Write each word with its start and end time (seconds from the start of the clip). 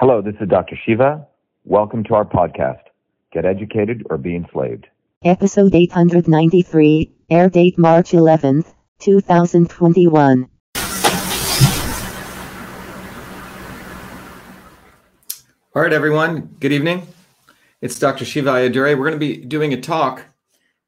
Hello, 0.00 0.22
this 0.22 0.36
is 0.40 0.48
Dr. 0.48 0.78
Shiva. 0.86 1.26
Welcome 1.64 2.04
to 2.04 2.14
our 2.14 2.24
podcast, 2.24 2.82
Get 3.32 3.44
Educated 3.44 4.06
or 4.08 4.16
Be 4.16 4.36
Enslaved. 4.36 4.86
Episode 5.24 5.74
893, 5.74 7.12
air 7.30 7.50
date 7.50 7.76
March 7.76 8.12
11th, 8.12 8.72
2021. 9.00 10.48
All 15.74 15.82
right, 15.82 15.92
everyone. 15.92 16.54
Good 16.60 16.70
evening. 16.70 17.08
It's 17.80 17.98
Dr. 17.98 18.24
Shiva 18.24 18.50
Ayyadurai. 18.50 18.96
We're 18.96 19.10
going 19.10 19.12
to 19.14 19.18
be 19.18 19.38
doing 19.38 19.72
a 19.72 19.80
talk, 19.80 20.26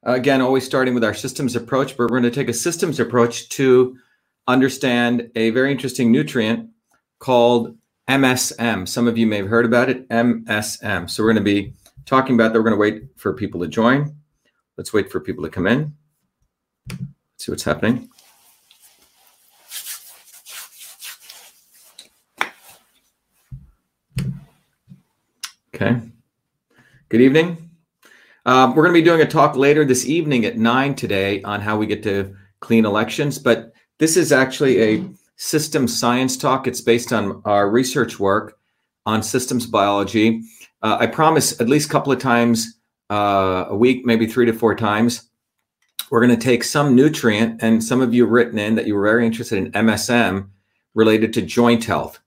uh, 0.06 0.12
again, 0.12 0.40
always 0.40 0.64
starting 0.64 0.94
with 0.94 1.02
our 1.02 1.14
systems 1.14 1.56
approach, 1.56 1.96
but 1.96 2.04
we're 2.04 2.20
going 2.20 2.22
to 2.22 2.30
take 2.30 2.48
a 2.48 2.52
systems 2.52 3.00
approach 3.00 3.48
to 3.48 3.98
understand 4.46 5.32
a 5.34 5.50
very 5.50 5.72
interesting 5.72 6.12
nutrient 6.12 6.70
called 7.18 7.76
MSM. 8.10 8.88
Some 8.88 9.06
of 9.06 9.16
you 9.16 9.24
may 9.24 9.36
have 9.36 9.46
heard 9.46 9.64
about 9.64 9.88
it, 9.88 10.08
MSM. 10.08 11.08
So 11.08 11.22
we're 11.22 11.32
going 11.32 11.44
to 11.44 11.48
be 11.48 11.74
talking 12.06 12.34
about 12.34 12.52
that. 12.52 12.58
We're 12.58 12.64
going 12.64 12.74
to 12.74 12.76
wait 12.76 13.04
for 13.14 13.32
people 13.32 13.60
to 13.60 13.68
join. 13.68 14.16
Let's 14.76 14.92
wait 14.92 15.12
for 15.12 15.20
people 15.20 15.44
to 15.44 15.48
come 15.48 15.68
in. 15.68 15.94
Let's 16.88 17.04
see 17.38 17.52
what's 17.52 17.62
happening. 17.62 18.08
Okay. 25.72 26.00
Good 27.10 27.20
evening. 27.20 27.70
Um, 28.44 28.74
we're 28.74 28.82
going 28.82 28.94
to 28.94 29.00
be 29.00 29.04
doing 29.04 29.20
a 29.20 29.26
talk 29.26 29.54
later 29.54 29.84
this 29.84 30.04
evening 30.04 30.46
at 30.46 30.58
nine 30.58 30.96
today 30.96 31.42
on 31.42 31.60
how 31.60 31.78
we 31.78 31.86
get 31.86 32.02
to 32.02 32.34
clean 32.58 32.86
elections. 32.86 33.38
But 33.38 33.72
this 34.00 34.16
is 34.16 34.32
actually 34.32 34.82
a 34.82 35.04
system 35.40 35.88
science 35.88 36.36
talk. 36.36 36.66
It's 36.66 36.82
based 36.82 37.14
on 37.14 37.40
our 37.46 37.70
research 37.70 38.20
work 38.20 38.58
on 39.06 39.22
systems 39.22 39.66
biology. 39.66 40.42
Uh, 40.82 40.98
I 41.00 41.06
promise 41.06 41.58
at 41.62 41.68
least 41.68 41.88
a 41.88 41.92
couple 41.92 42.12
of 42.12 42.18
times 42.18 42.78
uh, 43.08 43.64
a 43.68 43.76
week, 43.76 44.04
maybe 44.04 44.26
three 44.26 44.44
to 44.44 44.52
four 44.52 44.74
times, 44.74 45.30
we're 46.10 46.20
going 46.20 46.38
to 46.38 46.44
take 46.44 46.62
some 46.62 46.94
nutrient, 46.94 47.62
and 47.62 47.82
some 47.82 48.02
of 48.02 48.12
you 48.12 48.26
written 48.26 48.58
in 48.58 48.74
that 48.74 48.86
you 48.86 48.94
were 48.94 49.04
very 49.04 49.24
interested 49.24 49.56
in 49.56 49.72
MSM 49.72 50.46
related 50.94 51.32
to 51.32 51.42
joint 51.42 51.84
health. 51.84 52.20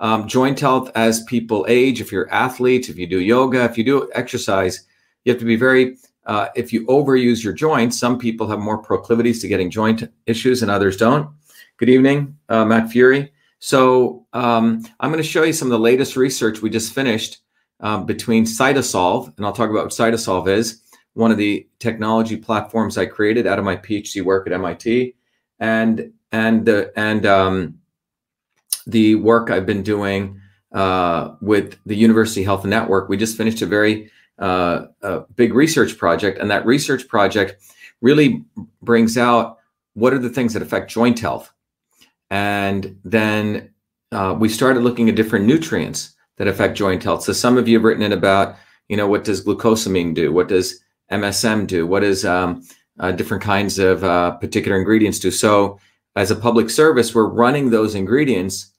Um, 0.00 0.26
joint 0.26 0.58
health 0.58 0.90
as 0.94 1.24
people 1.24 1.66
age, 1.68 2.00
if 2.00 2.10
you're 2.10 2.32
athletes, 2.32 2.88
if 2.88 2.96
you 2.96 3.06
do 3.06 3.20
yoga, 3.20 3.64
if 3.64 3.76
you 3.76 3.84
do 3.84 4.10
exercise, 4.14 4.86
you 5.24 5.32
have 5.32 5.40
to 5.40 5.46
be 5.46 5.56
very, 5.56 5.98
uh, 6.24 6.48
if 6.56 6.72
you 6.72 6.86
overuse 6.86 7.44
your 7.44 7.52
joints, 7.52 7.98
some 7.98 8.18
people 8.18 8.48
have 8.48 8.60
more 8.60 8.78
proclivities 8.78 9.42
to 9.42 9.48
getting 9.48 9.70
joint 9.70 10.10
issues 10.24 10.62
and 10.62 10.70
others 10.70 10.96
don't. 10.96 11.35
Good 11.78 11.90
evening, 11.90 12.38
uh, 12.48 12.64
Matt 12.64 12.90
Fury. 12.90 13.34
So 13.58 14.26
um, 14.32 14.82
I'm 14.98 15.10
going 15.10 15.22
to 15.22 15.28
show 15.28 15.42
you 15.42 15.52
some 15.52 15.68
of 15.68 15.72
the 15.72 15.78
latest 15.78 16.16
research 16.16 16.62
we 16.62 16.70
just 16.70 16.94
finished 16.94 17.40
um, 17.80 18.06
between 18.06 18.46
Cytosolve, 18.46 19.36
and 19.36 19.44
I'll 19.44 19.52
talk 19.52 19.68
about 19.68 19.84
what 19.84 19.92
Cytosolve 19.92 20.48
is, 20.48 20.80
one 21.12 21.30
of 21.30 21.36
the 21.36 21.68
technology 21.78 22.38
platforms 22.38 22.96
I 22.96 23.04
created 23.04 23.46
out 23.46 23.58
of 23.58 23.66
my 23.66 23.76
PhD 23.76 24.24
work 24.24 24.46
at 24.46 24.54
MIT, 24.54 25.16
and 25.60 26.14
and 26.32 26.64
the 26.64 26.92
and 26.96 27.26
um, 27.26 27.78
the 28.86 29.16
work 29.16 29.50
I've 29.50 29.66
been 29.66 29.82
doing 29.82 30.40
uh, 30.72 31.32
with 31.42 31.78
the 31.84 31.96
University 31.96 32.42
Health 32.42 32.64
Network. 32.64 33.10
We 33.10 33.18
just 33.18 33.36
finished 33.36 33.60
a 33.60 33.66
very 33.66 34.10
uh, 34.38 34.86
a 35.02 35.20
big 35.34 35.52
research 35.52 35.98
project, 35.98 36.38
and 36.38 36.50
that 36.50 36.64
research 36.64 37.06
project 37.06 37.62
really 38.00 38.46
brings 38.80 39.18
out 39.18 39.58
what 39.92 40.14
are 40.14 40.18
the 40.18 40.30
things 40.30 40.54
that 40.54 40.62
affect 40.62 40.90
joint 40.90 41.18
health. 41.18 41.52
And 42.30 42.98
then 43.04 43.70
uh, 44.12 44.36
we 44.38 44.48
started 44.48 44.80
looking 44.80 45.08
at 45.08 45.16
different 45.16 45.46
nutrients 45.46 46.14
that 46.38 46.48
affect 46.48 46.76
joint 46.76 47.02
health. 47.02 47.22
So 47.22 47.32
some 47.32 47.56
of 47.56 47.68
you 47.68 47.76
have 47.76 47.84
written 47.84 48.02
in 48.02 48.12
about, 48.12 48.56
you 48.88 48.96
know, 48.96 49.08
what 49.08 49.24
does 49.24 49.44
glucosamine 49.44 50.14
do? 50.14 50.32
What 50.32 50.48
does 50.48 50.80
MSM 51.10 51.66
do? 51.66 51.86
What 51.86 52.00
does 52.00 52.24
um, 52.24 52.62
uh, 52.98 53.12
different 53.12 53.42
kinds 53.42 53.78
of 53.78 54.04
uh, 54.04 54.32
particular 54.32 54.76
ingredients 54.78 55.18
do? 55.18 55.30
So 55.30 55.78
as 56.14 56.30
a 56.30 56.36
public 56.36 56.70
service, 56.70 57.14
we're 57.14 57.28
running 57.28 57.70
those 57.70 57.94
ingredients 57.94 58.72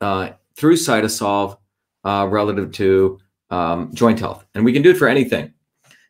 uh, 0.00 0.30
through 0.56 0.76
Cytosolve 0.76 1.58
uh, 2.04 2.26
relative 2.30 2.72
to 2.72 3.18
um, 3.50 3.94
joint 3.94 4.18
health. 4.18 4.44
And 4.54 4.64
we 4.64 4.72
can 4.72 4.82
do 4.82 4.90
it 4.90 4.96
for 4.96 5.08
anything. 5.08 5.52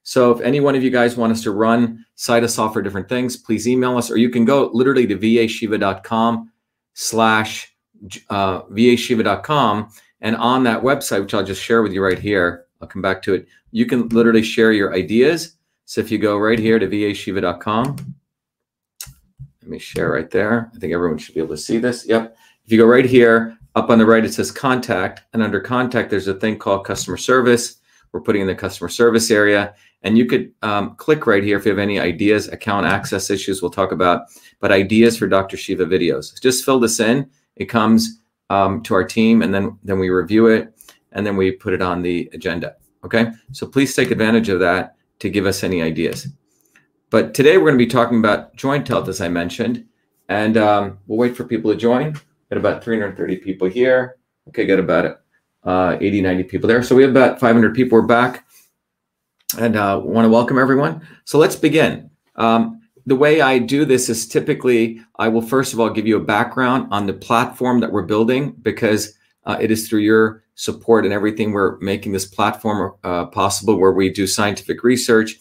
So 0.02 0.30
if 0.30 0.40
any 0.40 0.60
one 0.60 0.76
of 0.76 0.84
you 0.84 0.90
guys 0.90 1.16
want 1.16 1.32
us 1.32 1.42
to 1.42 1.50
run 1.50 2.04
Cytosolve 2.16 2.72
for 2.72 2.80
different 2.80 3.08
things, 3.08 3.36
please 3.36 3.66
email 3.66 3.98
us, 3.98 4.10
or 4.10 4.16
you 4.16 4.30
can 4.30 4.44
go 4.44 4.70
literally 4.72 5.06
to 5.08 5.16
vashiva.com 5.16 6.52
slash 6.98 7.74
uh, 8.30 8.62
vashiva.com. 8.62 9.90
And 10.22 10.34
on 10.36 10.64
that 10.64 10.82
website, 10.82 11.20
which 11.20 11.34
I'll 11.34 11.44
just 11.44 11.62
share 11.62 11.82
with 11.82 11.92
you 11.92 12.02
right 12.02 12.18
here, 12.18 12.64
I'll 12.80 12.88
come 12.88 13.02
back 13.02 13.20
to 13.22 13.34
it. 13.34 13.46
You 13.70 13.84
can 13.84 14.08
literally 14.08 14.42
share 14.42 14.72
your 14.72 14.94
ideas. 14.94 15.56
So 15.84 16.00
if 16.00 16.10
you 16.10 16.16
go 16.16 16.38
right 16.38 16.58
here 16.58 16.78
to 16.78 16.86
vashiva.com, 16.88 18.14
let 19.62 19.70
me 19.70 19.78
share 19.78 20.10
right 20.10 20.30
there. 20.30 20.70
I 20.74 20.78
think 20.78 20.94
everyone 20.94 21.18
should 21.18 21.34
be 21.34 21.40
able 21.40 21.54
to 21.54 21.60
see 21.60 21.76
this. 21.76 22.06
Yep. 22.06 22.34
If 22.64 22.72
you 22.72 22.78
go 22.78 22.86
right 22.86 23.04
here, 23.04 23.58
up 23.74 23.90
on 23.90 23.98
the 23.98 24.06
right, 24.06 24.24
it 24.24 24.32
says 24.32 24.50
contact. 24.50 25.20
And 25.34 25.42
under 25.42 25.60
contact, 25.60 26.08
there's 26.08 26.28
a 26.28 26.34
thing 26.34 26.58
called 26.58 26.86
customer 26.86 27.18
service. 27.18 27.76
We're 28.16 28.22
putting 28.22 28.40
in 28.40 28.48
the 28.48 28.54
customer 28.54 28.88
service 28.88 29.30
area. 29.30 29.74
And 30.02 30.16
you 30.16 30.24
could 30.24 30.50
um, 30.62 30.96
click 30.96 31.26
right 31.26 31.44
here 31.44 31.58
if 31.58 31.66
you 31.66 31.70
have 31.70 31.78
any 31.78 32.00
ideas, 32.00 32.48
account 32.48 32.86
access 32.86 33.28
issues 33.28 33.60
we'll 33.60 33.70
talk 33.70 33.92
about, 33.92 34.28
but 34.58 34.72
ideas 34.72 35.18
for 35.18 35.26
Dr. 35.26 35.58
Shiva 35.58 35.84
videos. 35.84 36.40
Just 36.40 36.64
fill 36.64 36.80
this 36.80 36.98
in. 36.98 37.28
It 37.56 37.66
comes 37.66 38.22
um, 38.48 38.82
to 38.84 38.94
our 38.94 39.04
team 39.04 39.42
and 39.42 39.52
then, 39.52 39.78
then 39.82 39.98
we 39.98 40.08
review 40.08 40.46
it 40.46 40.72
and 41.12 41.26
then 41.26 41.36
we 41.36 41.52
put 41.52 41.74
it 41.74 41.82
on 41.82 42.00
the 42.00 42.30
agenda. 42.32 42.76
Okay. 43.04 43.32
So 43.52 43.66
please 43.66 43.94
take 43.94 44.10
advantage 44.10 44.48
of 44.48 44.60
that 44.60 44.96
to 45.18 45.28
give 45.28 45.44
us 45.44 45.62
any 45.62 45.82
ideas. 45.82 46.28
But 47.10 47.34
today 47.34 47.58
we're 47.58 47.66
going 47.66 47.78
to 47.78 47.84
be 47.84 47.90
talking 47.90 48.18
about 48.18 48.56
joint 48.56 48.88
health, 48.88 49.08
as 49.08 49.20
I 49.20 49.28
mentioned, 49.28 49.84
and 50.30 50.56
um, 50.56 50.98
we'll 51.06 51.18
wait 51.18 51.36
for 51.36 51.44
people 51.44 51.70
to 51.70 51.76
join. 51.76 52.14
Got 52.48 52.56
about 52.56 52.82
330 52.82 53.36
people 53.36 53.68
here. 53.68 54.16
Okay, 54.48 54.64
got 54.64 54.78
about 54.78 55.20
uh, 55.66 55.98
80, 56.00 56.22
90 56.22 56.44
people 56.44 56.68
there. 56.68 56.82
So 56.82 56.94
we 56.94 57.02
have 57.02 57.10
about 57.10 57.40
500 57.40 57.74
people. 57.74 57.98
We're 57.98 58.06
back 58.06 58.46
and 59.58 59.76
uh, 59.76 60.00
want 60.02 60.24
to 60.24 60.30
welcome 60.30 60.58
everyone. 60.58 61.06
So 61.24 61.38
let's 61.38 61.56
begin. 61.56 62.10
Um, 62.36 62.80
the 63.06 63.16
way 63.16 63.40
I 63.40 63.58
do 63.58 63.84
this 63.84 64.08
is 64.08 64.26
typically 64.26 65.00
I 65.16 65.28
will 65.28 65.42
first 65.42 65.72
of 65.72 65.80
all 65.80 65.90
give 65.90 66.06
you 66.06 66.16
a 66.16 66.24
background 66.24 66.88
on 66.90 67.06
the 67.06 67.12
platform 67.12 67.80
that 67.80 67.92
we're 67.92 68.02
building 68.02 68.52
because 68.62 69.14
uh, 69.44 69.56
it 69.60 69.70
is 69.70 69.88
through 69.88 70.00
your 70.00 70.42
support 70.56 71.04
and 71.04 71.14
everything 71.14 71.52
we're 71.52 71.78
making 71.78 72.12
this 72.12 72.24
platform 72.24 72.94
uh, 73.04 73.26
possible 73.26 73.78
where 73.78 73.92
we 73.92 74.10
do 74.10 74.26
scientific 74.26 74.82
research, 74.82 75.36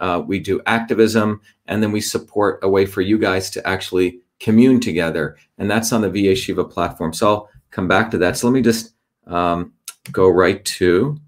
uh, 0.00 0.22
we 0.26 0.38
do 0.38 0.60
activism, 0.66 1.40
and 1.66 1.82
then 1.82 1.92
we 1.92 2.00
support 2.00 2.58
a 2.62 2.68
way 2.68 2.84
for 2.84 3.00
you 3.00 3.16
guys 3.18 3.48
to 3.48 3.66
actually 3.66 4.20
commune 4.40 4.80
together. 4.80 5.36
And 5.56 5.70
that's 5.70 5.92
on 5.92 6.02
the 6.02 6.10
VA 6.10 6.34
Shiva 6.34 6.64
platform. 6.64 7.14
So 7.14 7.28
I'll 7.28 7.50
come 7.70 7.88
back 7.88 8.10
to 8.10 8.18
that. 8.18 8.36
So 8.36 8.46
let 8.46 8.52
me 8.52 8.60
just 8.60 8.92
um, 9.26 9.72
go 10.12 10.28
right 10.28 10.64
to 10.64 11.18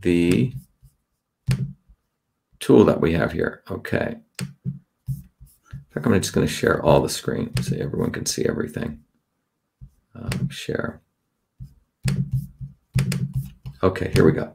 the 0.00 0.52
tool 2.60 2.84
that 2.84 3.00
we 3.00 3.12
have 3.12 3.32
here. 3.32 3.62
Okay. 3.70 4.16
In 4.40 6.02
fact, 6.02 6.06
I'm 6.06 6.20
just 6.20 6.32
going 6.32 6.46
to 6.46 6.52
share 6.52 6.82
all 6.82 7.00
the 7.00 7.08
screen 7.08 7.56
so 7.62 7.76
everyone 7.76 8.10
can 8.10 8.26
see 8.26 8.44
everything. 8.46 9.02
Um, 10.14 10.48
share. 10.48 11.00
Okay, 13.82 14.10
here 14.14 14.24
we 14.24 14.32
go. 14.32 14.52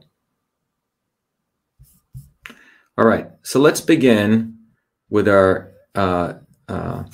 All 2.98 3.06
right, 3.06 3.30
so 3.42 3.58
let's 3.60 3.80
begin 3.80 4.58
with 5.08 5.26
our 5.26 5.72
uh, 5.94 6.34
uh, 6.68 7.04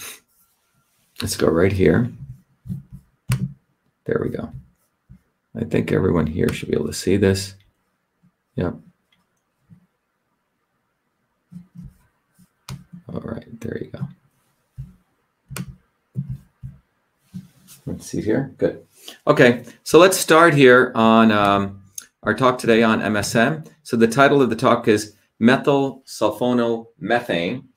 let's 1.23 1.37
go 1.37 1.49
right 1.49 1.73
here. 1.73 2.11
There 4.05 4.21
we 4.23 4.31
go. 4.31 4.53
I 5.59 5.65
think 5.65 5.93
everyone 5.93 6.27
here 6.27 6.53
should 6.53 6.69
be 6.69 6.75
able 6.75 6.87
to 6.87 6.93
see 6.93 7.17
this. 7.17 7.55
Yep. 8.57 8.75
All 13.13 13.21
right, 13.21 13.61
there 13.61 13.79
you 13.79 13.91
go. 13.91 15.65
Let's 17.87 18.07
see 18.07 18.21
here. 18.21 18.55
Good. 18.59 18.87
Okay, 19.27 19.65
so 19.83 19.99
let's 19.99 20.17
start 20.17 20.55
here 20.55 20.93
on 20.95 21.33
um, 21.33 21.83
our 22.23 22.35
talk 22.35 22.59
today 22.59 22.83
on 22.83 23.01
MSM. 23.01 23.67
So 23.83 23.97
the 23.97 24.07
title 24.07 24.43
of 24.43 24.51
the 24.51 24.57
talk 24.57 24.87
is 24.87 25.15
methyl 25.39 26.03
sulfonyl 26.07 26.87
methane 27.01 27.69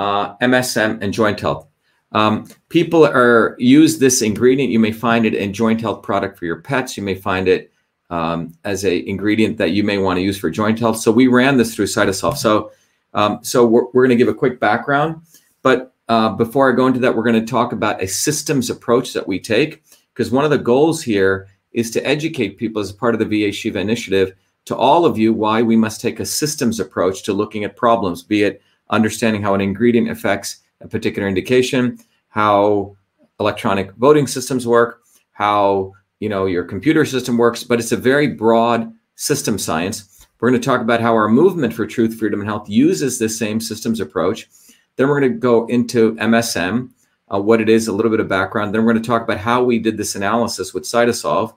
uh, 0.00 0.34
MSM, 0.38 1.02
and 1.02 1.12
joint 1.12 1.38
health. 1.40 1.66
Um, 2.12 2.48
people 2.68 3.04
are 3.04 3.56
use 3.58 3.98
this 3.98 4.22
ingredient. 4.22 4.72
You 4.72 4.80
may 4.80 4.92
find 4.92 5.24
it 5.24 5.34
in 5.34 5.52
joint 5.52 5.80
health 5.80 6.02
product 6.02 6.38
for 6.38 6.44
your 6.44 6.60
pets. 6.60 6.96
You 6.96 7.02
may 7.02 7.14
find 7.14 7.48
it 7.48 7.72
um, 8.10 8.52
as 8.64 8.84
a 8.84 9.08
ingredient 9.08 9.58
that 9.58 9.70
you 9.70 9.84
may 9.84 9.98
want 9.98 10.16
to 10.16 10.22
use 10.22 10.36
for 10.36 10.50
joint 10.50 10.78
health. 10.78 10.98
So 10.98 11.12
we 11.12 11.28
ran 11.28 11.56
this 11.56 11.74
through 11.74 11.86
Cytosolve. 11.86 12.36
So 12.36 12.72
um, 13.14 13.40
so 13.42 13.66
we're, 13.66 13.86
we're 13.92 14.06
going 14.06 14.16
to 14.16 14.24
give 14.24 14.28
a 14.28 14.34
quick 14.34 14.60
background, 14.60 15.22
but 15.62 15.94
uh, 16.08 16.30
before 16.30 16.70
I 16.70 16.74
go 16.74 16.86
into 16.86 17.00
that, 17.00 17.14
we're 17.14 17.24
going 17.24 17.40
to 17.40 17.46
talk 17.46 17.72
about 17.72 18.02
a 18.02 18.08
systems 18.08 18.70
approach 18.70 19.12
that 19.12 19.26
we 19.26 19.38
take 19.38 19.82
because 20.12 20.30
one 20.30 20.44
of 20.44 20.50
the 20.50 20.58
goals 20.58 21.02
here 21.02 21.48
is 21.72 21.90
to 21.92 22.06
educate 22.06 22.58
people 22.58 22.80
as 22.80 22.92
part 22.92 23.14
of 23.14 23.20
the 23.20 23.26
VA 23.26 23.52
Shiva 23.52 23.78
initiative 23.78 24.34
to 24.64 24.76
all 24.76 25.04
of 25.04 25.18
you 25.18 25.32
why 25.32 25.62
we 25.62 25.76
must 25.76 26.00
take 26.00 26.20
a 26.20 26.26
systems 26.26 26.80
approach 26.80 27.22
to 27.24 27.32
looking 27.32 27.64
at 27.64 27.76
problems, 27.76 28.22
be 28.22 28.42
it 28.42 28.62
understanding 28.90 29.42
how 29.42 29.54
an 29.54 29.60
ingredient 29.60 30.10
affects 30.10 30.59
a 30.80 30.88
particular 30.88 31.28
indication, 31.28 31.98
how 32.28 32.96
electronic 33.38 33.92
voting 33.94 34.26
systems 34.26 34.66
work, 34.66 35.02
how 35.32 35.92
you 36.20 36.28
know 36.28 36.46
your 36.46 36.64
computer 36.64 37.04
system 37.04 37.36
works, 37.36 37.64
but 37.64 37.78
it's 37.78 37.92
a 37.92 37.96
very 37.96 38.28
broad 38.28 38.92
system 39.14 39.58
science. 39.58 40.26
We're 40.40 40.50
going 40.50 40.60
to 40.60 40.66
talk 40.66 40.80
about 40.80 41.00
how 41.00 41.14
our 41.14 41.28
movement 41.28 41.74
for 41.74 41.86
truth, 41.86 42.18
freedom, 42.18 42.40
and 42.40 42.48
health 42.48 42.68
uses 42.68 43.18
this 43.18 43.38
same 43.38 43.60
systems 43.60 44.00
approach. 44.00 44.48
Then 44.96 45.08
we're 45.08 45.20
going 45.20 45.32
to 45.32 45.38
go 45.38 45.66
into 45.66 46.14
MSM, 46.16 46.90
uh, 47.32 47.40
what 47.40 47.60
it 47.60 47.68
is, 47.68 47.88
a 47.88 47.92
little 47.92 48.10
bit 48.10 48.20
of 48.20 48.28
background. 48.28 48.74
Then 48.74 48.84
we're 48.84 48.92
going 48.92 49.02
to 49.02 49.06
talk 49.06 49.22
about 49.22 49.38
how 49.38 49.62
we 49.62 49.78
did 49.78 49.98
this 49.98 50.14
analysis 50.14 50.72
with 50.72 50.84
Cytosolve. 50.84 51.54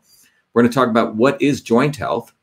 We're 0.53 0.61
going 0.61 0.71
to 0.71 0.75
talk 0.75 0.89
about 0.89 1.15
what 1.15 1.41
is 1.41 1.61
joint 1.61 1.95
health. 1.95 2.33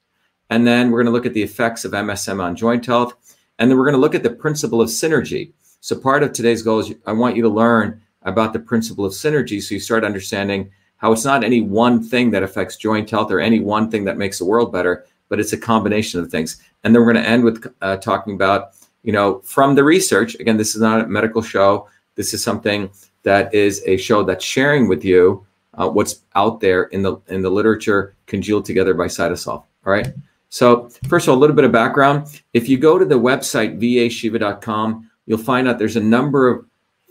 And 0.48 0.66
then 0.66 0.90
we're 0.90 1.02
going 1.02 1.12
to 1.12 1.16
look 1.16 1.26
at 1.26 1.34
the 1.34 1.42
effects 1.42 1.84
of 1.84 1.92
MSM 1.92 2.42
on 2.42 2.56
joint 2.56 2.86
health. 2.86 3.14
And 3.58 3.70
then 3.70 3.78
we're 3.78 3.84
going 3.84 3.94
to 3.94 4.00
look 4.00 4.14
at 4.14 4.22
the 4.22 4.30
principle 4.30 4.80
of 4.80 4.88
synergy. 4.88 5.52
So 5.80 5.98
part 5.98 6.22
of 6.22 6.32
today's 6.32 6.62
goal 6.62 6.80
is 6.80 6.94
I 7.06 7.12
want 7.12 7.36
you 7.36 7.42
to 7.42 7.48
learn 7.48 8.00
about 8.22 8.52
the 8.52 8.58
principle 8.58 9.04
of 9.04 9.12
synergy 9.12 9.62
so 9.62 9.74
you 9.74 9.80
start 9.80 10.04
understanding 10.04 10.70
how 10.98 11.12
it's 11.12 11.24
not 11.24 11.42
any 11.42 11.62
one 11.62 12.02
thing 12.02 12.30
that 12.30 12.42
affects 12.42 12.76
joint 12.76 13.08
health 13.08 13.30
or 13.30 13.40
any 13.40 13.60
one 13.60 13.90
thing 13.90 14.04
that 14.04 14.18
makes 14.18 14.38
the 14.38 14.44
world 14.44 14.70
better, 14.70 15.06
but 15.30 15.40
it's 15.40 15.54
a 15.54 15.58
combination 15.58 16.20
of 16.20 16.30
things. 16.30 16.62
And 16.84 16.94
then 16.94 17.02
we're 17.02 17.12
going 17.12 17.24
to 17.24 17.30
end 17.30 17.44
with 17.44 17.66
uh, 17.80 17.96
talking 17.96 18.34
about, 18.34 18.72
you 19.02 19.12
know, 19.12 19.40
from 19.40 19.74
the 19.74 19.84
research. 19.84 20.34
Again, 20.34 20.58
this 20.58 20.74
is 20.74 20.82
not 20.82 21.00
a 21.00 21.06
medical 21.06 21.40
show. 21.40 21.88
This 22.16 22.34
is 22.34 22.44
something 22.44 22.90
that 23.22 23.52
is 23.54 23.82
a 23.86 23.96
show 23.96 24.22
that's 24.22 24.44
sharing 24.44 24.88
with 24.88 25.04
you 25.04 25.46
uh, 25.74 25.88
what's 25.88 26.22
out 26.34 26.60
there 26.60 26.84
in 26.84 27.02
the 27.02 27.16
in 27.28 27.42
the 27.42 27.50
literature 27.50 28.14
congealed 28.26 28.64
together 28.64 28.92
by 28.94 29.06
Cytosolve. 29.06 29.64
All 29.86 29.92
right. 29.92 30.12
So 30.48 30.90
first 31.08 31.26
of 31.26 31.32
all, 31.32 31.38
a 31.38 31.40
little 31.40 31.56
bit 31.56 31.64
of 31.64 31.72
background. 31.72 32.42
If 32.52 32.68
you 32.68 32.76
go 32.76 32.98
to 32.98 33.04
the 33.04 33.18
website 33.18 33.80
vashiva.com, 33.80 35.09
you'll 35.26 35.38
find 35.38 35.68
out 35.68 35.78
there's 35.78 35.96
a 35.96 36.00
number 36.00 36.48
of 36.48 36.64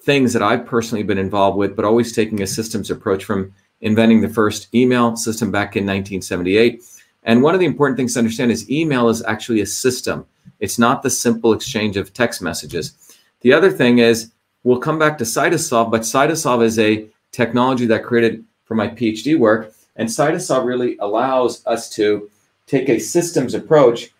things 0.03 0.33
that 0.33 0.43
I've 0.43 0.65
personally 0.65 1.03
been 1.03 1.17
involved 1.17 1.57
with, 1.57 1.75
but 1.75 1.85
always 1.85 2.13
taking 2.13 2.41
a 2.41 2.47
systems 2.47 2.89
approach 2.89 3.25
from 3.25 3.53
inventing 3.81 4.21
the 4.21 4.29
first 4.29 4.73
email 4.73 5.15
system 5.15 5.51
back 5.51 5.75
in 5.75 5.83
1978. 5.83 6.81
And 7.23 7.43
one 7.43 7.53
of 7.53 7.59
the 7.59 7.65
important 7.65 7.97
things 7.97 8.13
to 8.13 8.19
understand 8.19 8.51
is 8.51 8.69
email 8.69 9.09
is 9.09 9.23
actually 9.23 9.61
a 9.61 9.65
system. 9.65 10.25
It's 10.59 10.79
not 10.79 11.03
the 11.03 11.09
simple 11.09 11.53
exchange 11.53 11.97
of 11.97 12.13
text 12.13 12.41
messages. 12.41 12.93
The 13.41 13.53
other 13.53 13.71
thing 13.71 13.99
is 13.99 14.31
we'll 14.63 14.79
come 14.79 14.99
back 14.99 15.17
to 15.17 15.23
Cytosolve, 15.23 15.91
but 15.91 16.01
Cytosolve 16.01 16.63
is 16.63 16.79
a 16.79 17.07
technology 17.31 17.85
that 17.87 18.03
created 18.03 18.43
for 18.65 18.75
my 18.75 18.87
PhD 18.87 19.37
work. 19.37 19.73
And 19.95 20.07
Cytosolve 20.07 20.65
really 20.65 20.97
allows 20.99 21.65
us 21.65 21.89
to 21.91 22.29
take 22.67 22.89
a 22.89 22.99
systems 22.99 23.53
approach 23.53 24.11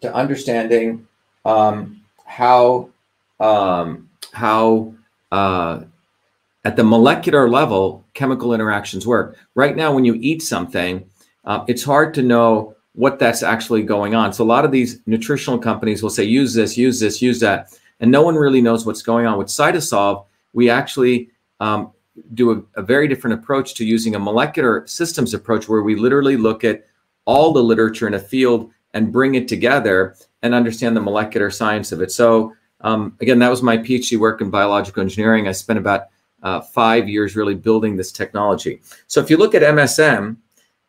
to 0.00 0.14
understanding 0.14 1.06
um, 1.44 2.03
how 2.34 2.90
um, 3.38 4.10
how 4.32 4.92
uh, 5.30 5.80
at 6.64 6.76
the 6.76 6.82
molecular 6.82 7.48
level 7.48 8.04
chemical 8.14 8.54
interactions 8.54 9.06
work. 9.06 9.36
Right 9.54 9.76
now, 9.76 9.92
when 9.92 10.04
you 10.04 10.14
eat 10.14 10.42
something, 10.42 11.08
uh, 11.44 11.64
it's 11.68 11.84
hard 11.84 12.12
to 12.14 12.22
know 12.22 12.74
what 12.94 13.18
that's 13.18 13.42
actually 13.42 13.82
going 13.82 14.14
on. 14.14 14.32
So 14.32 14.44
a 14.44 14.46
lot 14.46 14.64
of 14.64 14.72
these 14.72 15.00
nutritional 15.06 15.58
companies 15.58 16.02
will 16.02 16.10
say, 16.10 16.24
use 16.24 16.54
this, 16.54 16.76
use 16.76 17.00
this, 17.00 17.20
use 17.20 17.40
that, 17.40 17.72
and 18.00 18.10
no 18.10 18.22
one 18.22 18.36
really 18.36 18.60
knows 18.60 18.86
what's 18.86 19.02
going 19.02 19.26
on. 19.26 19.38
With 19.38 19.48
Cytosolve, 19.48 20.26
we 20.52 20.70
actually 20.70 21.30
um, 21.60 21.92
do 22.34 22.52
a, 22.52 22.80
a, 22.80 22.82
very 22.82 23.08
different 23.08 23.34
approach 23.34 23.74
to 23.74 23.84
using 23.84 24.14
a 24.14 24.18
molecular 24.18 24.86
systems 24.86 25.34
approach 25.34 25.68
where 25.68 25.82
we 25.82 25.96
literally 25.96 26.36
look 26.36 26.62
at 26.62 26.84
all 27.24 27.52
the 27.52 27.62
literature 27.62 28.06
in 28.06 28.14
a 28.14 28.20
field 28.20 28.70
and 28.92 29.12
bring 29.12 29.34
it 29.34 29.48
together 29.48 30.16
and 30.44 30.54
understand 30.54 30.94
the 30.94 31.00
molecular 31.00 31.50
science 31.50 31.90
of 31.90 32.02
it. 32.02 32.12
So 32.12 32.52
um, 32.82 33.16
again, 33.20 33.38
that 33.38 33.48
was 33.48 33.62
my 33.62 33.78
PhD 33.78 34.18
work 34.18 34.42
in 34.42 34.50
biological 34.50 35.02
engineering. 35.02 35.48
I 35.48 35.52
spent 35.52 35.78
about 35.78 36.08
uh, 36.42 36.60
five 36.60 37.08
years 37.08 37.34
really 37.34 37.54
building 37.54 37.96
this 37.96 38.12
technology. 38.12 38.82
So 39.06 39.20
if 39.20 39.30
you 39.30 39.38
look 39.38 39.54
at 39.54 39.62
MSM, 39.62 40.36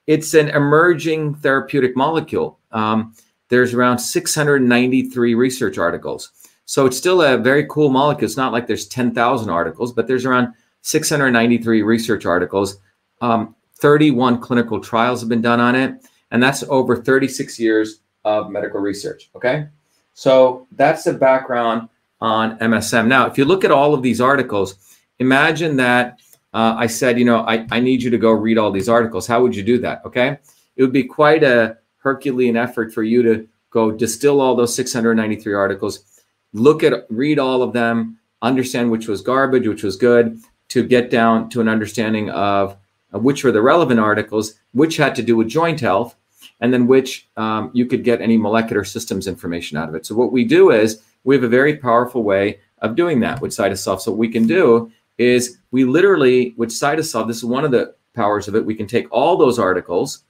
it's 0.07 0.33
an 0.33 0.49
emerging 0.49 1.35
therapeutic 1.35 1.95
molecule. 1.95 2.59
Um, 2.71 3.15
there's 3.47 3.73
around 3.73 3.99
693 3.99 5.35
research 5.35 5.77
articles. 5.77 6.31
So 6.65 6.85
it's 6.85 6.97
still 6.97 7.21
a 7.21 7.37
very 7.37 7.65
cool 7.67 7.89
molecule. 7.89 8.25
It's 8.25 8.35
not 8.35 8.51
like 8.51 8.67
there's 8.67 8.87
10,000 8.87 9.49
articles, 9.49 9.93
but 9.93 10.05
there's 10.05 10.25
around 10.25 10.53
693 10.81 11.81
research 11.81 12.25
articles. 12.25 12.77
Um, 13.21 13.55
31 13.75 14.41
clinical 14.41 14.81
trials 14.81 15.21
have 15.21 15.29
been 15.29 15.41
done 15.41 15.61
on 15.61 15.75
it, 15.75 15.95
and 16.31 16.43
that's 16.43 16.63
over 16.63 16.97
36 16.97 17.57
years 17.57 18.01
of 18.25 18.49
medical 18.49 18.81
research. 18.81 19.29
Okay, 19.35 19.67
so 20.13 20.67
that's 20.73 21.05
the 21.05 21.13
background 21.13 21.87
on 22.19 22.59
MSM. 22.59 23.07
Now, 23.07 23.27
if 23.27 23.37
you 23.37 23.45
look 23.45 23.63
at 23.63 23.71
all 23.71 23.93
of 23.93 24.01
these 24.01 24.19
articles, 24.19 24.75
imagine 25.19 25.77
that 25.77 26.19
uh, 26.53 26.75
I 26.77 26.87
said, 26.87 27.17
you 27.17 27.25
know, 27.25 27.39
I, 27.39 27.65
I 27.71 27.79
need 27.79 28.03
you 28.03 28.09
to 28.09 28.17
go 28.17 28.31
read 28.31 28.57
all 28.57 28.71
these 28.71 28.89
articles. 28.89 29.27
How 29.27 29.41
would 29.41 29.55
you 29.55 29.63
do 29.63 29.77
that? 29.79 30.01
Okay, 30.05 30.37
it 30.75 30.83
would 30.83 30.93
be 30.93 31.03
quite 31.03 31.43
a 31.43 31.77
Herculean 31.97 32.57
effort 32.57 32.93
for 32.93 33.03
you 33.03 33.23
to 33.23 33.47
go 33.71 33.91
distill 33.91 34.39
all 34.39 34.55
those 34.55 34.73
693 34.75 35.53
articles, 35.53 36.23
look 36.53 36.83
at, 36.83 37.05
read 37.09 37.39
all 37.39 37.61
of 37.61 37.73
them, 37.73 38.17
understand 38.41 38.89
which 38.89 39.07
was 39.07 39.21
garbage, 39.21 39.67
which 39.67 39.83
was 39.83 39.97
good, 39.97 40.39
to 40.69 40.83
get 40.83 41.09
down 41.09 41.49
to 41.49 41.61
an 41.61 41.67
understanding 41.67 42.29
of 42.29 42.77
which 43.11 43.43
were 43.43 43.51
the 43.51 43.61
relevant 43.61 43.99
articles, 43.99 44.55
which 44.71 44.97
had 44.97 45.15
to 45.15 45.23
do 45.23 45.35
with 45.35 45.47
joint 45.47 45.79
health, 45.79 46.15
and 46.61 46.73
then 46.73 46.87
which 46.87 47.27
um, 47.37 47.71
you 47.73 47.85
could 47.85 48.03
get 48.03 48.21
any 48.21 48.37
molecular 48.37 48.83
systems 48.83 49.27
information 49.27 49.77
out 49.77 49.89
of 49.89 49.95
it. 49.95 50.05
So 50.05 50.15
what 50.15 50.31
we 50.31 50.43
do 50.45 50.71
is 50.71 51.01
we 51.23 51.35
have 51.35 51.43
a 51.43 51.49
very 51.49 51.77
powerful 51.77 52.23
way 52.23 52.59
of 52.79 52.95
doing 52.95 53.19
that 53.21 53.41
with 53.41 53.51
Cytosolve. 53.51 54.01
So 54.01 54.11
what 54.11 54.17
we 54.17 54.29
can 54.29 54.47
do 54.47 54.91
is 55.17 55.57
we 55.71 55.85
literally 55.85 56.53
with 56.57 56.69
Cytosolve, 56.69 57.27
this 57.27 57.37
is 57.37 57.45
one 57.45 57.65
of 57.65 57.71
the 57.71 57.95
powers 58.13 58.47
of 58.47 58.55
it. 58.55 58.65
We 58.65 58.75
can 58.75 58.87
take 58.87 59.11
all 59.11 59.37
those 59.37 59.59
articles, 59.59 60.23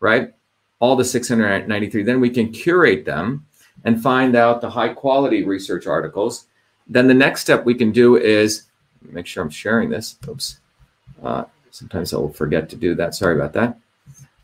right? 0.00 0.32
All 0.80 0.96
the 0.96 1.04
693, 1.04 2.02
then 2.02 2.20
we 2.20 2.30
can 2.30 2.52
curate 2.52 3.04
them 3.04 3.46
and 3.84 4.02
find 4.02 4.36
out 4.36 4.60
the 4.60 4.70
high 4.70 4.88
quality 4.88 5.44
research 5.44 5.86
articles. 5.86 6.46
Then 6.86 7.06
the 7.06 7.14
next 7.14 7.42
step 7.42 7.64
we 7.64 7.74
can 7.74 7.92
do 7.92 8.16
is 8.16 8.64
make 9.02 9.26
sure 9.26 9.42
I'm 9.42 9.50
sharing 9.50 9.90
this. 9.90 10.16
Oops. 10.28 10.60
Uh, 11.22 11.44
sometimes 11.70 12.14
I 12.14 12.18
will 12.18 12.32
forget 12.32 12.68
to 12.70 12.76
do 12.76 12.94
that. 12.94 13.14
Sorry 13.14 13.34
about 13.34 13.52
that. 13.54 13.78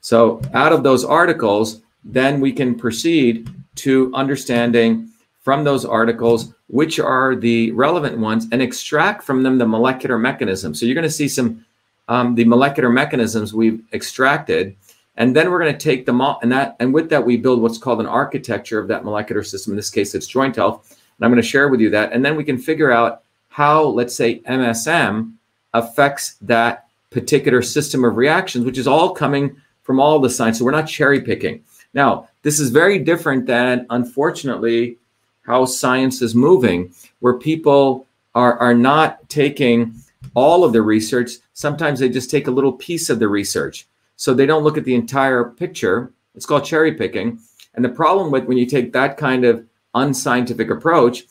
So 0.05 0.43
out 0.53 0.75
of 0.75 0.83
those 0.83 1.03
articles, 1.03 1.81
then 2.05 2.38
we 2.38 2.52
can 2.52 2.75
proceed 2.75 3.49
to 3.76 4.12
understanding 4.14 5.09
from 5.40 5.64
those 5.64 5.87
articles 5.87 6.52
which 6.67 7.00
are 7.00 7.35
the 7.35 7.71
relevant 7.71 8.19
ones 8.19 8.47
and 8.52 8.61
extract 8.61 9.25
from 9.25 9.43
them 9.43 9.57
the 9.57 9.67
molecular 9.67 10.19
mechanisms. 10.19 10.78
So 10.78 10.85
you're 10.85 10.95
going 10.95 11.05
to 11.05 11.11
see 11.11 11.26
some 11.26 11.64
um, 12.09 12.35
the 12.35 12.45
molecular 12.45 12.90
mechanisms 12.90 13.55
we've 13.55 13.83
extracted, 13.95 14.76
and 15.17 15.35
then 15.35 15.50
we're 15.50 15.59
going 15.59 15.73
to 15.73 15.78
take 15.78 16.05
them 16.05 16.21
all 16.21 16.38
and 16.43 16.52
that 16.52 16.76
and 16.81 16.93
with 16.93 17.09
that 17.09 17.25
we 17.25 17.38
build 17.38 17.62
what's 17.62 17.78
called 17.78 18.00
an 18.00 18.07
architecture 18.07 18.78
of 18.78 18.88
that 18.88 19.07
molecular 19.07 19.43
system. 19.43 19.73
In 19.73 19.76
this 19.76 19.88
case, 19.88 20.14
it's 20.14 20.26
joint 20.26 20.57
health, 20.57 20.87
and 20.90 21.25
I'm 21.25 21.31
going 21.31 21.43
to 21.43 21.49
share 21.49 21.71
with 21.71 21.81
you 21.81 21.88
that, 21.90 22.12
and 22.12 22.23
then 22.23 22.37
we 22.37 22.45
can 22.45 22.59
figure 22.59 22.93
out 22.93 23.23
how, 23.49 23.85
let's 23.85 24.14
say, 24.14 24.40
MSM 24.40 25.33
affects 25.73 26.35
that 26.43 26.88
particular 27.09 27.62
system 27.62 28.05
of 28.05 28.19
reactions, 28.19 28.67
which 28.67 28.76
is 28.76 28.87
all 28.87 29.14
coming 29.14 29.57
from 29.85 30.00
all 30.00 30.19
the 30.19 30.29
science. 30.29 30.59
So 30.59 30.64
we're 30.64 30.73
not 30.73 30.88
cherry 30.88 31.21
picking. 31.21 31.62
Now, 31.95 32.29
this 32.43 32.59
is 32.59 32.71
very 32.71 32.99
different 32.99 33.47
than, 33.47 33.87
unfortunately, 33.91 34.99
how 35.43 35.64
science 35.67 36.21
is 36.21 36.35
moving, 36.35 36.93
where 37.21 37.35
people 37.35 38.07
are, 38.35 38.59
are 38.59 38.75
not 38.75 39.29
taking 39.29 39.95
all 40.35 40.64
of 40.64 40.73
the 40.73 40.83
research. 40.83 41.33
Sometimes 41.53 42.00
they 42.00 42.09
just 42.09 42.31
take 42.31 42.49
a 42.49 42.50
little 42.50 42.73
piece 42.73 43.11
of 43.11 43.21
the 43.21 43.29
research. 43.29 43.87
So 44.17 44.35
they 44.35 44.47
don't 44.47 44.64
look 44.64 44.76
at 44.76 44.85
the 44.85 44.95
entire 44.95 45.45
picture. 45.45 46.12
It's 46.35 46.47
called 46.47 46.64
cherry 46.64 46.95
picking. 46.95 47.38
And 47.75 47.85
the 47.85 47.91
problem 47.91 48.31
with 48.31 48.45
when 48.45 48.59
you 48.59 48.67
take 48.67 48.93
that 48.93 49.17
kind 49.17 49.45
of 49.45 49.64
unscientific 49.95 50.71
approach 50.71 51.25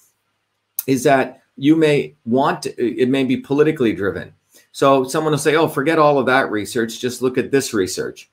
is 0.88 1.04
that 1.04 1.42
you 1.58 1.76
may 1.76 2.14
want 2.26 2.64
to, 2.64 3.02
it 3.02 3.10
may 3.10 3.24
be 3.24 3.38
politically 3.38 3.94
driven. 3.94 4.34
So 4.72 5.04
someone 5.04 5.32
will 5.32 5.38
say, 5.38 5.56
oh, 5.56 5.68
forget 5.68 6.00
all 6.00 6.18
of 6.18 6.26
that 6.28 6.52
research, 6.52 7.00
just 7.00 7.22
look 7.22 7.38
at 7.38 7.52
this 7.52 7.74
research. 7.74 8.30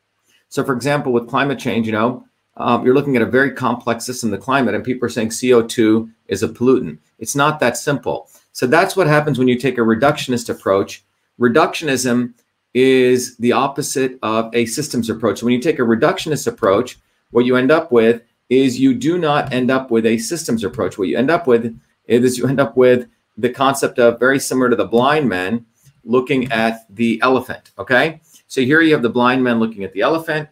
So, 0.50 0.62
for 0.64 0.74
example, 0.74 1.12
with 1.12 1.28
climate 1.28 1.58
change, 1.58 1.86
you 1.86 1.92
know, 1.92 2.24
um, 2.56 2.84
you're 2.84 2.94
looking 2.94 3.16
at 3.16 3.22
a 3.22 3.26
very 3.26 3.52
complex 3.52 4.04
system, 4.04 4.30
the 4.30 4.36
climate, 4.36 4.74
and 4.74 4.84
people 4.84 5.06
are 5.06 5.10
saying 5.10 5.28
CO2 5.28 6.10
is 6.26 6.42
a 6.42 6.48
pollutant. 6.48 6.98
It's 7.18 7.34
not 7.34 7.60
that 7.60 7.76
simple. 7.78 8.28
So 8.52 8.66
that's 8.66 8.96
what 8.96 9.06
happens 9.06 9.38
when 9.38 9.48
you 9.48 9.58
take 9.58 9.78
a 9.78 9.82
reductionist 9.82 10.50
approach. 10.50 11.04
Reductionism 11.40 12.34
is 12.74 13.36
the 13.38 13.52
opposite 13.52 14.18
of 14.22 14.54
a 14.54 14.66
systems 14.66 15.08
approach. 15.08 15.38
So 15.38 15.46
When 15.46 15.54
you 15.54 15.60
take 15.60 15.78
a 15.78 15.82
reductionist 15.82 16.46
approach, 16.46 16.98
what 17.30 17.46
you 17.46 17.56
end 17.56 17.70
up 17.70 17.90
with 17.92 18.22
is 18.48 18.80
you 18.80 18.94
do 18.94 19.16
not 19.16 19.52
end 19.52 19.70
up 19.70 19.90
with 19.90 20.04
a 20.04 20.18
systems 20.18 20.64
approach. 20.64 20.98
What 20.98 21.08
you 21.08 21.16
end 21.16 21.30
up 21.30 21.46
with 21.46 21.80
is 22.06 22.36
you 22.36 22.46
end 22.46 22.60
up 22.60 22.76
with 22.76 23.08
the 23.38 23.50
concept 23.50 23.98
of 23.98 24.18
very 24.18 24.40
similar 24.40 24.68
to 24.68 24.76
the 24.76 24.84
blind 24.84 25.28
man 25.28 25.64
looking 26.04 26.50
at 26.50 26.92
the 26.94 27.20
elephant. 27.22 27.70
Okay. 27.78 28.20
So 28.50 28.62
here 28.62 28.80
you 28.80 28.92
have 28.94 29.02
the 29.02 29.08
blind 29.08 29.44
man 29.44 29.60
looking 29.60 29.84
at 29.84 29.92
the 29.92 30.00
elephant. 30.00 30.48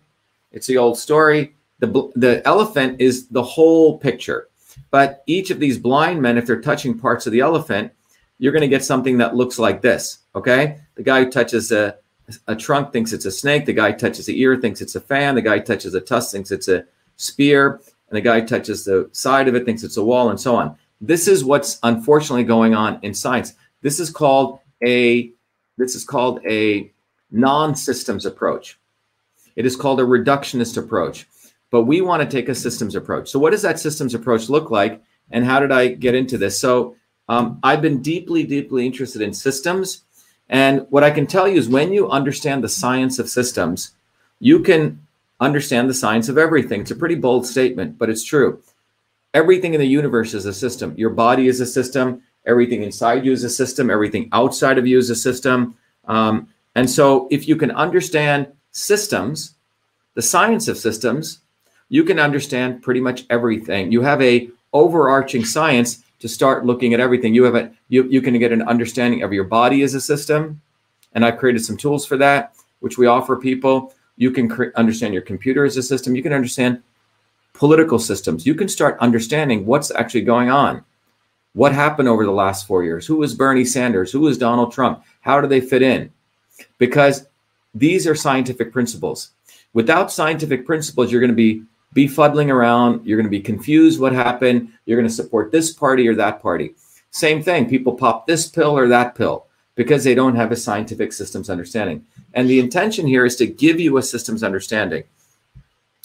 It's 0.53 0.69
the 0.69 0.79
old 0.79 0.97
story. 0.97 1.57
The, 1.81 2.13
the 2.15 2.41
elephant 2.47 3.01
is 3.01 3.27
the 3.27 3.43
whole 3.43 3.99
picture. 3.99 4.47
But 4.93 5.25
each 5.27 5.51
of 5.51 5.59
these 5.59 5.79
blind 5.79 6.23
men, 6.23 6.39
if 6.39 6.47
they're 6.47 6.61
touching 6.61 6.97
parts 6.97 7.27
of 7.27 7.33
the 7.33 7.41
elephant, 7.41 7.93
you're 8.39 8.53
going 8.53 8.63
to 8.63 8.69
get 8.69 8.85
something 8.85 9.19
that 9.19 9.35
looks 9.35 9.59
like 9.59 9.83
this. 9.83 10.19
Okay. 10.37 10.79
The 10.95 11.03
guy 11.03 11.25
who 11.25 11.31
touches 11.31 11.73
a, 11.73 11.97
a 12.47 12.55
trunk 12.55 12.93
thinks 12.93 13.13
it's 13.13 13.25
a 13.25 13.33
snake. 13.33 13.67
The 13.67 13.73
guy 13.73 13.91
touches 13.91 14.27
the 14.27 14.41
ear 14.41 14.57
thinks 14.57 14.81
it's 14.81 14.95
a 14.95 15.01
fan. 15.01 15.35
The 15.35 15.43
guy 15.43 15.59
touches 15.59 15.93
a 15.93 16.01
tusk 16.01 16.31
thinks 16.31 16.53
it's 16.53 16.69
a 16.69 16.85
spear. 17.17 17.81
And 18.11 18.17
the 18.17 18.21
guy 18.21 18.43
touches 18.43 18.85
the 18.85 19.11
side 19.11 19.49
of 19.49 19.57
it 19.57 19.65
thinks 19.65 19.83
it's 19.83 19.97
a 19.97 20.05
wall 20.05 20.31
and 20.31 20.41
so 20.41 20.55
on. 20.55 20.79
This 21.01 21.27
is 21.27 21.45
what's 21.45 21.81
unfortunately 21.83 22.45
going 22.45 22.77
on 22.77 23.01
in 23.03 23.13
science. 23.13 23.55
This 23.83 23.99
is 23.99 24.09
called 24.09 24.61
a 24.85 25.33
this 25.79 25.97
is 25.97 26.05
called 26.05 26.41
a 26.47 26.93
non-systems 27.31 28.27
approach. 28.27 28.79
It 29.57 29.67
is 29.67 29.77
called 29.77 30.01
a 30.01 30.05
reductionist 30.05 30.77
approach. 30.77 31.27
But 31.71 31.85
we 31.85 32.01
want 32.01 32.23
to 32.23 32.29
take 32.29 32.49
a 32.49 32.55
systems 32.55 32.95
approach. 32.95 33.29
So 33.29 33.39
what 33.39 33.51
does 33.51 33.63
that 33.63 33.79
systems 33.79 34.15
approach 34.15 34.49
look 34.49 34.71
like? 34.71 35.03
And 35.31 35.45
how 35.45 35.61
did 35.61 35.71
I 35.71 35.89
get 35.89 36.15
into 36.15 36.39
this? 36.39 36.59
So 36.59 36.97
um, 37.29 37.59
I've 37.63 37.83
been 37.83 38.01
deeply, 38.01 38.45
deeply 38.45 38.87
interested 38.87 39.21
in 39.21 39.35
systems. 39.35 40.03
And 40.49 40.87
what 40.89 41.05
I 41.05 41.11
can 41.11 41.27
tell 41.27 41.47
you 41.47 41.59
is 41.59 41.69
when 41.69 41.93
you 41.93 42.09
understand 42.09 42.65
the 42.65 42.69
science 42.71 43.19
of 43.19 43.29
systems, 43.29 43.91
you 44.41 44.61
can 44.61 45.07
understand 45.41 45.91
the 45.91 45.95
science 45.95 46.29
of 46.29 46.39
everything. 46.39 46.81
It's 46.81 46.91
a 46.91 46.97
pretty 46.97 47.17
bold 47.17 47.47
statement, 47.47 47.99
but 47.99 48.09
it's 48.09 48.25
true. 48.25 48.63
Everything 49.35 49.75
in 49.75 49.81
the 49.81 49.87
universe 49.87 50.33
is 50.33 50.47
a 50.47 50.55
system. 50.55 50.95
Your 50.97 51.11
body 51.11 51.49
is 51.49 51.61
a 51.61 51.67
system. 51.67 52.23
Everything 52.47 52.83
inside 52.83 53.27
you 53.27 53.33
is 53.33 53.45
a 53.45 53.51
system. 53.51 53.91
Everything 53.91 54.31
outside 54.33 54.79
of 54.79 54.87
you 54.87 54.97
is 54.97 55.11
a 55.11 55.15
system. 55.15 55.77
Um, 56.07 56.49
and 56.79 56.89
so, 56.89 57.27
if 57.33 57.49
you 57.49 57.57
can 57.57 57.73
understand 57.73 58.47
systems, 58.71 59.57
the 60.15 60.23
science 60.23 60.69
of 60.69 60.79
systems, 60.79 61.41
you 61.89 62.05
can 62.05 62.21
understand 62.21 62.83
pretty 62.83 63.01
much 63.01 63.25
everything. 63.31 63.91
You 63.91 64.01
have 64.03 64.23
a 64.23 64.49
overarching 64.73 65.45
science 65.45 66.05
to 66.21 66.29
start 66.29 66.65
looking 66.65 66.95
at 66.95 67.01
everything. 67.01 67.35
You 67.35 67.43
have 67.43 67.57
a 67.57 67.73
you 67.89 68.05
you 68.05 68.23
can 68.23 68.39
get 68.39 68.53
an 68.53 68.63
understanding 68.63 69.25
of 69.25 69.33
your 69.33 69.43
body 69.43 69.83
as 69.83 69.95
a 69.95 70.01
system, 70.01 70.61
and 71.15 71.25
I've 71.25 71.39
created 71.39 71.65
some 71.65 71.77
tools 71.77 72.07
for 72.07 72.17
that, 72.19 72.55
which 72.79 72.97
we 72.97 73.07
offer 73.07 73.35
people. 73.35 73.93
You 74.17 74.31
can 74.31 74.49
cre- 74.49 74.77
understand 74.77 75.15
your 75.15 75.25
computer 75.25 75.65
as 75.65 75.77
a 75.77 75.83
system. 75.83 76.15
You 76.15 76.23
can 76.23 76.33
understand 76.33 76.81
political 77.55 77.99
systems. 77.99 78.47
You 78.47 78.55
can 78.55 78.69
start 78.69 78.97
understanding 79.01 79.67
what's 79.67 79.91
actually 79.91 80.23
going 80.23 80.49
on. 80.49 80.85
What 81.55 81.73
happened 81.73 82.07
over 82.07 82.25
the 82.25 82.31
last 82.31 82.69
four 82.69 82.85
years? 82.85 83.05
Who 83.05 83.17
was 83.17 83.35
Bernie 83.35 83.65
Sanders? 83.65 84.13
Who 84.13 84.21
was 84.21 84.39
Donald 84.39 84.71
Trump? 84.71 85.03
How 85.23 85.41
do 85.41 85.49
they 85.49 85.61
fit 85.61 85.83
in? 85.83 86.13
Because 86.79 87.27
these 87.75 88.07
are 88.07 88.15
scientific 88.15 88.73
principles. 88.73 89.31
Without 89.73 90.11
scientific 90.11 90.65
principles, 90.65 91.13
you're 91.13 91.21
going 91.21 91.31
to 91.31 91.35
be 91.35 91.63
befuddling 91.95 92.51
around. 92.51 93.07
You're 93.07 93.17
going 93.17 93.27
to 93.27 93.31
be 93.31 93.41
confused 93.41 94.01
what 94.01 94.13
happened. 94.13 94.73
You're 94.87 94.99
going 94.99 95.09
to 95.09 95.15
support 95.15 95.51
this 95.51 95.73
party 95.73 96.09
or 96.09 96.15
that 96.15 96.43
party. 96.43 96.75
Same 97.11 97.43
thing. 97.43 97.69
People 97.69 97.95
pop 97.95 98.27
this 98.27 98.49
pill 98.49 98.77
or 98.77 98.89
that 98.89 99.15
pill 99.15 99.47
because 99.75 100.05
they 100.05 100.15
don't 100.15 100.37
have 100.37 100.53
a 100.53 100.57
scientific 100.57 101.13
systems 101.13 101.49
understanding. 101.49 102.05
And 102.35 102.49
the 102.49 102.61
intention 102.61 103.07
here 103.07 103.25
is 103.25 103.37
to 103.37 103.47
give 103.47 103.81
you 103.81 103.97
a 103.97 104.03
systems 104.03 104.43
understanding. 104.43 105.05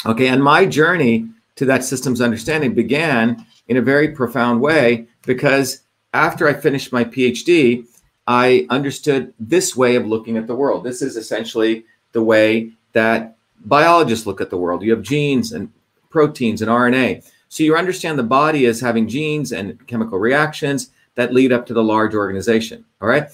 Okay. 0.06 0.28
And 0.28 0.44
my 0.44 0.66
journey 0.66 1.30
to 1.56 1.66
that 1.66 1.84
systems 1.84 2.22
understanding 2.22 2.74
began 2.74 3.46
in 3.68 3.78
a 3.78 3.82
very 3.82 4.10
profound 4.10 4.62
way 4.62 5.08
because 5.26 5.82
after 6.14 6.48
I 6.48 6.54
finished 6.54 6.92
my 6.92 7.04
PhD, 7.04 7.86
I 8.28 8.66
understood 8.70 9.34
this 9.40 9.76
way 9.76 9.96
of 9.96 10.08
looking 10.08 10.38
at 10.38 10.48
the 10.48 10.56
world. 10.56 10.84
This 10.84 11.02
is 11.02 11.18
essentially 11.18 11.86
the 12.14 12.24
way 12.24 12.72
that 12.94 13.36
biologists 13.66 14.26
look 14.26 14.40
at 14.40 14.50
the 14.50 14.58
world. 14.58 14.82
You 14.84 14.92
have 14.92 15.02
genes 15.02 15.52
and 15.52 15.72
proteins 16.10 16.62
and 16.62 16.72
RNA. 16.72 17.30
So 17.50 17.64
you 17.64 17.76
understand 17.76 18.18
the 18.18 18.24
body 18.24 18.66
as 18.66 18.80
having 18.80 19.08
genes 19.08 19.52
and 19.52 19.86
chemical 19.88 20.20
reactions 20.20 20.92
that 21.16 21.34
lead 21.34 21.52
up 21.52 21.66
to 21.68 21.74
the 21.74 21.84
large 21.84 22.16
organization. 22.16 22.86
All 23.02 23.08
right. 23.08 23.28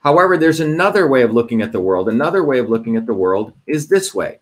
However, 0.00 0.36
there's 0.36 0.60
another 0.60 1.06
way 1.06 1.22
of 1.22 1.32
looking 1.32 1.62
at 1.62 1.72
the 1.72 1.80
world. 1.80 2.08
Another 2.08 2.44
way 2.44 2.58
of 2.58 2.68
looking 2.68 2.96
at 2.96 3.06
the 3.06 3.14
world 3.14 3.52
is 3.66 3.88
this 3.88 4.14
way, 4.14 4.40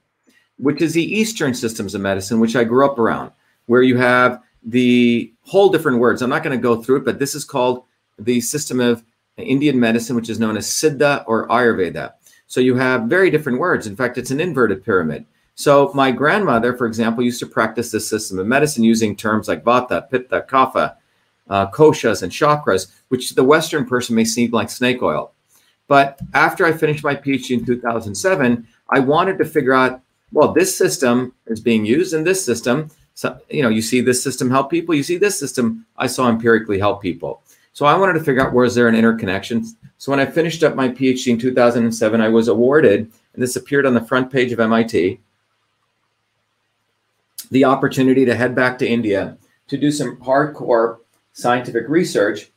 which 0.58 0.82
is 0.82 0.94
the 0.94 1.04
Eastern 1.04 1.54
systems 1.54 1.94
of 1.94 2.00
medicine, 2.00 2.40
which 2.40 2.56
I 2.56 2.64
grew 2.64 2.84
up 2.84 2.98
around, 2.98 3.32
where 3.66 3.82
you 3.82 3.98
have 3.98 4.42
the 4.62 5.32
whole 5.42 5.68
different 5.68 5.98
words. 5.98 6.22
I'm 6.22 6.30
not 6.30 6.42
going 6.42 6.58
to 6.58 6.62
go 6.62 6.82
through 6.82 6.96
it, 6.96 7.04
but 7.04 7.18
this 7.18 7.34
is 7.34 7.44
called 7.44 7.84
the 8.18 8.40
system 8.40 8.80
of 8.80 9.02
Indian 9.40 9.78
medicine, 9.78 10.16
which 10.16 10.28
is 10.28 10.38
known 10.38 10.56
as 10.56 10.66
Siddha 10.66 11.24
or 11.26 11.48
Ayurveda. 11.48 12.12
So 12.46 12.60
you 12.60 12.74
have 12.76 13.02
very 13.02 13.30
different 13.30 13.60
words. 13.60 13.86
In 13.86 13.96
fact, 13.96 14.18
it's 14.18 14.30
an 14.30 14.40
inverted 14.40 14.84
pyramid. 14.84 15.24
So 15.54 15.92
my 15.94 16.10
grandmother, 16.10 16.76
for 16.76 16.86
example, 16.86 17.22
used 17.22 17.40
to 17.40 17.46
practice 17.46 17.90
this 17.90 18.08
system 18.08 18.38
of 18.38 18.46
medicine 18.46 18.82
using 18.82 19.14
terms 19.14 19.46
like 19.46 19.62
vata, 19.62 20.10
pitta, 20.10 20.44
kapha, 20.48 20.96
uh, 21.48 21.70
koshas, 21.70 22.22
and 22.22 22.32
chakras, 22.32 22.90
which 23.08 23.28
to 23.28 23.34
the 23.34 23.44
Western 23.44 23.84
person 23.84 24.16
may 24.16 24.24
seem 24.24 24.50
like 24.50 24.70
snake 24.70 25.02
oil. 25.02 25.32
But 25.86 26.20
after 26.34 26.64
I 26.64 26.72
finished 26.72 27.04
my 27.04 27.14
PhD 27.14 27.58
in 27.58 27.66
2007, 27.66 28.66
I 28.88 29.00
wanted 29.00 29.38
to 29.38 29.44
figure 29.44 29.74
out, 29.74 30.00
well, 30.32 30.52
this 30.52 30.74
system 30.74 31.34
is 31.46 31.60
being 31.60 31.84
used 31.84 32.14
in 32.14 32.24
this 32.24 32.44
system. 32.44 32.90
So, 33.14 33.38
you 33.50 33.62
know, 33.62 33.68
you 33.68 33.82
see 33.82 34.00
this 34.00 34.22
system 34.22 34.50
help 34.50 34.70
people, 34.70 34.94
you 34.94 35.02
see 35.02 35.18
this 35.18 35.38
system 35.38 35.84
I 35.96 36.06
saw 36.06 36.28
empirically 36.28 36.78
help 36.78 37.02
people. 37.02 37.42
So 37.72 37.86
I 37.86 37.96
wanted 37.96 38.14
to 38.14 38.24
figure 38.24 38.44
out 38.44 38.52
where 38.52 38.64
is 38.64 38.74
there 38.74 38.88
an 38.88 38.94
interconnection. 38.94 39.64
So 39.98 40.10
when 40.10 40.20
I 40.20 40.26
finished 40.26 40.62
up 40.62 40.74
my 40.74 40.88
PhD 40.88 41.28
in 41.28 41.38
2007, 41.38 42.20
I 42.20 42.28
was 42.28 42.48
awarded, 42.48 43.00
and 43.34 43.42
this 43.42 43.56
appeared 43.56 43.86
on 43.86 43.94
the 43.94 44.00
front 44.00 44.30
page 44.30 44.52
of 44.52 44.60
MIT, 44.60 45.20
the 47.50 47.64
opportunity 47.64 48.24
to 48.24 48.34
head 48.34 48.54
back 48.54 48.78
to 48.78 48.88
India 48.88 49.36
to 49.68 49.76
do 49.76 49.90
some 49.90 50.16
hardcore 50.16 50.98
scientific 51.32 51.88
research 51.88 52.50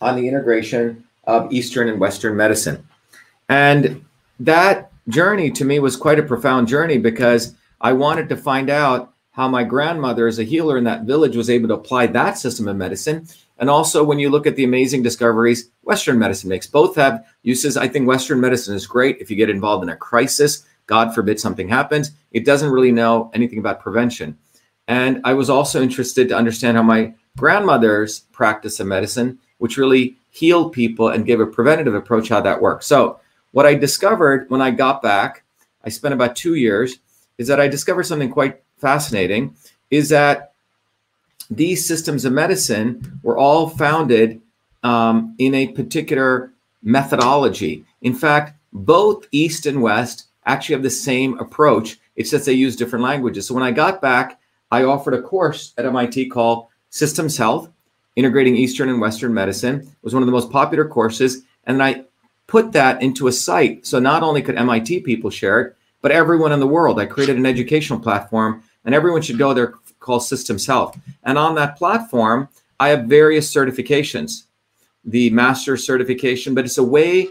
on 0.00 0.16
the 0.16 0.26
integration 0.26 1.04
of 1.24 1.52
Eastern 1.52 1.88
and 1.88 2.00
Western 2.00 2.36
medicine. 2.36 2.86
And 3.48 4.04
that 4.38 4.92
journey 5.08 5.50
to 5.50 5.64
me 5.64 5.78
was 5.80 5.96
quite 5.96 6.18
a 6.18 6.24
profound 6.24 6.68
journey 6.68 6.98
because 6.98 7.54
I 7.80 7.92
wanted 7.92 8.28
to 8.28 8.36
find 8.36 8.70
out 8.70 9.12
how 9.40 9.48
my 9.48 9.64
grandmother, 9.64 10.26
as 10.26 10.38
a 10.38 10.44
healer 10.44 10.76
in 10.76 10.84
that 10.84 11.04
village, 11.04 11.34
was 11.34 11.48
able 11.48 11.66
to 11.66 11.72
apply 11.72 12.06
that 12.06 12.36
system 12.36 12.68
of 12.68 12.76
medicine. 12.76 13.26
And 13.56 13.70
also, 13.70 14.04
when 14.04 14.18
you 14.18 14.28
look 14.28 14.46
at 14.46 14.54
the 14.54 14.64
amazing 14.64 15.02
discoveries 15.02 15.70
Western 15.80 16.18
medicine 16.18 16.50
makes, 16.50 16.66
both 16.66 16.94
have 16.96 17.24
uses. 17.42 17.78
I 17.78 17.88
think 17.88 18.06
Western 18.06 18.38
medicine 18.38 18.74
is 18.74 18.86
great 18.86 19.16
if 19.18 19.30
you 19.30 19.38
get 19.38 19.48
involved 19.48 19.82
in 19.82 19.88
a 19.88 19.96
crisis. 19.96 20.66
God 20.84 21.14
forbid 21.14 21.40
something 21.40 21.70
happens. 21.70 22.10
It 22.32 22.44
doesn't 22.44 22.68
really 22.68 22.92
know 22.92 23.30
anything 23.32 23.58
about 23.58 23.80
prevention. 23.80 24.36
And 24.86 25.22
I 25.24 25.32
was 25.32 25.48
also 25.48 25.80
interested 25.80 26.28
to 26.28 26.36
understand 26.36 26.76
how 26.76 26.82
my 26.82 27.14
grandmother's 27.38 28.20
practice 28.32 28.78
of 28.78 28.88
medicine, 28.88 29.38
which 29.56 29.78
really 29.78 30.18
healed 30.28 30.74
people 30.74 31.08
and 31.08 31.24
gave 31.24 31.40
a 31.40 31.46
preventative 31.46 31.94
approach, 31.94 32.28
how 32.28 32.42
that 32.42 32.60
works. 32.60 32.84
So, 32.84 33.20
what 33.52 33.64
I 33.64 33.74
discovered 33.74 34.50
when 34.50 34.60
I 34.60 34.70
got 34.70 35.00
back, 35.00 35.44
I 35.82 35.88
spent 35.88 36.12
about 36.12 36.36
two 36.36 36.56
years, 36.56 36.98
is 37.38 37.48
that 37.48 37.58
I 37.58 37.68
discovered 37.68 38.02
something 38.02 38.30
quite 38.30 38.60
fascinating 38.80 39.54
is 39.90 40.08
that 40.08 40.52
these 41.50 41.86
systems 41.86 42.24
of 42.24 42.32
medicine 42.32 43.20
were 43.22 43.36
all 43.36 43.68
founded 43.68 44.40
um, 44.82 45.34
in 45.38 45.54
a 45.54 45.68
particular 45.68 46.52
methodology. 46.82 47.84
In 48.02 48.14
fact, 48.14 48.58
both 48.72 49.26
East 49.32 49.66
and 49.66 49.82
West 49.82 50.26
actually 50.46 50.74
have 50.74 50.82
the 50.82 50.90
same 50.90 51.38
approach. 51.38 51.98
It's 52.16 52.30
just 52.30 52.46
they 52.46 52.52
use 52.52 52.76
different 52.76 53.04
languages. 53.04 53.46
So 53.46 53.54
when 53.54 53.64
I 53.64 53.72
got 53.72 54.00
back, 54.00 54.40
I 54.70 54.84
offered 54.84 55.14
a 55.14 55.22
course 55.22 55.74
at 55.76 55.86
MIT 55.86 56.28
called 56.28 56.68
Systems 56.90 57.36
Health, 57.36 57.68
Integrating 58.16 58.56
Eastern 58.56 58.88
and 58.88 59.00
Western 59.00 59.34
Medicine. 59.34 59.80
It 59.80 59.88
was 60.02 60.14
one 60.14 60.22
of 60.22 60.26
the 60.26 60.32
most 60.32 60.50
popular 60.50 60.86
courses. 60.86 61.42
And 61.64 61.82
I 61.82 62.04
put 62.46 62.72
that 62.72 63.02
into 63.02 63.28
a 63.28 63.32
site. 63.32 63.86
So 63.86 63.98
not 63.98 64.22
only 64.22 64.42
could 64.42 64.56
MIT 64.56 65.00
people 65.00 65.30
share 65.30 65.60
it, 65.60 65.76
but 66.02 66.12
everyone 66.12 66.52
in 66.52 66.60
the 66.60 66.66
world. 66.66 66.98
I 66.98 67.06
created 67.06 67.36
an 67.36 67.46
educational 67.46 68.00
platform 68.00 68.62
and 68.84 68.94
everyone 68.94 69.22
should 69.22 69.38
go 69.38 69.52
there 69.52 69.74
called 69.98 70.24
Systems 70.24 70.66
Health. 70.66 70.98
And 71.24 71.36
on 71.38 71.54
that 71.56 71.76
platform, 71.76 72.48
I 72.78 72.88
have 72.88 73.04
various 73.04 73.52
certifications, 73.52 74.44
the 75.04 75.30
master 75.30 75.76
certification, 75.76 76.54
but 76.54 76.64
it's 76.64 76.78
a 76.78 76.84
way 76.84 77.28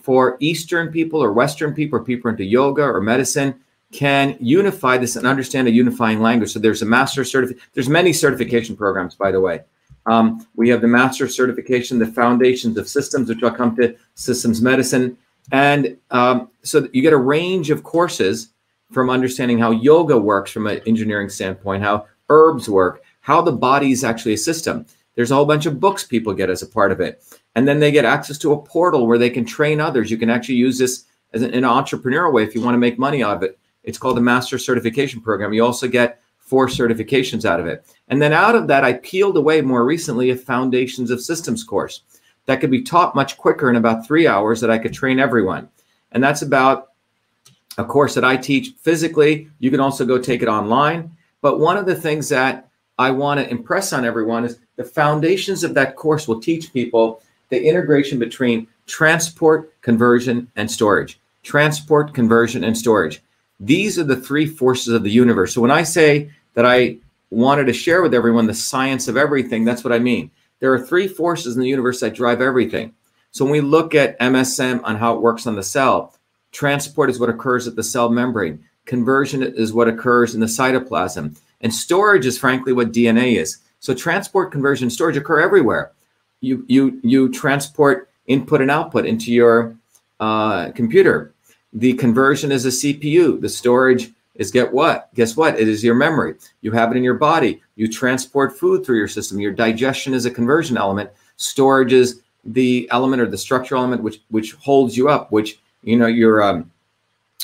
for 0.00 0.36
Eastern 0.40 0.90
people 0.90 1.22
or 1.22 1.32
Western 1.32 1.74
people 1.74 1.98
or 1.98 2.04
people 2.04 2.30
into 2.30 2.44
yoga 2.44 2.82
or 2.82 3.00
medicine 3.00 3.54
can 3.92 4.36
unify 4.40 4.98
this 4.98 5.16
and 5.16 5.26
understand 5.26 5.68
a 5.68 5.70
unifying 5.70 6.20
language. 6.20 6.52
So 6.52 6.58
there's 6.58 6.82
a 6.82 6.86
master 6.86 7.24
certificate. 7.24 7.62
There's 7.74 7.88
many 7.88 8.12
certification 8.12 8.76
programs, 8.76 9.14
by 9.14 9.30
the 9.30 9.40
way. 9.40 9.60
Um, 10.06 10.46
we 10.56 10.68
have 10.70 10.80
the 10.80 10.88
master 10.88 11.28
certification, 11.28 11.98
the 11.98 12.06
foundations 12.06 12.78
of 12.78 12.88
systems, 12.88 13.28
which 13.28 13.42
I'll 13.42 13.50
come 13.50 13.76
to 13.76 13.94
systems 14.14 14.62
medicine. 14.62 15.16
And 15.52 15.96
um, 16.10 16.50
so 16.62 16.88
you 16.92 17.02
get 17.02 17.12
a 17.12 17.18
range 17.18 17.70
of 17.70 17.82
courses 17.82 18.50
from 18.90 19.10
understanding 19.10 19.58
how 19.58 19.70
yoga 19.70 20.18
works 20.18 20.50
from 20.50 20.66
an 20.66 20.80
engineering 20.86 21.28
standpoint, 21.28 21.82
how 21.82 22.06
herbs 22.28 22.68
work, 22.68 23.02
how 23.20 23.42
the 23.42 23.52
body 23.52 23.92
is 23.92 24.04
actually 24.04 24.34
a 24.34 24.38
system. 24.38 24.86
There's 25.14 25.30
a 25.30 25.34
whole 25.34 25.46
bunch 25.46 25.66
of 25.66 25.80
books 25.80 26.04
people 26.04 26.32
get 26.32 26.50
as 26.50 26.62
a 26.62 26.66
part 26.66 26.92
of 26.92 27.00
it. 27.00 27.22
And 27.54 27.66
then 27.66 27.80
they 27.80 27.90
get 27.90 28.04
access 28.04 28.38
to 28.38 28.52
a 28.52 28.62
portal 28.62 29.06
where 29.06 29.18
they 29.18 29.30
can 29.30 29.44
train 29.44 29.80
others. 29.80 30.10
You 30.10 30.16
can 30.16 30.30
actually 30.30 30.54
use 30.54 30.78
this 30.78 31.04
as 31.32 31.42
an, 31.42 31.52
an 31.52 31.64
entrepreneurial 31.64 32.32
way 32.32 32.44
if 32.44 32.54
you 32.54 32.62
want 32.62 32.74
to 32.74 32.78
make 32.78 32.98
money 32.98 33.22
out 33.22 33.36
of 33.36 33.42
it. 33.42 33.58
It's 33.82 33.98
called 33.98 34.16
the 34.16 34.22
Master 34.22 34.58
Certification 34.58 35.20
Program. 35.20 35.52
You 35.52 35.64
also 35.64 35.88
get 35.88 36.20
four 36.38 36.68
certifications 36.68 37.44
out 37.44 37.60
of 37.60 37.66
it. 37.66 37.84
And 38.08 38.22
then 38.22 38.32
out 38.32 38.54
of 38.54 38.68
that, 38.68 38.84
I 38.84 38.94
peeled 38.94 39.36
away 39.36 39.60
more 39.60 39.84
recently 39.84 40.30
a 40.30 40.36
Foundations 40.36 41.10
of 41.10 41.20
Systems 41.20 41.62
course 41.62 42.02
that 42.46 42.60
could 42.60 42.70
be 42.70 42.82
taught 42.82 43.14
much 43.14 43.36
quicker 43.36 43.68
in 43.68 43.76
about 43.76 44.06
three 44.06 44.26
hours 44.26 44.60
that 44.60 44.70
I 44.70 44.78
could 44.78 44.94
train 44.94 45.18
everyone. 45.18 45.68
And 46.12 46.24
that's 46.24 46.40
about 46.40 46.87
a 47.76 47.84
course 47.84 48.14
that 48.14 48.24
I 48.24 48.36
teach 48.36 48.74
physically. 48.80 49.48
You 49.58 49.70
can 49.70 49.80
also 49.80 50.04
go 50.04 50.18
take 50.18 50.42
it 50.42 50.48
online. 50.48 51.16
But 51.40 51.60
one 51.60 51.76
of 51.76 51.86
the 51.86 51.94
things 51.94 52.28
that 52.30 52.68
I 52.98 53.10
want 53.10 53.38
to 53.38 53.48
impress 53.48 53.92
on 53.92 54.04
everyone 54.04 54.44
is 54.44 54.58
the 54.76 54.84
foundations 54.84 55.62
of 55.62 55.74
that 55.74 55.96
course 55.96 56.26
will 56.26 56.40
teach 56.40 56.72
people 56.72 57.22
the 57.48 57.62
integration 57.62 58.18
between 58.18 58.66
transport, 58.86 59.80
conversion, 59.82 60.50
and 60.56 60.70
storage. 60.70 61.20
Transport, 61.42 62.12
conversion, 62.12 62.64
and 62.64 62.76
storage. 62.76 63.22
These 63.60 63.98
are 63.98 64.04
the 64.04 64.16
three 64.16 64.46
forces 64.46 64.92
of 64.92 65.02
the 65.02 65.10
universe. 65.10 65.54
So 65.54 65.60
when 65.60 65.70
I 65.70 65.82
say 65.82 66.30
that 66.54 66.66
I 66.66 66.98
wanted 67.30 67.66
to 67.66 67.72
share 67.72 68.02
with 68.02 68.14
everyone 68.14 68.46
the 68.46 68.54
science 68.54 69.08
of 69.08 69.16
everything, 69.16 69.64
that's 69.64 69.84
what 69.84 69.92
I 69.92 69.98
mean. 69.98 70.30
There 70.60 70.72
are 70.72 70.80
three 70.80 71.06
forces 71.06 71.54
in 71.54 71.62
the 71.62 71.68
universe 71.68 72.00
that 72.00 72.14
drive 72.14 72.40
everything. 72.40 72.94
So 73.30 73.44
when 73.44 73.52
we 73.52 73.60
look 73.60 73.94
at 73.94 74.18
MSM 74.18 74.80
on 74.82 74.96
how 74.96 75.14
it 75.14 75.22
works 75.22 75.46
on 75.46 75.54
the 75.54 75.62
cell, 75.62 76.14
transport 76.58 77.08
is 77.08 77.20
what 77.20 77.30
occurs 77.30 77.68
at 77.68 77.76
the 77.76 77.82
cell 77.84 78.10
membrane, 78.10 78.58
conversion 78.84 79.44
is 79.44 79.72
what 79.72 79.86
occurs 79.86 80.34
in 80.34 80.40
the 80.40 80.46
cytoplasm, 80.46 81.38
and 81.60 81.72
storage 81.72 82.26
is 82.26 82.36
frankly 82.36 82.72
what 82.72 82.92
DNA 82.92 83.36
is. 83.36 83.58
So 83.78 83.94
transport, 83.94 84.50
conversion, 84.50 84.90
storage 84.90 85.16
occur 85.16 85.40
everywhere. 85.40 85.92
You 86.40 86.64
you 86.66 86.98
you 87.04 87.28
transport 87.28 88.10
input 88.26 88.60
and 88.60 88.72
output 88.72 89.06
into 89.06 89.32
your 89.32 89.76
uh, 90.18 90.72
computer. 90.72 91.32
The 91.72 91.92
conversion 91.94 92.50
is 92.50 92.66
a 92.66 92.70
CPU. 92.70 93.40
The 93.40 93.48
storage 93.48 94.10
is 94.34 94.50
get 94.50 94.72
what? 94.72 95.14
Guess 95.14 95.36
what? 95.36 95.60
It 95.60 95.68
is 95.68 95.84
your 95.84 95.94
memory. 95.94 96.34
You 96.62 96.72
have 96.72 96.90
it 96.90 96.96
in 96.96 97.04
your 97.04 97.14
body. 97.14 97.62
You 97.76 97.86
transport 97.86 98.58
food 98.58 98.84
through 98.84 98.98
your 98.98 99.06
system. 99.06 99.38
Your 99.38 99.52
digestion 99.52 100.12
is 100.12 100.26
a 100.26 100.30
conversion 100.30 100.76
element. 100.76 101.10
Storage 101.36 101.92
is 101.92 102.20
the 102.44 102.88
element 102.90 103.22
or 103.22 103.26
the 103.26 103.38
structural 103.38 103.82
element 103.82 104.02
which 104.02 104.22
which 104.30 104.54
holds 104.54 104.96
you 104.96 105.08
up, 105.08 105.30
which 105.30 105.60
you 105.82 105.96
know 105.96 106.06
your 106.06 106.42
um, 106.42 106.70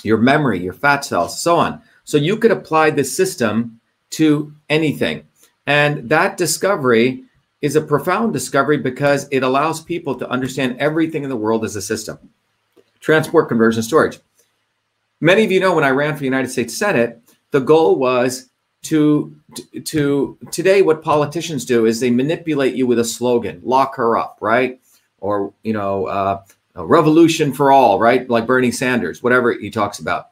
your 0.03 0.19
memory, 0.19 0.63
your 0.63 0.73
fat 0.73 1.05
cells, 1.05 1.41
so 1.41 1.57
on. 1.57 1.83
So 2.05 2.17
you 2.17 2.37
could 2.37 2.51
apply 2.51 2.91
this 2.91 3.17
system 3.17 3.81
to 4.11 4.55
anything, 4.69 5.27
and 5.67 6.09
that 6.09 6.37
discovery 6.37 7.25
is 7.63 7.77
a 7.77 7.81
profound 7.81 8.33
discovery 8.33 8.77
because 8.77 9.27
it 9.31 9.43
allows 9.43 9.81
people 9.81 10.15
to 10.15 10.29
understand 10.29 10.77
everything 10.79 11.23
in 11.23 11.31
the 11.31 11.37
world 11.37 11.65
as 11.65 11.77
a 11.77 11.81
system. 11.81 12.19
Transport, 13.01 13.49
conversion, 13.49 13.83
storage. 13.83 14.19
Many 15.21 15.45
of 15.45 15.51
you 15.51 15.61
know 15.61 15.75
when 15.75 15.85
I 15.85 15.89
ran 15.89 16.13
for 16.13 16.19
the 16.19 16.27
United 16.27 16.51
States 16.51 16.77
Senate, 16.77 17.23
the 17.53 17.61
goal 17.61 17.97
was 17.97 18.51
to, 18.83 19.35
to, 19.55 19.81
to 19.81 20.39
today 20.51 20.83
what 20.83 21.03
politicians 21.03 21.65
do 21.65 21.87
is 21.87 22.01
they 22.01 22.11
manipulate 22.11 22.75
you 22.75 22.87
with 22.87 22.99
a 22.99 23.05
slogan, 23.05 23.63
lock 23.65 23.97
her 23.97 24.19
up, 24.19 24.37
right? 24.41 24.81
Or, 25.21 25.55
you 25.63 25.73
know, 25.73 26.07
uh, 26.07 26.43
revolution 26.75 27.53
for 27.53 27.71
all, 27.71 28.01
right? 28.01 28.29
Like 28.29 28.47
Bernie 28.47 28.73
Sanders, 28.73 29.23
whatever 29.23 29.53
he 29.53 29.71
talks 29.71 29.99
about. 29.99 30.31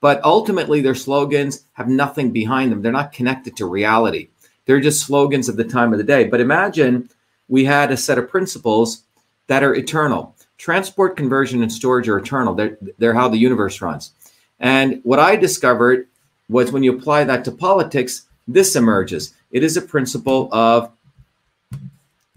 But 0.00 0.22
ultimately, 0.24 0.80
their 0.80 0.94
slogans 0.94 1.64
have 1.74 1.88
nothing 1.88 2.30
behind 2.30 2.72
them. 2.72 2.82
They're 2.82 2.92
not 2.92 3.12
connected 3.12 3.56
to 3.56 3.66
reality. 3.66 4.28
They're 4.66 4.80
just 4.80 5.06
slogans 5.06 5.48
of 5.48 5.56
the 5.56 5.64
time 5.64 5.92
of 5.92 5.98
the 5.98 6.04
day. 6.04 6.24
But 6.24 6.40
imagine 6.40 7.08
we 7.48 7.64
had 7.64 7.90
a 7.90 7.96
set 7.96 8.18
of 8.18 8.28
principles 8.28 9.04
that 9.46 9.62
are 9.62 9.74
eternal. 9.74 10.34
Transport, 10.58 11.16
conversion, 11.16 11.62
and 11.62 11.72
storage 11.72 12.08
are 12.08 12.18
eternal. 12.18 12.54
They're, 12.54 12.78
they're 12.98 13.14
how 13.14 13.28
the 13.28 13.38
universe 13.38 13.80
runs. 13.80 14.12
And 14.60 15.00
what 15.04 15.18
I 15.18 15.36
discovered 15.36 16.08
was 16.48 16.72
when 16.72 16.82
you 16.82 16.96
apply 16.96 17.24
that 17.24 17.44
to 17.44 17.52
politics, 17.52 18.26
this 18.46 18.76
emerges. 18.76 19.34
It 19.50 19.62
is 19.62 19.76
a 19.76 19.82
principle 19.82 20.48
of 20.52 20.90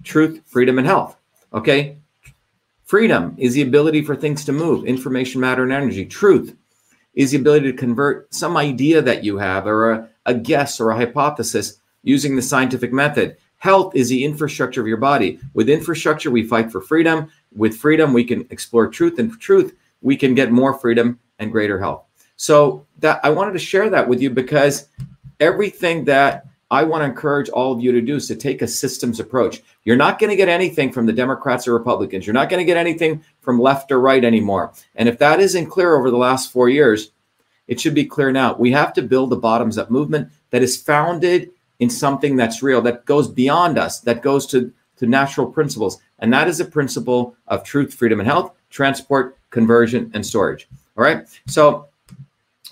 truth, 0.04 0.41
freedom, 0.46 0.78
and 0.78 0.88
health. 0.88 1.17
Okay. 1.54 1.98
Freedom 2.88 3.36
is 3.38 3.54
the 3.54 3.62
ability 3.63 4.02
for 4.02 4.15
things 4.15 4.45
to 4.45 4.54
move, 4.54 4.86
information, 4.86 5.41
matter, 5.41 5.63
and 5.63 5.73
energy. 5.73 6.06
Truth 6.06 6.56
is 7.15 7.32
the 7.32 7.38
ability 7.38 7.69
to 7.69 7.78
convert 7.78 8.34
some 8.34 8.56
idea 8.56 9.02
that 9.02 9.26
you 9.26 9.38
have 9.38 9.67
or 9.67 9.91
a, 9.91 10.10
a 10.26 10.34
guess 10.34 10.80
or 10.80 10.91
a 10.91 10.95
hypothesis 10.95 11.80
using 12.04 12.38
the 12.38 12.41
scientific 12.41 12.93
method. 12.93 13.36
Health 13.58 13.93
is 13.93 14.08
the 14.08 14.23
infrastructure 14.23 14.80
of 14.80 14.88
your 14.88 14.95
body. 14.95 15.38
With 15.54 15.69
infrastructure, 15.69 16.32
we 16.32 16.47
fight 16.47 16.71
for 16.71 16.80
freedom. 16.80 17.30
With 17.54 17.76
freedom, 17.76 18.13
we 18.13 18.23
can 18.23 18.47
explore 18.52 18.88
truth. 18.88 19.19
And 19.19 19.34
for 19.34 19.39
truth, 19.39 19.76
we 20.02 20.15
can 20.15 20.34
get 20.34 20.54
more 20.54 20.73
freedom 20.73 21.19
and 21.39 21.52
greater 21.52 21.78
health. 21.78 22.06
So 22.38 22.86
that 23.00 23.19
I 23.21 23.32
wanted 23.32 23.52
to 23.52 23.60
share 23.60 23.89
that 23.89 24.08
with 24.08 24.21
you 24.21 24.30
because 24.30 24.88
everything 25.41 26.06
that 26.06 26.45
I 26.71 26.86
want 26.86 27.02
to 27.02 27.06
encourage 27.06 27.50
all 27.50 27.73
of 27.73 27.82
you 27.82 27.91
to 27.91 28.02
do 28.02 28.15
is 28.15 28.28
to 28.28 28.36
take 28.38 28.62
a 28.62 28.67
systems 28.67 29.19
approach. 29.19 29.62
You're 29.88 29.95
not 29.95 30.19
going 30.19 30.32
to 30.32 30.36
get 30.36 30.50
anything 30.50 30.91
from 30.91 31.06
the 31.06 31.13
Democrats 31.13 31.65
or 31.65 31.73
Republicans. 31.73 32.28
You're 32.28 32.34
not 32.34 32.50
going 32.50 32.60
to 32.60 32.65
get 32.65 32.76
anything 32.76 33.23
from 33.39 33.58
left 33.58 33.89
or 33.89 34.02
right 34.02 34.21
anymore. 34.21 34.73
And 34.97 35.08
if 35.08 35.17
that 35.19 35.39
isn't 35.39 35.67
clear 35.67 35.95
over 35.95 36.12
the 36.12 36.17
last 36.17 36.52
four 36.52 36.67
years, 36.67 37.12
it 37.69 37.80
should 37.80 37.95
be 37.95 38.04
clear 38.04 38.34
now. 38.34 38.54
We 38.58 38.73
have 38.73 38.91
to 38.95 39.02
build 39.02 39.32
a 39.32 39.38
bottoms 39.38 39.78
up 39.78 39.89
movement 39.89 40.30
that 40.50 40.62
is 40.62 40.76
founded 40.76 41.52
in 41.80 41.89
something 41.89 42.36
that's 42.36 42.62
real, 42.62 42.82
that 42.82 43.06
goes 43.06 43.30
beyond 43.30 43.78
us, 43.78 44.02
that 44.02 44.21
goes 44.21 44.45
to, 44.47 44.73
to 44.97 45.06
natural 45.06 45.47
principles. 45.47 46.02
And 46.19 46.34
that 46.34 46.50
is 46.50 46.60
a 46.60 46.65
principle 46.65 47.38
of 47.47 47.63
truth, 47.63 47.93
freedom, 47.93 48.19
and 48.19 48.28
health, 48.28 48.52
transport, 48.69 49.38
conversion, 49.52 50.12
and 50.13 50.26
storage. 50.26 50.67
All 50.97 51.04
right. 51.06 51.26
So 51.45 51.88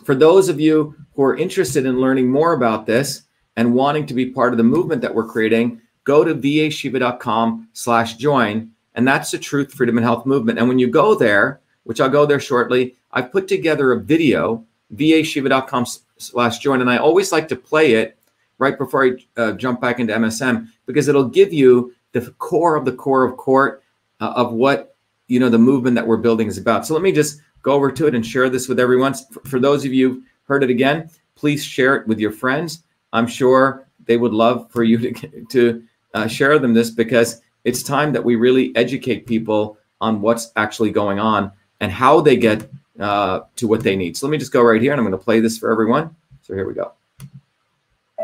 for 0.03 0.15
those 0.15 0.49
of 0.49 0.59
you 0.59 0.93
who 1.15 1.23
are 1.23 1.37
interested 1.37 1.85
in 1.85 2.01
learning 2.01 2.29
more 2.29 2.51
about 2.51 2.85
this 2.85 3.21
and 3.55 3.73
wanting 3.73 4.05
to 4.07 4.13
be 4.13 4.31
part 4.31 4.51
of 4.51 4.57
the 4.57 4.63
movement 4.65 5.01
that 5.01 5.15
we're 5.15 5.29
creating, 5.29 5.79
go 6.05 6.23
to 6.23 6.33
vashiva.com 6.33 7.67
slash 7.73 8.15
join. 8.15 8.71
And 8.93 9.05
that's 9.05 9.31
the 9.31 9.37
truth, 9.37 9.73
freedom, 9.73 9.97
and 9.97 10.05
health 10.05 10.25
movement. 10.25 10.57
And 10.57 10.69
when 10.69 10.79
you 10.79 10.87
go 10.87 11.15
there, 11.15 11.59
which 11.83 11.99
I'll 11.99 12.09
go 12.09 12.25
there 12.25 12.39
shortly, 12.39 12.95
I've 13.11 13.31
put 13.31 13.47
together 13.47 13.91
a 13.91 13.99
video, 13.99 14.63
vashiva.com 14.95 15.85
slash 16.17 16.59
join. 16.59 16.81
And 16.81 16.89
I 16.89 16.97
always 16.97 17.31
like 17.31 17.47
to 17.49 17.55
play 17.55 17.95
it 17.95 18.17
right 18.57 18.77
before 18.77 19.05
I 19.05 19.11
uh, 19.35 19.51
jump 19.53 19.81
back 19.81 19.99
into 19.99 20.13
MSM 20.13 20.69
because 20.85 21.07
it'll 21.07 21.27
give 21.27 21.51
you 21.51 21.93
the 22.13 22.31
core 22.37 22.75
of 22.75 22.85
the 22.85 22.93
core 22.93 23.25
of 23.25 23.35
court 23.35 23.83
uh, 24.21 24.31
of 24.35 24.53
what, 24.53 24.95
you 25.27 25.39
know, 25.39 25.49
the 25.49 25.57
movement 25.57 25.95
that 25.95 26.07
we're 26.07 26.17
building 26.17 26.47
is 26.47 26.57
about. 26.57 26.85
So 26.85 26.93
let 26.93 27.03
me 27.03 27.11
just 27.11 27.41
go 27.61 27.73
over 27.73 27.91
to 27.91 28.07
it 28.07 28.15
and 28.15 28.25
share 28.25 28.49
this 28.49 28.69
with 28.69 28.79
everyone. 28.79 29.13
For 29.45 29.59
those 29.59 29.83
of 29.83 29.93
you 29.93 30.23
heard 30.43 30.63
it 30.63 30.69
again, 30.69 31.09
please 31.35 31.63
share 31.63 31.95
it 31.95 32.07
with 32.07 32.19
your 32.19 32.31
friends. 32.31 32.83
I'm 33.11 33.27
sure 33.27 33.87
they 34.05 34.17
would 34.17 34.33
love 34.33 34.71
for 34.71 34.83
you 34.83 35.11
to, 35.11 35.45
to 35.49 35.83
uh, 36.15 36.27
share 36.27 36.57
them 36.57 36.73
this 36.73 36.89
because 36.89 37.41
it's 37.65 37.83
time 37.83 38.13
that 38.13 38.23
we 38.23 38.35
really 38.35 38.75
educate 38.75 39.27
people 39.27 39.77
on 40.01 40.21
what's 40.21 40.51
actually 40.55 40.91
going 40.91 41.19
on 41.19 41.51
and 41.81 41.91
how 41.91 42.21
they 42.21 42.37
get 42.37 42.69
uh, 42.99 43.41
to 43.57 43.67
what 43.67 43.83
they 43.83 43.95
need. 43.95 44.15
So 44.15 44.25
let 44.25 44.31
me 44.31 44.37
just 44.37 44.53
go 44.53 44.61
right 44.61 44.81
here 44.81 44.93
and 44.93 44.99
I'm 44.99 45.05
going 45.05 45.17
to 45.17 45.23
play 45.23 45.41
this 45.41 45.57
for 45.57 45.69
everyone. 45.71 46.15
So 46.41 46.53
here 46.53 46.67
we 46.67 46.73
go. 46.73 46.93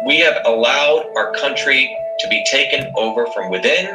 We 0.05 0.19
have 0.19 0.41
allowed 0.45 1.11
our 1.17 1.33
country 1.33 1.95
to 2.19 2.29
be 2.29 2.43
taken 2.49 2.91
over 2.95 3.27
from 3.27 3.51
within, 3.51 3.87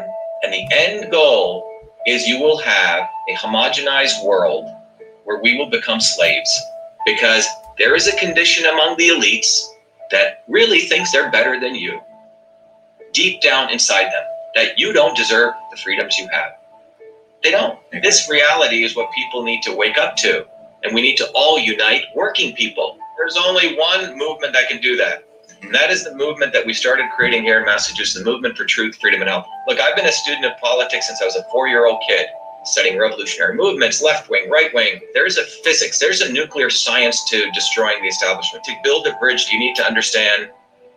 and 0.42 0.52
the 0.52 0.66
end 0.70 1.11
goal 1.11 1.64
is 2.06 2.26
you 2.26 2.38
will 2.38 2.59
have 2.59 3.09
a 3.28 3.35
homogenized 3.35 4.24
world 4.24 4.68
where 5.24 5.40
we 5.40 5.56
will 5.56 5.70
become 5.70 6.00
slaves 6.00 6.50
because 7.04 7.46
there 7.78 7.96
is 7.96 8.06
a 8.06 8.16
condition 8.18 8.66
among 8.66 8.96
the 8.98 9.09
elites 9.09 9.66
that 10.11 10.44
really 10.48 10.80
thinks 10.80 11.11
they're 11.11 11.30
better 11.30 11.59
than 11.59 11.74
you 11.74 12.00
deep 13.16 13.40
down 13.40 13.70
inside 13.70 14.05
them 14.05 14.24
that 14.55 14.79
you 14.79 14.92
don't 14.92 15.16
deserve 15.16 15.55
the 15.70 15.76
freedoms 15.79 16.16
you 16.18 16.29
have. 16.31 16.52
They 17.42 17.50
don't. 17.50 17.79
This 18.02 18.29
reality 18.31 18.85
is 18.85 18.94
what 18.94 19.11
people 19.12 19.42
need 19.42 19.62
to 19.62 19.74
wake 19.74 19.96
up 19.96 20.16
to 20.16 20.46
and 20.85 20.94
we 20.94 21.00
need 21.00 21.16
to 21.16 21.29
all 21.35 21.59
unite 21.59 22.05
working 22.14 22.55
people. 22.55 22.98
There's 23.16 23.37
only 23.37 23.76
one 23.76 24.16
movement 24.18 24.52
that 24.52 24.68
can 24.68 24.81
do 24.81 24.96
that 24.98 25.24
and 25.62 25.74
that 25.74 25.90
is 25.90 26.05
the 26.05 26.14
movement 26.14 26.52
that 26.52 26.66
we 26.66 26.74
started 26.74 27.07
creating 27.16 27.42
here 27.42 27.61
in 27.61 27.64
massachusetts 27.64 28.18
the 28.18 28.31
movement 28.31 28.55
for 28.55 28.66
truth 28.66 28.94
freedom 29.00 29.22
and 29.22 29.31
health 29.31 29.46
look 29.66 29.81
i've 29.81 29.96
been 29.96 30.05
a 30.05 30.12
student 30.12 30.44
of 30.44 30.52
politics 30.61 31.07
since 31.07 31.22
i 31.22 31.24
was 31.24 31.35
a 31.35 31.42
four-year-old 31.50 31.98
kid 32.07 32.26
studying 32.66 32.98
revolutionary 32.98 33.55
movements, 33.55 34.02
left 34.02 34.29
wing, 34.29 34.50
right 34.50 34.72
wing. 34.74 35.00
There's 35.14 35.38
a 35.38 35.44
physics, 35.44 35.98
there's 35.98 36.20
a 36.20 36.33
nuclear 36.33 36.68
science 36.68 37.24
to 37.31 37.50
destroying 37.52 38.02
the 38.02 38.09
establishment. 38.09 38.64
To 38.64 38.74
build 38.83 39.07
a 39.07 39.14
bridge, 39.18 39.48
you 39.50 39.59
need 39.59 39.76
to 39.76 39.87
understand 39.87 40.50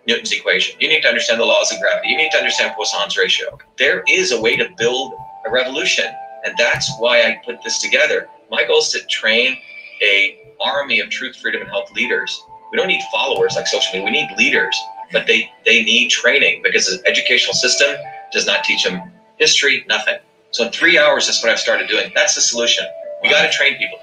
Newton's 0.10 0.32
equation. 0.32 0.76
You 0.80 0.90
need 0.90 1.02
to 1.02 1.08
understand 1.08 1.40
the 1.40 1.46
laws 1.46 1.72
of 1.72 1.80
gravity. 1.80 2.10
You 2.10 2.18
need 2.18 2.32
to 2.32 2.38
understand 2.38 2.74
Poisson's 2.76 3.16
ratio. 3.16 3.58
There 3.78 4.04
is 4.08 4.32
a 4.32 4.42
way 4.42 4.58
to 4.58 4.68
build 4.76 5.14
a 5.46 5.52
revolution. 5.52 6.06
And 6.44 6.56
that's 6.58 6.92
why 6.98 7.22
I 7.22 7.40
put 7.46 7.62
this 7.64 7.80
together. 7.80 8.28
My 8.50 8.66
goal 8.66 8.80
is 8.80 8.90
to 8.90 9.06
train 9.06 9.56
a 10.02 10.56
army 10.60 11.00
of 11.00 11.10
truth, 11.10 11.36
freedom, 11.36 11.62
and 11.62 11.70
health 11.70 11.92
leaders. 11.94 12.44
We 12.72 12.78
don't 12.78 12.88
need 12.88 13.04
followers 13.12 13.54
like 13.56 13.68
social 13.68 13.94
media. 13.94 14.06
We 14.06 14.12
need 14.12 14.38
leaders, 14.38 14.76
but 15.12 15.28
they, 15.28 15.52
they 15.64 15.84
need 15.84 16.10
training 16.10 16.62
because 16.64 16.88
the 16.88 17.08
educational 17.08 17.54
system 17.54 17.96
does 18.32 18.48
not 18.48 18.64
teach 18.64 18.84
them 18.84 19.12
history, 19.38 19.86
nothing. 19.88 20.18
So 20.52 20.66
in 20.66 20.72
three 20.72 20.98
hours, 20.98 21.28
that's 21.28 21.44
what 21.44 21.52
I've 21.52 21.60
started 21.60 21.88
doing. 21.88 22.12
That's 22.16 22.34
the 22.34 22.42
solution. 22.42 22.86
We 23.22 23.30
got 23.30 23.44
to 23.44 23.52
train 23.52 23.78
people. 23.78 24.00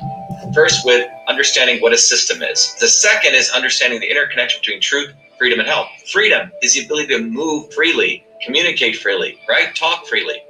First, 0.55 0.87
with 0.87 1.09
understanding 1.27 1.81
what 1.83 1.92
a 1.92 1.99
system 1.99 2.42
is. 2.42 2.77
The 2.79 2.87
second 2.87 3.35
is 3.35 3.51
understanding 3.51 3.99
the 4.01 4.11
interconnection 4.11 4.61
between 4.61 4.81
truth, 4.81 5.12
freedom, 5.38 5.61
and 5.61 5.68
health. 5.68 5.88
Freedom 6.12 6.51
is 6.62 6.75
the 6.75 6.85
ability 6.85 7.09
to 7.09 7.22
move 7.22 7.72
freely, 7.72 8.25
communicate 8.44 8.96
freely, 8.96 9.38
right? 9.49 9.75
Talk 9.75 10.07
freely. 10.07 10.42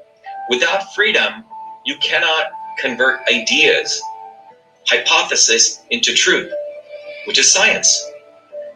Without 0.48 0.94
freedom, 0.94 1.44
you 1.84 1.96
cannot 1.98 2.46
convert 2.78 3.20
ideas, 3.28 4.00
hypothesis 4.86 5.82
into 5.90 6.14
truth, 6.14 6.52
which 7.26 7.38
is 7.38 7.52
science. 7.52 8.04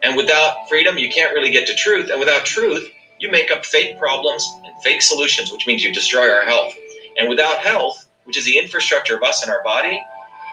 And 0.03 0.17
without 0.17 0.67
freedom, 0.67 0.97
you 0.97 1.09
can't 1.09 1.33
really 1.33 1.51
get 1.51 1.67
to 1.67 1.75
truth. 1.75 2.09
And 2.09 2.19
without 2.19 2.45
truth, 2.45 2.89
you 3.19 3.29
make 3.29 3.51
up 3.51 3.65
fake 3.65 3.99
problems 3.99 4.45
and 4.65 4.73
fake 4.83 5.01
solutions, 5.01 5.51
which 5.51 5.67
means 5.67 5.83
you 5.83 5.93
destroy 5.93 6.29
our 6.31 6.43
health. 6.43 6.73
And 7.19 7.29
without 7.29 7.59
health, 7.59 8.07
which 8.23 8.37
is 8.37 8.45
the 8.45 8.57
infrastructure 8.57 9.15
of 9.15 9.23
us 9.23 9.43
and 9.43 9.51
our 9.51 9.63
body, 9.63 10.01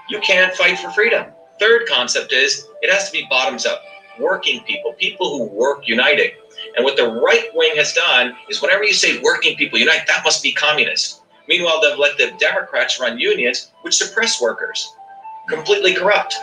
you 0.09 0.21
can't 0.21 0.55
fight 0.55 0.79
for 0.79 0.90
freedom. 0.90 1.27
Third 1.59 1.88
concept 1.88 2.33
is 2.33 2.66
it 2.83 2.90
has 2.90 3.07
to 3.07 3.12
be 3.12 3.27
bottoms 3.29 3.66
up, 3.66 3.83
working 4.18 4.62
people, 4.64 4.92
people 4.94 5.37
who 5.37 5.44
work 5.44 5.87
united. 5.87 6.33
And 6.76 6.85
what 6.85 6.96
the 6.96 7.09
right 7.09 7.48
wing 7.54 7.72
has 7.76 7.92
done 7.92 8.35
is 8.48 8.61
whenever 8.61 8.85
you 8.85 8.92
say 8.92 9.20
working 9.20 9.57
people 9.57 9.78
unite, 9.78 10.07
that 10.07 10.24
must 10.24 10.42
be 10.42 10.52
communist. 10.52 11.22
Meanwhile, 11.48 11.81
they've 11.81 11.98
let 11.98 12.18
the 12.18 12.33
Democrats 12.38 13.00
run 13.00 13.18
unions, 13.18 13.70
which 13.83 13.96
suppress 13.96 14.40
workers. 14.40 14.94
Completely 15.48 15.94
corrupt. 15.94 16.37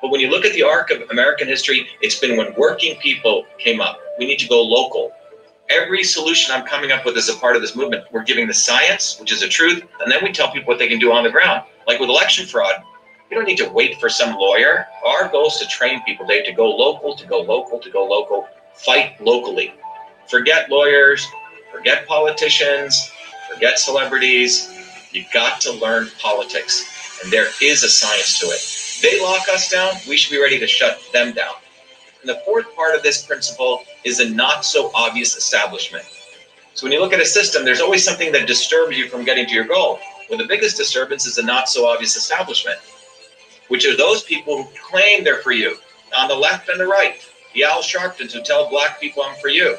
But 0.00 0.10
when 0.10 0.20
you 0.20 0.30
look 0.30 0.44
at 0.44 0.52
the 0.54 0.62
arc 0.62 0.90
of 0.90 1.10
American 1.10 1.46
history, 1.46 1.86
it's 2.00 2.18
been 2.18 2.36
when 2.36 2.54
working 2.56 2.96
people 3.00 3.44
came 3.58 3.80
up. 3.80 4.00
We 4.18 4.26
need 4.26 4.38
to 4.38 4.48
go 4.48 4.62
local. 4.62 5.12
Every 5.68 6.04
solution 6.04 6.54
I'm 6.54 6.64
coming 6.64 6.92
up 6.92 7.04
with 7.04 7.16
is 7.16 7.28
a 7.28 7.34
part 7.34 7.56
of 7.56 7.62
this 7.62 7.74
movement, 7.74 8.04
we're 8.12 8.22
giving 8.22 8.46
the 8.46 8.54
science, 8.54 9.18
which 9.18 9.32
is 9.32 9.40
the 9.40 9.48
truth, 9.48 9.82
and 10.00 10.10
then 10.10 10.22
we 10.22 10.32
tell 10.32 10.50
people 10.50 10.68
what 10.68 10.78
they 10.78 10.86
can 10.88 11.00
do 11.00 11.12
on 11.12 11.24
the 11.24 11.30
ground. 11.30 11.64
Like 11.88 11.98
with 11.98 12.08
election 12.08 12.46
fraud, 12.46 12.82
we 13.28 13.34
don't 13.34 13.46
need 13.46 13.58
to 13.58 13.68
wait 13.70 14.00
for 14.00 14.08
some 14.08 14.36
lawyer. 14.36 14.86
Our 15.04 15.28
goal 15.28 15.48
is 15.48 15.56
to 15.56 15.66
train 15.66 16.02
people. 16.04 16.26
They 16.26 16.42
to 16.42 16.52
go 16.52 16.70
local, 16.74 17.14
to 17.14 17.26
go 17.26 17.40
local, 17.40 17.78
to 17.80 17.90
go 17.90 18.04
local, 18.04 18.48
fight 18.74 19.20
locally. 19.20 19.74
Forget 20.28 20.70
lawyers, 20.70 21.26
forget 21.72 22.06
politicians, 22.06 23.10
forget 23.52 23.78
celebrities. 23.78 24.70
You've 25.12 25.30
got 25.32 25.60
to 25.62 25.72
learn 25.72 26.08
politics, 26.20 27.20
and 27.22 27.32
there 27.32 27.48
is 27.62 27.82
a 27.82 27.88
science 27.88 28.38
to 28.40 28.46
it. 28.46 29.02
They 29.02 29.22
lock 29.22 29.48
us 29.48 29.70
down, 29.70 29.94
we 30.08 30.16
should 30.16 30.32
be 30.32 30.42
ready 30.42 30.58
to 30.58 30.66
shut 30.66 31.00
them 31.12 31.32
down. 31.32 31.54
And 32.20 32.28
the 32.28 32.40
fourth 32.44 32.74
part 32.74 32.94
of 32.94 33.02
this 33.02 33.24
principle 33.24 33.84
is 34.04 34.20
a 34.20 34.28
not 34.30 34.64
so 34.64 34.90
obvious 34.94 35.36
establishment. 35.36 36.04
So 36.74 36.84
when 36.84 36.92
you 36.92 37.00
look 37.00 37.12
at 37.12 37.20
a 37.20 37.26
system, 37.26 37.64
there's 37.64 37.80
always 37.80 38.04
something 38.04 38.32
that 38.32 38.46
disturbs 38.46 38.96
you 38.96 39.08
from 39.08 39.24
getting 39.24 39.46
to 39.46 39.54
your 39.54 39.64
goal. 39.64 39.98
Well, 40.28 40.38
the 40.38 40.46
biggest 40.46 40.76
disturbance 40.76 41.26
is 41.26 41.38
a 41.38 41.44
not 41.44 41.68
so 41.68 41.86
obvious 41.86 42.16
establishment, 42.16 42.78
which 43.68 43.86
are 43.86 43.96
those 43.96 44.22
people 44.22 44.62
who 44.62 44.68
claim 44.90 45.24
they're 45.24 45.42
for 45.42 45.52
you 45.52 45.76
on 46.16 46.28
the 46.28 46.34
left 46.34 46.68
and 46.68 46.80
the 46.80 46.86
right. 46.86 47.20
The 47.54 47.64
Al 47.64 47.82
Sharptons 47.82 48.32
who 48.32 48.42
tell 48.42 48.68
black 48.68 49.00
people 49.00 49.22
I'm 49.22 49.36
for 49.40 49.48
you. 49.48 49.76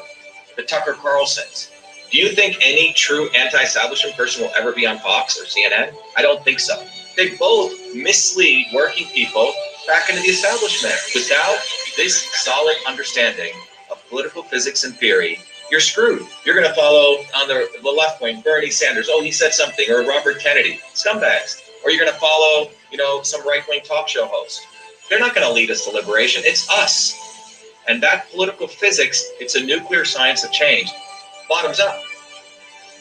The 0.56 0.62
Tucker 0.62 0.94
Carlsons. 0.94 1.70
Do 2.10 2.18
you 2.18 2.30
think 2.30 2.58
any 2.62 2.92
true 2.94 3.28
anti-establishment 3.30 4.16
person 4.16 4.42
will 4.42 4.52
ever 4.56 4.72
be 4.72 4.86
on 4.86 4.98
Fox 4.98 5.38
or 5.38 5.44
CNN? 5.44 5.94
I 6.16 6.22
don't 6.22 6.42
think 6.42 6.58
so. 6.58 6.82
They 7.16 7.36
both 7.36 7.72
mislead 7.94 8.68
working 8.74 9.06
people 9.08 9.52
back 9.86 10.08
into 10.08 10.22
the 10.22 10.28
establishment. 10.28 10.94
Without 11.14 11.58
this 11.96 12.24
solid 12.44 12.76
understanding 12.86 13.52
of 13.90 14.02
political 14.08 14.42
physics 14.42 14.84
and 14.84 14.96
theory, 14.96 15.38
you're 15.70 15.80
screwed. 15.80 16.26
You're 16.44 16.54
going 16.54 16.68
to 16.68 16.74
follow 16.74 17.18
on 17.36 17.48
the, 17.48 17.68
the 17.82 17.90
left 17.90 18.22
wing 18.22 18.40
Bernie 18.40 18.70
Sanders. 18.70 19.08
Oh, 19.10 19.22
he 19.22 19.30
said 19.30 19.52
something, 19.52 19.90
or 19.90 20.02
Robert 20.06 20.40
Kennedy, 20.40 20.80
scumbags. 20.94 21.62
Or 21.84 21.90
you're 21.90 22.00
going 22.00 22.12
to 22.12 22.18
follow, 22.18 22.70
you 22.90 22.98
know, 22.98 23.22
some 23.22 23.46
right 23.46 23.62
wing 23.68 23.80
talk 23.84 24.08
show 24.08 24.26
host. 24.26 24.66
They're 25.08 25.20
not 25.20 25.34
going 25.34 25.46
to 25.46 25.52
lead 25.52 25.70
us 25.70 25.84
to 25.84 25.90
liberation. 25.90 26.42
It's 26.44 26.68
us. 26.70 27.14
And 27.88 28.02
that 28.02 28.30
political 28.30 28.68
physics, 28.68 29.24
it's 29.40 29.54
a 29.54 29.64
nuclear 29.64 30.04
science 30.04 30.44
of 30.44 30.52
change 30.52 30.90
bottoms 31.48 31.80
up. 31.80 31.98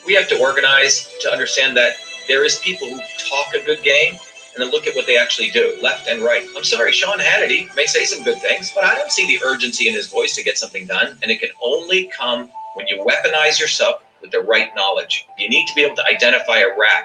We 0.06 0.14
have 0.14 0.30
to 0.30 0.40
organize 0.40 1.14
to 1.22 1.32
understand 1.32 1.76
that 1.78 1.94
there 2.28 2.46
is 2.46 2.60
people 2.60 2.88
who 2.88 3.00
talk 3.30 3.54
a 3.54 3.66
good 3.66 3.84
game 3.84 4.14
and 4.14 4.64
then 4.64 4.72
look 4.72 4.88
at 4.88 4.96
what 4.96 5.06
they 5.06 5.18
actually 5.18 5.50
do, 5.52 5.78
left 5.82 6.08
and 6.08 6.22
right. 6.22 6.48
I'm 6.56 6.64
sorry, 6.64 6.92
Sean 6.92 7.20
Hannity 7.20 7.74
may 7.76 7.86
say 7.86 8.06
some 8.06 8.24
good 8.24 8.40
things, 8.40 8.72
but 8.74 8.84
I 8.84 8.96
don't 8.96 9.12
see 9.12 9.28
the 9.28 9.46
urgency 9.46 9.88
in 9.88 9.94
his 9.94 10.08
voice 10.08 10.34
to 10.36 10.44
get 10.44 10.58
something 10.58 10.88
done. 10.88 11.18
And 11.22 11.30
it 11.30 11.40
can 11.40 11.50
only 11.62 12.10
come 12.18 12.50
when 12.74 12.88
you 12.88 13.04
weaponize 13.06 13.60
yourself 13.60 14.02
with 14.22 14.32
the 14.32 14.40
right 14.40 14.70
knowledge. 14.76 15.28
You 15.38 15.50
need 15.50 15.68
to 15.68 15.76
be 15.76 15.84
able 15.84 15.96
to 15.98 16.06
identify 16.06 16.60
a 16.60 16.70
rat. 16.78 17.04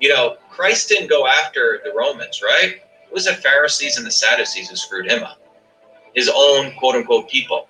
You 0.00 0.10
know, 0.10 0.36
Christ 0.50 0.88
didn't 0.88 1.08
go 1.08 1.26
after 1.26 1.80
the 1.84 1.92
Romans, 1.92 2.42
right? 2.42 2.80
It 3.06 3.12
was 3.12 3.24
the 3.24 3.34
Pharisees 3.34 3.96
and 3.96 4.06
the 4.06 4.10
Sadducees 4.10 4.68
who 4.68 4.76
screwed 4.76 5.10
him 5.10 5.22
up, 5.22 5.40
his 6.14 6.30
own 6.34 6.74
quote 6.76 6.96
unquote 6.96 7.28
people. 7.28 7.68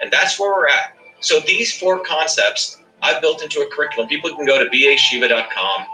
And 0.00 0.12
that's 0.12 0.38
where 0.38 0.50
we're 0.50 0.68
at. 0.68 0.94
So 1.20 1.40
these 1.40 1.76
four 1.76 2.00
concepts 2.00 2.78
I've 3.02 3.20
built 3.20 3.42
into 3.42 3.60
a 3.60 3.70
curriculum. 3.70 4.08
People 4.08 4.34
can 4.34 4.44
go 4.44 4.62
to 4.62 4.68
vashiva.com 4.70 5.86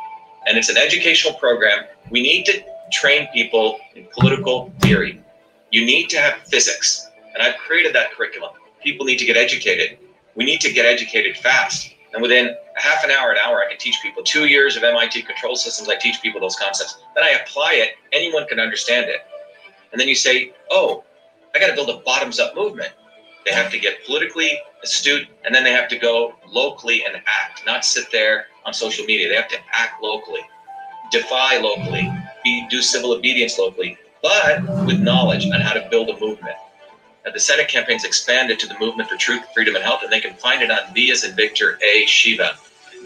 and 0.47 0.59
it's 0.59 0.69
an 0.69 0.77
educational 0.77 1.35
program. 1.35 1.85
We 2.11 2.23
need 2.23 2.45
to 2.47 2.62
train 2.93 3.29
people 3.33 3.79
in 3.95 4.07
political 4.12 4.73
theory. 4.81 5.23
You 5.71 5.85
need 5.85 6.09
to 6.11 6.19
have 6.19 6.38
physics. 6.47 7.09
And 7.35 7.43
I've 7.43 7.57
created 7.59 7.95
that 7.95 8.12
curriculum. 8.12 8.53
People 8.83 9.07
need 9.07 9.19
to 9.19 9.25
get 9.25 9.37
educated. 9.37 9.99
We 10.35 10.45
need 10.45 10.61
to 10.61 10.73
get 10.73 10.87
educated 10.87 11.37
fast. 11.37 11.94
And 12.14 12.22
within 12.22 12.57
a 12.77 12.81
half 12.81 13.05
an 13.05 13.11
hour, 13.11 13.33
an 13.33 13.38
hour, 13.38 13.61
I 13.61 13.68
can 13.68 13.79
teach 13.79 14.00
people 14.00 14.22
two 14.22 14.46
years 14.46 14.77
of 14.77 14.85
MIT 14.85 15.22
control 15.22 15.57
systems. 15.57 15.88
I 15.88 15.96
teach 15.96 16.22
people 16.22 16.40
those 16.40 16.57
concepts. 16.57 16.96
Then 17.14 17.24
I 17.24 17.31
apply 17.31 17.72
it. 17.74 17.94
Anyone 18.12 18.46
can 18.46 18.61
understand 18.61 19.11
it. 19.11 19.20
And 19.90 20.00
then 20.00 20.09
you 20.09 20.14
say, 20.14 20.53
oh, 20.70 21.05
I 21.55 21.59
got 21.59 21.68
to 21.68 21.74
build 21.74 21.90
a 21.90 21.98
bottoms 21.98 22.38
up 22.38 22.55
movement. 22.55 22.92
They 23.44 23.53
have 23.53 23.70
to 23.72 23.79
get 23.79 24.05
politically 24.07 24.59
astute, 24.83 25.27
and 25.44 25.55
then 25.55 25.64
they 25.64 25.72
have 25.72 25.88
to 25.88 25.98
go 25.98 26.35
locally 26.48 27.05
and 27.05 27.16
act, 27.27 27.66
not 27.66 27.85
sit 27.85 28.11
there 28.11 28.46
on 28.64 28.72
social 28.72 29.05
media. 29.05 29.29
They 29.29 29.35
have 29.35 29.48
to 29.48 29.59
act 29.70 30.03
locally, 30.03 30.40
defy 31.11 31.59
locally, 31.59 32.11
be, 32.42 32.66
do 32.70 32.81
civil 32.81 33.12
obedience 33.12 33.59
locally, 33.59 33.98
but 34.22 34.62
with 34.87 35.00
knowledge 35.00 35.46
on 35.46 35.61
how 35.61 35.74
to 35.74 35.87
build 35.90 36.09
a 36.09 36.18
movement. 36.18 36.57
The 37.33 37.41
Senate 37.41 37.69
campaign's 37.69 38.05
expanded 38.05 38.59
to 38.61 38.67
the 38.67 38.79
Movement 38.79 39.09
for 39.09 39.17
Truth, 39.17 39.45
Freedom, 39.55 39.75
and 39.75 39.85
Health, 39.85 40.03
and 40.03 40.13
they 40.13 40.21
can 40.21 40.35
find 40.35 40.63
it 40.63 40.71
on 40.71 40.93
V 40.93 41.11
as 41.11 41.25
in 41.25 41.35
Victor 41.35 41.79
A 41.83 42.05
Shiva, 42.07 42.53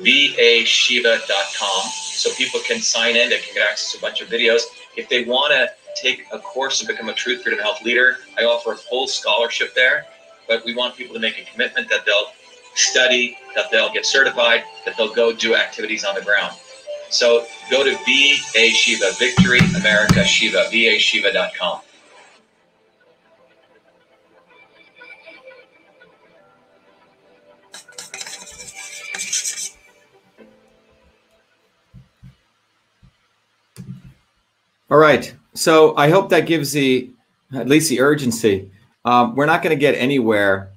vashiva.com, 0.00 1.90
so 1.90 2.30
people 2.34 2.60
can 2.66 2.80
sign 2.80 3.16
in. 3.16 3.30
They 3.30 3.38
can 3.38 3.54
get 3.54 3.70
access 3.70 3.92
to 3.92 3.98
a 3.98 4.00
bunch 4.00 4.20
of 4.20 4.28
videos. 4.28 4.62
If 4.96 5.08
they 5.08 5.24
want 5.24 5.52
to 5.52 5.70
take 5.94 6.26
a 6.32 6.38
course 6.40 6.80
and 6.80 6.88
become 6.88 7.08
a 7.08 7.14
Truth, 7.14 7.42
Freedom, 7.42 7.58
and 7.58 7.64
Health 7.64 7.82
leader, 7.82 8.18
I 8.36 8.44
offer 8.44 8.72
a 8.72 8.76
full 8.76 9.06
scholarship 9.06 9.74
there 9.74 10.06
but 10.48 10.64
we 10.64 10.74
want 10.74 10.96
people 10.96 11.14
to 11.14 11.20
make 11.20 11.38
a 11.38 11.44
commitment 11.44 11.88
that 11.90 12.04
they'll 12.06 12.32
study, 12.74 13.38
that 13.54 13.70
they'll 13.70 13.92
get 13.92 14.06
certified, 14.06 14.64
that 14.84 14.96
they'll 14.96 15.14
go 15.14 15.32
do 15.32 15.54
activities 15.54 16.04
on 16.04 16.14
the 16.14 16.22
ground. 16.22 16.56
So 17.10 17.46
go 17.70 17.84
to 17.84 17.92
VA 18.04 18.70
Shiva, 18.70 19.12
Victory 19.18 19.60
America 19.76 20.24
Shiva, 20.24 20.68
vashiva.com. 20.72 21.80
All 34.90 34.98
right. 34.98 35.34
So 35.54 35.96
I 35.96 36.10
hope 36.10 36.28
that 36.30 36.46
gives 36.46 36.72
the 36.72 37.10
at 37.54 37.68
least 37.68 37.90
the 37.90 38.00
urgency 38.00 38.70
um, 39.08 39.34
we're 39.34 39.46
not 39.46 39.62
going 39.62 39.74
to 39.74 39.80
get 39.80 39.94
anywhere 39.94 40.72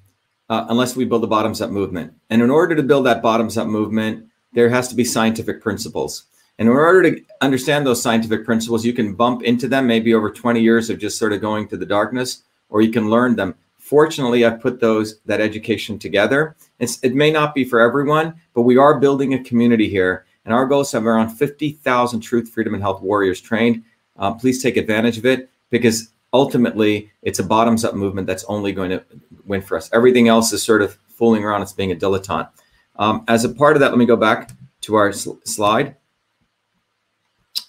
uh, 0.49 0.65
unless 0.69 0.95
we 0.95 1.03
build 1.03 1.23
a 1.23 1.27
bottoms 1.27 1.61
up 1.61 1.69
movement. 1.69 2.13
And 2.29 2.41
in 2.41 2.49
order 2.49 2.75
to 2.75 2.83
build 2.83 3.05
that 3.05 3.21
bottoms 3.21 3.57
up 3.57 3.67
movement, 3.67 4.25
there 4.53 4.69
has 4.69 4.87
to 4.87 4.95
be 4.95 5.03
scientific 5.03 5.61
principles. 5.61 6.25
And 6.57 6.69
in 6.69 6.73
order 6.73 7.11
to 7.11 7.21
understand 7.41 7.85
those 7.85 8.01
scientific 8.01 8.45
principles, 8.45 8.85
you 8.85 8.93
can 8.93 9.15
bump 9.15 9.43
into 9.43 9.67
them 9.67 9.85
maybe 9.85 10.13
over 10.13 10.29
20 10.29 10.61
years 10.61 10.89
of 10.89 10.97
just 10.97 11.17
sort 11.17 11.33
of 11.33 11.41
going 11.41 11.67
to 11.69 11.77
the 11.77 11.85
darkness, 11.85 12.43
or 12.69 12.81
you 12.81 12.91
can 12.91 13.09
learn 13.09 13.35
them. 13.35 13.55
Fortunately, 13.77 14.45
I've 14.45 14.61
put 14.61 14.79
those 14.79 15.19
that 15.25 15.41
education 15.41 15.99
together. 15.99 16.55
It's, 16.79 17.03
it 17.03 17.15
may 17.15 17.31
not 17.31 17.53
be 17.53 17.65
for 17.65 17.81
everyone, 17.81 18.35
but 18.53 18.61
we 18.61 18.77
are 18.77 18.99
building 18.99 19.33
a 19.33 19.43
community 19.43 19.89
here. 19.89 20.25
And 20.45 20.53
our 20.53 20.65
goal 20.65 20.81
is 20.81 20.91
to 20.91 20.97
have 20.97 21.05
around 21.05 21.29
50,000 21.29 22.21
truth, 22.21 22.49
freedom, 22.49 22.73
and 22.73 22.83
health 22.83 23.01
warriors 23.01 23.41
trained. 23.41 23.83
Uh, 24.17 24.33
please 24.33 24.61
take 24.61 24.77
advantage 24.77 25.17
of 25.17 25.25
it 25.25 25.49
because 25.69 26.11
ultimately 26.33 27.11
it's 27.21 27.39
a 27.39 27.43
bottoms 27.43 27.83
up 27.83 27.95
movement 27.95 28.27
that's 28.27 28.43
only 28.45 28.71
going 28.71 28.89
to 28.89 29.03
win 29.45 29.61
for 29.61 29.77
us. 29.77 29.89
Everything 29.93 30.27
else 30.27 30.53
is 30.53 30.63
sort 30.63 30.81
of 30.81 30.95
fooling 31.07 31.43
around. 31.43 31.61
It's 31.61 31.73
being 31.73 31.91
a 31.91 31.95
dilettante. 31.95 32.49
Um, 32.97 33.23
as 33.27 33.45
a 33.45 33.49
part 33.49 33.75
of 33.75 33.79
that, 33.79 33.89
let 33.89 33.97
me 33.97 34.05
go 34.05 34.15
back 34.15 34.51
to 34.81 34.95
our 34.95 35.11
sl 35.11 35.33
slide. 35.43 35.95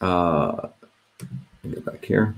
Uh, 0.01 0.69
get 1.63 1.85
back 1.85 2.05
here. 2.05 2.35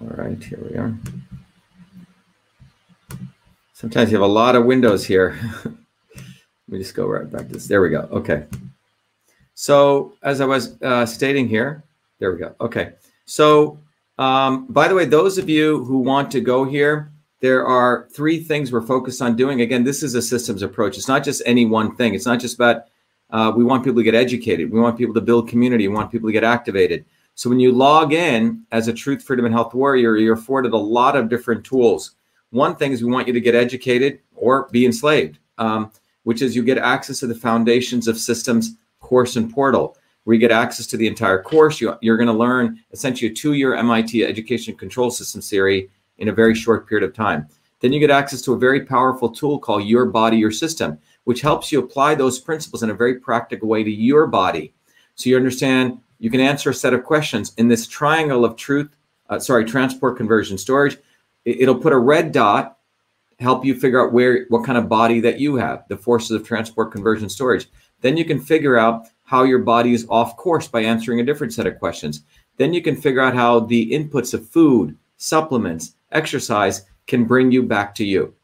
All 0.00 0.10
right, 0.16 0.42
here 0.42 0.58
we 0.70 0.76
are. 0.76 0.94
Sometimes 3.74 4.12
you 4.12 4.16
have 4.16 4.24
a 4.24 4.32
lot 4.32 4.54
of 4.54 4.64
windows 4.64 5.04
here. 5.04 5.36
Let 5.64 6.24
me 6.68 6.78
just 6.78 6.94
go 6.94 7.06
right 7.06 7.28
back 7.28 7.48
to 7.48 7.54
this. 7.54 7.66
There 7.66 7.82
we 7.82 7.90
go. 7.90 8.08
Okay. 8.12 8.46
So 9.54 10.12
as 10.22 10.40
I 10.40 10.44
was 10.44 10.80
uh, 10.80 11.04
stating 11.04 11.48
here, 11.48 11.82
there 12.20 12.32
we 12.32 12.38
go. 12.38 12.54
Okay. 12.60 12.92
So 13.26 13.80
um, 14.16 14.66
by 14.68 14.86
the 14.86 14.94
way, 14.94 15.06
those 15.06 15.38
of 15.38 15.48
you 15.48 15.84
who 15.84 15.98
want 15.98 16.30
to 16.30 16.40
go 16.40 16.64
here, 16.64 17.10
there 17.40 17.66
are 17.66 18.08
three 18.12 18.38
things 18.38 18.70
we're 18.70 18.80
focused 18.80 19.20
on 19.20 19.34
doing. 19.34 19.60
Again, 19.60 19.82
this 19.82 20.04
is 20.04 20.14
a 20.14 20.22
systems 20.22 20.62
approach. 20.62 20.96
It's 20.96 21.08
not 21.08 21.24
just 21.24 21.42
any 21.44 21.66
one 21.66 21.96
thing. 21.96 22.14
It's 22.14 22.26
not 22.26 22.38
just 22.38 22.54
about 22.54 22.84
uh, 23.30 23.52
we 23.56 23.64
want 23.64 23.82
people 23.82 23.98
to 23.98 24.04
get 24.04 24.14
educated. 24.14 24.70
We 24.70 24.78
want 24.78 24.96
people 24.96 25.14
to 25.14 25.20
build 25.20 25.48
community. 25.48 25.88
We 25.88 25.94
want 25.94 26.12
people 26.12 26.28
to 26.28 26.32
get 26.32 26.44
activated. 26.44 27.04
So 27.34 27.50
when 27.50 27.58
you 27.58 27.72
log 27.72 28.12
in 28.12 28.64
as 28.70 28.86
a 28.86 28.92
truth, 28.92 29.24
freedom, 29.24 29.46
and 29.46 29.54
health 29.54 29.74
warrior, 29.74 30.16
you're 30.16 30.34
afforded 30.34 30.72
a 30.72 30.76
lot 30.78 31.16
of 31.16 31.28
different 31.28 31.64
tools. 31.64 32.12
One 32.50 32.76
thing 32.76 32.92
is 32.92 33.02
we 33.02 33.10
want 33.10 33.26
you 33.26 33.32
to 33.32 33.40
get 33.40 33.54
educated 33.54 34.20
or 34.34 34.68
be 34.70 34.86
enslaved, 34.86 35.38
um, 35.58 35.90
which 36.22 36.42
is 36.42 36.54
you 36.54 36.62
get 36.62 36.78
access 36.78 37.20
to 37.20 37.26
the 37.26 37.34
foundations 37.34 38.08
of 38.08 38.18
systems 38.18 38.76
course 39.00 39.36
and 39.36 39.52
portal, 39.52 39.96
where 40.24 40.34
you 40.34 40.40
get 40.40 40.50
access 40.50 40.86
to 40.88 40.96
the 40.96 41.06
entire 41.06 41.42
course. 41.42 41.80
You, 41.80 41.96
you're 42.00 42.16
going 42.16 42.28
to 42.28 42.32
learn 42.32 42.80
essentially 42.92 43.30
a 43.30 43.34
two-year 43.34 43.74
MIT 43.74 44.24
education 44.24 44.74
control 44.76 45.10
system 45.10 45.40
theory 45.40 45.90
in 46.18 46.28
a 46.28 46.32
very 46.32 46.54
short 46.54 46.88
period 46.88 47.08
of 47.08 47.14
time. 47.14 47.48
Then 47.80 47.92
you 47.92 48.00
get 48.00 48.10
access 48.10 48.40
to 48.42 48.54
a 48.54 48.58
very 48.58 48.86
powerful 48.86 49.28
tool 49.28 49.58
called 49.58 49.84
Your 49.84 50.06
Body, 50.06 50.38
Your 50.38 50.50
System, 50.50 50.98
which 51.24 51.42
helps 51.42 51.70
you 51.70 51.80
apply 51.80 52.14
those 52.14 52.38
principles 52.38 52.82
in 52.82 52.90
a 52.90 52.94
very 52.94 53.16
practical 53.16 53.68
way 53.68 53.82
to 53.82 53.90
your 53.90 54.26
body. 54.26 54.72
So 55.16 55.28
you 55.28 55.36
understand 55.36 56.00
you 56.18 56.30
can 56.30 56.40
answer 56.40 56.70
a 56.70 56.74
set 56.74 56.94
of 56.94 57.04
questions 57.04 57.52
in 57.58 57.68
this 57.68 57.86
triangle 57.86 58.44
of 58.44 58.56
truth, 58.56 58.96
uh, 59.28 59.38
sorry, 59.38 59.64
transport, 59.64 60.16
conversion, 60.16 60.56
storage. 60.56 60.96
It'll 61.44 61.78
put 61.78 61.92
a 61.92 61.98
red 61.98 62.32
dot, 62.32 62.78
help 63.38 63.64
you 63.64 63.78
figure 63.78 64.04
out 64.04 64.12
where, 64.12 64.46
what 64.48 64.64
kind 64.64 64.78
of 64.78 64.88
body 64.88 65.20
that 65.20 65.40
you 65.40 65.56
have, 65.56 65.84
the 65.88 65.96
forces 65.96 66.30
of 66.30 66.46
transport, 66.46 66.92
conversion, 66.92 67.28
storage. 67.28 67.68
Then 68.00 68.16
you 68.16 68.24
can 68.24 68.40
figure 68.40 68.78
out 68.78 69.06
how 69.24 69.42
your 69.44 69.60
body 69.60 69.92
is 69.92 70.06
off 70.08 70.36
course 70.36 70.68
by 70.68 70.82
answering 70.82 71.20
a 71.20 71.24
different 71.24 71.52
set 71.52 71.66
of 71.66 71.78
questions. 71.78 72.22
Then 72.56 72.72
you 72.72 72.82
can 72.82 72.96
figure 72.96 73.20
out 73.20 73.34
how 73.34 73.60
the 73.60 73.90
inputs 73.90 74.34
of 74.34 74.48
food, 74.48 74.96
supplements, 75.16 75.94
exercise 76.12 76.86
can 77.06 77.24
bring 77.24 77.50
you 77.50 77.62
back 77.62 77.94
to 77.96 78.04
you. 78.04 78.34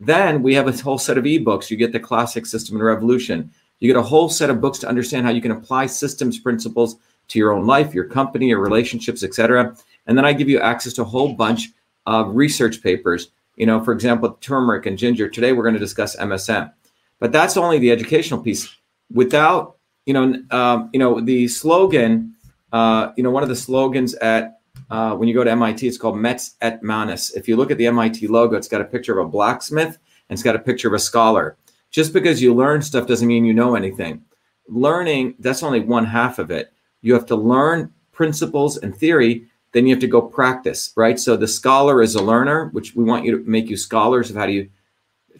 Then 0.00 0.42
we 0.42 0.54
have 0.54 0.68
a 0.68 0.82
whole 0.82 0.98
set 0.98 1.18
of 1.18 1.24
ebooks. 1.24 1.70
You 1.70 1.76
get 1.76 1.92
the 1.92 2.00
classic 2.00 2.46
system 2.46 2.76
and 2.76 2.84
revolution. 2.84 3.50
You 3.80 3.92
get 3.92 3.98
a 3.98 4.02
whole 4.02 4.28
set 4.28 4.50
of 4.50 4.60
books 4.60 4.78
to 4.80 4.88
understand 4.88 5.24
how 5.24 5.32
you 5.32 5.40
can 5.40 5.52
apply 5.52 5.86
systems 5.86 6.38
principles 6.38 6.96
to 7.28 7.38
your 7.38 7.52
own 7.52 7.66
life, 7.66 7.94
your 7.94 8.04
company, 8.04 8.48
your 8.48 8.60
relationships, 8.60 9.22
etc. 9.22 9.76
And 10.06 10.16
then 10.16 10.24
I 10.24 10.32
give 10.32 10.48
you 10.48 10.60
access 10.60 10.92
to 10.94 11.02
a 11.02 11.06
whole 11.06 11.32
bunch 11.32 11.70
of 12.06 12.34
research 12.34 12.82
papers. 12.82 13.30
You 13.56 13.66
know, 13.66 13.82
for 13.82 13.92
example, 13.92 14.36
turmeric 14.40 14.86
and 14.86 14.98
ginger. 14.98 15.28
Today 15.28 15.52
we're 15.52 15.62
going 15.62 15.74
to 15.74 15.80
discuss 15.80 16.16
MSM, 16.16 16.72
but 17.20 17.32
that's 17.32 17.56
only 17.56 17.78
the 17.78 17.90
educational 17.90 18.40
piece. 18.40 18.74
Without, 19.12 19.76
you 20.06 20.14
know, 20.14 20.42
um, 20.50 20.90
you 20.92 20.98
know, 20.98 21.20
the 21.20 21.48
slogan. 21.48 22.34
Uh, 22.72 23.12
you 23.16 23.22
know, 23.22 23.30
one 23.30 23.44
of 23.44 23.48
the 23.48 23.54
slogans 23.54 24.14
at 24.14 24.58
uh, 24.90 25.14
when 25.14 25.28
you 25.28 25.34
go 25.34 25.44
to 25.44 25.50
MIT, 25.50 25.86
it's 25.86 25.98
called 25.98 26.16
Mens 26.16 26.56
et 26.60 26.82
Manus. 26.82 27.34
If 27.34 27.48
you 27.48 27.56
look 27.56 27.70
at 27.70 27.78
the 27.78 27.86
MIT 27.86 28.26
logo, 28.26 28.56
it's 28.56 28.68
got 28.68 28.80
a 28.80 28.84
picture 28.84 29.18
of 29.18 29.26
a 29.26 29.30
blacksmith 29.30 29.98
and 30.28 30.36
it's 30.36 30.42
got 30.42 30.56
a 30.56 30.60
picture 30.60 30.88
of 30.88 30.94
a 30.94 30.98
scholar. 30.98 31.56
Just 31.90 32.12
because 32.12 32.42
you 32.42 32.54
learn 32.54 32.82
stuff 32.82 33.06
doesn't 33.06 33.28
mean 33.28 33.44
you 33.44 33.54
know 33.54 33.76
anything. 33.76 34.24
Learning, 34.68 35.34
that's 35.38 35.62
only 35.62 35.80
one 35.80 36.04
half 36.04 36.38
of 36.38 36.50
it. 36.50 36.72
You 37.02 37.14
have 37.14 37.26
to 37.26 37.36
learn 37.36 37.92
principles 38.12 38.78
and 38.78 38.96
theory, 38.96 39.46
then 39.74 39.86
you 39.86 39.94
have 39.94 40.00
to 40.00 40.06
go 40.06 40.22
practice, 40.22 40.92
right? 40.96 41.18
So 41.18 41.36
the 41.36 41.48
scholar 41.48 42.00
is 42.00 42.14
a 42.14 42.22
learner, 42.22 42.68
which 42.68 42.94
we 42.94 43.02
want 43.02 43.24
you 43.24 43.36
to 43.36 43.50
make 43.50 43.68
you 43.68 43.76
scholars 43.76 44.30
of 44.30 44.36
how 44.36 44.46
do 44.46 44.52
you 44.52 44.70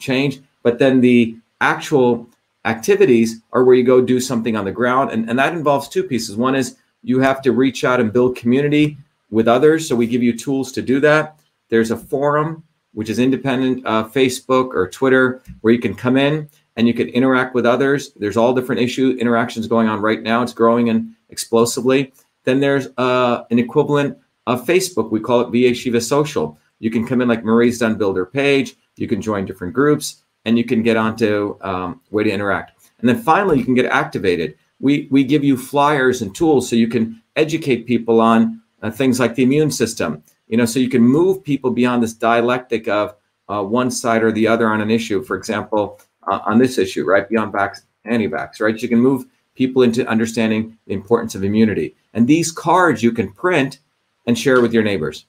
change. 0.00 0.40
But 0.64 0.80
then 0.80 1.00
the 1.00 1.36
actual 1.60 2.28
activities 2.64 3.40
are 3.52 3.62
where 3.62 3.76
you 3.76 3.84
go 3.84 4.00
do 4.00 4.18
something 4.18 4.56
on 4.56 4.64
the 4.64 4.72
ground. 4.72 5.12
And, 5.12 5.30
and 5.30 5.38
that 5.38 5.52
involves 5.52 5.88
two 5.88 6.02
pieces. 6.02 6.36
One 6.36 6.56
is 6.56 6.76
you 7.02 7.20
have 7.20 7.42
to 7.42 7.52
reach 7.52 7.84
out 7.84 8.00
and 8.00 8.12
build 8.12 8.36
community 8.36 8.96
with 9.30 9.46
others. 9.46 9.88
So 9.88 9.94
we 9.94 10.08
give 10.08 10.22
you 10.22 10.36
tools 10.36 10.72
to 10.72 10.82
do 10.82 10.98
that. 11.00 11.38
There's 11.68 11.92
a 11.92 11.96
forum, 11.96 12.64
which 12.92 13.10
is 13.10 13.20
independent, 13.20 13.86
uh, 13.86 14.04
Facebook 14.04 14.74
or 14.74 14.90
Twitter, 14.90 15.42
where 15.60 15.72
you 15.72 15.80
can 15.80 15.94
come 15.94 16.16
in 16.16 16.48
and 16.76 16.88
you 16.88 16.94
can 16.94 17.08
interact 17.08 17.54
with 17.54 17.66
others. 17.66 18.12
There's 18.14 18.36
all 18.36 18.52
different 18.52 18.80
issue 18.80 19.16
interactions 19.20 19.68
going 19.68 19.86
on 19.86 20.00
right 20.00 20.22
now. 20.22 20.42
It's 20.42 20.52
growing 20.52 20.88
and 20.88 21.14
explosively. 21.28 22.12
Then 22.44 22.60
there's 22.60 22.88
uh, 22.98 23.44
an 23.50 23.58
equivalent 23.58 24.18
of 24.46 24.66
Facebook. 24.66 25.10
We 25.10 25.20
call 25.20 25.40
it 25.40 25.50
VA 25.50 25.74
Shiva 25.74 26.00
Social. 26.00 26.58
You 26.78 26.90
can 26.90 27.06
come 27.06 27.20
in 27.20 27.28
like 27.28 27.44
Marie's 27.44 27.78
done, 27.78 27.96
build 27.96 28.16
her 28.16 28.26
page. 28.26 28.74
You 28.96 29.08
can 29.08 29.22
join 29.22 29.44
different 29.44 29.74
groups, 29.74 30.22
and 30.44 30.58
you 30.58 30.64
can 30.64 30.82
get 30.82 30.96
onto 30.96 31.56
um, 31.62 32.00
way 32.10 32.24
to 32.24 32.30
interact. 32.30 32.72
And 33.00 33.08
then 33.08 33.20
finally, 33.22 33.58
you 33.58 33.64
can 33.64 33.74
get 33.74 33.86
activated. 33.86 34.56
We 34.80 35.08
we 35.10 35.24
give 35.24 35.44
you 35.44 35.56
flyers 35.56 36.22
and 36.22 36.34
tools 36.34 36.68
so 36.68 36.76
you 36.76 36.88
can 36.88 37.22
educate 37.36 37.86
people 37.86 38.20
on 38.20 38.60
uh, 38.82 38.90
things 38.90 39.18
like 39.20 39.34
the 39.34 39.42
immune 39.42 39.70
system. 39.70 40.22
You 40.48 40.58
know, 40.58 40.66
so 40.66 40.78
you 40.78 40.90
can 40.90 41.02
move 41.02 41.42
people 41.42 41.70
beyond 41.70 42.02
this 42.02 42.12
dialectic 42.12 42.86
of 42.86 43.14
uh, 43.48 43.62
one 43.62 43.90
side 43.90 44.22
or 44.22 44.32
the 44.32 44.46
other 44.46 44.68
on 44.68 44.80
an 44.80 44.90
issue. 44.90 45.22
For 45.22 45.36
example, 45.36 46.00
uh, 46.26 46.40
on 46.44 46.58
this 46.58 46.78
issue, 46.78 47.04
right, 47.04 47.28
beyond 47.28 47.52
vax, 47.52 47.82
anti-vax, 48.04 48.60
right? 48.60 48.80
You 48.80 48.88
can 48.88 49.00
move 49.00 49.24
people 49.54 49.82
into 49.82 50.06
understanding 50.06 50.76
the 50.86 50.94
importance 50.94 51.34
of 51.34 51.44
immunity. 51.44 51.94
And 52.12 52.26
these 52.26 52.52
cards 52.52 53.02
you 53.02 53.12
can 53.12 53.32
print 53.32 53.78
and 54.26 54.38
share 54.38 54.60
with 54.60 54.72
your 54.72 54.82
neighbors. 54.82 55.26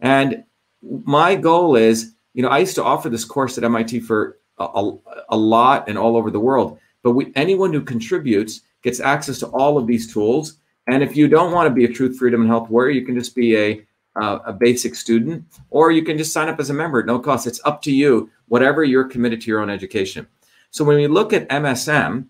And 0.00 0.44
my 0.82 1.34
goal 1.34 1.76
is, 1.76 2.14
you 2.34 2.42
know, 2.42 2.48
I 2.48 2.58
used 2.58 2.74
to 2.74 2.84
offer 2.84 3.08
this 3.08 3.24
course 3.24 3.56
at 3.58 3.64
MIT 3.64 4.00
for 4.00 4.38
a, 4.58 4.92
a, 5.30 5.36
lot 5.36 5.88
and 5.88 5.96
all 5.96 6.16
over 6.16 6.30
the 6.30 6.40
world. 6.40 6.78
But 7.02 7.12
we, 7.12 7.32
anyone 7.34 7.72
who 7.72 7.80
contributes 7.80 8.60
gets 8.82 9.00
access 9.00 9.38
to 9.40 9.46
all 9.48 9.78
of 9.78 9.86
these 9.86 10.12
tools 10.12 10.58
and 10.86 11.02
if 11.02 11.16
you 11.16 11.28
don't 11.28 11.52
want 11.52 11.68
to 11.68 11.74
be 11.74 11.84
a 11.84 11.88
truth, 11.88 12.18
freedom, 12.18 12.42
and 12.42 12.50
health 12.50 12.68
warrior, 12.68 12.92
you 12.92 13.06
can 13.06 13.14
just 13.14 13.34
be 13.34 13.56
a 13.56 13.86
uh, 14.16 14.38
a 14.46 14.52
basic 14.52 14.94
student, 14.94 15.44
or 15.70 15.90
you 15.90 16.04
can 16.04 16.16
just 16.16 16.32
sign 16.32 16.48
up 16.48 16.60
as 16.60 16.70
a 16.70 16.74
member 16.74 17.00
at 17.00 17.06
no 17.06 17.18
cost. 17.18 17.48
It's 17.48 17.60
up 17.64 17.82
to 17.82 17.90
you, 17.90 18.30
whatever 18.46 18.84
you're 18.84 19.08
committed 19.08 19.40
to 19.40 19.48
your 19.48 19.58
own 19.58 19.70
education. 19.70 20.24
So 20.70 20.84
when 20.84 20.96
we 20.98 21.08
look 21.08 21.32
at 21.32 21.48
MSM, 21.48 22.26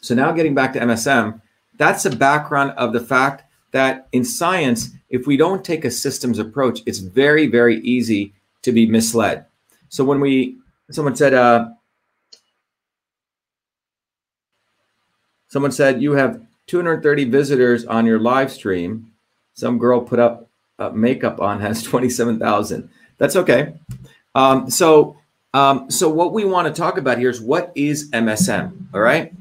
so 0.00 0.14
now 0.16 0.32
getting 0.32 0.56
back 0.56 0.72
to 0.72 0.80
MSM, 0.80 1.40
that's 1.76 2.04
a 2.04 2.10
background 2.10 2.72
of 2.72 2.92
the 2.92 2.98
fact 2.98 3.44
that 3.70 4.08
in 4.10 4.24
science, 4.24 4.90
if 5.10 5.26
we 5.26 5.36
don't 5.36 5.64
take 5.64 5.84
a 5.84 5.90
systems 5.90 6.38
approach, 6.38 6.80
it's 6.86 6.98
very, 6.98 7.46
very 7.46 7.80
easy 7.80 8.34
to 8.62 8.72
be 8.72 8.86
misled. 8.86 9.46
So 9.88 10.04
when 10.04 10.20
we, 10.20 10.58
someone 10.90 11.16
said, 11.16 11.34
uh, 11.34 11.70
someone 15.48 15.72
said 15.72 16.02
you 16.02 16.12
have 16.12 16.40
230 16.66 17.24
visitors 17.24 17.84
on 17.86 18.04
your 18.06 18.18
live 18.18 18.52
stream. 18.52 19.12
Some 19.54 19.78
girl 19.78 20.00
put 20.00 20.18
up 20.18 20.48
uh, 20.78 20.90
makeup 20.90 21.40
on 21.40 21.60
has 21.62 21.82
27,000. 21.82 22.88
That's 23.16 23.36
okay. 23.36 23.74
Um, 24.34 24.70
so, 24.70 25.16
um, 25.54 25.90
so 25.90 26.08
what 26.08 26.32
we 26.32 26.44
want 26.44 26.72
to 26.72 26.78
talk 26.78 26.98
about 26.98 27.18
here 27.18 27.30
is 27.30 27.40
what 27.40 27.72
is 27.74 28.10
MSM. 28.10 28.94
All 28.94 29.00
right. 29.00 29.32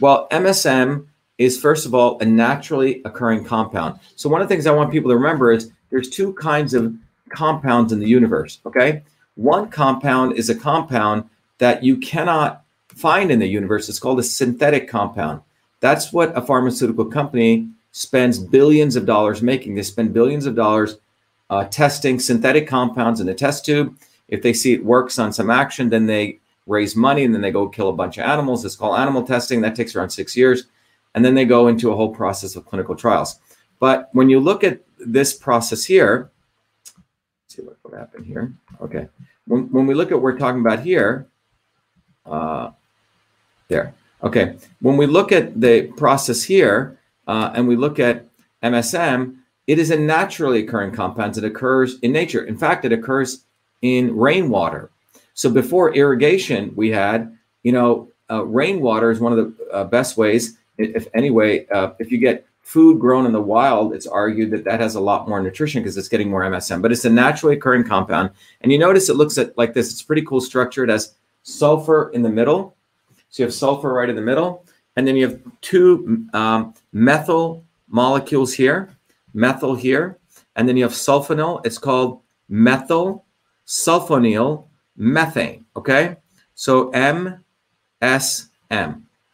Well, 0.00 0.28
MSM 0.30 1.06
is 1.38 1.60
first 1.60 1.86
of 1.86 1.94
all 1.94 2.18
a 2.20 2.24
naturally 2.24 3.02
occurring 3.04 3.44
compound. 3.44 3.98
So 4.16 4.28
one 4.28 4.40
of 4.40 4.48
the 4.48 4.54
things 4.54 4.66
I 4.66 4.72
want 4.72 4.92
people 4.92 5.10
to 5.10 5.16
remember 5.16 5.52
is 5.52 5.70
there's 5.90 6.08
two 6.08 6.32
kinds 6.34 6.74
of 6.74 6.94
compounds 7.30 7.92
in 7.92 8.00
the 8.00 8.08
universe. 8.08 8.60
Okay. 8.66 9.02
One 9.34 9.68
compound 9.68 10.34
is 10.34 10.48
a 10.48 10.54
compound 10.54 11.28
that 11.58 11.82
you 11.82 11.98
cannot 11.98 12.64
find 12.88 13.30
in 13.30 13.38
the 13.38 13.46
universe. 13.46 13.88
It's 13.88 13.98
called 13.98 14.18
a 14.18 14.22
synthetic 14.22 14.88
compound. 14.88 15.42
That's 15.80 16.12
what 16.12 16.36
a 16.36 16.40
pharmaceutical 16.40 17.04
company 17.04 17.68
spends 17.92 18.38
billions 18.38 18.96
of 18.96 19.06
dollars 19.06 19.42
making. 19.42 19.74
They 19.74 19.82
spend 19.82 20.14
billions 20.14 20.46
of 20.46 20.54
dollars 20.54 20.96
uh, 21.50 21.64
testing 21.64 22.18
synthetic 22.18 22.66
compounds 22.66 23.20
in 23.20 23.26
the 23.26 23.34
test 23.34 23.64
tube. 23.64 23.96
If 24.28 24.42
they 24.42 24.52
see 24.52 24.72
it 24.72 24.84
works 24.84 25.18
on 25.18 25.32
some 25.32 25.50
action, 25.50 25.90
then 25.90 26.06
they 26.06 26.38
raise 26.66 26.96
money 26.96 27.24
and 27.24 27.32
then 27.34 27.42
they 27.42 27.52
go 27.52 27.68
kill 27.68 27.90
a 27.90 27.92
bunch 27.92 28.18
of 28.18 28.24
animals. 28.24 28.64
It's 28.64 28.76
called 28.76 28.98
animal 28.98 29.22
testing. 29.22 29.60
That 29.60 29.76
takes 29.76 29.94
around 29.94 30.10
six 30.10 30.36
years. 30.36 30.64
And 31.16 31.24
then 31.24 31.34
they 31.34 31.44
go 31.44 31.66
into 31.66 31.90
a 31.90 31.96
whole 31.96 32.14
process 32.14 32.54
of 32.54 32.66
clinical 32.66 32.94
trials. 32.94 33.40
But 33.80 34.10
when 34.12 34.30
you 34.30 34.38
look 34.38 34.62
at 34.62 34.82
this 34.98 35.34
process 35.34 35.84
here, 35.84 36.30
see 37.48 37.62
what 37.62 37.76
would 37.82 38.24
here. 38.24 38.54
Okay. 38.80 39.08
When, 39.48 39.72
when 39.72 39.86
we 39.86 39.94
look 39.94 40.12
at 40.12 40.14
what 40.14 40.22
we're 40.22 40.38
talking 40.38 40.60
about 40.60 40.80
here, 40.80 41.26
uh, 42.24 42.70
there. 43.68 43.94
Okay, 44.22 44.56
when 44.80 44.96
we 44.96 45.06
look 45.06 45.30
at 45.30 45.60
the 45.60 45.82
process 45.96 46.42
here 46.42 46.98
uh, 47.26 47.52
and 47.54 47.68
we 47.68 47.76
look 47.76 47.98
at 47.98 48.26
MSM, 48.62 49.36
it 49.66 49.78
is 49.78 49.90
a 49.90 49.98
naturally 49.98 50.64
occurring 50.64 50.92
compound. 50.92 51.36
It 51.36 51.44
occurs 51.44 51.98
in 52.00 52.12
nature. 52.12 52.44
In 52.44 52.56
fact, 52.56 52.84
it 52.84 52.92
occurs 52.92 53.44
in 53.82 54.16
rainwater. 54.16 54.90
So 55.34 55.50
before 55.50 55.94
irrigation, 55.94 56.72
we 56.74 56.90
had, 56.90 57.36
you 57.62 57.72
know, 57.72 58.10
uh, 58.30 58.44
rainwater 58.44 59.10
is 59.10 59.20
one 59.20 59.32
of 59.32 59.38
the 59.38 59.70
uh, 59.72 59.84
best 59.84 60.16
ways, 60.16 60.58
if 60.78 61.08
anyway, 61.14 61.66
uh, 61.68 61.92
if 61.98 62.10
you 62.10 62.18
get 62.18 62.46
food 62.60 62.98
grown 62.98 63.26
in 63.26 63.32
the 63.32 63.40
wild, 63.40 63.94
it's 63.94 64.06
argued 64.06 64.50
that 64.50 64.64
that 64.64 64.80
has 64.80 64.96
a 64.96 65.00
lot 65.00 65.28
more 65.28 65.40
nutrition 65.40 65.82
because 65.82 65.96
it's 65.96 66.08
getting 66.08 66.28
more 66.28 66.42
MSM. 66.42 66.82
But 66.82 66.92
it's 66.92 67.04
a 67.04 67.10
naturally 67.10 67.56
occurring 67.56 67.84
compound, 67.84 68.30
and 68.60 68.72
you 68.72 68.78
notice 68.78 69.08
it 69.08 69.16
looks 69.16 69.38
at 69.38 69.56
like 69.56 69.74
this. 69.74 69.90
It's 69.90 70.02
pretty 70.02 70.22
cool 70.22 70.40
structure. 70.40 70.84
It 70.84 70.90
has 70.90 71.14
sulfur 71.42 72.10
in 72.10 72.22
the 72.22 72.28
middle, 72.28 72.76
so 73.28 73.42
you 73.42 73.46
have 73.46 73.54
sulfur 73.54 73.92
right 73.92 74.08
in 74.08 74.16
the 74.16 74.22
middle, 74.22 74.66
and 74.96 75.06
then 75.06 75.16
you 75.16 75.28
have 75.28 75.40
two 75.60 76.26
um, 76.32 76.74
methyl 76.92 77.64
molecules 77.88 78.52
here, 78.52 78.90
methyl 79.32 79.74
here, 79.74 80.18
and 80.56 80.68
then 80.68 80.76
you 80.76 80.82
have 80.82 80.92
sulfonyl. 80.92 81.64
It's 81.64 81.78
called 81.78 82.20
methyl 82.48 83.24
sulfonyl 83.66 84.66
methane. 84.96 85.64
Okay, 85.76 86.16
so 86.54 86.90
MSM. 86.92 87.42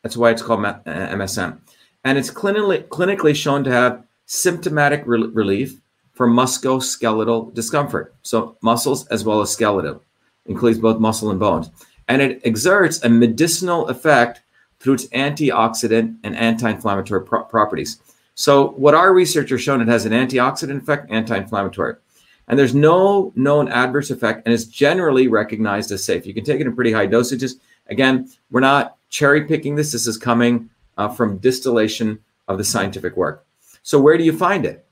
That's 0.03 0.17
why 0.17 0.31
it's 0.31 0.43
called 0.43 0.61
MSM, 0.61 1.53
uh, 1.53 1.57
and 2.05 2.19
it's 2.19 2.31
clinically 2.31 2.87
clinically 2.89 3.35
shown 3.35 3.65
to 3.65 3.71
have 3.71 4.05
symptomatic 4.27 5.03
re- 5.07 5.29
relief 5.29 5.81
for 6.13 6.27
musculoskeletal 6.27 7.55
discomfort. 7.55 8.15
So 8.23 8.57
muscles 8.63 9.07
as 9.09 9.25
well 9.25 9.41
as 9.41 9.51
skeletal 9.51 10.03
includes 10.47 10.79
both 10.79 10.99
muscle 10.99 11.31
and 11.31 11.39
bones, 11.39 11.71
and 12.09 12.21
it 12.21 12.41
exerts 12.45 13.03
a 13.05 13.09
medicinal 13.09 13.89
effect 13.89 14.43
through 14.81 14.95
its 14.95 15.07
antioxidant 15.09 16.17
and 16.25 16.37
anti-inflammatory 16.37 17.25
pro- 17.25 17.45
properties. 17.45 18.01
So 18.35 18.71
what 18.71 18.95
our 18.95 19.13
research 19.13 19.51
has 19.51 19.63
shown, 19.63 19.81
it 19.81 19.89
has 19.89 20.07
an 20.07 20.13
antioxidant 20.13 20.83
effect, 20.83 21.11
anti-inflammatory. 21.11 21.95
And 22.49 22.59
there's 22.59 22.75
no 22.75 23.33
known 23.37 23.69
adverse 23.69 24.11
effect, 24.11 24.43
and 24.45 24.53
it's 24.53 24.65
generally 24.65 25.29
recognized 25.29 25.93
as 25.93 26.05
safe. 26.05 26.27
You 26.27 26.35
can 26.35 26.45
take 26.45 26.61
it 26.61 26.67
in 26.67 26.75
pretty 26.75 26.93
high 26.93 27.07
dosages. 27.07 27.61
Again, 27.87 28.29
we're 28.51 28.61
not 28.61 28.97
cherry 29.13 29.45
picking 29.45 29.77
this. 29.77 29.93
This 29.93 30.09
is 30.09 30.17
coming 30.17 30.69
uh, 30.97 31.09
from 31.09 31.39
distillation 31.39 32.19
of 32.49 32.59
the 32.59 32.65
scientific 32.65 33.17
work. 33.17 33.47
So 33.85 34.01
where 34.01 34.19
do 34.19 34.25
you 34.25 34.37
find 34.37 34.65
it? 34.67 34.85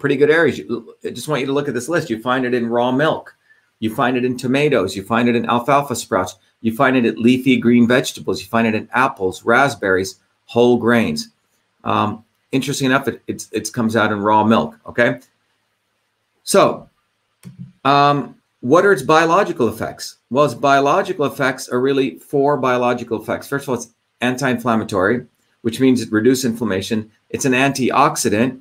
Pretty 0.00 0.16
good 0.16 0.30
areas. 0.30 0.60
I 1.04 1.10
just 1.10 1.28
want 1.28 1.42
you 1.42 1.46
to 1.46 1.52
look 1.52 1.68
at 1.68 1.74
this 1.74 1.88
list. 1.88 2.10
You 2.10 2.20
find 2.20 2.46
it 2.46 2.54
in 2.54 2.66
raw 2.66 2.90
milk. 2.90 3.36
You 3.78 3.94
find 3.94 4.16
it 4.16 4.24
in 4.24 4.36
tomatoes. 4.36 4.96
You 4.96 5.02
find 5.02 5.28
it 5.28 5.36
in 5.36 5.44
alfalfa 5.44 5.94
sprouts. 5.94 6.36
You 6.62 6.74
find 6.74 6.96
it 6.96 7.04
in 7.04 7.22
leafy 7.22 7.58
green 7.58 7.86
vegetables. 7.86 8.40
You 8.40 8.46
find 8.46 8.66
it 8.66 8.74
in 8.74 8.88
apples, 8.92 9.44
raspberries, 9.44 10.18
whole 10.46 10.78
grains. 10.78 11.28
Um, 11.84 12.24
interesting 12.52 12.86
enough, 12.86 13.08
it 13.08 13.20
it's, 13.26 13.50
it 13.52 13.70
comes 13.72 13.94
out 13.94 14.12
in 14.12 14.20
raw 14.20 14.44
milk. 14.44 14.78
Okay. 14.86 15.20
So, 16.44 16.88
um, 17.84 18.36
what 18.62 18.86
are 18.86 18.92
its 18.92 19.02
biological 19.02 19.68
effects? 19.68 20.18
Well, 20.30 20.44
its 20.44 20.54
biological 20.54 21.26
effects 21.26 21.68
are 21.68 21.80
really 21.80 22.18
four 22.20 22.56
biological 22.56 23.20
effects. 23.20 23.48
First 23.48 23.64
of 23.64 23.70
all, 23.70 23.74
it's 23.74 23.90
anti-inflammatory, 24.20 25.26
which 25.62 25.80
means 25.80 26.00
it 26.00 26.12
reduces 26.12 26.44
inflammation. 26.44 27.10
It's 27.28 27.44
an 27.44 27.54
antioxidant. 27.54 28.60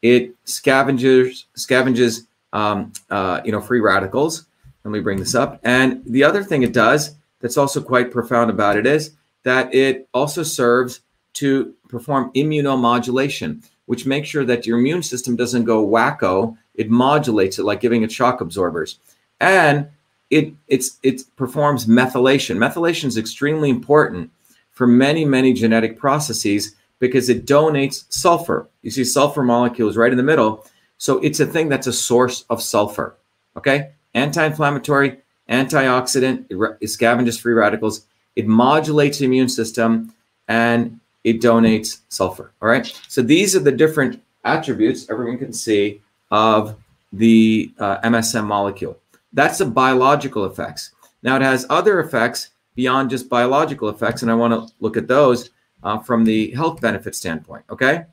It 0.00 0.34
scavenges 0.46 1.44
scavenges 1.56 2.26
um, 2.54 2.94
uh, 3.10 3.42
you 3.44 3.52
know 3.52 3.60
free 3.60 3.80
radicals. 3.80 4.46
Let 4.84 4.90
me 4.90 5.00
bring 5.00 5.18
this 5.18 5.34
up. 5.34 5.60
And 5.62 6.02
the 6.06 6.24
other 6.24 6.42
thing 6.42 6.62
it 6.62 6.72
does 6.72 7.14
that's 7.40 7.58
also 7.58 7.82
quite 7.82 8.10
profound 8.10 8.50
about 8.50 8.78
it 8.78 8.86
is 8.86 9.14
that 9.42 9.72
it 9.74 10.08
also 10.14 10.42
serves 10.42 11.00
to 11.34 11.74
perform 11.88 12.32
immunomodulation, 12.32 13.62
which 13.84 14.06
makes 14.06 14.30
sure 14.30 14.46
that 14.46 14.66
your 14.66 14.78
immune 14.78 15.02
system 15.02 15.36
doesn't 15.36 15.64
go 15.64 15.86
wacko. 15.86 16.56
It 16.74 16.88
modulates 16.88 17.58
it 17.58 17.64
like 17.64 17.80
giving 17.80 18.02
it 18.02 18.10
shock 18.10 18.40
absorbers. 18.40 18.98
And 19.42 19.88
it 20.30 20.54
it's 20.68 20.98
it 21.02 21.22
performs 21.36 21.86
methylation. 21.86 22.56
Methylation 22.56 23.04
is 23.04 23.18
extremely 23.18 23.68
important 23.68 24.30
for 24.70 24.86
many, 24.86 25.26
many 25.26 25.52
genetic 25.52 25.98
processes 25.98 26.74
because 26.98 27.28
it 27.28 27.44
donates 27.44 28.04
sulfur. 28.10 28.68
You 28.82 28.90
see 28.90 29.04
sulfur 29.04 29.42
molecules 29.42 29.96
right 29.96 30.10
in 30.10 30.16
the 30.16 30.22
middle. 30.22 30.64
So 30.96 31.18
it's 31.18 31.40
a 31.40 31.46
thing 31.46 31.68
that's 31.68 31.88
a 31.88 31.92
source 31.92 32.44
of 32.48 32.62
sulfur. 32.62 33.16
Okay? 33.56 33.90
Anti-inflammatory, 34.14 35.18
antioxidant, 35.50 36.46
it 36.48 36.86
scavenges 36.86 37.40
free 37.40 37.54
radicals, 37.54 38.06
it 38.36 38.46
modulates 38.46 39.18
the 39.18 39.24
immune 39.24 39.48
system, 39.48 40.14
and 40.48 41.00
it 41.24 41.40
donates 41.40 42.00
sulfur. 42.08 42.52
All 42.62 42.68
right. 42.68 42.86
So 43.08 43.20
these 43.20 43.56
are 43.56 43.60
the 43.60 43.72
different 43.72 44.22
attributes 44.44 45.10
everyone 45.10 45.38
can 45.38 45.52
see 45.52 46.00
of 46.30 46.76
the 47.12 47.72
uh, 47.78 48.00
MSM 48.00 48.46
molecule. 48.46 48.96
That's 49.32 49.58
the 49.58 49.66
biological 49.66 50.44
effects. 50.44 50.92
Now 51.22 51.36
it 51.36 51.42
has 51.42 51.66
other 51.70 52.00
effects 52.00 52.50
beyond 52.74 53.10
just 53.10 53.28
biological 53.28 53.88
effects, 53.88 54.22
and 54.22 54.30
I 54.30 54.34
want 54.34 54.52
to 54.52 54.74
look 54.80 54.96
at 54.96 55.08
those 55.08 55.50
uh, 55.82 55.98
from 55.98 56.24
the 56.24 56.50
health 56.52 56.80
benefit 56.80 57.14
standpoint. 57.14 57.64
Okay. 57.70 58.04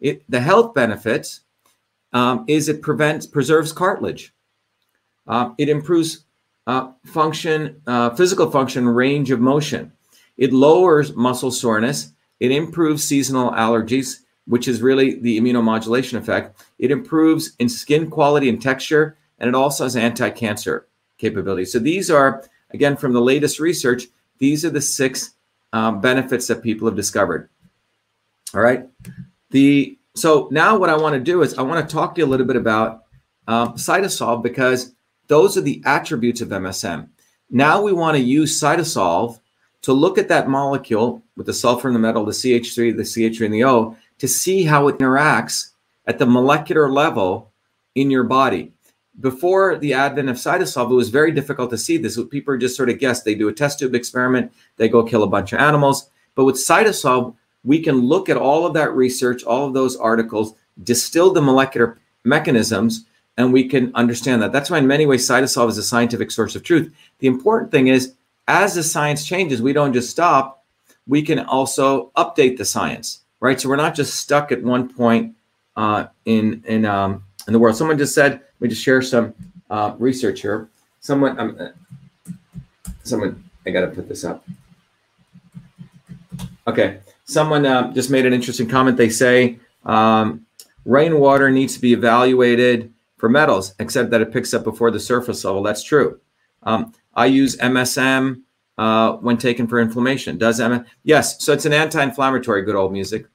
It, 0.00 0.22
the 0.28 0.40
health 0.40 0.74
benefits 0.74 1.40
um, 2.12 2.44
is 2.46 2.68
it 2.68 2.82
prevents 2.82 3.26
preserves 3.26 3.72
cartilage. 3.72 4.32
Uh, 5.26 5.52
it 5.58 5.68
improves 5.68 6.24
uh, 6.66 6.92
function, 7.04 7.80
uh, 7.86 8.10
physical 8.10 8.50
function, 8.50 8.88
range 8.88 9.30
of 9.30 9.40
motion. 9.40 9.92
It 10.36 10.52
lowers 10.52 11.14
muscle 11.14 11.50
soreness 11.50 12.12
it 12.40 12.52
improves 12.52 13.04
seasonal 13.04 13.50
allergies, 13.52 14.20
which 14.46 14.68
is 14.68 14.80
really 14.80 15.18
the 15.20 15.38
immunomodulation 15.40 16.18
effect. 16.18 16.64
It 16.78 16.90
improves 16.90 17.52
in 17.58 17.68
skin 17.68 18.10
quality 18.10 18.48
and 18.48 18.62
texture, 18.62 19.16
and 19.38 19.48
it 19.48 19.54
also 19.54 19.84
has 19.84 19.96
anti 19.96 20.30
cancer 20.30 20.86
capabilities. 21.18 21.72
So, 21.72 21.78
these 21.78 22.10
are, 22.10 22.44
again, 22.70 22.96
from 22.96 23.12
the 23.12 23.20
latest 23.20 23.60
research, 23.60 24.06
these 24.38 24.64
are 24.64 24.70
the 24.70 24.80
six 24.80 25.34
um, 25.72 26.00
benefits 26.00 26.46
that 26.46 26.62
people 26.62 26.88
have 26.88 26.96
discovered. 26.96 27.48
All 28.54 28.60
right. 28.60 28.86
The 29.50 29.98
so 30.14 30.48
now 30.50 30.76
what 30.76 30.90
I 30.90 30.96
want 30.96 31.14
to 31.14 31.20
do 31.20 31.42
is 31.42 31.54
I 31.54 31.62
want 31.62 31.86
to 31.86 31.94
talk 31.94 32.14
to 32.14 32.20
you 32.20 32.26
a 32.26 32.28
little 32.28 32.46
bit 32.46 32.56
about 32.56 33.04
um, 33.46 33.74
Cytosolve 33.74 34.42
because 34.42 34.94
those 35.28 35.56
are 35.56 35.62
the 35.62 35.82
attributes 35.84 36.40
of 36.40 36.48
MSM. 36.48 37.08
Now 37.50 37.80
we 37.80 37.92
want 37.92 38.16
to 38.16 38.22
use 38.22 38.60
Cytosolve 38.60 39.38
to 39.82 39.92
look 39.92 40.18
at 40.18 40.28
that 40.28 40.48
molecule 40.48 41.22
with 41.36 41.46
the 41.46 41.54
sulfur 41.54 41.88
in 41.88 41.94
the 41.94 42.00
metal, 42.00 42.24
the 42.24 42.32
CH3, 42.32 42.96
the 42.96 43.02
CH3, 43.02 43.44
and 43.44 43.54
the 43.54 43.64
O, 43.64 43.96
to 44.18 44.26
see 44.26 44.64
how 44.64 44.88
it 44.88 44.98
interacts 44.98 45.70
at 46.06 46.18
the 46.18 46.26
molecular 46.26 46.90
level 46.90 47.52
in 47.94 48.10
your 48.10 48.24
body. 48.24 48.72
Before 49.20 49.76
the 49.76 49.94
advent 49.94 50.28
of 50.28 50.36
cytosolve, 50.36 50.90
it 50.90 50.94
was 50.94 51.08
very 51.08 51.32
difficult 51.32 51.70
to 51.70 51.78
see 51.78 51.96
this. 51.96 52.18
People 52.30 52.56
just 52.56 52.76
sort 52.76 52.90
of 52.90 52.98
guess. 52.98 53.22
They 53.22 53.34
do 53.34 53.48
a 53.48 53.52
test 53.52 53.78
tube 53.78 53.94
experiment, 53.94 54.52
they 54.76 54.88
go 54.88 55.02
kill 55.02 55.24
a 55.24 55.28
bunch 55.28 55.52
of 55.52 55.58
animals. 55.58 56.10
But 56.34 56.44
with 56.44 56.56
cytosolve, 56.56 57.34
we 57.64 57.80
can 57.82 58.00
look 58.00 58.28
at 58.28 58.36
all 58.36 58.64
of 58.64 58.74
that 58.74 58.94
research, 58.94 59.42
all 59.42 59.66
of 59.66 59.74
those 59.74 59.96
articles, 59.96 60.54
distill 60.84 61.32
the 61.32 61.42
molecular 61.42 61.98
mechanisms, 62.24 63.06
and 63.36 63.52
we 63.52 63.68
can 63.68 63.92
understand 63.94 64.42
that. 64.42 64.52
That's 64.52 64.70
why, 64.70 64.78
in 64.78 64.86
many 64.86 65.06
ways, 65.06 65.26
cytosolve 65.26 65.68
is 65.68 65.78
a 65.78 65.82
scientific 65.82 66.30
source 66.30 66.54
of 66.54 66.62
truth. 66.62 66.94
The 67.18 67.26
important 67.26 67.70
thing 67.72 67.88
is 67.88 68.14
as 68.46 68.74
the 68.74 68.82
science 68.82 69.26
changes, 69.26 69.60
we 69.60 69.72
don't 69.72 69.92
just 69.92 70.10
stop, 70.10 70.64
we 71.06 71.22
can 71.22 71.40
also 71.40 72.10
update 72.16 72.56
the 72.56 72.64
science, 72.64 73.20
right? 73.40 73.60
So 73.60 73.68
we're 73.68 73.76
not 73.76 73.94
just 73.94 74.14
stuck 74.14 74.52
at 74.52 74.62
one 74.62 74.88
point 74.88 75.36
uh, 75.76 76.06
in 76.24 76.62
in 76.66 76.84
um, 76.84 77.24
in 77.48 77.52
the 77.52 77.58
world. 77.58 77.76
Someone 77.76 77.98
just 77.98 78.14
said, 78.14 78.32
let 78.32 78.60
me 78.60 78.68
just 78.68 78.82
share 78.82 79.02
some 79.02 79.34
uh, 79.70 79.94
research 79.98 80.42
here. 80.42 80.68
Someone, 81.00 81.38
um, 81.40 81.56
uh, 81.58 82.32
someone, 83.02 83.42
I 83.66 83.70
got 83.70 83.80
to 83.80 83.88
put 83.88 84.08
this 84.08 84.24
up. 84.24 84.46
Okay, 86.66 87.00
someone 87.24 87.64
uh, 87.64 87.92
just 87.94 88.10
made 88.10 88.26
an 88.26 88.34
interesting 88.34 88.68
comment. 88.68 88.98
They 88.98 89.08
say 89.08 89.58
um, 89.86 90.46
rainwater 90.84 91.50
needs 91.50 91.74
to 91.74 91.80
be 91.80 91.94
evaluated 91.94 92.92
for 93.16 93.30
metals, 93.30 93.74
except 93.80 94.10
that 94.10 94.20
it 94.20 94.32
picks 94.32 94.52
up 94.52 94.64
before 94.64 94.90
the 94.90 95.00
surface 95.00 95.44
level. 95.44 95.62
That's 95.62 95.82
true. 95.82 96.20
Um, 96.62 96.92
I 97.14 97.26
use 97.26 97.56
MSM 97.56 98.42
uh, 98.76 99.12
when 99.14 99.38
taken 99.38 99.66
for 99.66 99.80
inflammation. 99.80 100.36
Does 100.36 100.60
MS? 100.60 100.82
Yes. 101.02 101.42
So 101.42 101.54
it's 101.54 101.64
an 101.64 101.72
anti-inflammatory. 101.72 102.62
Good 102.62 102.76
old 102.76 102.92
music. 102.92 103.26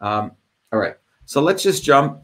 Um, 0.00 0.32
all 0.72 0.78
right. 0.78 0.94
So 1.24 1.40
let's 1.40 1.64
just 1.64 1.82
jump 1.82 2.22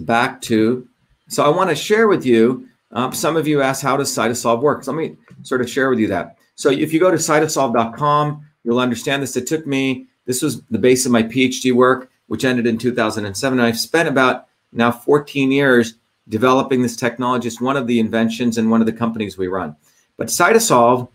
back 0.00 0.40
to. 0.42 0.88
So 1.28 1.44
I 1.44 1.48
want 1.48 1.70
to 1.70 1.76
share 1.76 2.08
with 2.08 2.26
you. 2.26 2.68
Um, 2.92 3.12
some 3.12 3.36
of 3.36 3.46
you 3.46 3.62
asked 3.62 3.82
how 3.82 3.96
does 3.96 4.10
Cytosolve 4.10 4.60
work. 4.60 4.82
So 4.82 4.92
let 4.92 4.98
me 4.98 5.16
sort 5.42 5.60
of 5.60 5.70
share 5.70 5.90
with 5.90 6.00
you 6.00 6.08
that. 6.08 6.38
So 6.56 6.70
if 6.70 6.92
you 6.92 7.00
go 7.00 7.10
to 7.10 7.16
cytosolve.com, 7.16 8.46
you'll 8.64 8.80
understand 8.80 9.22
this. 9.22 9.36
It 9.36 9.46
took 9.46 9.66
me. 9.66 10.06
This 10.26 10.42
was 10.42 10.62
the 10.64 10.78
base 10.78 11.06
of 11.06 11.12
my 11.12 11.22
PhD 11.22 11.72
work, 11.72 12.10
which 12.26 12.44
ended 12.44 12.66
in 12.66 12.78
2007. 12.78 13.58
And 13.58 13.66
I've 13.66 13.78
spent 13.78 14.08
about 14.08 14.46
now 14.72 14.90
14 14.90 15.50
years 15.50 15.94
developing 16.28 16.82
this 16.82 16.96
technology. 16.96 17.48
It's 17.48 17.60
one 17.60 17.76
of 17.76 17.86
the 17.86 17.98
inventions 18.00 18.58
and 18.58 18.70
one 18.70 18.80
of 18.80 18.86
the 18.86 18.92
companies 18.92 19.38
we 19.38 19.48
run. 19.48 19.76
But 20.16 20.28
Cytosolve, 20.28 21.08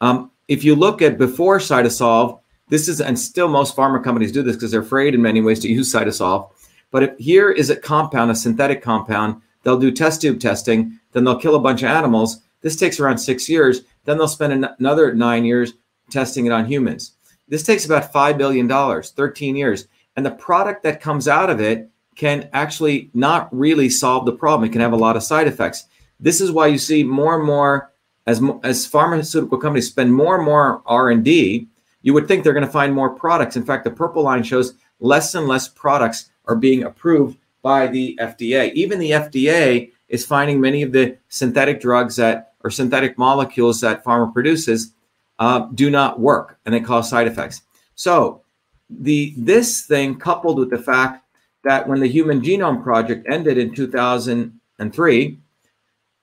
um, 0.00 0.30
if 0.48 0.64
you 0.64 0.74
look 0.74 1.02
at 1.02 1.18
before 1.18 1.58
Cytosolve, 1.58 2.40
this 2.68 2.88
is, 2.88 3.00
and 3.00 3.18
still 3.18 3.48
most 3.48 3.76
pharma 3.76 4.02
companies 4.02 4.32
do 4.32 4.42
this 4.42 4.56
because 4.56 4.70
they're 4.70 4.80
afraid 4.80 5.14
in 5.14 5.22
many 5.22 5.40
ways 5.40 5.60
to 5.60 5.68
use 5.68 5.92
Cytosolve. 5.92 6.50
But 6.92 7.02
if, 7.02 7.18
here 7.18 7.50
is 7.50 7.70
a 7.70 7.76
compound, 7.76 8.30
a 8.30 8.36
synthetic 8.36 8.82
compound. 8.82 9.42
They'll 9.64 9.80
do 9.80 9.90
test 9.90 10.20
tube 10.20 10.38
testing, 10.38 11.00
then 11.12 11.24
they'll 11.24 11.40
kill 11.40 11.56
a 11.56 11.60
bunch 11.60 11.82
of 11.82 11.88
animals. 11.88 12.40
This 12.60 12.76
takes 12.76 13.00
around 13.00 13.18
six 13.18 13.48
years. 13.48 13.82
Then 14.04 14.18
they'll 14.18 14.28
spend 14.28 14.52
an- 14.52 14.74
another 14.78 15.12
nine 15.14 15.44
years 15.44 15.72
testing 16.10 16.46
it 16.46 16.52
on 16.52 16.66
humans. 16.66 17.12
This 17.48 17.64
takes 17.64 17.84
about 17.84 18.12
$5 18.12 18.38
billion, 18.38 18.68
13 18.68 19.56
years. 19.56 19.88
and 20.16 20.24
the 20.24 20.30
product 20.30 20.84
that 20.84 21.00
comes 21.00 21.26
out 21.26 21.50
of 21.50 21.60
it 21.60 21.90
can 22.14 22.48
actually 22.52 23.10
not 23.14 23.48
really 23.56 23.88
solve 23.88 24.26
the 24.26 24.32
problem. 24.32 24.68
It 24.68 24.72
can 24.72 24.80
have 24.82 24.92
a 24.92 24.96
lot 24.96 25.16
of 25.16 25.22
side 25.22 25.48
effects. 25.48 25.86
This 26.20 26.40
is 26.40 26.52
why 26.52 26.66
you 26.66 26.78
see 26.78 27.02
more 27.02 27.34
and 27.34 27.44
more 27.44 27.92
as 28.26 28.40
as 28.62 28.86
pharmaceutical 28.86 29.58
companies 29.58 29.88
spend 29.88 30.14
more 30.14 30.36
and 30.36 30.44
more 30.44 30.82
R&D, 30.86 31.66
you 32.02 32.14
would 32.14 32.28
think 32.28 32.44
they're 32.44 32.52
going 32.52 32.66
to 32.66 32.72
find 32.72 32.94
more 32.94 33.10
products. 33.10 33.56
In 33.56 33.64
fact, 33.64 33.84
the 33.84 33.90
purple 33.90 34.22
line 34.22 34.42
shows 34.42 34.74
less 35.00 35.34
and 35.34 35.48
less 35.48 35.68
products 35.68 36.30
are 36.52 36.56
being 36.56 36.84
approved 36.84 37.38
by 37.62 37.86
the 37.86 38.18
FDA. 38.20 38.72
Even 38.74 38.98
the 38.98 39.12
FDA 39.12 39.90
is 40.08 40.26
finding 40.26 40.60
many 40.60 40.82
of 40.82 40.92
the 40.92 41.16
synthetic 41.28 41.80
drugs 41.80 42.16
that 42.16 42.54
or 42.64 42.70
synthetic 42.70 43.18
molecules 43.18 43.80
that 43.80 44.04
pharma 44.04 44.32
produces 44.32 44.94
uh, 45.38 45.66
do 45.74 45.90
not 45.90 46.20
work 46.20 46.58
and 46.64 46.74
they 46.74 46.80
cause 46.80 47.08
side 47.08 47.26
effects. 47.26 47.62
So 47.94 48.42
the 48.90 49.34
this 49.36 49.86
thing 49.86 50.18
coupled 50.18 50.58
with 50.58 50.70
the 50.70 50.78
fact 50.78 51.24
that 51.64 51.88
when 51.88 52.00
the 52.00 52.08
Human 52.08 52.40
Genome 52.40 52.82
Project 52.82 53.26
ended 53.28 53.56
in 53.56 53.74
2003, 53.74 55.38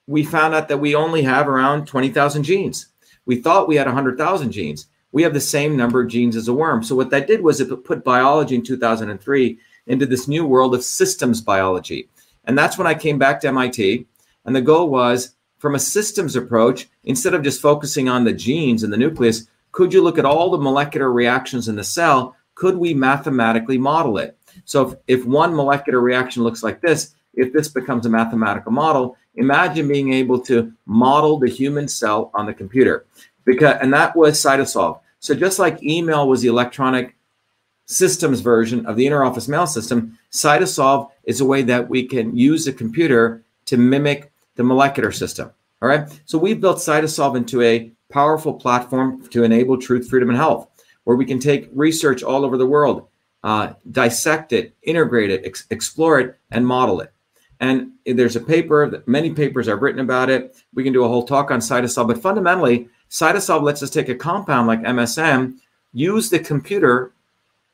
we 0.06 0.24
found 0.24 0.54
out 0.54 0.68
that 0.68 0.78
we 0.78 0.94
only 0.94 1.22
have 1.22 1.48
around 1.48 1.86
20,000 1.86 2.42
genes. 2.42 2.86
We 3.26 3.36
thought 3.36 3.68
we 3.68 3.76
had 3.76 3.86
100,000 3.86 4.52
genes. 4.52 4.86
We 5.12 5.22
have 5.22 5.34
the 5.34 5.40
same 5.40 5.76
number 5.76 6.00
of 6.00 6.08
genes 6.08 6.36
as 6.36 6.48
a 6.48 6.52
worm. 6.52 6.82
So 6.82 6.94
what 6.94 7.10
that 7.10 7.26
did 7.26 7.42
was 7.42 7.60
it 7.60 7.84
put 7.84 8.04
biology 8.04 8.54
in 8.54 8.62
2003 8.62 9.58
into 9.90 10.06
this 10.06 10.28
new 10.28 10.46
world 10.46 10.74
of 10.74 10.84
systems 10.84 11.40
biology. 11.40 12.08
And 12.44 12.56
that's 12.56 12.78
when 12.78 12.86
I 12.86 12.94
came 12.94 13.18
back 13.18 13.40
to 13.40 13.48
MIT. 13.48 14.06
And 14.44 14.54
the 14.54 14.62
goal 14.62 14.88
was 14.88 15.34
from 15.58 15.74
a 15.74 15.80
systems 15.80 16.36
approach, 16.36 16.88
instead 17.04 17.34
of 17.34 17.42
just 17.42 17.60
focusing 17.60 18.08
on 18.08 18.24
the 18.24 18.32
genes 18.32 18.82
and 18.82 18.92
the 18.92 18.96
nucleus, 18.96 19.48
could 19.72 19.92
you 19.92 20.00
look 20.00 20.18
at 20.18 20.24
all 20.24 20.50
the 20.50 20.58
molecular 20.58 21.12
reactions 21.12 21.68
in 21.68 21.76
the 21.76 21.84
cell? 21.84 22.36
Could 22.54 22.76
we 22.76 22.94
mathematically 22.94 23.78
model 23.78 24.16
it? 24.18 24.38
So 24.64 24.88
if, 24.88 25.20
if 25.20 25.26
one 25.26 25.54
molecular 25.54 26.00
reaction 26.00 26.44
looks 26.44 26.62
like 26.62 26.80
this, 26.80 27.14
if 27.34 27.52
this 27.52 27.68
becomes 27.68 28.06
a 28.06 28.10
mathematical 28.10 28.72
model, 28.72 29.16
imagine 29.34 29.88
being 29.88 30.12
able 30.12 30.40
to 30.42 30.72
model 30.86 31.38
the 31.38 31.50
human 31.50 31.88
cell 31.88 32.30
on 32.34 32.46
the 32.46 32.54
computer. 32.54 33.06
Because 33.44 33.76
and 33.80 33.92
that 33.92 34.16
was 34.16 34.38
cytosolve. 34.38 35.00
So 35.18 35.34
just 35.34 35.58
like 35.58 35.82
email 35.82 36.28
was 36.28 36.42
the 36.42 36.48
electronic 36.48 37.16
systems 37.90 38.40
version 38.40 38.86
of 38.86 38.96
the 38.96 39.04
interoffice 39.04 39.48
mail 39.48 39.66
system, 39.66 40.16
Cytosolve 40.30 41.10
is 41.24 41.40
a 41.40 41.44
way 41.44 41.62
that 41.62 41.88
we 41.88 42.06
can 42.06 42.36
use 42.36 42.66
a 42.66 42.72
computer 42.72 43.44
to 43.66 43.76
mimic 43.76 44.32
the 44.54 44.62
molecular 44.62 45.10
system. 45.10 45.50
All 45.82 45.88
right. 45.88 46.08
So 46.24 46.38
we've 46.38 46.60
built 46.60 46.78
Cytosolve 46.78 47.36
into 47.36 47.62
a 47.62 47.90
powerful 48.10 48.54
platform 48.54 49.26
to 49.30 49.42
enable 49.42 49.76
truth, 49.76 50.08
freedom, 50.08 50.28
and 50.28 50.38
health, 50.38 50.68
where 51.04 51.16
we 51.16 51.24
can 51.24 51.40
take 51.40 51.68
research 51.72 52.22
all 52.22 52.44
over 52.44 52.56
the 52.56 52.66
world, 52.66 53.08
uh, 53.42 53.72
dissect 53.90 54.52
it, 54.52 54.74
integrate 54.82 55.30
it, 55.30 55.44
ex- 55.44 55.66
explore 55.70 56.20
it, 56.20 56.38
and 56.50 56.66
model 56.66 57.00
it. 57.00 57.12
And 57.58 57.92
there's 58.06 58.36
a 58.36 58.40
paper 58.40 58.88
that 58.88 59.08
many 59.08 59.32
papers 59.32 59.68
are 59.68 59.76
written 59.76 60.00
about 60.00 60.30
it. 60.30 60.56
We 60.74 60.84
can 60.84 60.92
do 60.92 61.04
a 61.04 61.08
whole 61.08 61.24
talk 61.24 61.50
on 61.50 61.60
cytosolve, 61.60 62.08
but 62.08 62.22
fundamentally, 62.22 62.88
cytosolve 63.10 63.62
lets 63.62 63.82
us 63.82 63.90
take 63.90 64.08
a 64.08 64.14
compound 64.14 64.66
like 64.66 64.80
MSM, 64.80 65.58
use 65.92 66.30
the 66.30 66.38
computer 66.38 67.12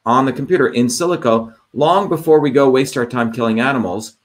on 0.06 0.24
the 0.24 0.32
computer 0.32 0.68
in 0.68 0.86
silico 0.86 1.54
long 1.72 2.08
before 2.08 2.40
we 2.40 2.50
go 2.50 2.70
waste 2.70 2.96
our 2.96 3.04
time 3.04 3.32
killing 3.32 3.60
animals 3.60 4.16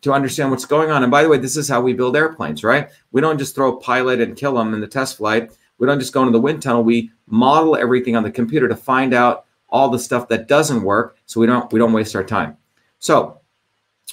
to 0.00 0.12
understand 0.12 0.50
what's 0.50 0.64
going 0.64 0.90
on. 0.90 1.02
And 1.02 1.10
by 1.10 1.22
the 1.22 1.28
way, 1.28 1.38
this 1.38 1.56
is 1.56 1.68
how 1.68 1.80
we 1.80 1.92
build 1.92 2.16
airplanes, 2.16 2.64
right? 2.64 2.88
We 3.12 3.20
don't 3.20 3.38
just 3.38 3.54
throw 3.54 3.76
a 3.76 3.80
pilot 3.80 4.20
and 4.20 4.36
kill 4.36 4.54
them 4.54 4.74
in 4.74 4.80
the 4.80 4.86
test 4.86 5.16
flight. 5.16 5.50
We 5.78 5.86
don't 5.86 6.00
just 6.00 6.12
go 6.12 6.22
into 6.22 6.32
the 6.32 6.40
wind 6.40 6.62
tunnel. 6.62 6.82
We 6.82 7.10
model 7.26 7.76
everything 7.76 8.16
on 8.16 8.22
the 8.22 8.30
computer 8.30 8.68
to 8.68 8.76
find 8.76 9.12
out 9.12 9.44
all 9.68 9.90
the 9.90 9.98
stuff 9.98 10.28
that 10.28 10.48
doesn't 10.48 10.82
work 10.82 11.18
so 11.26 11.40
we 11.40 11.46
don't 11.46 11.70
we 11.72 11.78
don't 11.78 11.92
waste 11.92 12.16
our 12.16 12.24
time. 12.24 12.56
So 13.00 13.40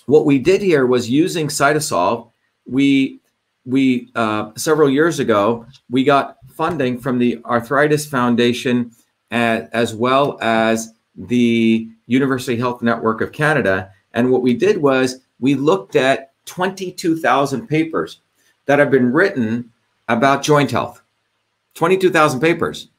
what 0.05 0.25
we 0.25 0.37
did 0.37 0.61
here 0.61 0.85
was 0.85 1.09
using 1.09 1.47
cytosolve, 1.47 2.29
we 2.65 3.19
we 3.65 4.11
uh, 4.15 4.51
several 4.55 4.89
years 4.89 5.19
ago 5.19 5.65
we 5.89 6.03
got 6.03 6.37
funding 6.49 6.99
from 6.99 7.19
the 7.19 7.41
Arthritis 7.45 8.05
Foundation 8.05 8.91
as, 9.31 9.67
as 9.71 9.95
well 9.95 10.37
as 10.41 10.94
the 11.15 11.89
University 12.07 12.57
Health 12.57 12.81
Network 12.81 13.21
of 13.21 13.31
Canada. 13.31 13.91
And 14.13 14.31
what 14.31 14.41
we 14.41 14.53
did 14.53 14.77
was 14.77 15.21
we 15.39 15.55
looked 15.55 15.95
at 15.95 16.33
22,000 16.45 17.67
papers 17.67 18.21
that 18.65 18.79
have 18.79 18.91
been 18.91 19.11
written 19.11 19.71
about 20.07 20.43
joint 20.43 20.71
health. 20.71 21.01
22,000 21.75 22.39
papers. 22.39 22.89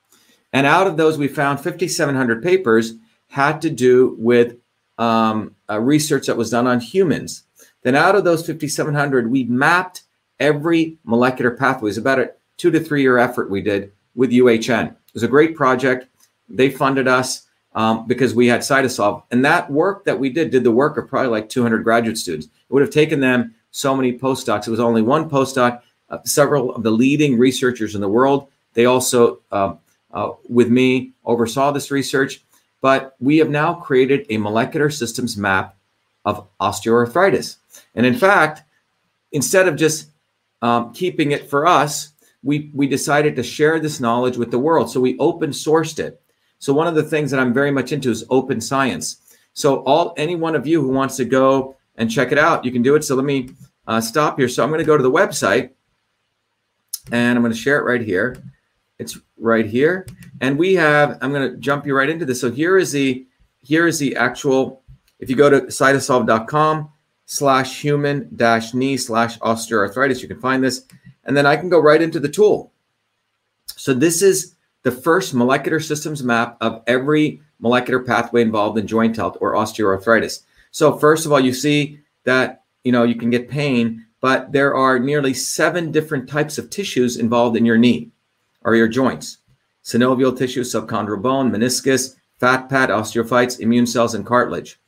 And 0.53 0.67
out 0.67 0.87
of 0.87 0.97
those, 0.97 1.19
we 1.19 1.29
found 1.29 1.61
5,700 1.61 2.43
papers 2.43 2.95
had 3.29 3.61
to 3.63 3.71
do 3.71 4.17
with 4.19 4.57
um, 4.99 5.55
research 5.69 6.27
that 6.27 6.37
was 6.37 6.51
done 6.51 6.67
on 6.67 6.81
humans. 6.81 7.43
Then 7.83 7.95
out 7.95 8.15
of 8.15 8.25
those 8.25 8.47
5,700, 8.47 9.31
we 9.31 9.45
mapped 9.45 10.03
every 10.41 10.99
molecular 11.05 11.51
pathway. 11.51 11.91
It's 11.91 11.99
about 11.99 12.19
a 12.19 12.33
two 12.57 12.71
to 12.71 12.81
three 12.81 13.03
year 13.03 13.19
effort 13.19 13.51
we 13.51 13.61
did 13.61 13.93
with 14.15 14.31
UHN. 14.31 14.89
It 14.89 15.15
was 15.15 15.23
a 15.23 15.29
great 15.29 15.55
project. 15.55 16.09
They 16.49 16.71
funded 16.71 17.09
us 17.09 17.46
um, 17.77 18.07
because 18.07 18.35
we 18.35 18.47
had 18.47 18.63
Cytosolve. 18.63 19.23
And 19.31 19.45
that 19.45 19.71
work 19.71 20.07
that 20.07 20.19
we 20.19 20.31
did 20.31 20.51
did 20.51 20.65
the 20.65 20.73
work 20.73 20.97
of 20.97 21.07
probably 21.07 21.29
like 21.29 21.49
200 21.49 21.85
graduate 21.85 22.19
students. 22.19 22.47
It 22.47 22.73
would 22.73 22.83
have 22.83 22.91
taken 22.91 23.21
them 23.21 23.55
so 23.71 23.95
many 23.95 24.19
postdocs. 24.19 24.67
It 24.67 24.71
was 24.71 24.81
only 24.81 25.03
one 25.03 25.31
postdoc. 25.31 25.83
Uh, 26.09 26.19
several 26.25 26.75
of 26.75 26.83
the 26.83 26.91
leading 26.91 27.37
researchers 27.37 27.95
in 27.95 28.01
the 28.01 28.09
world. 28.09 28.49
They 28.75 28.87
also, 28.87 29.41
uh, 29.51 29.75
uh, 30.13 30.31
with 30.49 30.69
me, 30.69 31.13
oversaw 31.25 31.73
this 31.73 31.91
research. 31.91 32.43
But 32.81 33.17
we 33.21 33.39
have 33.39 33.51
now 33.51 33.75
created 33.75 34.27
a 34.31 34.39
molecular 34.39 34.89
systems 34.89 35.37
map 35.37 35.77
of 36.25 36.47
osteoarthritis. 36.61 37.57
And 37.95 38.07
in 38.07 38.15
fact, 38.15 38.63
instead 39.33 39.69
of 39.69 39.77
just 39.77 40.11
um, 40.63 40.93
keeping 40.95 41.33
it 41.33 41.51
for 41.51 41.67
us, 41.67 42.13
we, 42.43 42.71
we 42.73 42.87
decided 42.87 43.37
to 43.37 43.43
share 43.43 43.81
this 43.81 44.01
knowledge 44.01 44.37
with 44.37 44.51
the 44.51 44.59
world. 44.59 44.91
So 44.91 45.01
we 45.01 45.19
open 45.19 45.51
sourced 45.51 45.99
it. 45.99 46.23
So 46.67 46.73
one 46.73 46.89
of 46.89 46.97
the 46.97 47.03
things 47.05 47.31
that 47.31 47.39
I'm 47.39 47.55
very 47.55 47.71
much 47.71 47.93
into 47.93 48.11
is 48.11 48.25
open 48.29 48.61
science. 48.61 49.39
So 49.53 49.85
all 49.85 50.15
any 50.17 50.35
one 50.35 50.57
of 50.57 50.67
you 50.67 50.83
who 50.83 50.89
wants 50.89 51.17
to 51.19 51.25
go 51.25 51.77
and 51.95 52.11
check 52.11 52.33
it 52.33 52.39
out, 52.39 52.65
you 52.65 52.73
can 52.73 52.83
do 52.83 52.97
it. 52.97 53.05
So 53.05 53.15
let 53.15 53.25
me 53.25 53.51
uh, 53.87 54.01
stop 54.01 54.37
here. 54.37 54.49
So 54.49 54.65
I'm 54.65 54.71
going 54.71 54.81
to 54.81 54.85
go 54.85 54.97
to 54.97 55.03
the 55.05 55.09
website 55.09 55.71
and 57.13 57.39
I'm 57.39 57.43
going 57.45 57.53
to 57.53 57.57
share 57.57 57.79
it 57.79 57.85
right 57.85 58.01
here. 58.01 58.43
It's 58.99 59.17
right 59.39 59.65
here. 59.65 60.09
And 60.41 60.59
we 60.59 60.75
have, 60.75 61.19
I'm 61.21 61.31
going 61.33 61.53
to 61.53 61.57
jump 61.59 61.87
you 61.87 61.97
right 61.97 62.11
into 62.11 62.25
this. 62.25 62.41
So 62.41 62.51
here 62.51 62.79
is 62.79 62.91
the, 62.91 63.25
here 63.61 63.87
is 63.87 64.01
the 64.01 64.17
actual, 64.17 64.83
if 65.21 65.31
you 65.31 65.37
go 65.37 65.49
to 65.49 65.61
cytosolve.com 65.61 66.91
slash 67.27 67.81
human 67.81 68.29
dash 68.35 68.75
knee 68.75 68.97
slash 68.97 69.39
osteoarthritis, 69.39 70.21
you 70.21 70.27
can 70.27 70.41
find 70.41 70.65
this. 70.65 70.85
And 71.27 71.37
then 71.37 71.47
I 71.47 71.57
can 71.57 71.69
go 71.69 71.79
right 71.79 72.03
into 72.03 72.19
the 72.19 72.29
tool. 72.29 72.73
So 73.67 73.95
this 73.95 74.21
is 74.21 74.56
the 74.87 74.93
first 74.93 75.35
molecular 75.35 75.81
systems 75.81 76.23
map 76.23 76.57
of 76.61 76.81
every 76.87 77.41
molecular 77.59 77.99
pathway 77.99 78.41
involved 78.41 78.79
in 78.79 78.87
joint 78.87 79.17
health 79.17 79.37
or 79.41 79.55
osteoarthritis. 79.55 80.45
So 80.71 80.97
first 80.97 81.27
of 81.27 81.33
all, 81.33 81.41
you 81.41 81.53
see 81.53 81.99
that, 82.23 82.63
you 82.85 82.93
know, 82.93 83.03
you 83.03 83.17
can 83.17 83.29
get 83.29 83.51
pain, 83.51 84.07
but 84.21 84.53
there 84.53 84.77
are 84.77 85.01
nearly 85.01 85.35
seven 85.35 85.91
different 85.91 86.29
types 86.29 86.57
of 86.57 86.71
tissues 86.71 87.17
involved 87.17 87.57
in 87.57 87.67
your 87.67 87.77
knee 87.77 88.13
or 88.63 88.77
your 88.77 88.87
joints 88.87 89.39
synovial 89.83 90.39
tissue, 90.39 90.63
subchondral 90.63 91.21
bone, 91.21 91.51
meniscus, 91.51 92.15
fat 92.39 92.69
pad, 92.69 92.89
osteophytes, 92.89 93.59
immune 93.59 93.89
cells, 93.89 94.15
and 94.15 94.25
cartilage. 94.25 94.79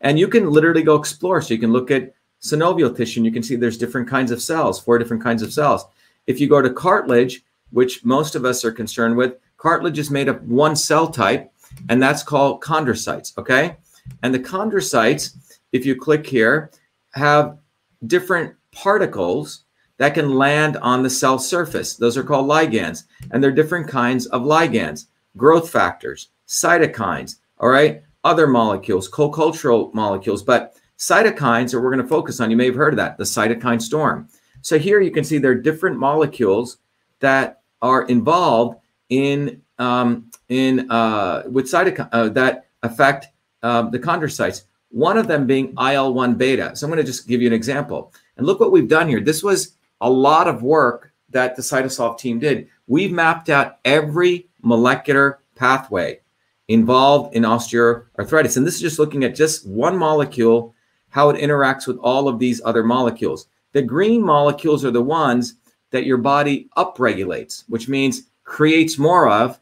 And 0.00 0.20
you 0.20 0.28
can 0.28 0.50
literally 0.50 0.84
go 0.84 0.94
explore. 0.94 1.42
So 1.42 1.52
you 1.52 1.58
can 1.58 1.72
look 1.72 1.90
at 1.90 2.14
synovial 2.40 2.96
tissue 2.96 3.18
and 3.18 3.26
you 3.26 3.32
can 3.32 3.42
see 3.42 3.56
there's 3.56 3.76
different 3.76 4.08
kinds 4.08 4.30
of 4.30 4.40
cells, 4.40 4.78
four 4.78 4.98
different 4.98 5.24
kinds 5.24 5.42
of 5.42 5.52
cells. 5.52 5.84
If 6.28 6.40
you 6.40 6.48
go 6.48 6.62
to 6.62 6.70
cartilage, 6.70 7.42
which 7.70 8.04
most 8.04 8.36
of 8.36 8.44
us 8.44 8.64
are 8.64 8.70
concerned 8.70 9.16
with, 9.16 9.34
cartilage 9.58 9.98
is 9.98 10.10
made 10.10 10.28
of 10.28 10.42
one 10.48 10.74
cell 10.74 11.08
type, 11.08 11.52
and 11.88 12.02
that's 12.02 12.22
called 12.22 12.62
chondrocytes. 12.62 13.36
Okay. 13.36 13.76
And 14.22 14.34
the 14.34 14.40
chondrocytes, 14.40 15.36
if 15.72 15.84
you 15.84 15.94
click 15.94 16.26
here, 16.26 16.70
have 17.12 17.58
different 18.06 18.54
particles 18.72 19.64
that 19.98 20.14
can 20.14 20.34
land 20.34 20.76
on 20.78 21.02
the 21.02 21.10
cell 21.10 21.38
surface. 21.38 21.96
Those 21.96 22.16
are 22.16 22.22
called 22.22 22.48
ligands, 22.48 23.04
and 23.30 23.42
they're 23.42 23.52
different 23.52 23.88
kinds 23.88 24.26
of 24.26 24.42
ligands, 24.42 25.06
growth 25.36 25.68
factors, 25.68 26.28
cytokines, 26.46 27.36
all 27.58 27.68
right, 27.68 28.02
other 28.24 28.46
molecules, 28.46 29.08
co-cultural 29.08 29.90
molecules, 29.92 30.42
but 30.42 30.76
cytokines 30.96 31.74
are 31.74 31.80
we're 31.80 31.92
going 31.92 32.02
to 32.02 32.08
focus 32.08 32.40
on. 32.40 32.50
You 32.50 32.56
may 32.56 32.66
have 32.66 32.74
heard 32.74 32.94
of 32.94 32.98
that, 32.98 33.18
the 33.18 33.24
cytokine 33.24 33.82
storm. 33.82 34.28
So 34.62 34.78
here 34.78 35.00
you 35.00 35.10
can 35.10 35.24
see 35.24 35.38
there 35.38 35.52
are 35.52 35.56
different 35.56 35.98
molecules 35.98 36.78
that 37.20 37.62
are 37.82 38.02
involved 38.06 38.78
in 39.08 39.62
um, 39.78 40.30
in 40.48 40.90
uh, 40.90 41.44
with 41.50 41.66
cytokine 41.66 42.08
uh, 42.12 42.28
that 42.30 42.66
affect 42.82 43.28
uh, 43.62 43.82
the 43.82 43.98
chondrocytes. 43.98 44.64
One 44.90 45.18
of 45.18 45.28
them 45.28 45.46
being 45.46 45.68
IL-1 45.72 46.38
beta. 46.38 46.74
So 46.74 46.86
I'm 46.86 46.90
going 46.90 47.04
to 47.04 47.10
just 47.10 47.28
give 47.28 47.42
you 47.42 47.46
an 47.46 47.52
example. 47.52 48.12
And 48.36 48.46
look 48.46 48.58
what 48.58 48.72
we've 48.72 48.88
done 48.88 49.08
here. 49.08 49.20
This 49.20 49.42
was 49.42 49.74
a 50.00 50.08
lot 50.08 50.48
of 50.48 50.62
work 50.62 51.12
that 51.30 51.56
the 51.56 51.62
Cytosolve 51.62 52.18
team 52.18 52.38
did. 52.38 52.68
We've 52.86 53.12
mapped 53.12 53.50
out 53.50 53.78
every 53.84 54.48
molecular 54.62 55.40
pathway 55.56 56.20
involved 56.68 57.34
in 57.34 57.42
osteoarthritis. 57.42 58.56
And 58.56 58.66
this 58.66 58.76
is 58.76 58.80
just 58.80 58.98
looking 58.98 59.24
at 59.24 59.34
just 59.34 59.66
one 59.66 59.96
molecule, 59.96 60.74
how 61.10 61.30
it 61.30 61.40
interacts 61.40 61.86
with 61.86 61.98
all 61.98 62.28
of 62.28 62.38
these 62.38 62.62
other 62.64 62.82
molecules. 62.82 63.48
The 63.72 63.82
green 63.82 64.22
molecules 64.22 64.84
are 64.84 64.90
the 64.90 65.02
ones 65.02 65.54
that 65.90 66.06
your 66.06 66.18
body 66.18 66.68
upregulates, 66.76 67.64
which 67.68 67.88
means 67.88 68.24
creates 68.48 68.98
more 68.98 69.28
of. 69.28 69.60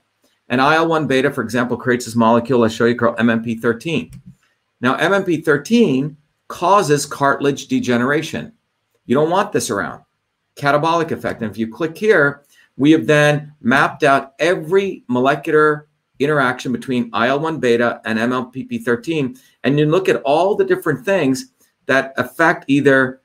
And 0.48 0.60
IL 0.60 0.88
1 0.88 1.06
beta, 1.08 1.30
for 1.30 1.42
example, 1.42 1.76
creates 1.76 2.04
this 2.04 2.14
molecule 2.14 2.62
I 2.62 2.68
show 2.68 2.86
you 2.86 2.94
called 2.94 3.18
MMP13. 3.18 4.14
Now, 4.80 4.96
MMP13 4.96 6.14
causes 6.46 7.04
cartilage 7.04 7.66
degeneration. 7.66 8.52
You 9.06 9.16
don't 9.16 9.30
want 9.30 9.52
this 9.52 9.70
around. 9.70 10.04
Catabolic 10.54 11.10
effect. 11.10 11.42
And 11.42 11.50
if 11.50 11.58
you 11.58 11.68
click 11.68 11.98
here, 11.98 12.44
we 12.76 12.92
have 12.92 13.06
then 13.06 13.52
mapped 13.60 14.04
out 14.04 14.34
every 14.38 15.02
molecular 15.08 15.88
interaction 16.20 16.72
between 16.72 17.10
IL 17.12 17.40
1 17.40 17.58
beta 17.58 18.00
and 18.04 18.18
MMP13. 18.18 19.38
And 19.64 19.78
you 19.78 19.86
look 19.86 20.08
at 20.08 20.22
all 20.22 20.54
the 20.54 20.64
different 20.64 21.04
things 21.04 21.52
that 21.86 22.14
affect 22.16 22.64
either 22.68 23.20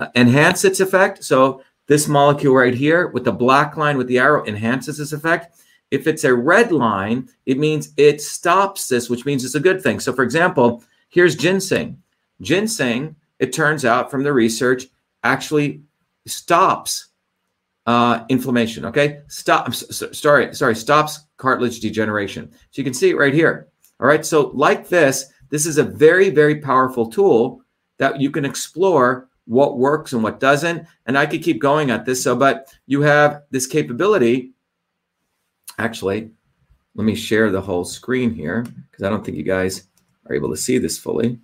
uh, 0.00 0.08
enhance 0.16 0.64
its 0.64 0.80
effect. 0.80 1.22
So 1.22 1.62
this 1.86 2.08
molecule 2.08 2.54
right 2.54 2.74
here 2.74 3.08
with 3.08 3.24
the 3.24 3.32
black 3.32 3.76
line 3.76 3.98
with 3.98 4.06
the 4.06 4.18
arrow 4.18 4.44
enhances 4.46 4.98
this 4.98 5.12
effect. 5.12 5.56
If 5.90 6.06
it's 6.06 6.24
a 6.24 6.34
red 6.34 6.72
line, 6.72 7.28
it 7.46 7.58
means 7.58 7.92
it 7.96 8.20
stops 8.20 8.88
this, 8.88 9.10
which 9.10 9.26
means 9.26 9.44
it's 9.44 9.54
a 9.54 9.60
good 9.60 9.82
thing. 9.82 10.00
So, 10.00 10.12
for 10.12 10.22
example, 10.22 10.82
here's 11.08 11.36
ginseng. 11.36 12.02
Ginseng, 12.40 13.16
it 13.38 13.52
turns 13.52 13.84
out 13.84 14.10
from 14.10 14.22
the 14.22 14.32
research, 14.32 14.86
actually 15.22 15.82
stops 16.26 17.08
uh, 17.86 18.24
inflammation. 18.28 18.86
Okay, 18.86 19.20
stop. 19.28 19.74
Sorry, 19.74 20.54
sorry, 20.54 20.74
stops 20.74 21.26
cartilage 21.36 21.80
degeneration. 21.80 22.50
So 22.50 22.80
you 22.80 22.84
can 22.84 22.94
see 22.94 23.10
it 23.10 23.18
right 23.18 23.34
here. 23.34 23.68
All 24.00 24.06
right. 24.06 24.24
So 24.24 24.48
like 24.54 24.88
this, 24.88 25.26
this 25.50 25.66
is 25.66 25.78
a 25.78 25.84
very, 25.84 26.30
very 26.30 26.60
powerful 26.60 27.10
tool 27.10 27.62
that 27.98 28.20
you 28.20 28.30
can 28.30 28.44
explore 28.44 29.28
what 29.46 29.78
works 29.78 30.12
and 30.12 30.22
what 30.22 30.40
doesn't. 30.40 30.86
And 31.06 31.18
I 31.18 31.26
could 31.26 31.42
keep 31.42 31.60
going 31.60 31.90
at 31.90 32.04
this. 32.04 32.22
So, 32.22 32.34
but 32.36 32.72
you 32.86 33.02
have 33.02 33.42
this 33.50 33.66
capability. 33.66 34.52
Actually, 35.78 36.30
let 36.94 37.04
me 37.04 37.14
share 37.14 37.50
the 37.50 37.60
whole 37.60 37.84
screen 37.84 38.32
here 38.32 38.62
because 38.90 39.04
I 39.04 39.10
don't 39.10 39.24
think 39.24 39.36
you 39.36 39.42
guys 39.42 39.88
are 40.26 40.34
able 40.34 40.50
to 40.50 40.56
see 40.56 40.78
this 40.78 40.98
fully. 40.98 41.38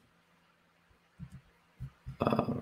Uh, 2.20 2.55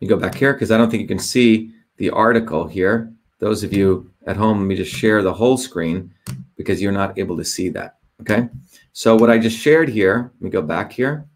you 0.00 0.08
go 0.08 0.16
back 0.16 0.34
here 0.34 0.52
because 0.52 0.70
I 0.70 0.78
don't 0.78 0.90
think 0.90 1.02
you 1.02 1.08
can 1.08 1.18
see 1.18 1.72
the 1.98 2.10
article 2.10 2.66
here. 2.66 3.12
Those 3.38 3.62
of 3.62 3.72
you 3.72 4.10
at 4.26 4.36
home, 4.36 4.58
let 4.58 4.66
me 4.66 4.74
just 4.74 4.94
share 4.94 5.22
the 5.22 5.32
whole 5.32 5.56
screen 5.56 6.12
because 6.56 6.82
you're 6.82 6.92
not 6.92 7.18
able 7.18 7.36
to 7.36 7.44
see 7.44 7.68
that. 7.70 7.98
Okay. 8.20 8.48
So 8.92 9.16
what 9.16 9.30
I 9.30 9.38
just 9.38 9.58
shared 9.58 9.88
here, 9.88 10.32
let 10.34 10.42
me 10.42 10.50
go 10.50 10.62
back 10.62 10.92
here 10.92 11.26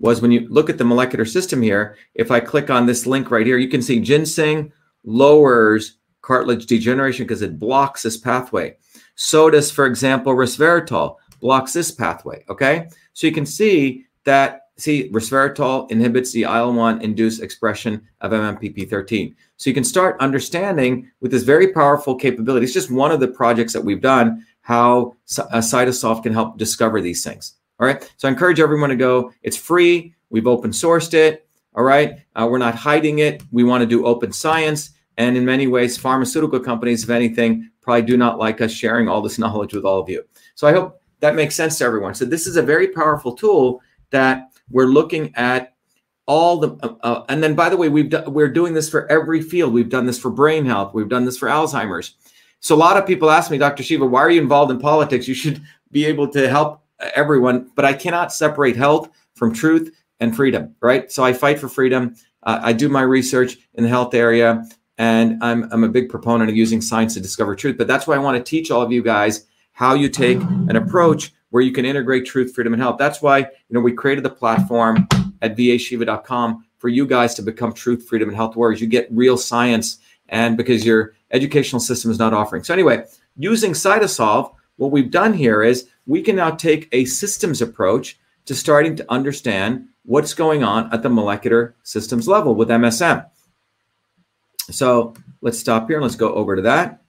was 0.00 0.20
when 0.20 0.32
you 0.32 0.48
look 0.48 0.68
at 0.68 0.78
the 0.78 0.84
molecular 0.84 1.24
system 1.24 1.62
here, 1.62 1.96
if 2.14 2.30
I 2.30 2.40
click 2.40 2.70
on 2.70 2.86
this 2.86 3.06
link 3.06 3.30
right 3.30 3.46
here, 3.46 3.58
you 3.58 3.68
can 3.68 3.82
see 3.82 4.00
ginseng 4.00 4.72
lowers 5.04 5.98
cartilage 6.22 6.66
degeneration 6.66 7.24
because 7.24 7.42
it 7.42 7.58
blocks 7.58 8.02
this 8.02 8.16
pathway. 8.16 8.76
So 9.14 9.50
does, 9.50 9.70
for 9.70 9.86
example, 9.86 10.34
resveratrol 10.34 11.16
blocks 11.40 11.72
this 11.72 11.90
pathway. 11.90 12.44
Okay. 12.48 12.88
So 13.12 13.26
you 13.26 13.32
can 13.32 13.46
see 13.46 14.06
that, 14.24 14.68
see, 14.76 15.10
resveratrol 15.10 15.90
inhibits 15.90 16.32
the 16.32 16.42
IL-1 16.42 17.02
induced 17.02 17.42
expression 17.42 18.06
of 18.20 18.32
MMPP13. 18.32 19.34
So 19.56 19.70
you 19.70 19.74
can 19.74 19.84
start 19.84 20.20
understanding 20.20 21.10
with 21.20 21.30
this 21.30 21.42
very 21.42 21.72
powerful 21.72 22.14
capability. 22.14 22.64
It's 22.64 22.74
just 22.74 22.90
one 22.90 23.10
of 23.10 23.20
the 23.20 23.28
projects 23.28 23.72
that 23.74 23.84
we've 23.84 24.00
done, 24.00 24.46
how 24.62 25.16
a 25.38 25.42
uh, 25.42 25.60
CytoSolve 25.60 26.22
can 26.22 26.32
help 26.32 26.58
discover 26.58 27.00
these 27.00 27.24
things. 27.24 27.59
All 27.80 27.86
right. 27.86 28.12
So 28.18 28.28
I 28.28 28.30
encourage 28.30 28.60
everyone 28.60 28.90
to 28.90 28.96
go. 28.96 29.32
It's 29.42 29.56
free. 29.56 30.14
We've 30.28 30.46
open 30.46 30.70
sourced 30.70 31.14
it. 31.14 31.48
All 31.74 31.84
right. 31.84 32.18
Uh, 32.36 32.46
we're 32.50 32.58
not 32.58 32.74
hiding 32.74 33.20
it. 33.20 33.42
We 33.50 33.64
want 33.64 33.80
to 33.80 33.86
do 33.86 34.04
open 34.04 34.32
science. 34.32 34.90
And 35.16 35.36
in 35.36 35.44
many 35.44 35.66
ways, 35.66 35.96
pharmaceutical 35.96 36.60
companies, 36.60 37.04
if 37.04 37.10
anything, 37.10 37.70
probably 37.80 38.02
do 38.02 38.16
not 38.16 38.38
like 38.38 38.60
us 38.60 38.70
sharing 38.70 39.08
all 39.08 39.22
this 39.22 39.38
knowledge 39.38 39.72
with 39.72 39.84
all 39.84 39.98
of 39.98 40.08
you. 40.08 40.22
So 40.54 40.68
I 40.68 40.72
hope 40.72 41.00
that 41.20 41.34
makes 41.34 41.54
sense 41.54 41.78
to 41.78 41.84
everyone. 41.84 42.14
So 42.14 42.24
this 42.24 42.46
is 42.46 42.56
a 42.56 42.62
very 42.62 42.88
powerful 42.88 43.34
tool 43.34 43.80
that 44.10 44.50
we're 44.70 44.86
looking 44.86 45.34
at 45.34 45.74
all 46.26 46.58
the 46.58 46.68
uh, 46.82 46.94
uh, 47.02 47.24
and 47.28 47.42
then 47.42 47.54
by 47.54 47.68
the 47.68 47.76
way 47.76 47.88
we've 47.88 48.10
do, 48.10 48.22
we're 48.28 48.48
doing 48.48 48.72
this 48.72 48.88
for 48.88 49.10
every 49.10 49.42
field 49.42 49.72
we've 49.72 49.88
done 49.88 50.06
this 50.06 50.18
for 50.18 50.30
brain 50.30 50.64
health 50.64 50.94
we've 50.94 51.08
done 51.08 51.24
this 51.24 51.36
for 51.36 51.48
alzheimer's 51.48 52.14
so 52.60 52.72
a 52.72 52.76
lot 52.76 52.96
of 52.96 53.04
people 53.04 53.30
ask 53.30 53.50
me 53.50 53.58
dr 53.58 53.82
shiva 53.82 54.06
why 54.06 54.20
are 54.20 54.30
you 54.30 54.40
involved 54.40 54.70
in 54.70 54.78
politics 54.78 55.26
you 55.26 55.34
should 55.34 55.60
be 55.90 56.04
able 56.04 56.28
to 56.28 56.48
help 56.48 56.79
everyone, 57.14 57.70
but 57.74 57.84
I 57.84 57.92
cannot 57.92 58.32
separate 58.32 58.76
health 58.76 59.10
from 59.34 59.52
truth 59.52 59.94
and 60.20 60.34
freedom, 60.34 60.74
right? 60.80 61.10
So 61.10 61.24
I 61.24 61.32
fight 61.32 61.58
for 61.58 61.68
freedom. 61.68 62.14
Uh, 62.42 62.60
I 62.62 62.72
do 62.72 62.88
my 62.88 63.02
research 63.02 63.58
in 63.74 63.84
the 63.84 63.88
health 63.88 64.14
area, 64.14 64.64
and 64.98 65.42
I'm, 65.42 65.68
I'm 65.72 65.84
a 65.84 65.88
big 65.88 66.08
proponent 66.08 66.50
of 66.50 66.56
using 66.56 66.80
science 66.80 67.14
to 67.14 67.20
discover 67.20 67.56
truth. 67.56 67.78
But 67.78 67.86
that's 67.86 68.06
why 68.06 68.16
I 68.16 68.18
want 68.18 68.36
to 68.36 68.48
teach 68.48 68.70
all 68.70 68.82
of 68.82 68.92
you 68.92 69.02
guys 69.02 69.46
how 69.72 69.94
you 69.94 70.08
take 70.08 70.38
an 70.38 70.76
approach 70.76 71.32
where 71.50 71.62
you 71.62 71.72
can 71.72 71.84
integrate 71.84 72.26
truth, 72.26 72.54
freedom, 72.54 72.72
and 72.72 72.82
health. 72.82 72.98
That's 72.98 73.22
why 73.22 73.38
you 73.38 73.46
know 73.70 73.80
we 73.80 73.92
created 73.92 74.24
the 74.24 74.30
platform 74.30 75.08
at 75.42 75.56
vashiva.com 75.56 76.64
for 76.78 76.88
you 76.88 77.06
guys 77.06 77.34
to 77.34 77.42
become 77.42 77.72
truth, 77.72 78.06
freedom, 78.08 78.28
and 78.28 78.36
health 78.36 78.56
warriors. 78.56 78.80
You 78.80 78.86
get 78.86 79.08
real 79.10 79.36
science, 79.36 79.98
and 80.28 80.56
because 80.56 80.84
your 80.84 81.14
educational 81.30 81.80
system 81.80 82.10
is 82.10 82.18
not 82.18 82.34
offering. 82.34 82.62
So 82.64 82.74
anyway, 82.74 83.04
using 83.36 83.72
CytoSolve, 83.72 84.54
what 84.76 84.90
we've 84.90 85.10
done 85.10 85.34
here 85.34 85.62
is 85.62 85.88
we 86.06 86.22
can 86.22 86.36
now 86.36 86.50
take 86.50 86.88
a 86.92 87.04
systems 87.04 87.60
approach 87.60 88.18
to 88.46 88.54
starting 88.54 88.96
to 88.96 89.06
understand 89.10 89.88
what's 90.04 90.34
going 90.34 90.64
on 90.64 90.92
at 90.92 91.02
the 91.02 91.08
molecular 91.08 91.74
systems 91.82 92.26
level 92.26 92.54
with 92.54 92.68
MSM. 92.68 93.26
So 94.70 95.14
let's 95.40 95.58
stop 95.58 95.88
here 95.88 95.98
and 95.98 96.02
let's 96.02 96.16
go 96.16 96.32
over 96.34 96.56
to 96.56 96.62
that. 96.62 97.02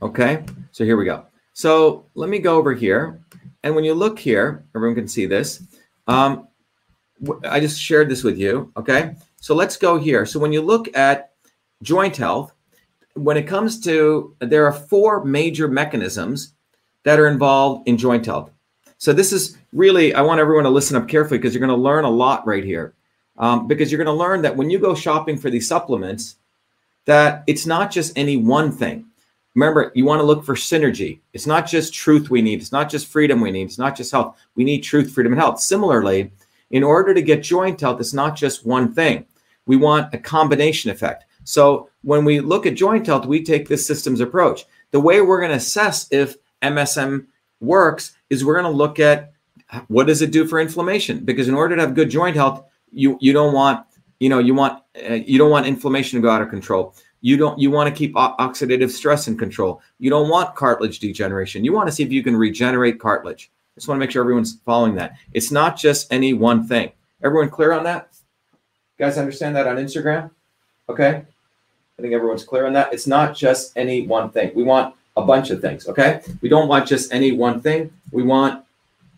Okay, 0.00 0.44
so 0.70 0.84
here 0.84 0.96
we 0.96 1.04
go. 1.04 1.26
So 1.52 2.06
let 2.14 2.30
me 2.30 2.38
go 2.38 2.56
over 2.56 2.72
here. 2.72 3.20
And 3.64 3.74
when 3.74 3.84
you 3.84 3.94
look 3.94 4.18
here, 4.18 4.64
everyone 4.74 4.94
can 4.94 5.08
see 5.08 5.26
this. 5.26 5.62
Um, 6.06 6.48
I 7.44 7.58
just 7.58 7.80
shared 7.80 8.08
this 8.08 8.22
with 8.22 8.38
you. 8.38 8.72
Okay, 8.76 9.16
so 9.40 9.54
let's 9.54 9.76
go 9.76 9.98
here. 9.98 10.24
So 10.24 10.38
when 10.38 10.52
you 10.52 10.62
look 10.62 10.96
at 10.96 11.32
joint 11.82 12.16
health, 12.16 12.52
when 13.18 13.36
it 13.36 13.46
comes 13.46 13.80
to 13.80 14.34
there 14.40 14.66
are 14.66 14.72
four 14.72 15.24
major 15.24 15.68
mechanisms 15.68 16.54
that 17.04 17.18
are 17.18 17.28
involved 17.28 17.88
in 17.88 17.96
joint 17.96 18.26
health. 18.26 18.50
So 18.98 19.12
this 19.12 19.32
is 19.32 19.58
really 19.72 20.14
I 20.14 20.22
want 20.22 20.40
everyone 20.40 20.64
to 20.64 20.70
listen 20.70 20.96
up 20.96 21.08
carefully 21.08 21.38
because 21.38 21.54
you're 21.54 21.66
going 21.66 21.76
to 21.76 21.82
learn 21.82 22.04
a 22.04 22.10
lot 22.10 22.46
right 22.46 22.64
here. 22.64 22.94
Um, 23.36 23.68
because 23.68 23.92
you're 23.92 24.02
going 24.02 24.14
to 24.16 24.24
learn 24.24 24.42
that 24.42 24.56
when 24.56 24.68
you 24.68 24.80
go 24.80 24.96
shopping 24.96 25.36
for 25.36 25.48
these 25.48 25.68
supplements, 25.68 26.36
that 27.04 27.44
it's 27.46 27.66
not 27.66 27.90
just 27.90 28.18
any 28.18 28.36
one 28.36 28.72
thing. 28.72 29.06
Remember, 29.54 29.92
you 29.94 30.04
want 30.04 30.20
to 30.20 30.24
look 30.24 30.44
for 30.44 30.54
synergy. 30.54 31.20
It's 31.32 31.46
not 31.46 31.66
just 31.66 31.94
truth 31.94 32.30
we 32.30 32.42
need. 32.42 32.60
It's 32.60 32.72
not 32.72 32.90
just 32.90 33.06
freedom 33.06 33.40
we 33.40 33.50
need. 33.52 33.64
It's 33.64 33.78
not 33.78 33.96
just 33.96 34.10
health. 34.10 34.36
We 34.56 34.64
need 34.64 34.80
truth, 34.80 35.12
freedom, 35.12 35.32
and 35.32 35.40
health. 35.40 35.60
Similarly, 35.60 36.32
in 36.70 36.82
order 36.82 37.14
to 37.14 37.22
get 37.22 37.42
joint 37.42 37.80
health, 37.80 38.00
it's 38.00 38.12
not 38.12 38.36
just 38.36 38.66
one 38.66 38.92
thing. 38.92 39.24
We 39.66 39.76
want 39.76 40.12
a 40.12 40.18
combination 40.18 40.90
effect. 40.90 41.24
So 41.44 41.88
when 42.02 42.24
we 42.24 42.40
look 42.40 42.66
at 42.66 42.74
joint 42.74 43.06
health, 43.06 43.26
we 43.26 43.42
take 43.42 43.68
this 43.68 43.86
systems 43.86 44.20
approach. 44.20 44.64
The 44.90 45.00
way 45.00 45.20
we're 45.20 45.40
going 45.40 45.50
to 45.50 45.56
assess 45.56 46.08
if 46.10 46.36
MSM 46.62 47.26
works 47.60 48.16
is 48.30 48.44
we're 48.44 48.60
going 48.60 48.70
to 48.70 48.76
look 48.76 48.98
at 48.98 49.32
what 49.88 50.06
does 50.06 50.22
it 50.22 50.30
do 50.30 50.46
for 50.46 50.60
inflammation? 50.60 51.24
Because 51.24 51.48
in 51.48 51.54
order 51.54 51.76
to 51.76 51.82
have 51.82 51.94
good 51.94 52.10
joint 52.10 52.36
health, 52.36 52.64
you 52.90 53.18
you 53.20 53.32
don't 53.32 53.52
want 53.52 53.84
you 54.18 54.28
know 54.28 54.38
you 54.38 54.54
want 54.54 54.82
uh, 55.08 55.14
you 55.14 55.38
don't 55.38 55.50
want 55.50 55.66
inflammation 55.66 56.18
to 56.18 56.22
go 56.22 56.30
out 56.30 56.40
of 56.40 56.48
control. 56.48 56.94
You 57.20 57.36
don't 57.36 57.58
you 57.58 57.70
want 57.70 57.92
to 57.92 57.98
keep 57.98 58.14
oxidative 58.14 58.90
stress 58.90 59.28
in 59.28 59.36
control. 59.36 59.82
You 59.98 60.08
don't 60.08 60.28
want 60.28 60.54
cartilage 60.54 61.00
degeneration. 61.00 61.64
You 61.64 61.72
want 61.72 61.88
to 61.88 61.92
see 61.92 62.02
if 62.02 62.12
you 62.12 62.22
can 62.22 62.36
regenerate 62.36 62.98
cartilage. 62.98 63.50
Just 63.74 63.88
want 63.88 63.98
to 63.98 64.00
make 64.00 64.10
sure 64.10 64.22
everyone's 64.22 64.58
following 64.64 64.94
that. 64.96 65.16
It's 65.32 65.50
not 65.50 65.76
just 65.76 66.12
any 66.12 66.32
one 66.32 66.66
thing. 66.66 66.92
Everyone 67.22 67.50
clear 67.50 67.72
on 67.72 67.84
that? 67.84 68.08
You 68.98 69.04
guys 69.04 69.18
understand 69.18 69.54
that 69.56 69.66
on 69.66 69.76
Instagram? 69.76 70.30
Okay. 70.88 71.24
I 71.98 72.02
think 72.02 72.14
everyone's 72.14 72.44
clear 72.44 72.64
on 72.66 72.72
that. 72.74 72.92
It's 72.92 73.08
not 73.08 73.34
just 73.34 73.76
any 73.76 74.06
one 74.06 74.30
thing. 74.30 74.52
We 74.54 74.62
want 74.62 74.94
a 75.16 75.22
bunch 75.22 75.50
of 75.50 75.60
things, 75.60 75.88
okay? 75.88 76.20
We 76.40 76.48
don't 76.48 76.68
want 76.68 76.86
just 76.86 77.12
any 77.12 77.32
one 77.32 77.60
thing. 77.60 77.92
We 78.12 78.22
want 78.22 78.64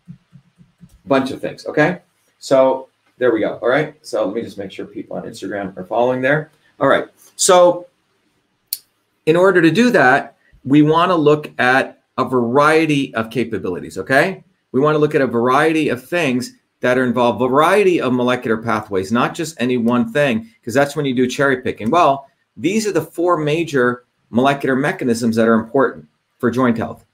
a 0.09 1.09
bunch 1.09 1.31
of 1.31 1.43
things, 1.43 1.67
okay? 1.67 2.01
So 2.39 2.89
there 3.19 3.33
we 3.33 3.41
go. 3.41 3.59
All 3.61 3.69
right. 3.69 3.95
So 4.01 4.25
let 4.25 4.35
me 4.35 4.41
just 4.41 4.57
make 4.57 4.73
sure 4.73 4.87
people 4.87 5.19
on 5.19 5.25
Instagram 5.25 5.77
are 5.77 5.85
following 5.85 6.23
there. 6.23 6.51
All 6.81 6.89
right. 6.89 7.07
So 7.37 7.87
in 9.27 9.37
order 9.37 9.61
to 9.61 9.71
do 9.71 9.91
that, 9.91 10.37
we 10.65 10.81
want 10.81 11.11
to 11.11 11.17
look 11.17 11.51
at 11.59 12.03
a 12.17 12.25
variety 12.25 13.15
of 13.15 13.29
capabilities, 13.29 13.99
okay? 13.99 14.43
We 14.73 14.81
want 14.81 14.95
to 14.95 14.99
look 14.99 15.15
at 15.15 15.21
a 15.21 15.27
variety 15.27 15.91
of 15.91 16.03
things 16.03 16.53
that 16.81 16.97
are 16.97 17.05
involved, 17.05 17.41
variety 17.41 18.01
of 18.01 18.15
molecular 18.15 18.57
pathways, 18.57 19.13
not 19.13 19.35
just 19.35 19.61
any 19.61 19.77
one 19.77 20.11
thing, 20.11 20.49
because 20.61 20.73
that's 20.73 20.97
when 20.97 21.05
you 21.05 21.15
do 21.15 21.27
cherry 21.27 21.61
picking. 21.61 21.91
Well, 21.91 22.30
these 22.61 22.87
are 22.87 22.93
the 22.93 23.03
four 23.03 23.37
major 23.39 24.05
molecular 24.31 24.77
mechanisms 24.77 25.37
that 25.37 25.49
are 25.49 25.55
important 25.55 26.07
for 26.39 26.51
joint 26.51 26.77
health. 26.77 27.05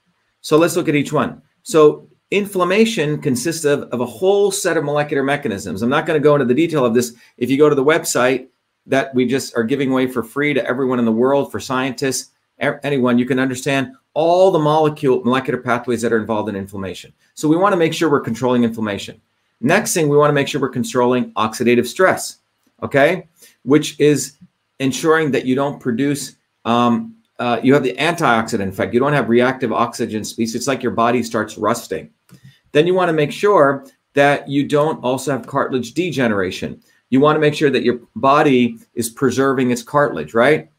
So 0.41 0.57
let's 0.57 0.75
look 0.75 0.89
at 0.89 0.95
each 0.95 1.13
one. 1.13 1.41
So 1.63 2.07
inflammation 2.31 3.21
consists 3.21 3.65
of, 3.65 3.83
of 3.83 4.01
a 4.01 4.05
whole 4.05 4.51
set 4.51 4.77
of 4.77 4.83
molecular 4.83 5.23
mechanisms. 5.23 5.81
I'm 5.81 5.89
not 5.89 6.05
going 6.05 6.19
to 6.19 6.23
go 6.23 6.35
into 6.35 6.45
the 6.45 6.53
detail 6.53 6.85
of 6.85 6.93
this. 6.93 7.15
If 7.37 7.49
you 7.49 7.57
go 7.57 7.69
to 7.69 7.75
the 7.75 7.83
website 7.83 8.47
that 8.85 9.13
we 9.15 9.25
just 9.25 9.55
are 9.55 9.63
giving 9.63 9.91
away 9.91 10.07
for 10.07 10.23
free 10.23 10.53
to 10.53 10.65
everyone 10.65 10.99
in 10.99 11.05
the 11.05 11.11
world, 11.11 11.51
for 11.51 11.59
scientists, 11.59 12.31
anyone, 12.59 13.17
you 13.17 13.25
can 13.25 13.39
understand 13.39 13.93
all 14.13 14.51
the 14.51 14.59
molecule 14.59 15.23
molecular 15.23 15.61
pathways 15.61 16.01
that 16.01 16.11
are 16.11 16.19
involved 16.19 16.49
in 16.49 16.55
inflammation. 16.55 17.13
So 17.35 17.47
we 17.47 17.55
want 17.55 17.73
to 17.73 17.77
make 17.77 17.93
sure 17.93 18.09
we're 18.09 18.19
controlling 18.19 18.63
inflammation. 18.63 19.21
Next 19.61 19.93
thing, 19.93 20.07
we 20.09 20.17
want 20.17 20.29
to 20.29 20.33
make 20.33 20.47
sure 20.47 20.59
we're 20.59 20.69
controlling 20.69 21.31
oxidative 21.33 21.87
stress, 21.87 22.37
okay, 22.83 23.27
which 23.63 23.99
is 23.99 24.37
ensuring 24.79 25.31
that 25.31 25.45
you 25.45 25.55
don't 25.55 25.79
produce 25.79 26.35
um, 26.65 27.17
uh, 27.39 27.59
you 27.61 27.73
have 27.73 27.83
the 27.83 27.93
antioxidant 27.93 28.69
effect. 28.69 28.93
You 28.93 28.99
don't 28.99 29.13
have 29.13 29.29
reactive 29.29 29.71
oxygen 29.71 30.23
species. 30.23 30.55
It's 30.55 30.67
like 30.67 30.81
your 30.81 30.91
body 30.91 31.21
starts 31.21 31.57
rusting. 31.57 32.09
Then 32.71 32.87
you 32.87 32.93
want 32.93 33.09
to 33.09 33.13
make 33.13 33.31
sure 33.31 33.85
that 34.13 34.49
you 34.49 34.67
don't 34.67 35.03
also 35.03 35.31
have 35.31 35.45
cartilage 35.45 35.93
degeneration. 35.93 36.81
You 37.09 37.19
want 37.19 37.35
to 37.35 37.39
make 37.39 37.53
sure 37.53 37.69
that 37.69 37.83
your 37.83 37.99
body 38.15 38.79
is 38.95 39.09
preserving 39.09 39.71
its 39.71 39.83
cartilage, 39.83 40.33
right? 40.33 40.69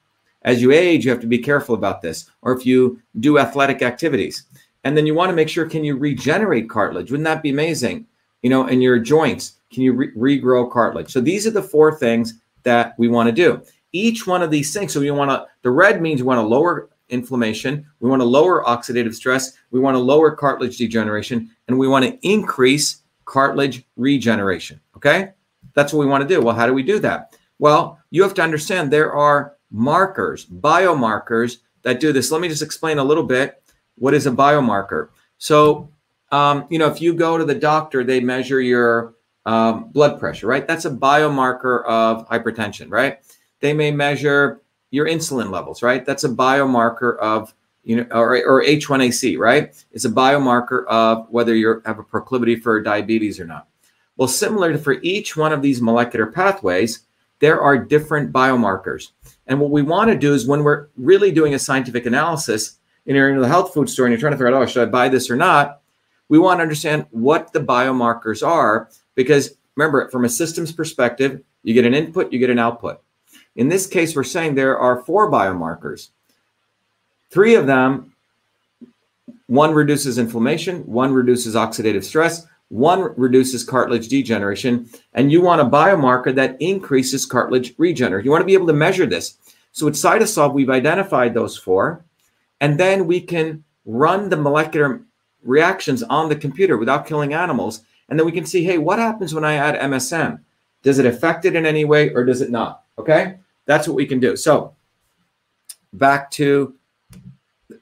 As 0.42 0.60
you 0.60 0.72
age, 0.72 1.04
you 1.04 1.10
have 1.10 1.20
to 1.20 1.26
be 1.26 1.38
careful 1.38 1.74
about 1.74 2.02
this. 2.02 2.28
Or 2.42 2.52
if 2.52 2.66
you 2.66 3.00
do 3.20 3.38
athletic 3.38 3.82
activities. 3.82 4.44
And 4.84 4.96
then 4.96 5.06
you 5.06 5.14
want 5.14 5.30
to 5.30 5.36
make 5.36 5.48
sure 5.48 5.68
can 5.68 5.84
you 5.84 5.96
regenerate 5.96 6.68
cartilage? 6.68 7.10
Wouldn't 7.10 7.24
that 7.24 7.42
be 7.42 7.50
amazing? 7.50 8.06
You 8.42 8.50
know, 8.50 8.66
in 8.66 8.80
your 8.80 8.98
joints, 8.98 9.54
can 9.72 9.82
you 9.82 9.92
re- 9.92 10.40
regrow 10.40 10.70
cartilage? 10.70 11.10
So 11.10 11.20
these 11.20 11.46
are 11.46 11.50
the 11.50 11.62
four 11.62 11.96
things 11.96 12.34
that 12.64 12.94
we 12.98 13.08
want 13.08 13.28
to 13.28 13.32
do 13.32 13.62
each 13.92 14.26
one 14.26 14.42
of 14.42 14.50
these 14.50 14.72
things. 14.72 14.92
So 14.92 15.00
we 15.00 15.10
want 15.10 15.30
to, 15.30 15.46
the 15.62 15.70
red 15.70 16.02
means 16.02 16.20
we 16.20 16.26
want 16.26 16.38
to 16.38 16.46
lower 16.46 16.90
inflammation, 17.08 17.86
we 18.00 18.10
want 18.10 18.20
to 18.20 18.26
lower 18.26 18.64
oxidative 18.64 19.14
stress, 19.14 19.54
we 19.70 19.80
want 19.80 19.94
to 19.94 19.98
lower 19.98 20.30
cartilage 20.30 20.76
degeneration, 20.76 21.50
and 21.66 21.78
we 21.78 21.88
want 21.88 22.04
to 22.04 22.18
increase 22.26 23.02
cartilage 23.24 23.84
regeneration. 23.96 24.80
Okay. 24.96 25.32
That's 25.74 25.92
what 25.92 26.00
we 26.00 26.06
want 26.06 26.22
to 26.22 26.28
do. 26.28 26.40
Well, 26.40 26.54
how 26.54 26.66
do 26.66 26.74
we 26.74 26.82
do 26.82 26.98
that? 27.00 27.36
Well, 27.58 27.98
you 28.10 28.22
have 28.22 28.34
to 28.34 28.42
understand 28.42 28.90
there 28.90 29.12
are 29.12 29.54
markers, 29.70 30.46
biomarkers 30.46 31.58
that 31.82 32.00
do 32.00 32.12
this. 32.12 32.30
Let 32.30 32.40
me 32.40 32.48
just 32.48 32.62
explain 32.62 32.98
a 32.98 33.04
little 33.04 33.22
bit 33.22 33.62
what 33.96 34.14
is 34.14 34.26
a 34.26 34.30
biomarker. 34.30 35.08
So, 35.38 35.90
um, 36.30 36.66
you 36.70 36.78
know, 36.78 36.88
if 36.88 37.00
you 37.00 37.14
go 37.14 37.38
to 37.38 37.44
the 37.44 37.54
doctor, 37.54 38.04
they 38.04 38.20
measure 38.20 38.60
your 38.60 39.14
um, 39.46 39.90
blood 39.90 40.18
pressure, 40.18 40.46
right? 40.46 40.66
That's 40.66 40.84
a 40.84 40.90
biomarker 40.90 41.84
of 41.86 42.28
hypertension, 42.28 42.90
right? 42.90 43.18
They 43.60 43.72
may 43.72 43.90
measure 43.90 44.60
your 44.90 45.06
insulin 45.06 45.50
levels, 45.50 45.82
right? 45.82 46.04
That's 46.04 46.24
a 46.24 46.28
biomarker 46.28 47.18
of 47.18 47.54
you 47.88 47.96
know, 47.96 48.06
or, 48.10 48.36
or 48.44 48.62
H1AC, 48.62 49.38
right? 49.38 49.74
It's 49.92 50.04
a 50.04 50.10
biomarker 50.10 50.86
of 50.88 51.26
whether 51.30 51.54
you 51.54 51.80
have 51.86 51.98
a 51.98 52.02
proclivity 52.02 52.56
for 52.56 52.82
diabetes 52.82 53.40
or 53.40 53.46
not. 53.46 53.66
Well, 54.18 54.28
similar 54.28 54.72
to 54.72 54.78
for 54.78 54.94
each 55.00 55.38
one 55.38 55.54
of 55.54 55.62
these 55.62 55.80
molecular 55.80 56.26
pathways, 56.26 57.06
there 57.38 57.60
are 57.60 57.78
different 57.78 58.32
biomarkers. 58.32 59.12
And 59.46 59.58
what 59.58 59.70
we 59.70 59.80
want 59.80 60.10
to 60.10 60.18
do 60.18 60.34
is 60.34 60.46
when 60.46 60.64
we're 60.64 60.88
really 60.96 61.30
doing 61.32 61.54
a 61.54 61.58
scientific 61.58 62.04
analysis 62.04 62.78
and 63.06 63.16
you're 63.16 63.30
in 63.30 63.40
the 63.40 63.48
health 63.48 63.72
food 63.72 63.88
store 63.88 64.04
and 64.04 64.12
you're 64.12 64.20
trying 64.20 64.32
to 64.32 64.36
figure 64.36 64.48
out, 64.48 64.62
oh, 64.62 64.66
should 64.66 64.86
I 64.86 64.90
buy 64.90 65.08
this 65.08 65.30
or 65.30 65.36
not? 65.36 65.80
We 66.28 66.38
want 66.38 66.58
to 66.58 66.62
understand 66.62 67.06
what 67.10 67.54
the 67.54 67.60
biomarkers 67.60 68.46
are 68.46 68.90
because 69.14 69.56
remember, 69.76 70.10
from 70.10 70.26
a 70.26 70.28
systems 70.28 70.72
perspective, 70.72 71.42
you 71.62 71.72
get 71.72 71.86
an 71.86 71.94
input, 71.94 72.32
you 72.32 72.38
get 72.38 72.50
an 72.50 72.58
output. 72.58 73.00
In 73.58 73.68
this 73.68 73.88
case, 73.88 74.14
we're 74.14 74.22
saying 74.22 74.54
there 74.54 74.78
are 74.78 75.02
four 75.02 75.28
biomarkers. 75.28 76.10
Three 77.28 77.56
of 77.56 77.66
them, 77.66 78.14
one 79.48 79.74
reduces 79.74 80.16
inflammation, 80.16 80.86
one 80.86 81.12
reduces 81.12 81.56
oxidative 81.56 82.04
stress, 82.04 82.46
one 82.68 83.12
reduces 83.16 83.64
cartilage 83.64 84.06
degeneration, 84.06 84.88
and 85.12 85.32
you 85.32 85.40
want 85.40 85.60
a 85.60 85.64
biomarker 85.64 86.32
that 86.36 86.56
increases 86.62 87.26
cartilage 87.26 87.74
regeneration. 87.78 88.26
You 88.26 88.30
want 88.30 88.42
to 88.42 88.46
be 88.46 88.54
able 88.54 88.68
to 88.68 88.72
measure 88.72 89.06
this. 89.06 89.38
So 89.72 89.86
with 89.86 89.96
CytoSolve, 89.96 90.52
we've 90.52 90.70
identified 90.70 91.34
those 91.34 91.56
four, 91.56 92.04
and 92.60 92.78
then 92.78 93.08
we 93.08 93.20
can 93.20 93.64
run 93.84 94.28
the 94.28 94.36
molecular 94.36 95.00
reactions 95.42 96.04
on 96.04 96.28
the 96.28 96.36
computer 96.36 96.76
without 96.76 97.06
killing 97.06 97.34
animals. 97.34 97.80
And 98.08 98.16
then 98.16 98.24
we 98.24 98.32
can 98.32 98.46
see, 98.46 98.62
hey, 98.62 98.78
what 98.78 99.00
happens 99.00 99.34
when 99.34 99.44
I 99.44 99.54
add 99.54 99.74
MSM? 99.74 100.38
Does 100.84 101.00
it 101.00 101.06
affect 101.06 101.44
it 101.44 101.56
in 101.56 101.66
any 101.66 101.84
way 101.84 102.10
or 102.10 102.24
does 102.24 102.40
it 102.40 102.52
not? 102.52 102.84
Okay. 102.96 103.38
That's 103.68 103.86
what 103.86 103.94
we 103.94 104.06
can 104.06 104.18
do. 104.18 104.34
So 104.34 104.74
back 105.92 106.30
to 106.32 106.74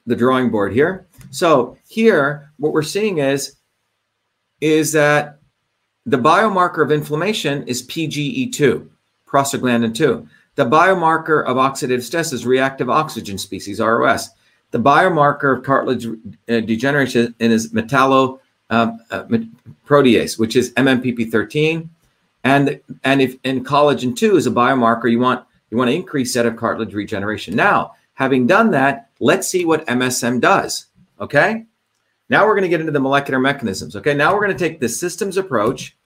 the 0.05 0.17
drawing 0.17 0.51
board 0.51 0.73
here. 0.73 1.07
So 1.31 1.77
here, 1.87 2.51
what 2.57 2.73
we're 2.73 2.83
seeing 2.83 3.19
is, 3.19 3.55
is 4.59 4.91
that 4.91 5.39
the 6.05 6.17
biomarker 6.17 6.83
of 6.83 6.91
inflammation 6.91 7.65
is 7.67 7.87
PGE2, 7.87 8.85
prostaglandin 9.25 9.95
2. 9.95 10.27
The 10.55 10.65
biomarker 10.65 11.45
of 11.45 11.55
oxidative 11.55 12.03
stress 12.03 12.33
is 12.33 12.45
reactive 12.45 12.89
oxygen 12.89 13.37
species, 13.37 13.79
ROS. 13.79 14.29
The 14.71 14.79
biomarker 14.79 15.57
of 15.57 15.63
cartilage 15.63 16.05
uh, 16.05 16.59
degeneration 16.61 17.33
is 17.39 17.71
metallo 17.71 18.39
um, 18.69 18.99
uh, 19.09 19.23
protease, 19.85 20.37
which 20.37 20.57
is 20.57 20.73
MMPP13. 20.73 21.87
And, 22.43 22.81
and 23.05 23.21
if 23.21 23.37
in 23.45 23.63
collagen 23.63 24.13
2 24.15 24.35
is 24.35 24.47
a 24.47 24.51
biomarker, 24.51 25.09
you 25.09 25.19
want 25.19 25.46
you 25.69 25.77
want 25.77 25.89
to 25.89 25.95
increase 25.95 26.33
set 26.33 26.45
of 26.45 26.55
cartilage 26.55 26.93
regeneration. 26.93 27.55
Now, 27.55 27.93
having 28.13 28.47
done 28.47 28.71
that, 28.71 29.09
let's 29.19 29.47
see 29.47 29.65
what 29.65 29.85
MSM 29.87 30.41
does. 30.41 30.87
Okay. 31.19 31.65
Now 32.29 32.45
we're 32.45 32.53
going 32.53 32.63
to 32.63 32.69
get 32.69 32.79
into 32.79 32.91
the 32.91 32.99
molecular 32.99 33.39
mechanisms. 33.39 33.95
Okay. 33.95 34.13
Now 34.13 34.33
we're 34.33 34.45
going 34.45 34.57
to 34.57 34.69
take 34.69 34.79
the 34.79 34.89
systems 34.89 35.37
approach. 35.37 35.97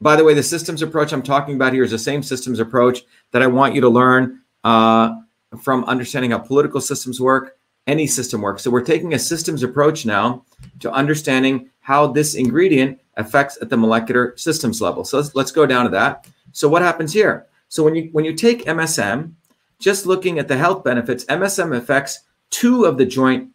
By 0.00 0.16
the 0.16 0.24
way, 0.24 0.34
the 0.34 0.42
systems 0.42 0.82
approach 0.82 1.12
I'm 1.12 1.22
talking 1.22 1.54
about 1.54 1.72
here 1.72 1.84
is 1.84 1.90
the 1.90 1.98
same 1.98 2.22
systems 2.22 2.58
approach 2.58 3.04
that 3.30 3.42
I 3.42 3.46
want 3.46 3.74
you 3.74 3.80
to 3.80 3.88
learn 3.88 4.40
uh, 4.64 5.16
from 5.62 5.84
understanding 5.84 6.32
how 6.32 6.38
political 6.38 6.80
systems 6.80 7.20
work, 7.20 7.56
any 7.86 8.06
system 8.06 8.40
works. 8.40 8.62
So 8.62 8.70
we're 8.70 8.84
taking 8.84 9.14
a 9.14 9.18
systems 9.18 9.62
approach 9.62 10.04
now 10.04 10.44
to 10.80 10.92
understanding 10.92 11.70
how 11.80 12.08
this 12.08 12.34
ingredient 12.34 13.00
affects 13.16 13.58
at 13.60 13.70
the 13.70 13.76
molecular 13.76 14.34
systems 14.36 14.80
level. 14.80 15.04
So 15.04 15.18
let's, 15.18 15.34
let's 15.34 15.52
go 15.52 15.66
down 15.66 15.84
to 15.84 15.90
that. 15.90 16.26
So 16.52 16.68
what 16.68 16.82
happens 16.82 17.12
here? 17.12 17.46
So 17.74 17.82
when 17.82 17.96
you 17.96 18.08
when 18.12 18.24
you 18.24 18.34
take 18.34 18.66
MSM, 18.66 19.32
just 19.80 20.06
looking 20.06 20.38
at 20.38 20.46
the 20.46 20.56
health 20.56 20.84
benefits, 20.84 21.24
MSM 21.24 21.76
affects 21.76 22.20
two 22.50 22.84
of 22.84 22.98
the 22.98 23.04
joint 23.04 23.50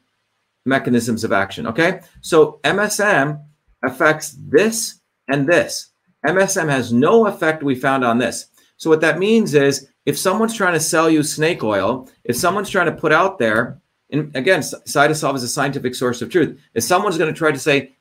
mechanisms 0.65 1.23
of 1.23 1.31
action. 1.31 1.65
Okay, 1.65 2.01
so 2.19 2.59
MSM 2.65 3.41
affects 3.81 4.35
this 4.37 4.99
and 5.29 5.47
this. 5.47 5.91
MSM 6.27 6.67
has 6.67 6.91
no 6.91 7.27
effect 7.27 7.63
we 7.63 7.75
found 7.75 8.03
on 8.03 8.17
this. 8.17 8.47
So 8.75 8.89
what 8.89 8.99
that 8.99 9.19
means 9.19 9.53
is 9.53 9.87
if 10.05 10.19
someone's 10.19 10.53
trying 10.53 10.73
to 10.73 10.81
sell 10.81 11.09
you 11.09 11.23
snake 11.23 11.63
oil, 11.63 12.09
if 12.25 12.35
someone's 12.35 12.69
trying 12.69 12.87
to 12.87 13.01
put 13.01 13.13
out 13.13 13.39
there, 13.39 13.79
and 14.09 14.35
again, 14.35 14.59
CytoSolve 14.59 15.35
is 15.35 15.43
a 15.43 15.47
scientific 15.47 15.95
source 15.95 16.21
of 16.21 16.29
truth. 16.29 16.59
If 16.73 16.83
someone's 16.83 17.17
going 17.17 17.33
to 17.33 17.37
try 17.37 17.53
to 17.53 17.57
say 17.57 17.93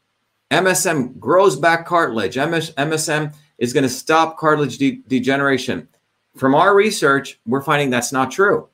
MSM 0.51 1.21
grows 1.21 1.55
back 1.55 1.87
cartilage, 1.87 2.37
MS, 2.37 2.73
MSM 2.73 3.37
is 3.59 3.73
going 3.73 3.85
to 3.85 3.89
stop 3.89 4.37
cartilage 4.37 4.79
de- 4.79 5.03
degeneration, 5.07 5.87
from 6.39 6.55
our 6.55 6.75
research, 6.75 7.41
we're 7.47 7.63
finding 7.63 7.91
that's 7.91 8.13
not 8.13 8.31
true. 8.31 8.69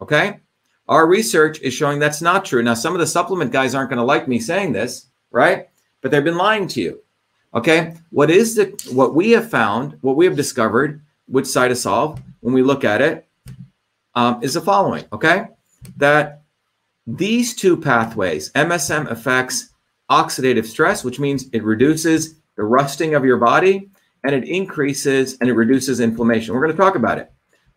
Okay. 0.00 0.40
Our 0.88 1.06
research 1.06 1.60
is 1.60 1.72
showing 1.72 1.98
that's 1.98 2.22
not 2.22 2.44
true. 2.44 2.62
Now, 2.62 2.74
some 2.74 2.94
of 2.94 3.00
the 3.00 3.06
supplement 3.06 3.52
guys 3.52 3.74
aren't 3.74 3.90
going 3.90 3.98
to 3.98 4.04
like 4.04 4.28
me 4.28 4.38
saying 4.38 4.72
this, 4.72 5.06
right? 5.30 5.68
But 6.00 6.10
they've 6.10 6.24
been 6.24 6.36
lying 6.36 6.68
to 6.68 6.80
you. 6.80 7.00
Okay. 7.54 7.94
What 8.10 8.30
is 8.30 8.54
the 8.54 8.66
what 8.92 9.14
we 9.14 9.30
have 9.30 9.50
found, 9.50 9.96
what 10.00 10.16
we 10.16 10.26
have 10.26 10.36
discovered 10.36 11.00
with 11.28 11.46
CytoSolve 11.46 12.22
when 12.40 12.52
we 12.52 12.62
look 12.62 12.84
at 12.84 13.00
it, 13.00 13.26
um, 14.14 14.42
is 14.42 14.54
the 14.54 14.60
following. 14.60 15.04
Okay. 15.12 15.46
That 15.96 16.42
these 17.06 17.54
two 17.54 17.76
pathways, 17.76 18.50
MSM 18.52 19.10
affects 19.10 19.70
oxidative 20.10 20.66
stress, 20.66 21.04
which 21.04 21.20
means 21.20 21.48
it 21.52 21.62
reduces 21.62 22.36
the 22.56 22.64
rusting 22.64 23.14
of 23.14 23.24
your 23.24 23.38
body 23.38 23.90
and 24.24 24.34
it 24.34 24.48
increases 24.48 25.36
and 25.40 25.48
it 25.48 25.52
reduces 25.52 26.00
inflammation. 26.00 26.54
We're 26.54 26.62
going 26.62 26.76
to 26.76 26.82
talk 26.82 26.96
about 26.96 27.18
it. 27.18 27.30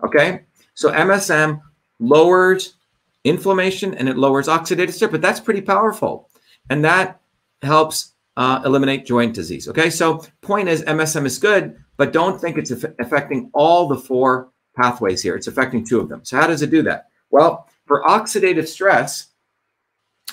Okay. 0.04 0.46
So 0.74 0.92
MSM 0.92 1.62
lowers 2.00 2.76
inflammation 3.24 3.94
and 3.96 4.08
it 4.08 4.18
lowers 4.18 4.48
oxidative 4.48 4.94
stress, 4.94 5.12
but 5.12 5.22
that's 5.22 5.40
pretty 5.40 5.62
powerful. 5.62 6.30
And 6.70 6.84
that 6.86 7.20
helps 7.62 8.14
uh, 8.38 8.62
eliminate 8.66 9.06
joint 9.06 9.34
disease. 9.34 9.68
Okay. 9.68 9.90
So 9.90 10.24
point 10.42 10.70
is 10.70 10.84
MSM 10.84 11.26
is 11.26 11.38
good, 11.38 11.78
but 11.98 12.14
don't 12.14 12.40
think 12.40 12.58
it's 12.58 12.72
affecting 12.72 13.50
all 13.54 13.88
the 13.88 13.98
four 13.98 14.50
pathways 14.76 15.22
here. 15.22 15.36
It's 15.36 15.48
affecting 15.48 15.86
two 15.86 16.00
of 16.00 16.08
them. 16.08 16.24
So 16.24 16.38
how 16.38 16.48
does 16.48 16.62
it 16.62 16.70
do 16.70 16.82
that? 16.84 17.08
Well, 17.30 17.68
for 17.86 18.04
oxidative 18.04 18.68
stress, 18.68 19.28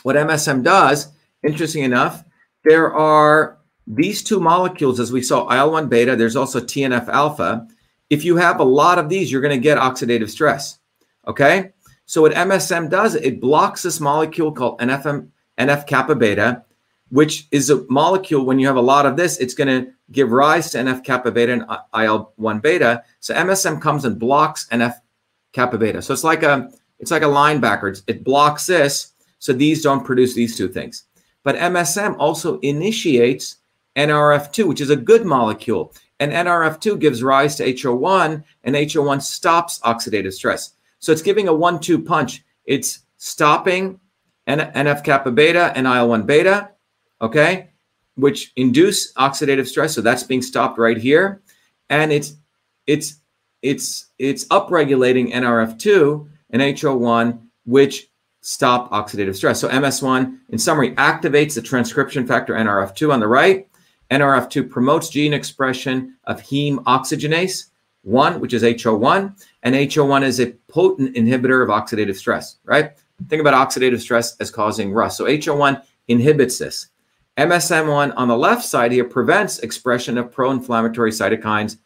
what 0.03 0.17
MSM 0.17 0.63
does, 0.63 1.13
interesting 1.43 1.83
enough, 1.83 2.25
there 2.63 2.93
are 2.93 3.59
these 3.87 4.23
two 4.23 4.41
molecules, 4.41 4.99
as 5.01 5.13
we 5.13 5.23
saw 5.23 5.51
IL 5.51 5.73
1 5.73 5.89
beta, 5.89 6.17
there's 6.17 6.37
also 6.37 6.61
TNF 6.61 7.09
alpha. 7.09 7.67
If 8.11 8.25
you 8.25 8.37
have 8.37 8.61
a 8.61 8.65
lot 8.65 8.99
of 8.99 9.09
these, 9.09 9.31
you're 9.31 9.41
going 9.41 9.57
to 9.57 9.63
get 9.63 9.79
oxidative 9.79 10.31
stress. 10.31 10.79
Okay. 11.27 11.73
So 12.07 12.23
what 12.23 12.33
MSM 12.33 12.91
does, 12.91 13.15
it 13.15 13.41
blocks 13.41 13.83
this 13.83 14.01
molecule 14.01 14.53
called 14.53 14.81
NFM, 14.81 15.29
NF 15.59 15.87
kappa 15.87 16.15
beta, 16.15 16.65
which 17.09 17.47
is 17.51 17.71
a 17.71 17.85
molecule. 17.89 18.45
When 18.45 18.59
you 18.59 18.67
have 18.67 18.77
a 18.77 18.83
lot 18.83 19.07
of 19.07 19.17
this, 19.17 19.39
it's 19.39 19.55
going 19.55 19.69
to 19.69 19.91
give 20.13 20.31
rise 20.31 20.71
to 20.71 20.79
NF 20.79 21.05
kappa 21.05 21.31
beta 21.31 21.53
and 21.53 21.65
IL 21.99 22.33
one 22.37 22.61
beta. 22.61 23.03
So 23.21 23.35
MSM 23.35 23.81
comes 23.81 24.05
and 24.05 24.19
blocks 24.19 24.69
NF 24.71 24.95
kappa 25.53 25.79
beta. 25.79 26.03
So 26.03 26.13
it's 26.13 26.25
like 26.25 26.43
a 26.43 26.71
it's 26.99 27.11
like 27.11 27.23
a 27.23 27.27
linebacker. 27.27 28.03
It 28.07 28.25
blocks 28.25 28.67
this, 28.67 29.13
so 29.39 29.53
these 29.53 29.83
don't 29.83 30.05
produce 30.05 30.35
these 30.35 30.57
two 30.57 30.69
things. 30.69 31.05
But 31.43 31.57
MSM 31.57 32.17
also 32.19 32.59
initiates 32.61 33.57
NRF2, 33.97 34.67
which 34.67 34.81
is 34.81 34.91
a 34.91 34.97
good 34.97 35.25
molecule. 35.25 35.95
And 36.21 36.33
NRF2 36.33 36.99
gives 36.99 37.23
rise 37.23 37.57
to 37.57 37.73
HO1, 37.73 38.43
and 38.63 38.75
HO1 38.75 39.23
stops 39.23 39.81
oxidative 39.81 40.33
stress. 40.33 40.75
So 40.99 41.13
it's 41.13 41.23
giving 41.23 41.49
a 41.49 41.55
one 41.55 41.81
two 41.81 42.01
punch. 42.01 42.45
It's 42.65 43.01
stopping 43.17 44.01
NF 44.47 45.05
kappa 45.05 45.31
beta 45.31 45.73
and 45.75 45.87
IL 45.87 46.09
1 46.09 46.23
beta, 46.25 46.71
okay, 47.21 47.71
which 48.15 48.53
induce 48.57 49.13
oxidative 49.15 49.67
stress. 49.67 49.95
So 49.95 50.01
that's 50.01 50.23
being 50.23 50.43
stopped 50.43 50.79
right 50.79 50.97
here. 50.97 51.43
And 51.91 52.13
it's, 52.13 52.37
it's, 52.87 53.17
it's, 53.63 54.07
it's 54.19 54.47
upregulating 54.49 55.33
NRF2 55.33 56.29
and 56.51 56.63
HO1, 56.63 57.41
which 57.65 58.09
stop 58.41 58.91
oxidative 58.93 59.35
stress. 59.35 59.61
So 59.61 59.69
MS1, 59.69 60.39
in 60.51 60.59
summary, 60.59 60.95
activates 60.97 61.55
the 61.55 61.63
transcription 61.63 62.27
factor 62.27 62.55
NRF2 62.55 63.13
on 63.13 63.21
the 63.21 63.29
right 63.29 63.69
NRF2 64.15 64.71
promotes 64.71 65.09
gene 65.09 65.33
expression 65.33 66.17
of 66.25 66.41
heme 66.41 66.77
oxygenase 66.85 67.71
1, 68.03 68.39
which 68.39 68.53
is 68.53 68.63
HO1, 68.63 69.45
and 69.65 69.75
HO1 69.75 70.23
is 70.23 70.39
a 70.39 70.53
potent 70.69 71.17
inhibitor 71.17 71.65
of 71.65 71.69
oxidative 71.69 72.15
stress, 72.15 72.59
right? 72.65 72.93
Think 73.29 73.41
about 73.41 73.55
oxidative 73.55 74.01
stress 74.01 74.37
as 74.37 74.53
causing 74.53 74.93
rust. 74.93 75.17
So 75.17 75.25
HO1 75.25 75.83
inhibits 76.07 76.59
this. 76.59 76.89
MSM1 77.39 78.13
on 78.17 78.29
the 78.29 78.37
left 78.37 78.65
side 78.65 78.93
here 78.93 79.05
prevents 79.05 79.59
expression 79.61 80.17
of 80.17 80.31
pro 80.31 80.53
inflammatory 80.53 81.11
cytokines 81.11 81.79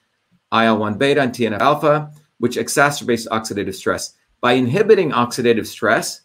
IL 0.53 0.77
1 0.77 0.99
beta 0.99 1.23
and 1.23 1.33
TNF 1.33 1.61
alpha, 1.61 2.11
which 2.39 2.57
exacerbates 2.57 3.27
oxidative 3.29 3.75
stress. 3.75 4.15
By 4.43 4.53
inhibiting 4.53 5.13
oxidative 5.13 5.67
stress, 5.67 6.23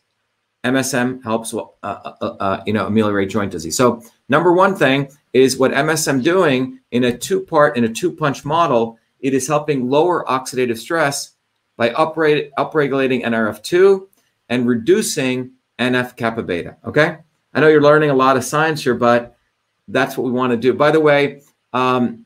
MSM 0.64 1.24
helps 1.24 1.54
uh, 1.54 1.64
uh, 1.84 2.14
uh, 2.22 2.26
uh, 2.40 2.64
you 2.66 2.74
know 2.74 2.88
ameliorate 2.88 3.30
joint 3.30 3.52
disease. 3.52 3.76
So 3.76 4.02
number 4.30 4.52
one 4.52 4.76
thing 4.76 5.10
is 5.34 5.58
what 5.58 5.72
MSM 5.72 6.24
doing 6.24 6.80
in 6.92 7.04
a 7.06 7.18
two 7.18 7.42
part 7.42 7.78
in 7.78 7.84
a 7.84 7.90
two 7.90 8.12
punch 8.12 8.46
model. 8.46 8.98
It 9.20 9.34
is 9.34 9.48
helping 9.48 9.90
lower 9.90 10.26
oxidative 10.26 10.78
stress 10.78 11.34
by 11.78 11.90
upregulating 11.90 13.24
NRF2 13.24 14.08
and 14.50 14.68
reducing 14.68 15.52
NF 15.80 16.16
kappa 16.16 16.44
beta. 16.44 16.78
Okay, 16.86 17.18
I 17.54 17.60
know 17.60 17.68
you're 17.68 17.82
learning 17.82 18.10
a 18.10 18.16
lot 18.16 18.38
of 18.38 18.44
science 18.44 18.84
here, 18.84 18.96
but 18.96 19.36
that's 19.88 20.18
what 20.18 20.26
we 20.26 20.32
want 20.32 20.52
to 20.52 20.58
do. 20.58 20.74
By 20.74 20.92
the 20.92 21.00
way, 21.00 21.42
um, 21.74 22.26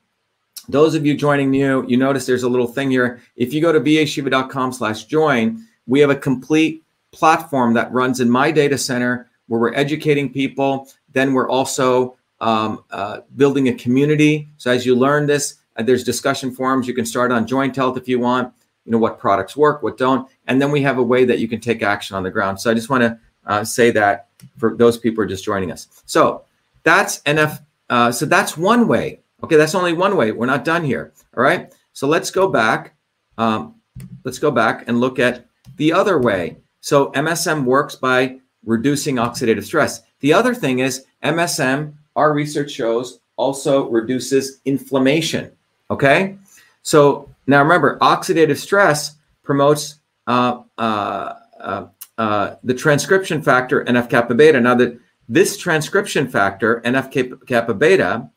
those 0.70 0.95
of 0.95 1.06
you 1.06 1.16
joining 1.16 1.50
new, 1.50 1.86
you 1.88 1.95
notice 1.95 2.26
there's 2.26 2.43
a 2.43 2.50
little 2.50 2.68
thing 2.68 2.91
here. 2.91 3.22
If 3.36 3.54
you 3.54 3.62
go 3.62 3.72
to 3.72 3.80
vashiva.com/join, 3.80 5.66
we 5.86 6.00
have 6.02 6.10
a 6.10 6.16
complete 6.16 6.84
platform 7.12 7.74
that 7.74 7.91
runs 7.91 8.20
in 8.20 8.30
my 8.30 8.52
data 8.52 8.78
center 8.78 9.30
where 9.48 9.62
we're 9.62 9.74
educating 9.74 10.32
people. 10.32 10.89
Then 11.18 11.34
we're 11.34 11.49
also 11.49 12.15
um, 12.39 12.84
uh, 12.91 13.22
building 13.36 13.70
a 13.70 13.74
community. 13.74 14.47
So 14.57 14.70
as 14.72 14.86
you 14.86 14.95
learn 14.95 15.26
this, 15.26 15.55
uh, 15.76 15.84
there's 15.84 16.03
discussion 16.03 16.51
forums. 16.51 16.88
You 16.88 16.93
can 16.93 17.05
start 17.05 17.32
on 17.32 17.47
Joint 17.47 17.76
Health 17.76 17.97
if 17.97 18.07
you 18.07 18.20
want. 18.20 18.53
You 18.86 18.91
know 18.91 18.99
what 18.99 19.20
products 19.20 19.57
work, 19.57 19.84
what 19.84 19.97
don't, 19.97 20.30
and 20.47 20.61
then 20.61 20.72
we 20.72 20.82
have 20.84 20.97
a 20.97 21.03
way 21.03 21.26
that 21.26 21.39
you 21.39 21.49
can 21.49 21.59
take 21.59 21.82
action 21.82 22.15
on 22.15 22.24
the 22.24 22.32
ground. 22.32 22.61
So 22.61 22.72
I 22.72 22.74
just 22.74 22.89
want 22.89 23.01
to 23.01 23.20
uh, 23.45 23.63
say 23.65 23.91
that 23.91 24.30
for 24.57 24.78
those 24.78 24.97
people 24.97 25.18
who 25.18 25.22
are 25.24 25.30
just 25.30 25.43
joining 25.43 25.72
us. 25.72 25.88
So 26.05 26.45
that's 26.84 27.20
NF. 27.24 27.59
Uh, 27.89 28.11
so 28.13 28.26
that's 28.26 28.55
one 28.55 28.88
way. 28.88 29.20
Okay, 29.43 29.57
that's 29.57 29.76
only 29.76 29.91
one 29.91 30.15
way. 30.15 30.32
We're 30.32 30.45
not 30.45 30.63
done 30.63 30.86
here. 30.86 31.11
All 31.36 31.43
right. 31.43 31.74
So 31.91 32.07
let's 32.07 32.32
go 32.32 32.47
back. 32.47 32.95
Um, 33.38 33.76
let's 34.24 34.39
go 34.39 34.51
back 34.51 34.88
and 34.88 35.01
look 35.01 35.20
at 35.20 35.47
the 35.76 35.91
other 35.91 36.18
way. 36.20 36.57
So 36.80 37.11
MSM 37.11 37.65
works 37.65 37.95
by 37.95 38.39
reducing 38.65 39.15
oxidative 39.15 39.63
stress. 39.63 40.01
The 40.20 40.34
other 40.34 40.53
thing 40.53 40.80
is 40.80 41.05
MSM, 41.24 41.93
our 42.15 42.34
research 42.34 42.72
shows, 42.72 43.20
also 43.36 43.88
reduces 43.89 44.59
inflammation. 44.65 45.51
Okay. 45.91 46.38
So 46.82 47.30
now 47.45 47.61
remember, 47.61 47.97
oxidative 47.99 48.57
stress 48.57 49.15
promotes 49.43 49.99
uh, 50.26 50.63
uh, 50.78 51.34
uh, 51.59 51.88
uh 52.18 52.55
the 52.63 52.74
transcription 52.74 53.41
factor 53.41 53.84
NF 53.86 54.09
kappa 54.09 54.34
beta. 54.34 54.59
Now 54.59 54.76
that 54.76 54.99
this 55.30 55.57
transcription 55.57 56.28
factor 56.28 56.82
NF 56.82 57.45
kappa 57.45 57.74
beta 57.74 58.30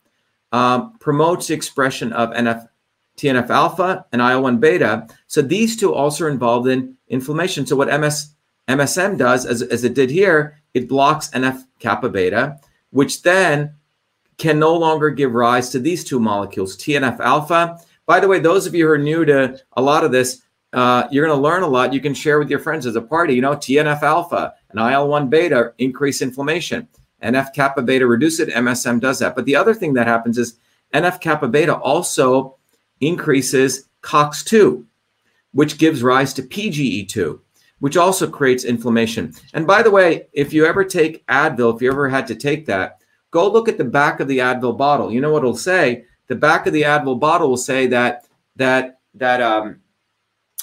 um, 0.53 0.99
promotes 0.99 1.47
the 1.47 1.55
expression 1.55 2.12
of 2.12 2.31
NF 2.31 2.68
TNF 3.16 3.51
alpha 3.51 4.07
and 4.12 4.22
IL 4.22 4.43
1 4.43 4.59
beta. 4.59 5.07
So 5.26 5.43
these 5.43 5.76
two 5.76 5.93
also 5.93 6.24
are 6.24 6.31
involved 6.31 6.68
in 6.68 6.97
inflammation. 7.09 7.66
So 7.66 7.76
what 7.76 7.89
MS, 7.89 8.35
MSM 8.66 9.18
does, 9.18 9.45
as, 9.45 9.62
as 9.62 9.85
it 9.85 9.95
did 9.95 10.11
here, 10.11 10.60
it 10.75 10.89
blocks 10.89 11.31
NF 11.31 11.64
kappa 11.79 12.09
beta, 12.09 12.59
which 12.91 13.23
then 13.23 13.75
can 14.39 14.59
no 14.59 14.75
longer 14.75 15.11
give 15.11 15.33
rise 15.33 15.71
to 15.71 15.79
these 15.79 16.03
two 16.03 16.18
molecules, 16.18 16.77
TNF 16.77 17.21
alpha. 17.21 17.79
By 18.07 18.21
the 18.21 18.29
way, 18.29 18.41
those 18.41 18.66
of 18.66 18.75
you 18.75 18.87
who 18.87 18.93
are 18.93 18.99
new 18.99 19.25
to 19.27 19.61
a 19.75 19.83
lot 19.83 20.03
of 20.03 20.12
this, 20.12 20.43
uh, 20.73 21.07
you're 21.11 21.27
going 21.27 21.37
to 21.37 21.43
learn 21.43 21.62
a 21.62 21.68
lot. 21.68 21.93
You 21.93 22.01
can 22.01 22.14
share 22.14 22.39
with 22.39 22.49
your 22.49 22.59
friends 22.59 22.87
as 22.87 22.97
a 22.97 23.03
party. 23.03 23.35
You 23.35 23.43
know, 23.43 23.55
TNF 23.55 24.03
alpha 24.03 24.55
and 24.71 24.81
IL 24.81 25.09
1 25.09 25.29
beta 25.29 25.75
increase 25.79 26.23
inflammation. 26.23 26.89
NF 27.23 27.53
kappa 27.53 27.83
beta 27.83 28.07
reduce 28.07 28.41
it. 28.41 28.49
MSM 28.49 29.01
does 29.01 29.18
that. 29.18 29.35
But 29.35 29.45
the 29.45 29.57
other 29.57 29.75
thing 29.75 29.95
that 29.95 30.07
happens 30.07 30.39
is 30.39 30.59
NF 30.95 31.21
kappa 31.21 31.49
beta 31.49 31.75
also 31.77 32.57
increases 33.01 33.89
COX2, 34.03 34.85
which 35.53 35.79
gives 35.79 36.03
rise 36.03 36.33
to 36.35 36.43
PGE2, 36.43 37.39
which 37.81 37.97
also 37.97 38.31
creates 38.31 38.64
inflammation. 38.64 39.35
And 39.53 39.66
by 39.66 39.83
the 39.83 39.91
way, 39.91 40.28
if 40.33 40.53
you 40.53 40.64
ever 40.64 40.85
take 40.85 41.26
Advil, 41.26 41.74
if 41.74 41.83
you 41.83 41.91
ever 41.91 42.09
had 42.09 42.26
to 42.28 42.35
take 42.35 42.66
that, 42.66 43.01
go 43.31 43.51
look 43.51 43.68
at 43.68 43.78
the 43.78 43.85
back 43.85 44.20
of 44.20 44.28
the 44.28 44.39
Advil 44.39 44.78
bottle. 44.78 45.12
You 45.12 45.20
know 45.20 45.33
what 45.33 45.43
it'll 45.43 45.57
say? 45.57 46.05
The 46.28 46.37
back 46.37 46.66
of 46.66 46.72
the 46.72 46.83
Advil 46.83 47.18
bottle 47.18 47.49
will 47.49 47.57
say 47.57 47.87
that 47.89 48.26
that 48.57 49.01
that 49.14 49.43
um, 49.43 49.81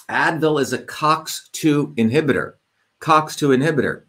Advil 0.09 0.61
is 0.61 0.73
a 0.73 0.79
COX2 0.79 1.95
inhibitor. 1.95 2.53
COX2 3.01 3.57
inhibitor. 3.57 4.03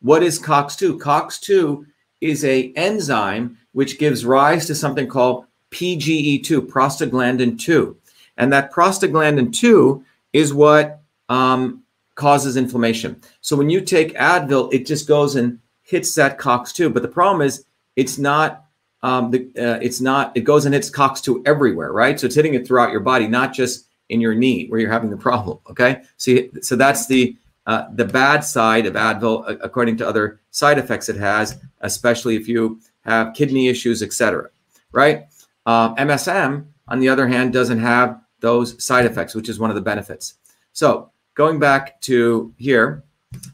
What 0.00 0.22
is 0.22 0.40
COX2? 0.40 0.98
COX2 0.98 1.86
is 2.20 2.44
a 2.44 2.72
enzyme 2.74 3.58
which 3.72 3.98
gives 3.98 4.24
rise 4.24 4.66
to 4.66 4.74
something 4.74 5.06
called 5.06 5.46
PGE2, 5.70 6.66
prostaglandin 6.68 7.58
2. 7.58 7.96
And 8.36 8.52
that 8.52 8.72
prostaglandin 8.72 9.52
2 9.52 10.04
is 10.32 10.52
what 10.52 11.02
um, 11.28 11.83
causes 12.14 12.56
inflammation. 12.56 13.20
So 13.40 13.56
when 13.56 13.70
you 13.70 13.80
take 13.80 14.14
Advil, 14.14 14.72
it 14.72 14.86
just 14.86 15.08
goes 15.08 15.36
and 15.36 15.58
hits 15.82 16.14
that 16.14 16.38
COX2. 16.38 16.92
But 16.92 17.02
the 17.02 17.08
problem 17.08 17.42
is 17.42 17.64
it's 17.96 18.18
not 18.18 18.64
um, 19.02 19.30
the, 19.30 19.50
uh, 19.58 19.78
it's 19.82 20.00
not, 20.00 20.34
it 20.34 20.40
goes 20.40 20.64
and 20.64 20.74
hits 20.74 20.90
COX2 20.90 21.46
everywhere, 21.46 21.92
right? 21.92 22.18
So 22.18 22.26
it's 22.26 22.34
hitting 22.34 22.54
it 22.54 22.66
throughout 22.66 22.90
your 22.90 23.00
body, 23.00 23.28
not 23.28 23.52
just 23.52 23.86
in 24.08 24.20
your 24.20 24.34
knee 24.34 24.66
where 24.68 24.80
you're 24.80 24.90
having 24.90 25.10
the 25.10 25.16
problem. 25.16 25.58
Okay. 25.68 26.02
So, 26.16 26.38
so 26.62 26.74
that's 26.74 27.06
the, 27.06 27.36
uh, 27.66 27.86
the 27.94 28.04
bad 28.04 28.40
side 28.40 28.86
of 28.86 28.94
Advil, 28.94 29.58
according 29.62 29.98
to 29.98 30.08
other 30.08 30.40
side 30.50 30.78
effects 30.78 31.08
it 31.08 31.16
has, 31.16 31.58
especially 31.80 32.36
if 32.36 32.48
you 32.48 32.80
have 33.02 33.34
kidney 33.34 33.68
issues, 33.68 34.02
etc. 34.02 34.48
Right? 34.92 35.26
Uh, 35.66 35.94
MSM, 35.96 36.66
on 36.88 37.00
the 37.00 37.08
other 37.08 37.26
hand, 37.26 37.52
doesn't 37.52 37.80
have 37.80 38.20
those 38.40 38.82
side 38.82 39.06
effects, 39.06 39.34
which 39.34 39.48
is 39.48 39.58
one 39.58 39.70
of 39.70 39.76
the 39.76 39.82
benefits. 39.82 40.34
So 40.72 41.10
going 41.34 41.58
back 41.58 42.00
to 42.02 42.52
here, 42.56 43.04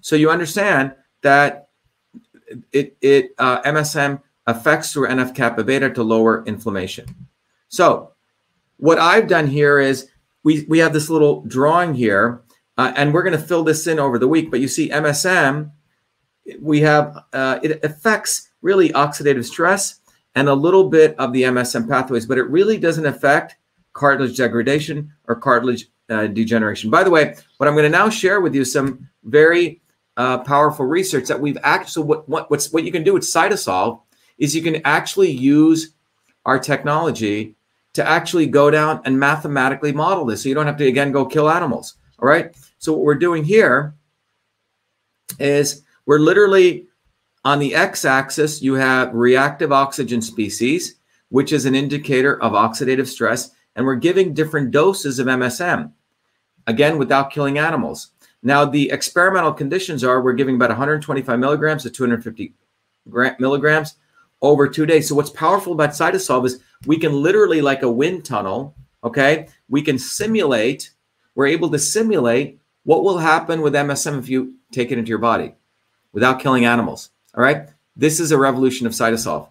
so 0.00 0.16
you 0.16 0.30
understand 0.30 0.94
that 1.22 1.68
it, 2.72 2.96
it 3.00 3.34
uh, 3.38 3.62
MSM 3.62 4.20
affects 4.46 4.92
through 4.92 5.08
NF 5.08 5.34
kappa 5.34 5.64
beta 5.64 5.90
to 5.90 6.02
lower 6.02 6.44
inflammation. 6.44 7.06
So 7.68 8.12
what 8.78 8.98
I've 8.98 9.28
done 9.28 9.46
here 9.46 9.78
is 9.78 10.08
we, 10.42 10.64
we 10.68 10.78
have 10.78 10.92
this 10.92 11.10
little 11.10 11.42
drawing 11.42 11.94
here, 11.94 12.42
uh, 12.76 12.92
and 12.96 13.12
we're 13.12 13.22
going 13.22 13.38
to 13.38 13.44
fill 13.46 13.62
this 13.62 13.86
in 13.86 13.98
over 13.98 14.18
the 14.18 14.28
week. 14.28 14.50
But 14.50 14.60
you 14.60 14.68
see 14.68 14.88
MSM, 14.88 15.70
we 16.60 16.80
have, 16.80 17.24
uh, 17.32 17.60
it 17.62 17.84
affects 17.84 18.50
really 18.62 18.90
oxidative 18.90 19.44
stress 19.44 20.00
and 20.34 20.48
a 20.48 20.54
little 20.54 20.88
bit 20.88 21.14
of 21.18 21.32
the 21.32 21.42
MSM 21.42 21.88
pathways, 21.88 22.26
but 22.26 22.38
it 22.38 22.44
really 22.44 22.78
doesn't 22.78 23.06
affect 23.06 23.56
cartilage 23.92 24.36
degradation 24.36 25.12
or 25.26 25.34
cartilage 25.34 25.88
uh, 26.10 26.26
degeneration. 26.26 26.90
By 26.90 27.04
the 27.04 27.10
way, 27.10 27.34
what 27.56 27.68
I'm 27.68 27.74
going 27.74 27.90
to 27.90 27.98
now 27.98 28.08
share 28.10 28.40
with 28.40 28.54
you 28.54 28.64
some 28.64 29.08
very 29.24 29.80
uh, 30.16 30.38
powerful 30.38 30.86
research 30.86 31.28
that 31.28 31.40
we've 31.40 31.58
actually. 31.62 31.90
So 31.90 32.02
what, 32.02 32.28
what 32.28 32.50
what's 32.50 32.72
what 32.72 32.84
you 32.84 32.92
can 32.92 33.04
do 33.04 33.14
with 33.14 33.22
cytosolve 33.22 34.00
is 34.38 34.54
you 34.54 34.62
can 34.62 34.82
actually 34.84 35.30
use 35.30 35.94
our 36.44 36.58
technology 36.58 37.54
to 37.94 38.06
actually 38.06 38.46
go 38.46 38.70
down 38.70 39.00
and 39.04 39.18
mathematically 39.18 39.92
model 39.92 40.24
this, 40.24 40.42
so 40.42 40.48
you 40.48 40.54
don't 40.54 40.66
have 40.66 40.76
to 40.76 40.86
again 40.86 41.12
go 41.12 41.24
kill 41.24 41.50
animals. 41.50 41.96
All 42.18 42.28
right. 42.28 42.54
So 42.78 42.92
what 42.92 43.02
we're 43.02 43.14
doing 43.14 43.44
here 43.44 43.94
is 45.38 45.82
we're 46.06 46.18
literally 46.18 46.86
on 47.44 47.58
the 47.58 47.74
x-axis 47.74 48.60
you 48.60 48.74
have 48.74 49.14
reactive 49.14 49.72
oxygen 49.72 50.20
species 50.20 50.96
which 51.30 51.52
is 51.52 51.64
an 51.64 51.74
indicator 51.74 52.42
of 52.42 52.52
oxidative 52.52 53.06
stress 53.06 53.50
and 53.76 53.86
we're 53.86 53.94
giving 53.94 54.34
different 54.34 54.70
doses 54.70 55.18
of 55.18 55.26
msm 55.26 55.90
again 56.70 56.98
without 56.98 57.30
killing 57.30 57.58
animals 57.58 58.12
now 58.42 58.64
the 58.64 58.90
experimental 58.90 59.52
conditions 59.52 60.02
are 60.02 60.22
we're 60.22 60.32
giving 60.32 60.54
about 60.54 60.70
125 60.70 61.38
milligrams 61.38 61.82
to 61.82 61.90
250 61.90 62.54
milligrams 63.38 63.96
over 64.42 64.68
two 64.68 64.86
days 64.86 65.08
so 65.08 65.14
what's 65.14 65.30
powerful 65.30 65.72
about 65.72 65.90
cytosolve 65.90 66.46
is 66.46 66.60
we 66.86 66.98
can 66.98 67.12
literally 67.12 67.60
like 67.60 67.82
a 67.82 67.90
wind 67.90 68.24
tunnel 68.24 68.74
okay 69.04 69.48
we 69.68 69.82
can 69.82 69.98
simulate 69.98 70.90
we're 71.34 71.46
able 71.46 71.70
to 71.70 71.78
simulate 71.78 72.58
what 72.84 73.04
will 73.04 73.18
happen 73.18 73.60
with 73.60 73.74
msm 73.74 74.18
if 74.18 74.28
you 74.28 74.54
take 74.72 74.90
it 74.90 74.98
into 74.98 75.08
your 75.08 75.18
body 75.18 75.54
without 76.12 76.40
killing 76.40 76.64
animals. 76.64 77.10
All 77.34 77.42
right. 77.42 77.68
This 77.96 78.20
is 78.20 78.32
a 78.32 78.38
revolution 78.38 78.86
of 78.86 78.92
cytosolve. 78.92 79.48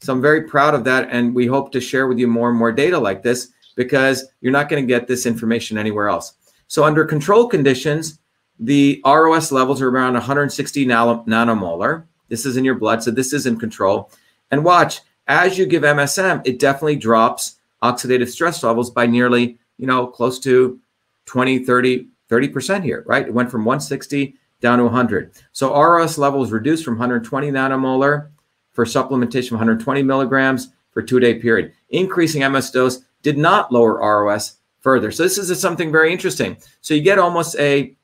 So 0.00 0.12
I'm 0.12 0.22
very 0.22 0.42
proud 0.42 0.74
of 0.74 0.84
that. 0.84 1.08
And 1.10 1.34
we 1.34 1.46
hope 1.46 1.72
to 1.72 1.80
share 1.80 2.06
with 2.06 2.18
you 2.18 2.26
more 2.26 2.50
and 2.50 2.58
more 2.58 2.72
data 2.72 2.98
like 2.98 3.22
this 3.22 3.48
because 3.76 4.26
you're 4.40 4.52
not 4.52 4.68
going 4.68 4.82
to 4.82 4.86
get 4.86 5.06
this 5.06 5.26
information 5.26 5.78
anywhere 5.78 6.08
else. 6.08 6.34
So 6.68 6.84
under 6.84 7.04
control 7.04 7.48
conditions, 7.48 8.18
the 8.60 9.02
ROS 9.04 9.50
levels 9.52 9.82
are 9.82 9.88
around 9.88 10.14
160 10.14 10.86
nanomolar. 10.86 12.04
This 12.28 12.46
is 12.46 12.56
in 12.56 12.64
your 12.64 12.74
blood. 12.74 13.02
So 13.02 13.10
this 13.10 13.32
is 13.32 13.46
in 13.46 13.58
control. 13.58 14.10
And 14.50 14.64
watch, 14.64 15.00
as 15.26 15.58
you 15.58 15.66
give 15.66 15.82
MSM, 15.82 16.42
it 16.46 16.58
definitely 16.58 16.96
drops 16.96 17.56
oxidative 17.82 18.28
stress 18.28 18.62
levels 18.62 18.90
by 18.90 19.06
nearly, 19.06 19.58
you 19.78 19.86
know, 19.86 20.06
close 20.06 20.38
to 20.40 20.78
20, 21.26 21.64
30, 21.64 22.08
30% 22.30 22.82
here, 22.82 23.04
right? 23.06 23.26
It 23.26 23.34
went 23.34 23.50
from 23.50 23.64
160 23.64 24.34
down 24.60 24.78
to 24.78 24.84
100. 24.84 25.32
So 25.52 25.72
ROS 25.72 26.18
levels 26.18 26.50
reduced 26.50 26.84
from 26.84 26.94
120 26.94 27.50
nanomolar 27.50 28.30
for 28.72 28.84
supplementation 28.84 29.48
of 29.48 29.58
120 29.58 30.02
milligrams 30.02 30.70
for 30.90 31.02
two-day 31.02 31.38
period. 31.38 31.72
Increasing 31.90 32.50
MS 32.50 32.70
dose 32.70 33.02
did 33.22 33.38
not 33.38 33.72
lower 33.72 33.98
ROS 33.98 34.57
further. 34.88 35.10
So 35.12 35.22
this 35.22 35.36
is 35.36 35.60
something 35.60 35.92
very 35.92 36.10
interesting. 36.14 36.56
So 36.80 36.94
you 36.94 37.02
get 37.02 37.18
almost 37.18 37.54
a, 37.58 37.94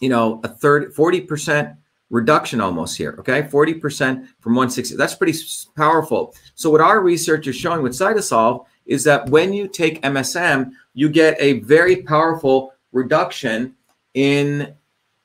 you 0.00 0.08
know, 0.08 0.40
a 0.44 0.48
third, 0.48 0.94
40% 0.94 1.76
reduction 2.10 2.60
almost 2.60 2.96
here, 2.96 3.16
okay? 3.18 3.42
40% 3.42 4.28
from 4.38 4.54
160. 4.54 4.94
That's 4.94 5.16
pretty 5.16 5.36
powerful. 5.74 6.32
So 6.54 6.70
what 6.70 6.80
our 6.80 7.00
research 7.00 7.48
is 7.48 7.56
showing 7.56 7.82
with 7.82 7.90
Cytosolve 7.90 8.66
is 8.86 9.02
that 9.02 9.28
when 9.30 9.52
you 9.52 9.66
take 9.66 10.00
MSM, 10.02 10.70
you 10.94 11.08
get 11.08 11.36
a 11.40 11.60
very 11.60 11.96
powerful 12.02 12.72
reduction 12.92 13.74
in 14.14 14.74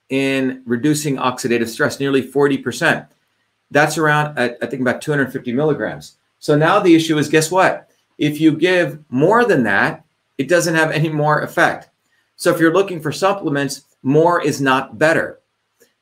in 0.09 0.63
reducing 0.66 1.18
oxidative 1.18 1.68
stress, 1.68 1.99
nearly 1.99 2.24
40%. 2.24 3.07
That's 3.70 3.99
around, 3.99 4.39
I 4.39 4.66
think, 4.66 4.82
about 4.82 5.01
250 5.01 5.53
milligrams. 5.53 6.18
So 6.39 6.55
now 6.55 6.80
the 6.80 6.95
issue 6.95 7.18
is 7.20 7.30
guess 7.30 7.51
what? 7.51 7.89
If 8.18 8.39
you 8.39 8.51
give 8.55 9.03
more 9.09 9.45
than 9.45 9.63
that, 9.63 10.05
it 10.38 10.47
doesn't 10.47 10.75
have 10.75 10.91
any 10.91 11.09
more 11.09 11.41
effect. 11.41 11.89
So 12.36 12.53
if 12.53 12.59
you're 12.59 12.73
looking 12.73 12.99
for 12.99 13.11
supplements, 13.11 13.83
more 14.03 14.41
is 14.41 14.61
not 14.61 14.97
better. 14.97 15.39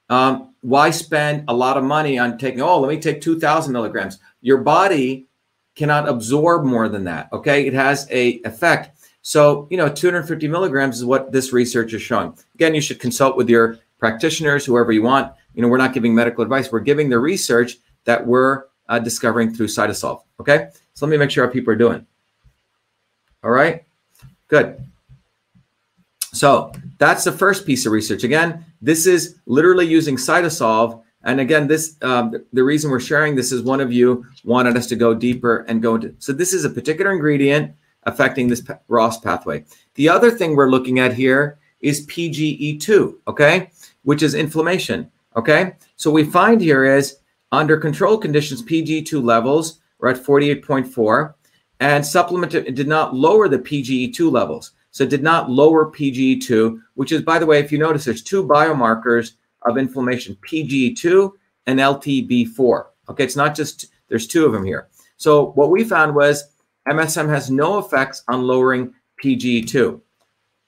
Um, 0.09 0.53
why 0.61 0.89
spend 0.91 1.45
a 1.47 1.53
lot 1.53 1.77
of 1.77 1.84
money 1.84 2.17
on 2.17 2.38
taking, 2.38 2.61
oh, 2.61 2.79
let 2.79 2.89
me 2.89 2.99
take 2.99 3.21
2,000 3.21 3.71
milligrams? 3.71 4.19
Your 4.41 4.59
body 4.59 5.27
cannot 5.75 6.07
absorb 6.07 6.63
more 6.65 6.89
than 6.89 7.03
that. 7.05 7.29
Okay. 7.34 7.65
It 7.67 7.73
has 7.73 8.07
a 8.11 8.39
effect. 8.41 8.97
So, 9.21 9.67
you 9.71 9.77
know, 9.77 9.89
250 9.89 10.47
milligrams 10.47 10.97
is 10.97 11.05
what 11.05 11.31
this 11.31 11.53
research 11.53 11.93
is 11.93 12.01
showing. 12.01 12.38
Again, 12.55 12.75
you 12.75 12.81
should 12.81 12.99
consult 12.99 13.38
with 13.38 13.49
your 13.49 13.79
practitioners, 13.97 14.65
whoever 14.65 14.91
you 14.91 15.01
want. 15.01 15.34
You 15.53 15.61
know, 15.61 15.67
we're 15.67 15.77
not 15.77 15.93
giving 15.93 16.13
medical 16.13 16.43
advice. 16.43 16.71
We're 16.71 16.81
giving 16.81 17.09
the 17.09 17.19
research 17.19 17.77
that 18.03 18.25
we're 18.25 18.65
uh, 18.89 18.99
discovering 18.99 19.53
through 19.53 19.67
Cytosolve. 19.67 20.23
Okay. 20.39 20.69
So 20.93 21.05
let 21.05 21.11
me 21.11 21.17
make 21.17 21.31
sure 21.31 21.45
how 21.45 21.51
people 21.51 21.73
are 21.73 21.77
doing. 21.77 22.05
All 23.43 23.51
right. 23.51 23.86
Good. 24.54 24.86
So 26.32 26.72
that's 26.99 27.24
the 27.24 27.32
first 27.32 27.66
piece 27.66 27.86
of 27.86 27.91
research. 27.91 28.24
Again, 28.24 28.66
this 28.82 29.08
is 29.08 29.39
literally 29.45 29.88
using 29.88 30.16
Cytosolve. 30.16 31.01
And 31.24 31.39
again, 31.39 31.68
this 31.68 31.95
um, 32.01 32.36
the, 32.51 32.64
reason 32.64 32.91
we're 32.91 32.99
sharing 32.99 33.36
this 33.36 33.51
is 33.51 33.62
one 33.62 33.82
of 33.82 33.91
you 33.91 34.26
wanted 34.43 34.78
us 34.78 34.88
to 34.88 34.95
go 34.95 35.14
deeper 35.14 35.66
and 35.68 35.82
go 35.82 35.95
into. 35.95 36.16
So 36.20 36.34
this 36.34 36.54
is 36.54 36.66
a 36.66 36.70
particular 36.70 37.12
ingredient 37.12 37.76
affecting 38.04 38.47
this 38.47 38.62
ROS 38.89 39.20
pathway. 39.20 39.64
The 39.95 40.10
other 40.10 40.30
thing 40.30 40.56
we're 40.56 40.70
looking 40.70 40.99
at 40.99 41.14
here 41.14 41.58
is 41.80 42.06
PGE2. 42.08 43.16
Okay 43.28 43.70
which 44.04 44.22
is 44.22 44.36
inflammation. 44.36 45.10
Okay. 45.36 45.74
So 45.95 46.12
we 46.12 46.24
find 46.24 46.62
here 46.62 46.86
is 46.86 47.18
under 47.51 47.78
control 47.78 48.18
conditions, 48.18 48.64
PGE2 48.64 49.24
levels 49.24 49.80
were 49.99 50.10
at 50.10 50.24
48.4 50.24 51.34
and 51.84 52.05
supplement 52.05 52.55
it 52.55 52.75
did 52.75 52.88
not 52.88 53.13
lower 53.13 53.49
the 53.49 53.59
PGE2 53.59 54.31
levels. 54.31 54.71
So 54.91 55.03
it 55.03 55.09
did 55.09 55.21
not 55.21 55.49
lower 55.49 55.91
PGE2, 55.91 56.79
which 56.93 57.11
is, 57.11 57.21
by 57.23 57.39
the 57.39 57.45
way, 57.45 57.59
if 57.59 57.73
you 57.73 57.77
notice, 57.77 58.05
there's 58.05 58.23
two 58.23 58.47
biomarkers 58.47 59.34
of 59.63 59.77
inflammation, 59.77 60.38
PGE2 60.49 61.31
and 61.67 61.79
LTB4. 61.79 62.86
Okay. 63.09 63.23
It's 63.25 63.36
not 63.36 63.53
just, 63.53 63.88
there's 64.07 64.27
two 64.27 64.45
of 64.45 64.53
them 64.53 64.63
here. 64.63 64.88
So 65.17 65.51
what 65.51 65.71
we 65.71 65.84
found 65.84 66.15
was 66.15 66.53
MSM 66.88 67.27
has 67.27 67.51
no 67.51 67.79
effects 67.79 68.23
on 68.29 68.43
lowering 68.43 68.93
PGE2. 69.21 69.99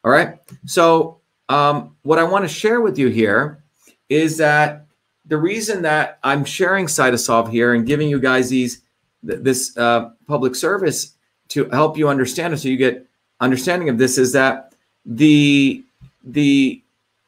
All 0.03 0.11
right. 0.11 0.39
So 0.65 1.21
um, 1.47 1.95
what 2.03 2.19
I 2.19 2.23
want 2.23 2.43
to 2.43 2.49
share 2.49 2.81
with 2.81 2.97
you 2.97 3.07
here 3.07 3.63
is 4.09 4.35
that 4.37 4.85
the 5.25 5.37
reason 5.37 5.81
that 5.83 6.19
I'm 6.23 6.43
sharing 6.43 6.87
Cytosolve 6.87 7.49
here 7.49 7.73
and 7.73 7.87
giving 7.87 8.09
you 8.09 8.19
guys 8.19 8.49
these 8.49 8.81
this 9.25 9.75
uh, 9.77 10.11
public 10.27 10.55
service 10.55 11.13
to 11.49 11.69
help 11.69 11.97
you 11.97 12.07
understand 12.07 12.53
it, 12.53 12.57
so 12.57 12.69
you 12.69 12.77
get 12.77 13.05
understanding 13.39 13.89
of 13.89 13.97
this, 13.97 14.17
is 14.17 14.31
that 14.33 14.73
the 15.05 15.83
the 16.23 16.81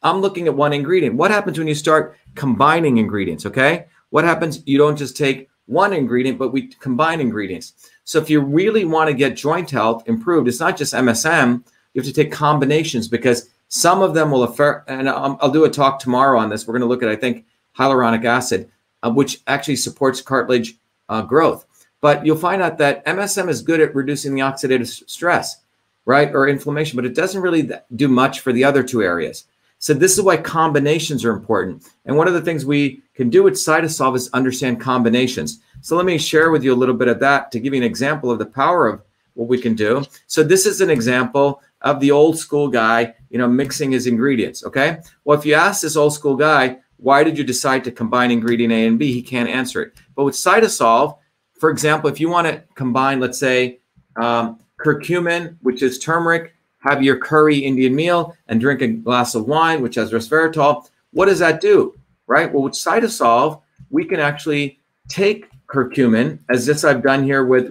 I'm 0.03 0.21
looking 0.21 0.47
at 0.47 0.55
one 0.55 0.73
ingredient. 0.73 1.15
What 1.15 1.31
happens 1.31 1.57
when 1.57 1.67
you 1.67 1.75
start 1.75 2.17
combining 2.35 2.97
ingredients? 2.97 3.45
Okay, 3.45 3.85
what 4.09 4.23
happens? 4.23 4.61
You 4.65 4.77
don't 4.77 4.97
just 4.97 5.17
take 5.17 5.49
one 5.65 5.93
ingredient, 5.93 6.37
but 6.37 6.53
we 6.53 6.67
combine 6.67 7.19
ingredients. 7.19 7.73
So 8.03 8.19
if 8.19 8.29
you 8.29 8.39
really 8.39 8.85
want 8.85 9.09
to 9.09 9.13
get 9.13 9.35
joint 9.35 9.69
health 9.69 10.07
improved, 10.07 10.47
it's 10.47 10.59
not 10.59 10.77
just 10.77 10.93
MSM. 10.93 11.63
You 11.93 12.01
have 12.01 12.07
to 12.07 12.13
take 12.13 12.31
combinations 12.31 13.07
because 13.07 13.49
some 13.67 14.01
of 14.01 14.13
them 14.13 14.31
will 14.31 14.43
affect, 14.43 14.89
and 14.89 15.09
I'll, 15.09 15.37
I'll 15.41 15.51
do 15.51 15.65
a 15.65 15.69
talk 15.69 15.99
tomorrow 15.99 16.39
on 16.39 16.49
this. 16.49 16.65
We're 16.65 16.73
going 16.73 16.81
to 16.81 16.87
look 16.87 17.03
at, 17.03 17.09
I 17.09 17.17
think, 17.17 17.45
hyaluronic 17.77 18.23
acid, 18.23 18.69
uh, 19.03 19.11
which 19.11 19.41
actually 19.47 19.75
supports 19.75 20.21
cartilage 20.21 20.75
uh, 21.09 21.21
growth. 21.21 21.65
But 22.01 22.25
you'll 22.25 22.37
find 22.37 22.61
out 22.61 22.77
that 22.77 23.05
MSM 23.05 23.49
is 23.49 23.61
good 23.61 23.81
at 23.81 23.95
reducing 23.95 24.35
the 24.35 24.41
oxidative 24.41 24.87
stress, 25.09 25.61
right, 26.05 26.33
or 26.33 26.47
inflammation, 26.47 26.95
but 26.95 27.05
it 27.05 27.15
doesn't 27.15 27.41
really 27.41 27.69
do 27.95 28.07
much 28.07 28.41
for 28.41 28.53
the 28.53 28.63
other 28.63 28.83
two 28.83 29.01
areas. 29.01 29.45
So 29.79 29.93
this 29.93 30.17
is 30.17 30.23
why 30.23 30.37
combinations 30.37 31.23
are 31.23 31.31
important. 31.31 31.83
And 32.05 32.17
one 32.17 32.27
of 32.27 32.33
the 32.33 32.41
things 32.41 32.65
we 32.65 33.01
can 33.13 33.29
do 33.29 33.43
with 33.43 33.53
Cytosolve 33.53 34.15
is 34.15 34.29
understand 34.33 34.81
combinations. 34.81 35.59
So 35.81 35.95
let 35.95 36.05
me 36.05 36.17
share 36.17 36.49
with 36.49 36.63
you 36.63 36.73
a 36.73 36.75
little 36.75 36.95
bit 36.95 37.07
of 37.07 37.19
that 37.19 37.51
to 37.51 37.59
give 37.59 37.73
you 37.73 37.79
an 37.79 37.85
example 37.85 38.31
of 38.31 38.39
the 38.39 38.45
power 38.45 38.87
of 38.87 39.01
what 39.35 39.47
we 39.47 39.59
can 39.59 39.75
do. 39.75 40.03
So 40.25 40.41
this 40.43 40.65
is 40.65 40.81
an 40.81 40.89
example 40.89 41.61
of 41.81 41.99
the 41.99 42.09
old 42.09 42.39
school 42.39 42.67
guy, 42.67 43.13
you 43.29 43.37
know, 43.37 43.47
mixing 43.47 43.91
his 43.91 44.07
ingredients. 44.07 44.65
Okay. 44.65 44.97
Well, 45.25 45.37
if 45.37 45.45
you 45.45 45.53
ask 45.53 45.81
this 45.81 45.95
old 45.95 46.13
school 46.13 46.35
guy, 46.35 46.79
why 46.97 47.23
did 47.23 47.37
you 47.37 47.43
decide 47.43 47.83
to 47.83 47.91
combine 47.91 48.31
ingredient 48.31 48.73
A 48.73 48.87
and 48.87 48.97
B? 48.97 49.13
He 49.13 49.21
can't 49.21 49.47
answer 49.47 49.83
it. 49.83 49.93
But 50.15 50.23
with 50.23 50.33
Cytosolve, 50.33 51.17
for 51.59 51.69
example, 51.69 52.09
if 52.09 52.19
you 52.19 52.29
want 52.29 52.47
to 52.47 52.63
combine, 52.75 53.19
let's 53.19 53.39
say, 53.39 53.79
um, 54.15 54.59
curcumin, 54.79 55.57
which 55.61 55.81
is 55.81 55.99
turmeric, 55.99 56.53
have 56.79 57.03
your 57.03 57.17
curry 57.17 57.57
Indian 57.57 57.95
meal, 57.95 58.35
and 58.47 58.61
drink 58.61 58.81
a 58.81 58.87
glass 58.87 59.35
of 59.35 59.45
wine, 59.45 59.81
which 59.81 59.95
has 59.95 60.11
resveratrol, 60.11 60.87
what 61.11 61.25
does 61.25 61.39
that 61.39 61.61
do? 61.61 61.95
Right. 62.27 62.51
Well, 62.51 62.63
with 62.63 62.73
Cytosolve, 62.73 63.61
we 63.89 64.05
can 64.05 64.19
actually 64.19 64.79
take 65.07 65.49
curcumin, 65.67 66.39
as 66.49 66.65
this 66.65 66.83
I've 66.83 67.03
done 67.03 67.23
here 67.23 67.45
with 67.45 67.69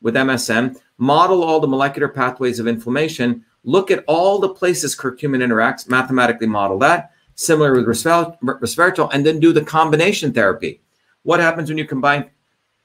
with 0.00 0.14
MSM, 0.14 0.80
model 0.98 1.42
all 1.42 1.58
the 1.58 1.66
molecular 1.66 2.08
pathways 2.08 2.60
of 2.60 2.68
inflammation, 2.68 3.44
look 3.64 3.90
at 3.90 4.04
all 4.06 4.38
the 4.38 4.48
places 4.48 4.96
curcumin 4.96 5.42
interacts, 5.42 5.88
mathematically 5.88 6.46
model 6.46 6.78
that, 6.78 7.10
similar 7.34 7.74
with 7.74 7.86
resveratrol, 7.86 9.10
and 9.12 9.26
then 9.26 9.40
do 9.40 9.52
the 9.52 9.64
combination 9.64 10.32
therapy. 10.32 10.80
What 11.24 11.40
happens 11.40 11.68
when 11.68 11.78
you 11.78 11.86
combine 11.86 12.30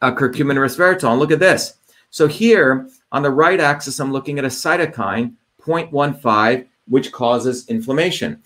uh, 0.03 0.13
curcumin 0.13 0.57
resveratrol? 0.57 1.11
And 1.11 1.19
look 1.19 1.31
at 1.31 1.39
this. 1.39 1.77
So 2.09 2.27
here 2.27 2.87
on 3.11 3.23
the 3.23 3.31
right 3.31 3.59
axis, 3.59 3.99
I'm 3.99 4.11
looking 4.11 4.37
at 4.37 4.45
a 4.45 4.49
cytokine 4.49 5.33
0.15, 5.61 6.67
which 6.87 7.11
causes 7.11 7.67
inflammation. 7.69 8.43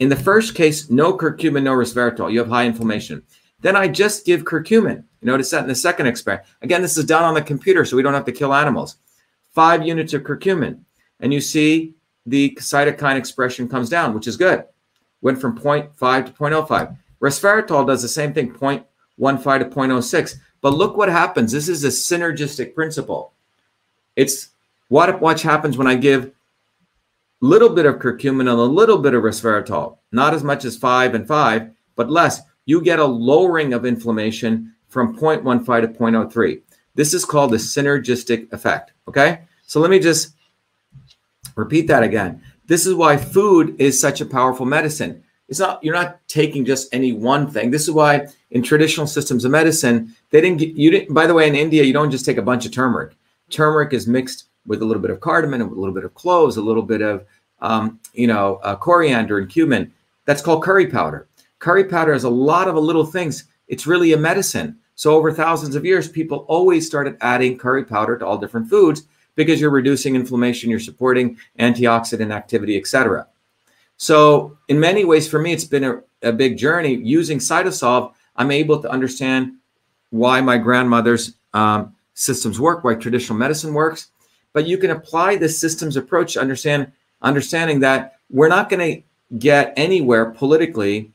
In 0.00 0.08
the 0.08 0.16
first 0.16 0.54
case, 0.54 0.90
no 0.90 1.16
curcumin, 1.16 1.62
no 1.62 1.74
resveratrol. 1.74 2.32
You 2.32 2.40
have 2.40 2.48
high 2.48 2.66
inflammation. 2.66 3.22
Then 3.60 3.76
I 3.76 3.86
just 3.86 4.26
give 4.26 4.42
curcumin. 4.42 5.04
Notice 5.22 5.50
that 5.50 5.62
in 5.62 5.68
the 5.68 5.74
second 5.74 6.06
experiment. 6.06 6.46
Again, 6.62 6.82
this 6.82 6.98
is 6.98 7.04
done 7.04 7.22
on 7.22 7.34
the 7.34 7.42
computer, 7.42 7.84
so 7.84 7.96
we 7.96 8.02
don't 8.02 8.14
have 8.14 8.24
to 8.26 8.32
kill 8.32 8.52
animals 8.52 8.96
five 9.54 9.86
units 9.86 10.12
of 10.12 10.22
curcumin, 10.22 10.80
and 11.20 11.32
you 11.32 11.40
see 11.40 11.94
the 12.26 12.50
cytokine 12.60 13.16
expression 13.16 13.68
comes 13.68 13.88
down, 13.88 14.12
which 14.12 14.26
is 14.26 14.36
good. 14.36 14.64
went 15.22 15.40
from 15.40 15.58
0.5 15.58 16.26
to 16.26 16.32
0.05. 16.32 16.98
Resveratrol 17.22 17.86
does 17.86 18.02
the 18.02 18.08
same 18.08 18.34
thing, 18.34 18.52
0.15 18.52 18.84
to 19.60 19.64
0.06. 19.64 20.34
But 20.64 20.78
look 20.78 20.96
what 20.96 21.10
happens. 21.10 21.52
This 21.52 21.68
is 21.68 21.84
a 21.84 21.88
synergistic 21.88 22.74
principle. 22.74 23.34
It's 24.16 24.48
what 24.88 25.20
what 25.20 25.42
happens 25.42 25.76
when 25.76 25.86
I 25.86 25.94
give 25.94 26.32
little 27.42 27.68
bit 27.68 27.84
of 27.84 27.96
curcumin 27.96 28.40
and 28.40 28.48
a 28.48 28.54
little 28.54 28.96
bit 28.96 29.12
of 29.12 29.24
resveratrol, 29.24 29.98
not 30.10 30.32
as 30.32 30.42
much 30.42 30.64
as 30.64 30.74
five 30.74 31.14
and 31.14 31.28
five, 31.28 31.70
but 31.96 32.10
less. 32.10 32.40
You 32.64 32.80
get 32.80 32.98
a 32.98 33.04
lowering 33.04 33.74
of 33.74 33.84
inflammation 33.84 34.72
from 34.88 35.14
0.15 35.14 35.82
to 35.82 35.88
0.03. 35.88 36.62
This 36.94 37.12
is 37.12 37.26
called 37.26 37.50
the 37.50 37.58
synergistic 37.58 38.50
effect. 38.50 38.92
Okay. 39.06 39.40
So 39.66 39.80
let 39.80 39.90
me 39.90 39.98
just 39.98 40.32
repeat 41.56 41.88
that 41.88 42.02
again. 42.02 42.40
This 42.64 42.86
is 42.86 42.94
why 42.94 43.18
food 43.18 43.78
is 43.78 44.00
such 44.00 44.22
a 44.22 44.24
powerful 44.24 44.64
medicine. 44.64 45.24
It's 45.48 45.58
not, 45.58 45.84
you're 45.84 45.94
not 45.94 46.26
taking 46.26 46.64
just 46.64 46.92
any 46.94 47.12
one 47.12 47.50
thing. 47.50 47.70
This 47.70 47.82
is 47.82 47.90
why 47.90 48.28
in 48.50 48.62
traditional 48.62 49.06
systems 49.06 49.44
of 49.44 49.50
medicine, 49.50 50.14
they 50.34 50.40
didn't 50.40 50.58
get, 50.58 50.74
you 50.74 50.90
didn't, 50.90 51.14
by 51.14 51.28
the 51.28 51.32
way, 51.32 51.46
in 51.46 51.54
India, 51.54 51.84
you 51.84 51.92
don't 51.92 52.10
just 52.10 52.24
take 52.24 52.38
a 52.38 52.42
bunch 52.42 52.66
of 52.66 52.72
turmeric. 52.72 53.12
Turmeric 53.50 53.92
is 53.92 54.08
mixed 54.08 54.46
with 54.66 54.82
a 54.82 54.84
little 54.84 55.00
bit 55.00 55.12
of 55.12 55.20
cardamom, 55.20 55.60
a 55.60 55.64
little 55.66 55.94
bit 55.94 56.02
of 56.02 56.12
cloves, 56.14 56.56
a 56.56 56.60
little 56.60 56.82
bit 56.82 57.02
of, 57.02 57.24
um, 57.60 58.00
you 58.14 58.26
know, 58.26 58.56
uh, 58.64 58.74
coriander 58.74 59.38
and 59.38 59.48
cumin. 59.48 59.92
That's 60.24 60.42
called 60.42 60.64
curry 60.64 60.88
powder. 60.88 61.28
Curry 61.60 61.84
powder 61.84 62.12
has 62.12 62.24
a 62.24 62.28
lot 62.30 62.66
of 62.66 62.74
little 62.74 63.06
things. 63.06 63.44
It's 63.68 63.86
really 63.86 64.12
a 64.12 64.16
medicine. 64.16 64.76
So 64.96 65.14
over 65.14 65.32
thousands 65.32 65.76
of 65.76 65.84
years, 65.84 66.08
people 66.08 66.38
always 66.48 66.84
started 66.84 67.16
adding 67.20 67.56
curry 67.56 67.84
powder 67.84 68.18
to 68.18 68.26
all 68.26 68.36
different 68.36 68.68
foods 68.68 69.04
because 69.36 69.60
you're 69.60 69.70
reducing 69.70 70.16
inflammation, 70.16 70.68
you're 70.68 70.80
supporting 70.80 71.38
antioxidant 71.60 72.34
activity, 72.34 72.76
etc. 72.76 73.28
So 73.98 74.58
in 74.66 74.80
many 74.80 75.04
ways, 75.04 75.28
for 75.28 75.38
me, 75.38 75.52
it's 75.52 75.62
been 75.62 75.84
a, 75.84 76.02
a 76.22 76.32
big 76.32 76.58
journey. 76.58 76.94
Using 76.94 77.38
Cytosolve, 77.38 78.14
I'm 78.34 78.50
able 78.50 78.82
to 78.82 78.90
understand 78.90 79.58
why 80.14 80.40
my 80.40 80.56
grandmother's 80.56 81.34
um, 81.54 81.92
systems 82.14 82.60
work, 82.60 82.84
why 82.84 82.94
traditional 82.94 83.36
medicine 83.36 83.74
works. 83.74 84.10
But 84.52 84.68
you 84.68 84.78
can 84.78 84.92
apply 84.92 85.34
this 85.34 85.58
systems 85.58 85.96
approach 85.96 86.34
to 86.34 86.40
understand 86.40 86.92
understanding 87.20 87.80
that 87.80 88.18
we're 88.30 88.48
not 88.48 88.68
going 88.68 88.94
to 88.94 89.38
get 89.38 89.74
anywhere 89.76 90.30
politically 90.30 91.10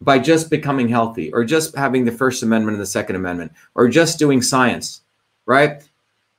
by 0.00 0.18
just 0.18 0.48
becoming 0.48 0.88
healthy 0.88 1.30
or 1.34 1.44
just 1.44 1.76
having 1.76 2.06
the 2.06 2.12
First 2.12 2.42
Amendment 2.42 2.76
and 2.76 2.82
the 2.82 2.86
Second 2.86 3.16
Amendment 3.16 3.52
or 3.74 3.88
just 3.88 4.18
doing 4.18 4.40
science, 4.40 5.02
right? 5.44 5.82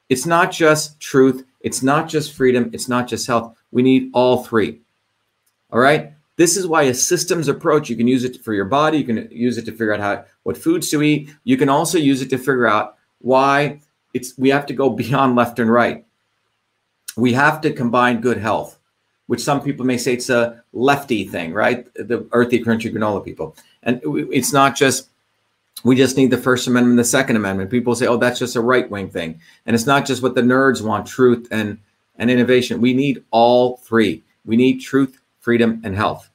It's 0.10 0.26
not 0.26 0.52
just 0.52 1.00
truth, 1.00 1.46
it's 1.60 1.84
not 1.84 2.10
just 2.10 2.34
freedom, 2.34 2.72
it's 2.74 2.90
not 2.90 3.08
just 3.08 3.28
health. 3.28 3.56
We 3.72 3.84
need 3.84 4.10
all 4.14 4.44
three. 4.44 4.80
All 5.72 5.80
right? 5.80 6.14
This 6.36 6.58
is 6.58 6.66
why 6.66 6.84
a 6.84 6.96
systems 6.96 7.48
approach, 7.48 7.92
you 7.92 7.96
can 7.96 8.08
use 8.08 8.24
it 8.24 8.44
for 8.44 8.56
your 8.56 8.66
body, 8.66 8.98
you 8.98 9.04
can 9.04 9.30
use 9.30 9.60
it 9.60 9.66
to 9.66 9.72
figure 9.72 9.94
out 9.94 10.00
how 10.00 10.26
what 10.44 10.58
foods 10.58 10.90
to 10.90 11.02
eat. 11.02 11.30
You 11.44 11.58
can 11.58 11.70
also 11.70 11.98
use 11.98 12.22
it 12.22 12.30
to 12.32 12.38
figure 12.38 12.68
out 12.68 12.96
why 13.20 13.82
it's 14.14 14.38
we 14.38 14.50
have 14.50 14.66
to 14.68 14.74
go 14.74 14.90
beyond 15.04 15.36
left 15.36 15.60
and 15.60 15.72
right. 15.72 16.06
We 17.18 17.34
have 17.34 17.62
to 17.62 17.74
combine 17.74 18.22
good 18.22 18.38
health 18.38 18.78
which 19.32 19.40
some 19.40 19.62
people 19.62 19.86
may 19.86 19.98
say 19.98 20.12
it's 20.12 20.30
a 20.30 20.62
lefty 20.74 21.26
thing, 21.26 21.54
right? 21.54 21.88
The 21.94 22.28
earthy, 22.34 22.62
crunchy 22.62 22.94
granola 22.94 23.24
people. 23.24 23.56
And 23.82 24.02
it's 24.04 24.52
not 24.52 24.76
just, 24.76 25.08
we 25.86 25.96
just 25.96 26.18
need 26.18 26.32
the 26.32 26.38
First 26.38 26.68
Amendment, 26.68 26.98
the 26.98 27.06
Second 27.06 27.38
Amendment. 27.38 27.72
People 27.72 27.96
say, 27.96 28.08
oh, 28.08 28.18
that's 28.18 28.40
just 28.40 28.58
a 28.58 28.60
right 28.60 28.92
wing 28.92 29.10
thing. 29.10 29.40
And 29.66 29.74
it's 29.74 29.86
not 29.86 30.06
just 30.06 30.22
what 30.22 30.36
the 30.36 30.42
nerds 30.42 30.82
want 30.82 31.08
truth 31.08 31.48
and, 31.50 31.78
and 32.18 32.30
innovation. 32.30 32.82
We 32.82 32.94
need 32.94 33.24
all 33.32 33.78
three. 33.78 34.22
We 34.44 34.58
need 34.58 34.80
truth, 34.80 35.18
freedom, 35.40 35.80
and 35.86 35.96
health. 35.96 36.30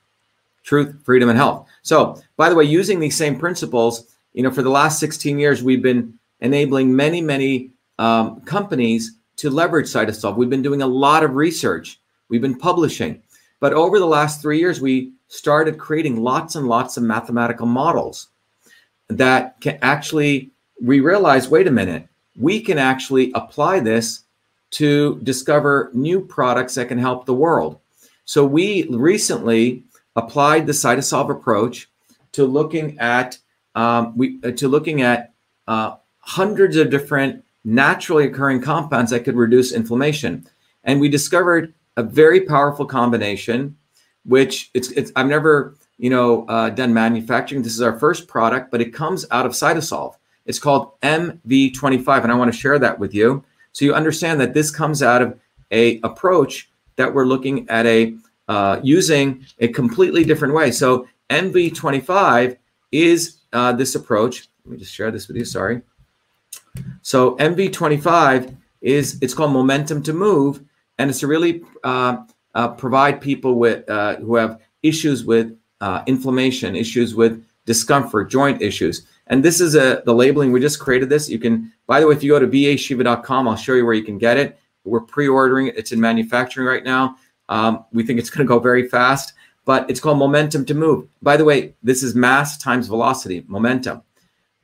Truth, 0.63 0.97
freedom, 1.05 1.29
and 1.29 1.37
health. 1.37 1.69
So, 1.87 2.21
by 2.37 2.49
the 2.49 2.57
way, 2.57 2.65
using 2.65 2.99
these 2.99 3.17
same 3.17 3.39
principles, 3.39 4.17
you 4.33 4.43
know, 4.43 4.51
for 4.51 4.63
the 4.63 4.71
last 4.71 4.99
16 4.99 5.39
years, 5.39 5.63
we've 5.63 5.83
been 5.83 6.19
enabling 6.41 6.95
many, 6.95 7.21
many 7.21 7.71
um, 7.99 8.41
companies 8.41 9.19
to 9.37 9.51
leverage 9.51 9.87
Cytosolve. 9.87 10.37
We've 10.37 10.51
been 10.51 10.63
doing 10.63 10.83
a 10.83 10.87
lot 10.87 11.23
of 11.23 11.37
research 11.37 12.01
We've 12.29 12.41
been 12.41 12.59
publishing. 12.59 13.23
But 13.61 13.73
over 13.73 13.99
the 13.99 14.07
last 14.07 14.43
three 14.43 14.59
years, 14.59 14.81
we 14.81 15.13
started 15.29 15.79
creating 15.79 16.17
lots 16.17 16.57
and 16.57 16.67
lots 16.67 16.97
of 16.97 17.03
mathematical 17.03 17.67
models 17.67 18.29
that 19.09 19.61
can 19.61 19.79
actually, 19.83 20.51
we 20.83 21.01
realize, 21.01 21.49
wait 21.49 21.67
a 21.67 21.71
minute, 21.71 22.09
we 22.39 22.61
can 22.61 22.79
actually 22.79 23.33
apply 23.35 23.81
this 23.81 24.25
to 24.73 25.21
discover 25.23 25.91
new 25.95 26.21
products 26.21 26.75
that 26.75 26.89
can 26.89 26.99
help 26.99 27.25
the 27.25 27.35
world. 27.35 27.79
So 28.25 28.45
we 28.45 28.89
recently 28.91 29.85
applied 30.17 30.67
the 30.67 30.73
Cytosolve 30.73 31.31
approach 31.31 31.89
to 32.33 32.45
looking 32.45 32.99
at 32.99 33.39
um, 33.75 34.17
we 34.17 34.41
uh, 34.43 34.51
to 34.53 34.69
looking 34.69 35.03
at 35.03 35.33
uh, 35.69 35.97
hundreds 36.19 36.77
of 36.77 36.91
different 36.91 37.45
naturally 37.65 38.27
occurring 38.27 38.63
compounds 38.63 39.11
that 39.11 39.25
could 39.25 39.37
reduce 39.37 39.73
inflammation, 39.73 40.47
and 40.85 41.01
we 41.01 41.09
discovered 41.09 41.75
a 41.97 42.03
very 42.03 42.41
powerful 42.41 42.85
combination, 42.87 43.77
which 44.25 44.71
it's, 44.75 44.91
it's 44.93 45.13
I've 45.15 45.27
never 45.27 45.77
you 45.99 46.11
know 46.11 46.47
uh, 46.47 46.71
done 46.71 46.95
manufacturing. 46.95 47.63
This 47.63 47.75
is 47.75 47.83
our 47.83 47.99
first 47.99 48.27
product, 48.27 48.71
but 48.71 48.81
it 48.81 48.93
comes 48.95 49.27
out 49.31 49.47
of 49.47 49.53
Cytosolve. 49.53 50.15
It's 50.47 50.59
called 50.59 50.99
MV25, 51.03 52.23
and 52.23 52.33
I 52.33 52.35
want 52.35 52.53
to 52.53 52.59
share 52.59 52.79
that 52.79 52.99
with 52.99 53.13
you 53.13 53.45
so 53.77 53.85
you 53.85 53.93
understand 53.93 54.41
that 54.41 54.55
this 54.55 54.71
comes 54.71 55.03
out 55.03 55.21
of 55.21 55.39
a 55.71 56.01
approach 56.01 56.71
that 56.97 57.13
we're 57.13 57.27
looking 57.27 57.69
at 57.69 57.85
a 57.85 58.17
uh, 58.49 58.81
using 58.83 59.45
a 59.59 59.69
completely 59.69 60.25
different 60.25 60.55
way. 60.55 60.71
So 60.71 61.09
MV25 61.31 62.57
is 62.93 63.39
uh, 63.53 63.73
this 63.73 63.95
approach. 63.95 64.49
Let 64.65 64.73
me 64.73 64.79
just 64.79 64.93
share 64.93 65.11
this 65.11 65.29
with 65.29 65.37
you. 65.37 65.45
Sorry. 65.45 65.83
So 67.03 67.37
MV25 67.37 68.57
is 68.81 69.19
it's 69.23 69.35
called 69.35 69.53
momentum 69.53 70.03
to 70.05 70.13
move, 70.13 70.63
and 70.99 71.11
it's 71.11 71.21
to 71.21 71.27
really 71.27 71.63
uh, 71.85 72.19
uh, 72.55 72.69
provide 72.69 73.21
people 73.21 73.55
with 73.57 73.89
uh, 73.89 74.17
who 74.17 74.37
have 74.37 74.61
issues 74.83 75.25
with 75.25 75.57
uh, 75.81 76.03
inflammation, 76.07 76.77
issues 76.77 77.15
with 77.15 77.45
discomfort, 77.65 78.31
joint 78.31 78.63
issues. 78.63 79.07
And 79.29 79.45
this 79.45 79.61
is 79.61 79.75
a 79.75 80.03
the 80.05 80.15
labeling. 80.15 80.53
We 80.53 80.61
just 80.61 80.79
created 80.79 81.09
this. 81.09 81.29
You 81.29 81.39
can, 81.39 81.73
by 81.87 82.01
the 82.01 82.07
way, 82.07 82.15
if 82.15 82.23
you 82.23 82.31
go 82.31 82.39
to 82.39 82.47
vashiva.com, 82.47 83.49
I'll 83.49 83.57
show 83.57 83.75
you 83.75 83.85
where 83.85 83.95
you 83.95 84.05
can 84.05 84.19
get 84.19 84.37
it. 84.37 84.59
We're 84.85 85.01
pre-ordering 85.01 85.67
it. 85.67 85.77
It's 85.77 85.91
in 85.91 86.01
manufacturing 86.01 86.67
right 86.67 86.85
now. 86.85 87.17
Um, 87.49 87.85
we 87.93 88.03
think 88.03 88.19
it's 88.19 88.31
going 88.31 88.47
to 88.47 88.49
go 88.49 88.59
very 88.59 88.89
fast, 88.89 89.35
but 89.65 89.89
it's 89.91 90.01
called 90.01 90.19
momentum 90.19 90.65
to 90.67 90.75
move. 90.75 91.09
By 91.23 91.37
the 91.37 91.45
way, 91.45 91.75
this 91.83 92.03
is 92.03 92.15
mass 92.15 92.59
times 92.59 92.89
velocity, 92.89 93.45
momentum, 93.49 94.03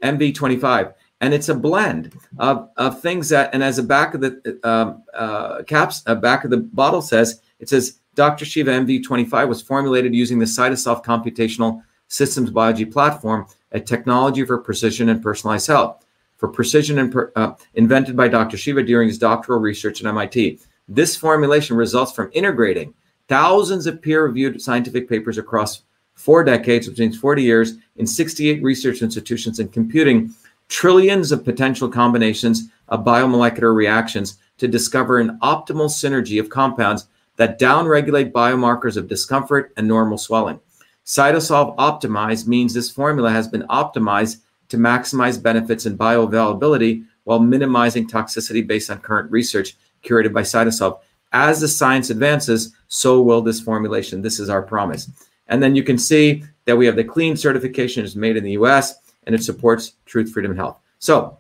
MV25 0.03 0.95
and 1.22 1.33
it's 1.33 1.49
a 1.49 1.55
blend 1.55 2.12
of, 2.39 2.68
of 2.76 3.01
things 3.01 3.30
that 3.30 3.55
and 3.55 3.62
as 3.62 3.76
the 3.76 3.83
back 3.83 4.12
of 4.12 4.20
the 4.20 4.59
um, 4.64 5.03
uh, 5.14 5.62
caps 5.62 6.03
uh, 6.07 6.14
back 6.14 6.45
of 6.45 6.51
the 6.51 6.59
bottle 6.59 7.01
says 7.01 7.41
it 7.61 7.68
says 7.68 8.01
dr 8.14 8.45
shiva 8.45 8.70
mv25 8.70 9.49
was 9.49 9.62
formulated 9.62 10.14
using 10.14 10.39
the 10.39 10.45
cytosolve 10.45 11.03
computational 11.03 11.83
systems 12.09 12.51
biology 12.51 12.85
platform 12.85 13.47
a 13.70 13.80
technology 13.80 14.45
for 14.45 14.59
precision 14.59 15.09
and 15.09 15.22
personalized 15.22 15.68
health 15.68 16.05
for 16.37 16.49
precision 16.49 16.99
and 16.99 17.12
per, 17.12 17.33
uh, 17.37 17.53
invented 17.74 18.16
by 18.16 18.28
dr 18.28 18.57
shiva 18.57 18.83
during 18.83 19.09
his 19.09 19.18
doctoral 19.18 19.61
research 19.61 20.05
at 20.05 20.14
mit 20.14 20.61
this 20.89 21.16
formulation 21.16 21.76
results 21.76 22.12
from 22.12 22.30
integrating 22.33 22.95
thousands 23.28 23.87
of 23.87 24.03
peer-reviewed 24.03 24.61
scientific 24.61 25.09
papers 25.09 25.39
across 25.39 25.83
four 26.14 26.45
decades 26.45 26.89
which 26.89 26.99
means 26.99 27.16
40 27.16 27.43
years 27.43 27.74
in 27.97 28.07
68 28.07 28.62
research 28.62 29.03
institutions 29.03 29.59
and 29.59 29.72
computing 29.72 30.35
trillions 30.68 31.33
of 31.33 31.45
potential 31.45 31.89
combinations 31.89 32.68
of 32.89 33.05
biomolecular 33.05 33.74
reactions 33.74 34.39
to 34.59 34.68
discover 34.68 35.18
an 35.18 35.39
optimal 35.43 35.89
synergy 35.89 36.39
of 36.41 36.49
compounds 36.49 37.09
that 37.37 37.59
downregulate 37.59 38.33
biomarkers 38.33 38.97
of 38.97 39.09
discomfort 39.09 39.72
and 39.76 39.89
normal 39.89 40.18
swelling. 40.18 40.61
Cytosolve 41.05 41.76
optimized 41.76 42.47
means 42.47 42.72
this 42.72 42.91
formula 42.91 43.30
has 43.30 43.49
been 43.49 43.62
optimized 43.62 44.39
to 44.68 44.76
maximize 44.76 45.43
benefits 45.43 45.87
and 45.87 45.99
bioavailability 45.99 47.05
while 47.24 47.41
minimizing 47.41 48.09
toxicity 48.09 48.66
based 48.66 48.91
on 48.91 48.99
current 48.99 49.30
research 49.30 49.76
curated 50.03 50.32
by 50.32 50.42
Cytosolve. 50.42 51.00
As 51.32 51.61
the 51.61 51.68
science 51.68 52.11
advances, 52.11 52.74
so 52.88 53.22
will 53.22 53.40
this 53.40 53.61
formulation. 53.61 54.20
This 54.20 54.38
is 54.38 54.50
our 54.50 54.62
promise. 54.62 55.11
And 55.48 55.62
then 55.62 55.74
you 55.74 55.82
can 55.82 55.98
see 55.98 56.44
that 56.64 56.76
we 56.76 56.86
have 56.86 56.96
the 56.96 57.05
clean 57.05 57.36
certification 57.36 58.05
is 58.05 58.16
made 58.16 58.36
in 58.36 58.44
the 58.44 58.53
US 58.53 58.94
and 59.24 59.34
it 59.34 59.42
supports 59.42 59.94
truth, 60.07 60.32
freedom, 60.32 60.53
and 60.53 60.59
health. 60.59 60.78
So 60.98 61.38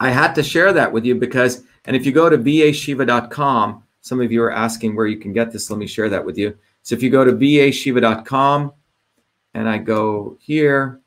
I 0.00 0.10
had 0.10 0.34
to 0.34 0.42
share 0.42 0.72
that 0.72 0.92
with 0.92 1.04
you 1.04 1.14
because, 1.14 1.64
and 1.84 1.94
if 1.94 2.06
you 2.06 2.12
go 2.12 2.28
to 2.28 2.38
vashiva.com, 2.38 3.82
some 4.00 4.20
of 4.20 4.32
you 4.32 4.42
are 4.42 4.52
asking 4.52 4.96
where 4.96 5.06
you 5.06 5.18
can 5.18 5.32
get 5.32 5.52
this. 5.52 5.70
Let 5.70 5.78
me 5.78 5.86
share 5.86 6.08
that 6.08 6.24
with 6.24 6.36
you. 6.36 6.56
So 6.82 6.94
if 6.94 7.02
you 7.02 7.10
go 7.10 7.24
to 7.24 7.32
vashiva.com 7.32 8.72
and 9.54 9.68
I 9.68 9.78
go 9.78 10.36
here 10.40 11.00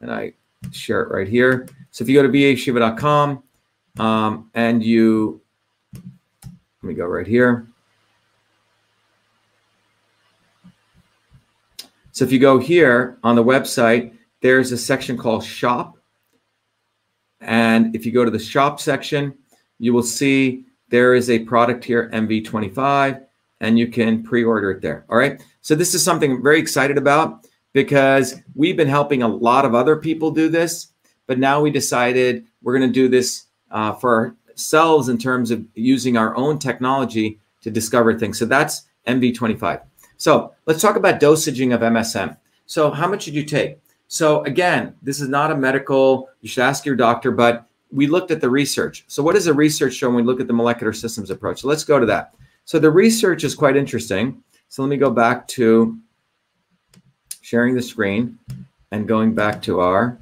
and 0.00 0.12
I 0.12 0.34
share 0.72 1.02
it 1.02 1.10
right 1.10 1.28
here. 1.28 1.68
So 1.90 2.02
if 2.02 2.10
you 2.10 2.14
go 2.20 2.22
to 2.22 2.28
vashiva.com 2.28 3.42
um, 3.98 4.50
and 4.54 4.84
you, 4.84 5.40
let 6.86 6.92
me 6.92 6.94
go 6.94 7.06
right 7.06 7.26
here. 7.26 7.66
So 12.12 12.24
if 12.24 12.30
you 12.30 12.38
go 12.38 12.60
here 12.60 13.18
on 13.24 13.34
the 13.34 13.42
website, 13.42 14.14
there's 14.40 14.70
a 14.70 14.78
section 14.78 15.18
called 15.18 15.42
shop. 15.42 15.98
And 17.40 17.96
if 17.96 18.06
you 18.06 18.12
go 18.12 18.24
to 18.24 18.30
the 18.30 18.38
shop 18.38 18.78
section, 18.78 19.34
you 19.80 19.92
will 19.92 20.04
see 20.04 20.64
there 20.88 21.14
is 21.14 21.28
a 21.28 21.40
product 21.40 21.84
here, 21.84 22.08
MV25, 22.14 23.20
and 23.60 23.76
you 23.76 23.88
can 23.88 24.22
pre-order 24.22 24.70
it 24.70 24.80
there. 24.80 25.04
All 25.08 25.18
right. 25.18 25.42
So 25.62 25.74
this 25.74 25.92
is 25.92 26.04
something 26.04 26.30
I'm 26.30 26.42
very 26.42 26.60
excited 26.60 26.98
about 26.98 27.48
because 27.72 28.36
we've 28.54 28.76
been 28.76 28.86
helping 28.86 29.24
a 29.24 29.28
lot 29.28 29.64
of 29.64 29.74
other 29.74 29.96
people 29.96 30.30
do 30.30 30.48
this, 30.48 30.92
but 31.26 31.40
now 31.40 31.60
we 31.60 31.72
decided 31.72 32.46
we're 32.62 32.78
going 32.78 32.88
to 32.88 32.94
do 32.94 33.08
this 33.08 33.46
uh, 33.72 33.92
for 33.92 34.36
ourselves 34.56 35.10
in 35.10 35.18
terms 35.18 35.50
of 35.50 35.64
using 35.74 36.16
our 36.16 36.34
own 36.34 36.58
technology 36.58 37.38
to 37.60 37.70
discover 37.70 38.18
things. 38.18 38.38
So 38.38 38.46
that's 38.46 38.84
MV25. 39.06 39.82
So 40.16 40.54
let's 40.64 40.80
talk 40.80 40.96
about 40.96 41.20
dosaging 41.20 41.74
of 41.74 41.82
MSM. 41.82 42.36
So 42.64 42.90
how 42.90 43.06
much 43.06 43.24
should 43.24 43.34
you 43.34 43.44
take? 43.44 43.78
So 44.08 44.42
again, 44.44 44.94
this 45.02 45.20
is 45.20 45.28
not 45.28 45.50
a 45.50 45.56
medical, 45.56 46.30
you 46.40 46.48
should 46.48 46.62
ask 46.62 46.86
your 46.86 46.96
doctor, 46.96 47.30
but 47.30 47.66
we 47.92 48.06
looked 48.06 48.30
at 48.30 48.40
the 48.40 48.48
research. 48.48 49.04
So 49.08 49.22
what 49.22 49.34
does 49.34 49.44
the 49.44 49.52
research 49.52 49.94
show 49.94 50.08
when 50.08 50.16
we 50.16 50.22
look 50.22 50.40
at 50.40 50.46
the 50.46 50.52
molecular 50.52 50.92
systems 50.92 51.30
approach? 51.30 51.60
So 51.60 51.68
let's 51.68 51.84
go 51.84 52.00
to 52.00 52.06
that. 52.06 52.34
So 52.64 52.78
the 52.78 52.90
research 52.90 53.44
is 53.44 53.54
quite 53.54 53.76
interesting. 53.76 54.42
So 54.68 54.82
let 54.82 54.88
me 54.88 54.96
go 54.96 55.10
back 55.10 55.46
to 55.48 55.98
sharing 57.42 57.74
the 57.74 57.82
screen 57.82 58.38
and 58.90 59.06
going 59.06 59.34
back 59.34 59.60
to 59.62 59.80
our 59.80 60.18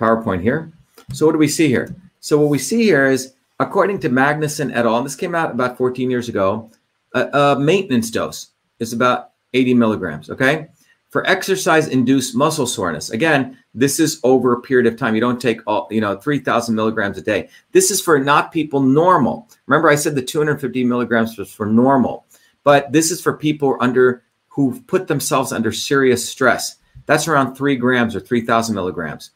PowerPoint 0.00 0.42
here. 0.42 0.70
So 1.12 1.26
what 1.26 1.32
do 1.32 1.38
we 1.38 1.48
see 1.48 1.68
here? 1.68 1.94
So 2.26 2.36
what 2.40 2.50
we 2.50 2.58
see 2.58 2.82
here 2.82 3.06
is, 3.06 3.34
according 3.60 4.00
to 4.00 4.08
Magnuson 4.08 4.74
et 4.74 4.84
al., 4.84 4.96
and 4.96 5.06
this 5.06 5.14
came 5.14 5.36
out 5.36 5.52
about 5.52 5.78
14 5.78 6.10
years 6.10 6.28
ago, 6.28 6.72
a, 7.14 7.28
a 7.32 7.60
maintenance 7.60 8.10
dose 8.10 8.48
is 8.80 8.92
about 8.92 9.30
80 9.54 9.74
milligrams, 9.74 10.28
okay? 10.28 10.66
For 11.10 11.24
exercise-induced 11.28 12.34
muscle 12.34 12.66
soreness, 12.66 13.10
again, 13.10 13.56
this 13.74 14.00
is 14.00 14.18
over 14.24 14.54
a 14.54 14.60
period 14.60 14.92
of 14.92 14.98
time. 14.98 15.14
You 15.14 15.20
don't 15.20 15.40
take 15.40 15.60
all, 15.68 15.86
you 15.88 16.00
know, 16.00 16.16
3,000 16.16 16.74
milligrams 16.74 17.16
a 17.16 17.22
day. 17.22 17.48
This 17.70 17.92
is 17.92 18.00
for 18.00 18.18
not 18.18 18.50
people 18.50 18.80
normal. 18.80 19.48
Remember, 19.66 19.88
I 19.88 19.94
said 19.94 20.16
the 20.16 20.20
250 20.20 20.82
milligrams 20.82 21.38
was 21.38 21.52
for 21.52 21.64
normal, 21.64 22.26
but 22.64 22.90
this 22.90 23.12
is 23.12 23.22
for 23.22 23.36
people 23.36 23.76
under 23.78 24.24
who've 24.48 24.84
put 24.88 25.06
themselves 25.06 25.52
under 25.52 25.70
serious 25.70 26.28
stress. 26.28 26.78
That's 27.06 27.28
around 27.28 27.54
three 27.54 27.76
grams 27.76 28.16
or 28.16 28.20
3,000 28.20 28.74
milligrams. 28.74 29.30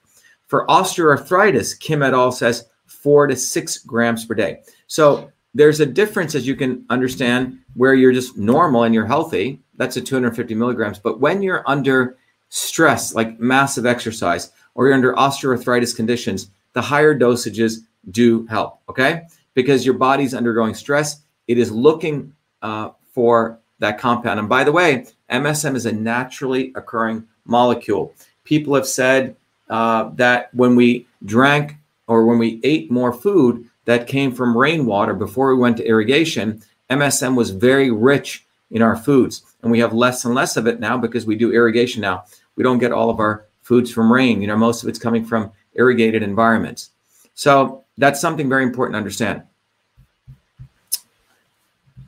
For 0.48 0.66
osteoarthritis, 0.66 1.78
Kim 1.78 2.02
et 2.02 2.14
al. 2.14 2.32
says 2.32 2.66
four 3.02 3.26
to 3.26 3.36
six 3.36 3.78
grams 3.78 4.24
per 4.24 4.34
day. 4.34 4.62
So 4.86 5.30
there's 5.54 5.80
a 5.80 5.86
difference, 5.86 6.34
as 6.34 6.46
you 6.46 6.54
can 6.54 6.84
understand, 6.90 7.58
where 7.74 7.94
you're 7.94 8.12
just 8.12 8.36
normal 8.36 8.84
and 8.84 8.94
you're 8.94 9.06
healthy. 9.06 9.60
That's 9.76 9.96
a 9.96 10.00
250 10.00 10.54
milligrams. 10.54 10.98
But 10.98 11.20
when 11.20 11.42
you're 11.42 11.64
under 11.66 12.16
stress, 12.50 13.14
like 13.14 13.40
massive 13.40 13.86
exercise, 13.86 14.52
or 14.74 14.86
you're 14.86 14.94
under 14.94 15.14
osteoarthritis 15.14 15.96
conditions, 15.96 16.50
the 16.72 16.82
higher 16.82 17.18
dosages 17.18 17.78
do 18.10 18.46
help. 18.46 18.80
Okay, 18.88 19.22
because 19.54 19.84
your 19.84 19.94
body's 19.94 20.34
undergoing 20.34 20.74
stress, 20.74 21.22
it 21.48 21.58
is 21.58 21.70
looking 21.70 22.32
uh, 22.62 22.90
for 23.12 23.58
that 23.78 23.98
compound. 23.98 24.38
And 24.38 24.48
by 24.48 24.62
the 24.62 24.72
way, 24.72 25.06
MSM 25.30 25.74
is 25.74 25.86
a 25.86 25.92
naturally 25.92 26.72
occurring 26.76 27.26
molecule. 27.44 28.14
People 28.44 28.74
have 28.74 28.86
said 28.86 29.36
uh, 29.68 30.10
that 30.14 30.54
when 30.54 30.76
we 30.76 31.06
drank 31.24 31.76
or 32.10 32.26
when 32.26 32.38
we 32.38 32.60
ate 32.64 32.90
more 32.90 33.12
food 33.12 33.64
that 33.84 34.08
came 34.08 34.34
from 34.34 34.58
rainwater 34.58 35.14
before 35.14 35.54
we 35.54 35.60
went 35.60 35.76
to 35.76 35.86
irrigation, 35.86 36.60
MSM 36.90 37.36
was 37.36 37.50
very 37.50 37.92
rich 37.92 38.44
in 38.72 38.82
our 38.82 38.96
foods. 38.96 39.42
And 39.62 39.70
we 39.70 39.78
have 39.78 39.92
less 39.92 40.24
and 40.24 40.34
less 40.34 40.56
of 40.56 40.66
it 40.66 40.80
now 40.80 40.98
because 40.98 41.24
we 41.24 41.36
do 41.36 41.52
irrigation 41.52 42.02
now. 42.02 42.24
We 42.56 42.64
don't 42.64 42.80
get 42.80 42.90
all 42.90 43.10
of 43.10 43.20
our 43.20 43.44
foods 43.62 43.92
from 43.92 44.12
rain. 44.12 44.40
You 44.40 44.48
know, 44.48 44.56
most 44.56 44.82
of 44.82 44.88
it's 44.88 44.98
coming 44.98 45.24
from 45.24 45.52
irrigated 45.74 46.24
environments. 46.24 46.90
So 47.34 47.84
that's 47.96 48.20
something 48.20 48.48
very 48.48 48.64
important 48.64 48.94
to 48.94 48.98
understand. 48.98 49.42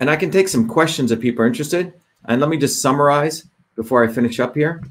And 0.01 0.11
I 0.11 0.17
can 0.17 0.33
take 0.33 0.49
some 0.49 0.67
questions 0.67 1.13
if 1.13 1.21
people 1.21 1.45
are 1.45 1.47
interested. 1.47 1.93
And 2.25 2.41
let 2.41 2.51
me 2.51 2.57
just 2.57 2.83
summarize 2.83 3.47
before 3.77 4.03
I 4.03 4.09
finish 4.09 4.41
up 4.41 4.57
here. 4.57 4.83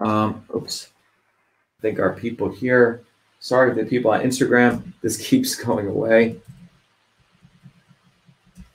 Um, 0.00 0.46
oops. 0.56 0.88
I 1.78 1.82
think 1.82 1.98
our 2.00 2.14
people 2.14 2.48
here, 2.50 3.04
sorry 3.48 3.72
the 3.72 3.88
people 3.88 4.10
on 4.10 4.20
Instagram, 4.20 4.92
this 5.00 5.16
keeps 5.16 5.54
going 5.64 5.86
away. 5.86 6.36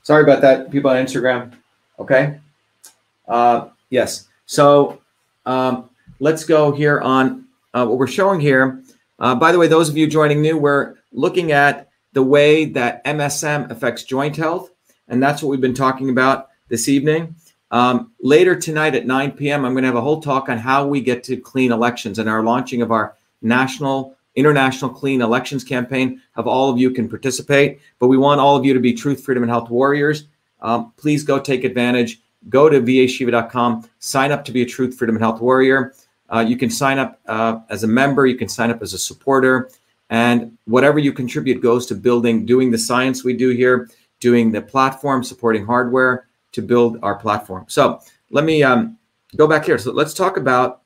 Sorry 0.02 0.24
about 0.24 0.42
that, 0.42 0.72
people 0.72 0.90
on 0.90 0.98
Instagram. 0.98 1.54
Okay. 2.00 2.40
Uh, 3.28 3.70
yes. 3.90 4.28
So 4.48 5.00
um, 5.46 5.90
let's 6.20 6.44
go 6.44 6.72
here 6.72 7.00
on 7.00 7.46
uh, 7.74 7.86
what 7.86 8.00
we're 8.00 8.08
showing 8.08 8.40
here. 8.40 8.84
Uh, 9.20 9.36
by 9.36 9.52
the 9.52 9.60
way, 9.60 9.68
those 9.68 9.90
of 9.90 9.96
you 9.96 10.08
joining 10.08 10.42
new, 10.42 10.58
we're 10.58 10.96
looking 11.12 11.52
at 11.52 11.90
the 12.14 12.24
way 12.24 12.66
that 12.66 13.06
MSM 13.06 13.70
affects 13.70 14.04
joint 14.04 14.36
health. 14.36 14.72
And 15.08 15.22
that's 15.22 15.42
what 15.42 15.50
we've 15.50 15.62
been 15.62 15.74
talking 15.74 16.10
about 16.10 16.50
this 16.68 16.90
evening. 16.90 17.36
Um, 17.70 18.12
later 18.22 18.56
tonight 18.56 18.96
at 18.96 19.06
9 19.06 19.32
p.m., 19.34 19.66
I'm 19.66 19.74
going 19.74 19.84
to 19.84 19.88
have 19.88 19.96
a 19.96 20.02
whole 20.02 20.22
talk 20.22 20.50
on 20.50 20.58
how 20.58 20.88
we 20.88 21.00
get 21.00 21.24
to 21.26 21.38
clean 21.38 21.72
elections 21.72 22.20
and 22.20 22.28
our 22.28 22.44
launching 22.44 22.82
of 22.82 22.92
our 22.92 23.16
national, 23.42 24.16
international 24.36 24.92
clean 24.92 25.22
elections 25.22 25.64
campaign. 25.64 26.22
Have 26.36 26.48
all 26.48 26.70
of 26.70 26.78
you 26.78 26.92
can 26.92 27.08
participate, 27.08 27.80
but 28.00 28.08
we 28.08 28.18
want 28.18 28.42
all 28.42 28.56
of 28.56 28.66
you 28.66 28.74
to 28.74 28.80
be 28.80 28.94
truth, 28.94 29.24
freedom, 29.24 29.44
and 29.44 29.50
health 29.50 29.70
warriors. 29.70 30.28
Um, 30.62 30.94
please 30.98 31.24
go 31.24 31.40
take 31.40 31.64
advantage. 31.64 32.22
Go 32.50 32.70
to 32.70 32.82
vashiva.com, 32.82 33.90
sign 34.00 34.32
up 34.32 34.44
to 34.46 34.52
be 34.52 34.64
a 34.64 34.66
truth, 34.66 34.98
freedom, 34.98 35.16
and 35.16 35.24
health 35.24 35.40
warrior. 35.40 35.94
Uh, 36.30 36.44
you 36.46 36.58
can 36.58 36.70
sign 36.70 37.00
up 37.00 37.22
uh, 37.28 37.60
as 37.70 37.84
a 37.84 37.88
member. 37.88 38.26
You 38.26 38.36
can 38.36 38.50
sign 38.50 38.70
up 38.70 38.82
as 38.82 38.94
a 38.94 38.98
supporter, 38.98 39.70
and 40.10 40.58
whatever 40.66 41.00
you 41.00 41.14
contribute 41.14 41.62
goes 41.62 41.86
to 41.86 41.96
building, 41.96 42.46
doing 42.46 42.70
the 42.70 42.78
science 42.78 43.24
we 43.24 43.34
do 43.34 43.50
here, 43.50 43.90
doing 44.20 44.52
the 44.52 44.62
platform, 44.62 45.24
supporting 45.24 45.66
hardware 45.66 46.28
to 46.52 46.62
build 46.62 46.98
our 47.02 47.16
platform. 47.16 47.66
So 47.68 48.02
let 48.30 48.44
me 48.44 48.64
um, 48.64 48.98
go 49.38 49.48
back 49.48 49.66
here. 49.66 49.78
So 49.78 49.92
let's 49.92 50.14
talk 50.14 50.38
about 50.38 50.82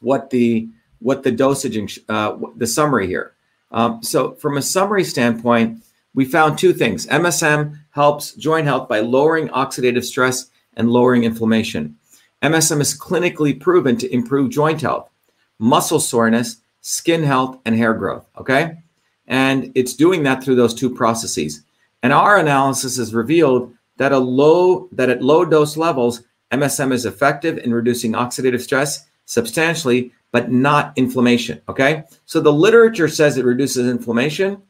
what 0.00 0.30
the 0.30 0.68
what 1.00 1.22
the 1.22 1.32
dosaging, 1.32 1.90
uh, 2.08 2.36
the 2.56 2.66
summary 2.66 3.06
here. 3.06 3.34
Um, 3.72 4.02
so 4.02 4.32
from 4.34 4.56
a 4.56 4.62
summary 4.62 5.04
standpoint, 5.04 5.82
we 6.14 6.24
found 6.24 6.58
two 6.58 6.72
things. 6.72 7.06
MSM 7.06 7.78
helps 7.90 8.34
joint 8.34 8.66
health 8.66 8.88
by 8.88 9.00
lowering 9.00 9.48
oxidative 9.48 10.04
stress 10.04 10.50
and 10.76 10.90
lowering 10.90 11.24
inflammation. 11.24 11.96
MSM 12.42 12.80
is 12.80 12.98
clinically 12.98 13.58
proven 13.58 13.96
to 13.98 14.12
improve 14.12 14.50
joint 14.50 14.80
health, 14.80 15.10
muscle 15.58 16.00
soreness, 16.00 16.56
skin 16.80 17.22
health, 17.22 17.58
and 17.64 17.76
hair 17.76 17.94
growth. 17.94 18.26
Okay. 18.38 18.78
And 19.26 19.70
it's 19.74 19.94
doing 19.94 20.22
that 20.24 20.42
through 20.42 20.56
those 20.56 20.74
two 20.74 20.92
processes. 20.94 21.62
And 22.02 22.12
our 22.12 22.38
analysis 22.38 22.96
has 22.96 23.14
revealed 23.14 23.72
that 23.98 24.12
a 24.12 24.18
low 24.18 24.88
that 24.92 25.10
at 25.10 25.22
low 25.22 25.44
dose 25.44 25.76
levels, 25.76 26.22
MSM 26.50 26.92
is 26.92 27.04
effective 27.04 27.58
in 27.58 27.72
reducing 27.72 28.12
oxidative 28.12 28.60
stress 28.62 29.06
substantially, 29.26 30.12
but 30.32 30.50
not 30.50 30.92
inflammation. 30.96 31.60
Okay, 31.68 32.04
so 32.26 32.40
the 32.40 32.52
literature 32.52 33.08
says 33.08 33.36
it 33.36 33.44
reduces 33.44 33.88
inflammation, 33.88 34.62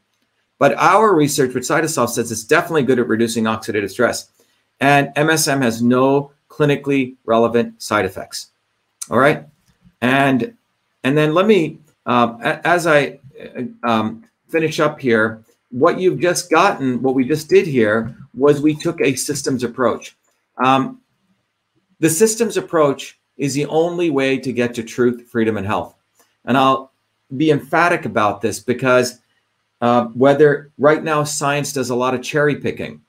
but 0.59 0.73
our 0.75 1.13
research 1.13 1.53
with 1.53 1.63
Cytosolve 1.63 2.09
says 2.09 2.31
it's 2.31 2.43
definitely 2.43 2.83
good 2.83 2.99
at 2.99 3.07
reducing 3.07 3.45
oxidative 3.45 3.89
stress, 3.89 4.29
and 4.79 5.09
MSM 5.15 5.61
has 5.61 5.81
no 5.81 6.31
clinically 6.49 7.15
relevant 7.25 7.81
side 7.81 8.05
effects. 8.05 8.51
All 9.09 9.19
right, 9.19 9.45
and 10.01 10.55
and 11.03 11.17
then 11.17 11.33
let 11.33 11.47
me 11.47 11.79
um, 12.05 12.39
as 12.41 12.87
I 12.87 13.19
um, 13.83 14.23
finish 14.49 14.79
up 14.79 14.99
here 14.99 15.43
what 15.69 15.99
you've 15.99 16.19
just 16.19 16.51
gotten, 16.51 17.01
what 17.01 17.15
we 17.15 17.25
just 17.25 17.49
did 17.49 17.65
here, 17.65 18.15
was 18.33 18.61
we 18.61 18.75
took 18.75 18.99
a 19.01 19.15
systems 19.15 19.63
approach. 19.63 20.15
Um, 20.63 21.01
the 21.99 22.09
systems 22.09 22.57
approach 22.57 23.19
is 23.37 23.53
the 23.53 23.65
only 23.67 24.09
way 24.09 24.37
to 24.37 24.53
get 24.53 24.73
to 24.75 24.83
truth, 24.83 25.27
freedom, 25.29 25.57
and 25.57 25.65
health. 25.65 25.95
And 26.45 26.57
I'll 26.57 26.91
be 27.37 27.51
emphatic 27.51 28.05
about 28.05 28.41
this 28.41 28.59
because 28.59 29.19
uh, 29.81 30.05
whether 30.07 30.71
right 30.77 31.03
now 31.03 31.23
science 31.23 31.73
does 31.73 31.89
a 31.89 31.95
lot 31.95 32.13
of 32.13 32.21
cherry 32.21 32.55
picking. 32.55 33.01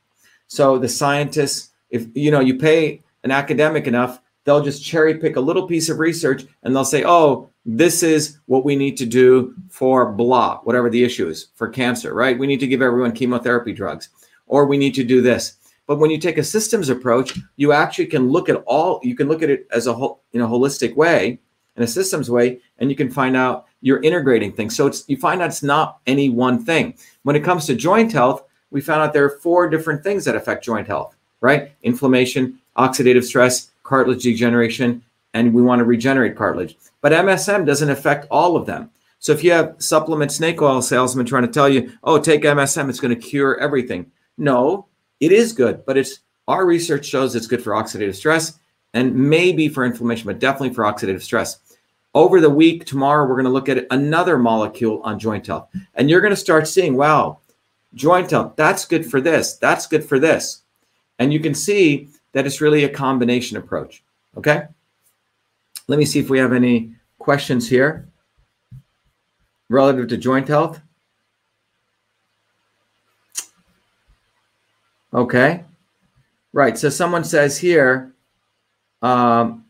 So 0.47 0.79
the 0.79 0.89
scientists, 0.89 1.71
if 1.91 2.07
you 2.15 2.31
know, 2.31 2.41
you 2.41 2.59
pay 2.59 3.03
an 3.25 3.31
academic 3.31 3.87
enough, 3.87 4.21
they'll 4.45 4.63
just 4.63 4.85
cherry 4.85 5.19
pick 5.19 5.37
a 5.37 5.41
little 5.41 5.67
piece 5.67 5.89
of 5.89 5.99
research 5.99 6.45
and 6.63 6.75
they'll 6.75 6.85
say, 6.85 7.05
oh, 7.05 7.51
this 7.65 8.03
is 8.03 8.39
what 8.47 8.65
we 8.65 8.75
need 8.75 8.97
to 8.97 9.07
do 9.07 9.55
for 9.71 10.11
blah, 10.13 10.59
whatever 10.61 10.91
the 10.91 11.05
issue 11.05 11.29
is 11.29 11.49
for 11.55 11.69
cancer, 11.69 12.15
right? 12.15 12.39
We 12.39 12.47
need 12.47 12.61
to 12.61 12.67
give 12.67 12.83
everyone 12.83 13.13
chemotherapy 13.13 13.73
drugs, 13.73 14.09
or 14.47 14.67
we 14.67 14.77
need 14.77 14.95
to 14.97 15.05
do 15.05 15.21
this. 15.21 15.55
But 15.87 15.99
when 15.99 16.11
you 16.11 16.19
take 16.19 16.39
a 16.39 16.45
systems 16.45 16.89
approach, 16.89 17.39
you 17.57 17.73
actually 17.73 18.07
can 18.07 18.31
look 18.31 18.49
at 18.49 18.63
all, 18.67 19.01
you 19.03 19.17
can 19.17 19.29
look 19.29 19.43
at 19.43 19.51
it 19.51 19.67
as 19.73 19.87
a 19.87 19.93
whole, 19.93 20.23
in 20.33 20.41
a 20.41 20.47
holistic 20.47 20.95
way, 20.95 21.39
in 21.77 21.83
a 21.83 21.87
systems 21.87 22.31
way, 22.31 22.61
and 22.79 22.89
you 22.91 22.97
can 22.97 23.11
find 23.11 23.37
out 23.37 23.67
you're 23.81 24.03
integrating 24.03 24.53
things. 24.53 24.77
So 24.77 24.87
it's 24.87 25.05
you 25.09 25.17
find 25.17 25.43
out 25.43 25.49
it's 25.49 25.63
not 25.63 25.99
any 26.07 26.29
one 26.29 26.65
thing. 26.65 26.95
When 27.25 27.37
it 27.37 27.45
comes 27.45 27.67
to 27.67 27.75
joint 27.75 28.13
health, 28.13 28.45
we 28.71 28.81
found 28.81 29.03
out 29.03 29.13
there 29.13 29.25
are 29.25 29.39
four 29.41 29.69
different 29.69 30.03
things 30.03 30.25
that 30.25 30.37
affect 30.37 30.65
joint 30.65 30.87
health, 30.87 31.17
right? 31.41 31.73
Inflammation, 31.83 32.59
oxidative 32.77 33.25
stress, 33.25 33.71
cartilage 33.83 34.23
degeneration, 34.23 35.03
and 35.35 35.53
we 35.53 35.63
want 35.63 35.81
to 35.81 35.85
regenerate 35.85 36.37
cartilage. 36.37 36.77
But 37.01 37.13
MSM 37.13 37.67
doesn't 37.67 37.91
affect 37.91 38.27
all 38.31 38.57
of 38.57 38.67
them. 38.67 38.91
So 39.19 39.33
if 39.33 39.45
you 39.45 39.53
have 39.53 39.77
supplement 39.79 40.33
snake 40.33 40.61
oil 40.63 40.83
salesman 40.83 41.27
trying 41.27 41.47
to 41.47 41.53
tell 41.53 41.69
you, 41.69 41.93
oh, 42.03 42.19
take 42.19 42.43
MSM, 42.43 42.89
it's 42.89 43.01
going 43.01 43.15
to 43.15 43.21
cure 43.21 43.59
everything. 43.59 44.11
No, 44.37 44.87
it 45.23 45.31
is 45.31 45.53
good, 45.53 45.87
but 45.87 45.97
it's 45.97 46.19
our 46.49 46.67
research 46.67 47.07
shows 47.07 47.37
it's 47.37 47.47
good 47.47 47.63
for 47.63 47.73
oxidative 47.73 48.17
stress 48.17 48.59
and 48.93 49.15
maybe 49.15 49.69
for 49.69 49.85
inflammation, 49.85 50.27
but 50.27 50.41
definitely 50.41 50.75
for 50.75 50.83
oxidative 50.83 51.23
stress. 51.23 51.61
Over 52.13 52.41
the 52.41 52.51
week, 52.51 52.85
tomorrow, 52.85 53.25
we're 53.25 53.37
going 53.37 53.45
to 53.45 53.51
look 53.51 53.69
at 53.69 53.87
another 53.93 54.37
molecule 54.37 55.01
on 55.03 55.21
joint 55.21 55.47
health. 55.47 55.69
And 55.95 56.11
you're 56.11 56.21
going 56.21 56.33
to 56.33 56.37
start 56.37 56.67
seeing, 56.67 56.97
wow, 56.97 57.39
joint 57.95 58.33
health, 58.33 58.55
that's 58.57 58.85
good 58.85 59.09
for 59.09 59.21
this, 59.21 59.55
that's 59.55 59.87
good 59.87 60.05
for 60.05 60.19
this. 60.19 60.63
And 61.21 61.33
you 61.33 61.39
can 61.39 61.55
see 61.55 62.09
that 62.33 62.45
it's 62.45 62.61
really 62.61 62.83
a 62.83 62.89
combination 62.89 63.57
approach. 63.57 64.03
Okay. 64.37 64.65
Let 65.87 65.99
me 66.01 66.05
see 66.05 66.19
if 66.19 66.29
we 66.31 66.39
have 66.39 66.53
any 66.53 66.97
questions 67.21 67.69
here 67.69 68.09
relative 69.69 70.09
to 70.09 70.17
joint 70.17 70.49
health. 70.49 70.81
Okay. 75.15 75.65
Right. 76.53 76.77
So 76.79 76.89
someone 76.89 77.25
says 77.25 77.59
here, 77.59 78.13
um, 79.01 79.65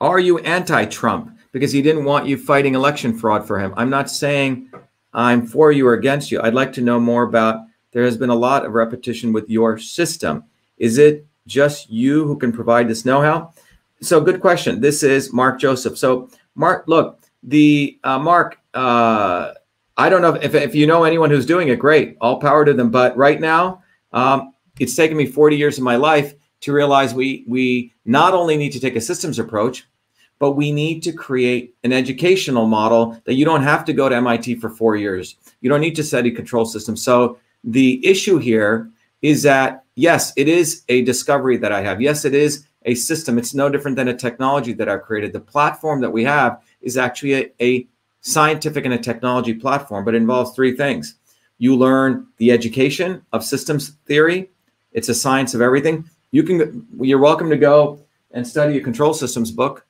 are 0.00 0.18
you 0.18 0.38
anti 0.38 0.84
Trump? 0.86 1.30
Because 1.52 1.72
he 1.72 1.82
didn't 1.82 2.04
want 2.04 2.26
you 2.26 2.36
fighting 2.36 2.74
election 2.74 3.16
fraud 3.16 3.46
for 3.46 3.60
him. 3.60 3.72
I'm 3.76 3.90
not 3.90 4.10
saying 4.10 4.70
I'm 5.12 5.46
for 5.46 5.70
you 5.70 5.86
or 5.86 5.94
against 5.94 6.32
you. 6.32 6.40
I'd 6.42 6.54
like 6.54 6.72
to 6.74 6.80
know 6.80 6.98
more 6.98 7.22
about. 7.22 7.64
There 7.92 8.04
has 8.04 8.16
been 8.16 8.30
a 8.30 8.34
lot 8.34 8.66
of 8.66 8.72
repetition 8.72 9.32
with 9.32 9.48
your 9.48 9.78
system. 9.78 10.44
Is 10.78 10.98
it 10.98 11.26
just 11.46 11.88
you 11.90 12.26
who 12.26 12.36
can 12.36 12.50
provide 12.50 12.88
this 12.88 13.04
know 13.04 13.20
how? 13.20 13.52
So, 14.00 14.20
good 14.20 14.40
question. 14.40 14.80
This 14.80 15.04
is 15.04 15.32
Mark 15.32 15.60
Joseph. 15.60 15.96
So, 15.96 16.28
Mark, 16.56 16.84
look, 16.88 17.20
the 17.44 17.98
uh, 18.02 18.18
Mark, 18.18 18.58
uh, 18.74 19.52
I 19.96 20.08
don't 20.08 20.22
know 20.22 20.34
if, 20.34 20.54
if 20.54 20.74
you 20.74 20.86
know 20.86 21.04
anyone 21.04 21.30
who's 21.30 21.46
doing 21.46 21.68
it, 21.68 21.78
great. 21.78 22.16
All 22.20 22.40
power 22.40 22.64
to 22.64 22.74
them. 22.74 22.90
But 22.90 23.16
right 23.16 23.40
now, 23.40 23.82
um, 24.12 24.52
it's 24.78 24.96
taken 24.96 25.16
me 25.16 25.26
40 25.26 25.56
years 25.56 25.78
of 25.78 25.84
my 25.84 25.96
life 25.96 26.34
to 26.60 26.72
realize 26.72 27.14
we 27.14 27.44
we 27.46 27.92
not 28.04 28.34
only 28.34 28.56
need 28.56 28.72
to 28.72 28.80
take 28.80 28.96
a 28.96 29.00
systems 29.00 29.38
approach, 29.38 29.86
but 30.38 30.52
we 30.52 30.72
need 30.72 31.02
to 31.02 31.12
create 31.12 31.74
an 31.84 31.92
educational 31.92 32.66
model 32.66 33.20
that 33.24 33.34
you 33.34 33.44
don't 33.44 33.62
have 33.62 33.84
to 33.84 33.92
go 33.92 34.08
to 34.08 34.16
MIT 34.16 34.56
for 34.56 34.68
four 34.68 34.96
years. 34.96 35.36
You 35.60 35.70
don't 35.70 35.80
need 35.80 35.96
to 35.96 36.02
study 36.02 36.30
control 36.30 36.64
systems. 36.64 37.02
So 37.04 37.38
the 37.62 38.04
issue 38.04 38.38
here 38.38 38.90
is 39.22 39.42
that 39.42 39.84
yes, 39.94 40.32
it 40.36 40.48
is 40.48 40.82
a 40.88 41.02
discovery 41.02 41.56
that 41.58 41.72
I 41.72 41.82
have. 41.82 42.00
Yes, 42.00 42.24
it 42.24 42.34
is 42.34 42.66
a 42.84 42.94
system. 42.94 43.38
It's 43.38 43.54
no 43.54 43.68
different 43.68 43.96
than 43.96 44.08
a 44.08 44.16
technology 44.16 44.72
that 44.74 44.88
I've 44.88 45.02
created. 45.02 45.32
The 45.32 45.40
platform 45.40 46.00
that 46.00 46.10
we 46.10 46.24
have 46.24 46.62
is 46.82 46.96
actually 46.96 47.34
a, 47.34 47.52
a 47.60 47.88
scientific 48.24 48.84
and 48.84 48.94
a 48.94 48.98
technology 48.98 49.54
platform, 49.54 50.04
but 50.04 50.14
involves 50.14 50.54
three 50.54 50.76
things. 50.76 51.16
You 51.58 51.76
learn 51.76 52.26
the 52.38 52.50
education 52.50 53.24
of 53.32 53.44
systems 53.44 53.90
theory. 54.06 54.50
It's 54.92 55.08
a 55.08 55.14
science 55.14 55.54
of 55.54 55.60
everything. 55.60 56.08
You 56.32 56.42
can 56.42 56.86
you're 57.00 57.20
welcome 57.20 57.48
to 57.50 57.56
go 57.56 58.00
and 58.32 58.46
study 58.46 58.76
a 58.76 58.80
control 58.80 59.14
systems 59.14 59.50
book 59.50 59.86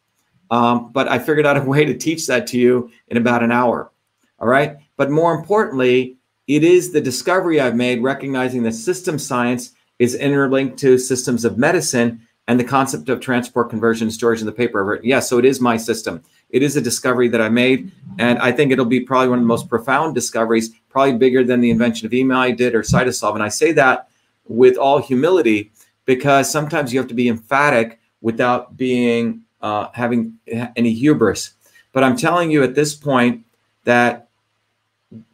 um, 0.51 0.93
but 0.93 1.09
I 1.09 1.19
figured 1.19 1.47
out 1.47 1.57
a 1.57 1.63
way 1.69 1.85
to 1.85 1.97
teach 1.97 2.27
that 2.27 2.47
to 2.49 2.59
you 2.59 2.91
in 3.09 3.17
about 3.17 3.43
an 3.43 3.53
hour. 3.53 3.91
All 4.39 4.49
right. 4.49 4.77
But 4.97 5.11
more 5.11 5.35
importantly, 5.35 6.17
it 6.47 6.63
is 6.63 6.93
the 6.93 7.01
discovery 7.01 7.61
I've 7.61 7.77
made 7.77 8.03
recognizing 8.03 8.63
that 8.65 8.73
system 8.73 9.19
science 9.19 9.73
is 9.99 10.15
interlinked 10.15 10.79
to 10.81 10.99
systems 10.99 11.45
of 11.45 11.57
medicine 11.57 12.21
and 12.47 12.61
the 12.61 12.65
concept 12.65 13.09
of 13.09 13.21
transport, 13.21 13.71
conversion, 13.71 14.11
storage 14.11 14.41
in 14.41 14.47
the 14.47 14.53
paper. 14.53 14.97
Yes, 14.97 15.05
yeah, 15.05 15.21
so 15.21 15.39
it 15.39 15.45
is 15.45 15.61
my 15.61 15.77
system. 15.79 16.23
It 16.55 16.63
is 16.63 16.77
a 16.77 16.81
discovery 16.81 17.27
that 17.31 17.43
I 17.43 17.49
made, 17.49 17.91
and 18.21 18.39
I 18.39 18.53
think 18.53 18.71
it'll 18.71 18.85
be 18.85 19.01
probably 19.01 19.29
one 19.29 19.41
of 19.41 19.43
the 19.43 19.49
most 19.49 19.69
profound 19.69 20.15
discoveries, 20.15 20.71
probably 20.89 21.15
bigger 21.19 21.43
than 21.43 21.61
the 21.61 21.69
invention 21.69 22.07
of 22.07 22.15
email 22.15 22.39
I 22.39 22.53
did 22.53 22.77
or 22.77 22.83
Cytosolve. 22.83 23.35
And 23.35 23.43
I 23.43 23.49
say 23.49 23.73
that 23.73 24.09
with 24.47 24.77
all 24.77 25.03
humility 25.03 25.73
because 26.05 26.49
sometimes 26.49 26.93
you 26.93 27.01
have 27.01 27.09
to 27.09 27.15
be 27.15 27.27
emphatic 27.27 27.99
without 28.21 28.77
being 28.77 29.43
uh, 29.63 29.89
having 29.95 30.39
any 30.77 30.93
hubris. 30.93 31.55
But 31.93 32.05
I'm 32.05 32.17
telling 32.17 32.53
you 32.53 32.63
at 32.63 32.77
this 32.77 32.95
point 32.95 33.45
that 33.83 34.29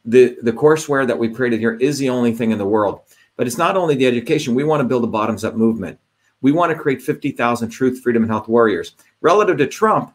the 0.06 0.38
the 0.40 0.54
courseware 0.54 1.06
that 1.06 1.18
we 1.18 1.28
created 1.28 1.60
here 1.60 1.74
is 1.74 1.98
the 1.98 2.08
only 2.08 2.32
thing 2.32 2.50
in 2.50 2.56
the 2.56 2.64
world. 2.64 3.02
But 3.36 3.46
it's 3.46 3.58
not 3.58 3.76
only 3.76 3.94
the 3.94 4.06
education. 4.06 4.54
We 4.54 4.64
want 4.64 4.80
to 4.80 4.88
build 4.88 5.04
a 5.04 5.06
bottoms 5.06 5.44
up 5.44 5.54
movement. 5.54 5.98
We 6.40 6.52
want 6.52 6.72
to 6.72 6.78
create 6.78 7.02
50,000 7.02 7.68
truth, 7.68 8.00
freedom, 8.00 8.22
and 8.22 8.32
health 8.32 8.48
warriors. 8.48 8.94
Relative 9.20 9.58
to 9.58 9.66
Trump, 9.66 10.14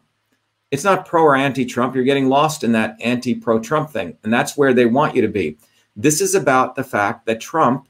it's 0.70 0.84
not 0.84 1.06
pro 1.06 1.22
or 1.22 1.36
anti 1.36 1.64
Trump. 1.64 1.94
You're 1.94 2.04
getting 2.04 2.28
lost 2.28 2.64
in 2.64 2.72
that 2.72 2.96
anti 3.00 3.34
pro 3.34 3.58
Trump 3.58 3.90
thing. 3.90 4.16
And 4.22 4.32
that's 4.32 4.56
where 4.56 4.74
they 4.74 4.86
want 4.86 5.14
you 5.14 5.22
to 5.22 5.28
be. 5.28 5.58
This 5.94 6.20
is 6.20 6.34
about 6.34 6.74
the 6.74 6.84
fact 6.84 7.26
that 7.26 7.40
Trump, 7.40 7.88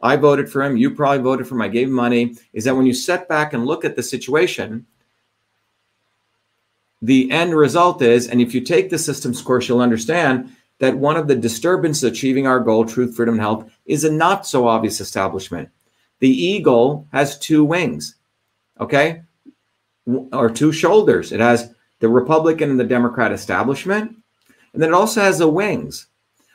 I 0.00 0.16
voted 0.16 0.50
for 0.50 0.62
him, 0.62 0.76
you 0.76 0.90
probably 0.90 1.22
voted 1.22 1.46
for 1.46 1.54
him, 1.54 1.62
I 1.62 1.68
gave 1.68 1.88
him 1.88 1.94
money, 1.94 2.36
is 2.52 2.64
that 2.64 2.74
when 2.74 2.86
you 2.86 2.94
set 2.94 3.28
back 3.28 3.52
and 3.52 3.64
look 3.64 3.84
at 3.84 3.96
the 3.96 4.02
situation, 4.02 4.86
the 7.00 7.30
end 7.30 7.54
result 7.54 8.02
is, 8.02 8.28
and 8.28 8.40
if 8.40 8.54
you 8.54 8.60
take 8.60 8.90
the 8.90 8.98
systems 8.98 9.42
course, 9.42 9.68
you'll 9.68 9.80
understand 9.80 10.50
that 10.78 10.96
one 10.96 11.16
of 11.16 11.28
the 11.28 11.36
disturbances 11.36 12.02
achieving 12.02 12.46
our 12.46 12.58
goal, 12.58 12.84
truth, 12.84 13.14
freedom, 13.14 13.34
and 13.34 13.42
health, 13.42 13.70
is 13.86 14.04
a 14.04 14.10
not 14.10 14.46
so 14.46 14.66
obvious 14.66 15.00
establishment. 15.00 15.68
The 16.18 16.30
eagle 16.30 17.06
has 17.12 17.38
two 17.38 17.64
wings, 17.64 18.16
okay, 18.80 19.22
or 20.06 20.50
two 20.50 20.72
shoulders. 20.72 21.30
It 21.30 21.40
has 21.40 21.73
the 22.00 22.08
Republican 22.08 22.70
and 22.70 22.78
the 22.78 22.84
Democrat 22.84 23.32
establishment, 23.32 24.16
and 24.72 24.82
then 24.82 24.90
it 24.90 24.94
also 24.94 25.20
has 25.20 25.38
the 25.38 25.48
wings. 25.48 26.06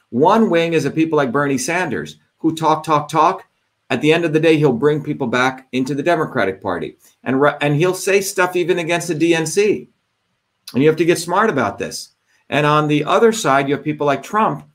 One 0.09 0.49
wing 0.49 0.73
is 0.73 0.85
a 0.85 0.91
people 0.91 1.17
like 1.17 1.31
Bernie 1.31 1.57
Sanders 1.57 2.17
who 2.37 2.55
talk, 2.55 2.83
talk, 2.83 3.09
talk. 3.09 3.45
At 3.91 4.01
the 4.01 4.13
end 4.13 4.23
of 4.23 4.33
the 4.33 4.39
day, 4.39 4.57
he'll 4.57 4.73
bring 4.73 5.03
people 5.03 5.27
back 5.27 5.67
into 5.71 5.95
the 5.95 6.03
Democratic 6.03 6.61
Party, 6.61 6.97
and 7.23 7.41
and 7.61 7.75
he'll 7.75 7.95
say 7.95 8.21
stuff 8.21 8.55
even 8.55 8.79
against 8.79 9.07
the 9.07 9.15
DNC. 9.15 9.87
And 10.73 10.83
you 10.83 10.89
have 10.89 10.97
to 10.97 11.05
get 11.05 11.17
smart 11.17 11.49
about 11.49 11.79
this. 11.79 12.09
And 12.49 12.65
on 12.65 12.87
the 12.87 13.03
other 13.03 13.31
side, 13.31 13.67
you 13.67 13.75
have 13.75 13.83
people 13.83 14.05
like 14.05 14.23
Trump 14.23 14.65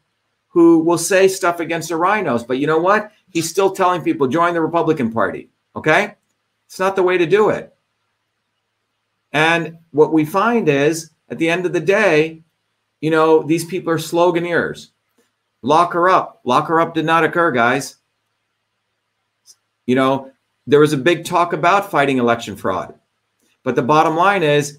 who 0.48 0.78
will 0.78 0.98
say 0.98 1.26
stuff 1.26 1.58
against 1.58 1.88
the 1.88 1.96
RINOs. 1.96 2.46
But 2.46 2.58
you 2.58 2.66
know 2.66 2.78
what? 2.78 3.10
He's 3.28 3.50
still 3.50 3.70
telling 3.70 4.02
people 4.02 4.28
join 4.28 4.54
the 4.54 4.60
Republican 4.60 5.12
Party. 5.12 5.50
Okay? 5.74 6.14
It's 6.66 6.78
not 6.78 6.94
the 6.94 7.02
way 7.02 7.18
to 7.18 7.26
do 7.26 7.50
it. 7.50 7.73
And 9.34 9.78
what 9.90 10.12
we 10.12 10.24
find 10.24 10.68
is 10.68 11.10
at 11.28 11.38
the 11.38 11.50
end 11.50 11.66
of 11.66 11.72
the 11.72 11.80
day, 11.80 12.42
you 13.00 13.10
know, 13.10 13.42
these 13.42 13.64
people 13.64 13.92
are 13.92 13.98
sloganeers. 13.98 14.90
Lock 15.60 15.92
her 15.92 16.08
up. 16.08 16.40
Lock 16.44 16.68
her 16.68 16.80
up 16.80 16.94
did 16.94 17.04
not 17.04 17.24
occur, 17.24 17.50
guys. 17.50 17.96
You 19.86 19.96
know, 19.96 20.30
there 20.66 20.80
was 20.80 20.92
a 20.92 20.98
big 20.98 21.24
talk 21.24 21.52
about 21.52 21.90
fighting 21.90 22.18
election 22.18 22.56
fraud. 22.56 22.94
But 23.64 23.74
the 23.74 23.82
bottom 23.82 24.16
line 24.16 24.42
is 24.42 24.78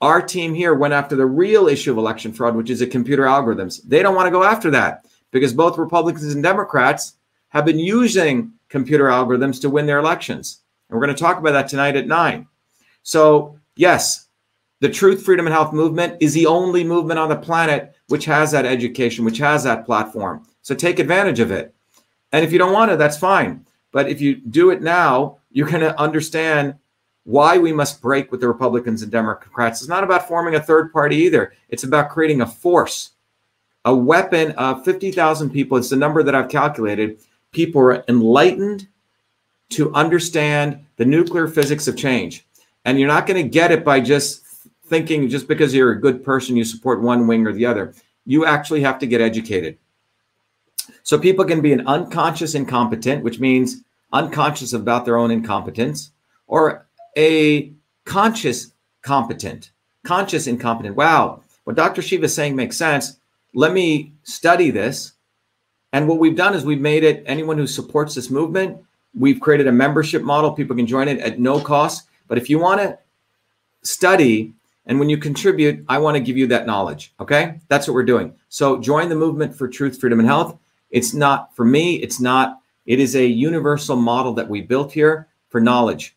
our 0.00 0.20
team 0.22 0.54
here 0.54 0.74
went 0.74 0.94
after 0.94 1.16
the 1.16 1.26
real 1.26 1.66
issue 1.66 1.90
of 1.90 1.98
election 1.98 2.32
fraud, 2.32 2.54
which 2.54 2.70
is 2.70 2.80
the 2.80 2.86
computer 2.86 3.24
algorithms. 3.24 3.80
They 3.82 4.02
don't 4.02 4.14
want 4.14 4.26
to 4.26 4.30
go 4.30 4.44
after 4.44 4.70
that 4.72 5.06
because 5.30 5.52
both 5.52 5.78
Republicans 5.78 6.34
and 6.34 6.42
Democrats 6.42 7.14
have 7.48 7.64
been 7.64 7.78
using 7.78 8.52
computer 8.68 9.04
algorithms 9.04 9.60
to 9.62 9.70
win 9.70 9.86
their 9.86 9.98
elections. 9.98 10.60
And 10.88 10.98
we're 10.98 11.04
going 11.04 11.16
to 11.16 11.22
talk 11.22 11.38
about 11.38 11.52
that 11.52 11.68
tonight 11.68 11.96
at 11.96 12.06
nine. 12.06 12.46
So, 13.02 13.55
yes, 13.76 14.26
the 14.80 14.88
Truth, 14.88 15.22
Freedom, 15.22 15.46
and 15.46 15.54
Health 15.54 15.72
movement 15.72 16.16
is 16.20 16.34
the 16.34 16.46
only 16.46 16.84
movement 16.84 17.18
on 17.18 17.28
the 17.28 17.36
planet 17.36 17.94
which 18.08 18.24
has 18.24 18.50
that 18.52 18.66
education, 18.66 19.24
which 19.24 19.38
has 19.38 19.64
that 19.64 19.86
platform. 19.86 20.46
So 20.62 20.74
take 20.74 20.98
advantage 20.98 21.40
of 21.40 21.50
it. 21.50 21.74
And 22.32 22.44
if 22.44 22.52
you 22.52 22.58
don't 22.58 22.72
want 22.72 22.90
to, 22.90 22.96
that's 22.96 23.16
fine. 23.18 23.64
But 23.92 24.08
if 24.10 24.20
you 24.20 24.36
do 24.36 24.70
it 24.70 24.82
now, 24.82 25.38
you're 25.50 25.68
going 25.68 25.80
to 25.80 25.98
understand 26.00 26.74
why 27.24 27.58
we 27.58 27.72
must 27.72 28.02
break 28.02 28.30
with 28.30 28.40
the 28.40 28.48
Republicans 28.48 29.02
and 29.02 29.10
Democrats. 29.10 29.80
It's 29.80 29.88
not 29.88 30.04
about 30.04 30.28
forming 30.28 30.54
a 30.54 30.62
third 30.62 30.92
party 30.92 31.16
either. 31.16 31.54
It's 31.68 31.84
about 31.84 32.10
creating 32.10 32.40
a 32.40 32.46
force, 32.46 33.12
a 33.84 33.94
weapon 33.94 34.52
of 34.52 34.84
50,000 34.84 35.50
people. 35.50 35.76
It's 35.76 35.90
the 35.90 35.96
number 35.96 36.22
that 36.22 36.34
I've 36.34 36.48
calculated. 36.48 37.18
People 37.50 37.80
are 37.80 38.04
enlightened 38.08 38.86
to 39.70 39.92
understand 39.94 40.84
the 40.96 41.04
nuclear 41.04 41.48
physics 41.48 41.88
of 41.88 41.96
change. 41.96 42.45
And 42.86 42.98
you're 42.98 43.08
not 43.08 43.26
going 43.26 43.42
to 43.42 43.48
get 43.48 43.70
it 43.70 43.84
by 43.84 44.00
just 44.00 44.42
thinking 44.86 45.28
just 45.28 45.46
because 45.46 45.74
you're 45.74 45.90
a 45.90 46.00
good 46.00 46.24
person, 46.24 46.56
you 46.56 46.64
support 46.64 47.02
one 47.02 47.26
wing 47.26 47.46
or 47.46 47.52
the 47.52 47.66
other. 47.66 47.94
You 48.24 48.46
actually 48.46 48.80
have 48.80 48.98
to 49.00 49.06
get 49.06 49.20
educated. 49.20 49.76
So 51.02 51.18
people 51.18 51.44
can 51.44 51.60
be 51.60 51.72
an 51.72 51.86
unconscious 51.86 52.54
incompetent, 52.54 53.22
which 53.22 53.38
means 53.38 53.82
unconscious 54.12 54.72
about 54.72 55.04
their 55.04 55.18
own 55.18 55.30
incompetence, 55.30 56.12
or 56.46 56.86
a 57.18 57.72
conscious 58.04 58.72
competent, 59.02 59.72
conscious 60.04 60.46
incompetent. 60.46 60.96
Wow, 60.96 61.42
what 61.64 61.76
Dr. 61.76 62.00
Shiva 62.02 62.24
is 62.24 62.34
saying 62.34 62.56
makes 62.56 62.76
sense. 62.76 63.18
Let 63.52 63.72
me 63.72 64.12
study 64.22 64.70
this. 64.70 65.12
And 65.92 66.08
what 66.08 66.18
we've 66.18 66.36
done 66.36 66.54
is 66.54 66.64
we've 66.64 66.80
made 66.80 67.04
it 67.04 67.22
anyone 67.26 67.58
who 67.58 67.66
supports 67.66 68.14
this 68.14 68.30
movement, 68.30 68.78
We've 69.16 69.40
created 69.40 69.66
a 69.66 69.72
membership 69.72 70.22
model. 70.22 70.52
People 70.52 70.76
can 70.76 70.86
join 70.86 71.08
it 71.08 71.18
at 71.20 71.40
no 71.40 71.58
cost. 71.58 72.08
But 72.28 72.38
if 72.38 72.50
you 72.50 72.58
want 72.58 72.80
to 72.80 72.98
study 73.82 74.54
and 74.86 75.00
when 75.00 75.10
you 75.10 75.18
contribute, 75.18 75.84
I 75.88 75.98
want 75.98 76.16
to 76.16 76.22
give 76.22 76.36
you 76.36 76.46
that 76.48 76.66
knowledge. 76.66 77.12
Okay. 77.20 77.60
That's 77.68 77.88
what 77.88 77.94
we're 77.94 78.04
doing. 78.04 78.34
So 78.48 78.78
join 78.78 79.08
the 79.08 79.16
movement 79.16 79.54
for 79.54 79.68
truth, 79.68 80.00
freedom, 80.00 80.20
and 80.20 80.28
health. 80.28 80.58
It's 80.90 81.12
not 81.12 81.54
for 81.54 81.64
me, 81.64 81.96
it's 81.96 82.20
not, 82.20 82.60
it 82.86 83.00
is 83.00 83.16
a 83.16 83.26
universal 83.26 83.96
model 83.96 84.32
that 84.34 84.48
we 84.48 84.60
built 84.60 84.92
here 84.92 85.28
for 85.48 85.60
knowledge. 85.60 86.16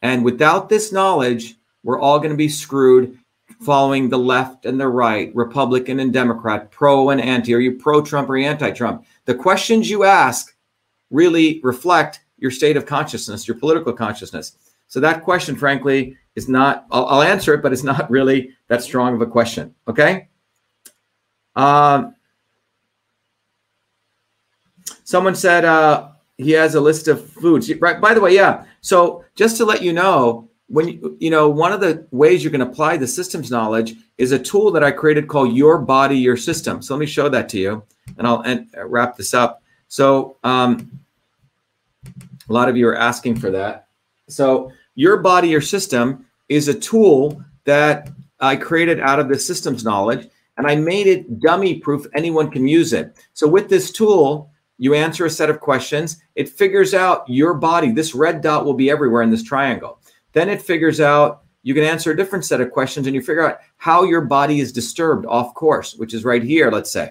And 0.00 0.24
without 0.24 0.68
this 0.68 0.90
knowledge, 0.92 1.56
we're 1.82 2.00
all 2.00 2.18
going 2.18 2.30
to 2.30 2.36
be 2.36 2.48
screwed 2.48 3.18
following 3.60 4.08
the 4.08 4.18
left 4.18 4.66
and 4.66 4.80
the 4.80 4.88
right, 4.88 5.34
Republican 5.34 6.00
and 6.00 6.12
Democrat, 6.12 6.70
pro 6.70 7.10
and 7.10 7.20
anti. 7.20 7.54
Are 7.54 7.60
you 7.60 7.72
pro 7.76 8.02
Trump 8.02 8.28
or 8.28 8.36
anti 8.36 8.70
Trump? 8.70 9.04
The 9.26 9.34
questions 9.34 9.90
you 9.90 10.04
ask 10.04 10.54
really 11.10 11.60
reflect 11.62 12.20
your 12.38 12.50
state 12.50 12.76
of 12.76 12.86
consciousness, 12.86 13.46
your 13.46 13.56
political 13.56 13.92
consciousness. 13.92 14.56
So 14.88 15.00
that 15.00 15.24
question, 15.24 15.56
frankly, 15.56 16.16
is 16.34 16.48
not, 16.48 16.86
I'll, 16.90 17.06
I'll 17.06 17.22
answer 17.22 17.54
it, 17.54 17.62
but 17.62 17.72
it's 17.72 17.82
not 17.82 18.10
really 18.10 18.50
that 18.68 18.82
strong 18.82 19.14
of 19.14 19.20
a 19.20 19.26
question. 19.26 19.74
Okay. 19.88 20.28
Um, 21.54 22.14
someone 25.04 25.34
said 25.34 25.64
uh, 25.64 26.10
he 26.36 26.50
has 26.52 26.74
a 26.74 26.80
list 26.80 27.08
of 27.08 27.28
foods. 27.30 27.72
Right. 27.80 28.00
By 28.00 28.14
the 28.14 28.20
way, 28.20 28.34
yeah. 28.34 28.64
So 28.80 29.24
just 29.34 29.56
to 29.56 29.64
let 29.64 29.82
you 29.82 29.92
know, 29.92 30.48
when 30.68 30.88
you, 30.88 31.16
you 31.20 31.30
know, 31.30 31.48
one 31.48 31.72
of 31.72 31.80
the 31.80 32.06
ways 32.10 32.42
you 32.42 32.50
can 32.50 32.60
apply 32.60 32.96
the 32.96 33.06
systems 33.06 33.50
knowledge 33.50 33.94
is 34.18 34.32
a 34.32 34.38
tool 34.38 34.70
that 34.72 34.82
I 34.82 34.90
created 34.90 35.28
called 35.28 35.54
Your 35.54 35.78
Body, 35.78 36.18
Your 36.18 36.36
System. 36.36 36.82
So 36.82 36.94
let 36.94 37.00
me 37.00 37.06
show 37.06 37.28
that 37.28 37.48
to 37.50 37.58
you, 37.58 37.84
and 38.18 38.26
I'll 38.26 38.42
end, 38.42 38.74
wrap 38.76 39.16
this 39.16 39.32
up. 39.32 39.62
So 39.88 40.38
um, 40.42 41.00
a 42.48 42.52
lot 42.52 42.68
of 42.68 42.76
you 42.76 42.88
are 42.88 42.96
asking 42.96 43.36
for 43.36 43.50
that. 43.52 43.85
So 44.28 44.70
Your 44.94 45.18
Body, 45.18 45.48
Your 45.48 45.60
System 45.60 46.26
is 46.48 46.68
a 46.68 46.78
tool 46.78 47.42
that 47.64 48.10
I 48.40 48.56
created 48.56 49.00
out 49.00 49.18
of 49.18 49.28
the 49.28 49.38
systems 49.38 49.84
knowledge, 49.84 50.28
and 50.56 50.66
I 50.66 50.76
made 50.76 51.06
it 51.06 51.40
dummy 51.40 51.78
proof. 51.78 52.06
Anyone 52.14 52.50
can 52.50 52.66
use 52.66 52.92
it. 52.92 53.16
So 53.34 53.46
with 53.48 53.68
this 53.68 53.90
tool, 53.90 54.50
you 54.78 54.94
answer 54.94 55.24
a 55.24 55.30
set 55.30 55.50
of 55.50 55.60
questions. 55.60 56.22
It 56.34 56.48
figures 56.48 56.94
out 56.94 57.28
your 57.28 57.54
body. 57.54 57.92
This 57.92 58.14
red 58.14 58.40
dot 58.40 58.64
will 58.64 58.74
be 58.74 58.90
everywhere 58.90 59.22
in 59.22 59.30
this 59.30 59.42
triangle. 59.42 60.00
Then 60.32 60.48
it 60.48 60.60
figures 60.60 61.00
out 61.00 61.42
you 61.62 61.74
can 61.74 61.82
answer 61.82 62.12
a 62.12 62.16
different 62.16 62.44
set 62.44 62.60
of 62.60 62.70
questions 62.70 63.06
and 63.06 63.14
you 63.14 63.22
figure 63.22 63.48
out 63.48 63.58
how 63.76 64.04
your 64.04 64.20
body 64.20 64.60
is 64.60 64.70
disturbed 64.70 65.26
off 65.26 65.54
course, 65.54 65.94
which 65.94 66.14
is 66.14 66.24
right 66.24 66.42
here, 66.42 66.70
let's 66.70 66.92
say. 66.92 67.10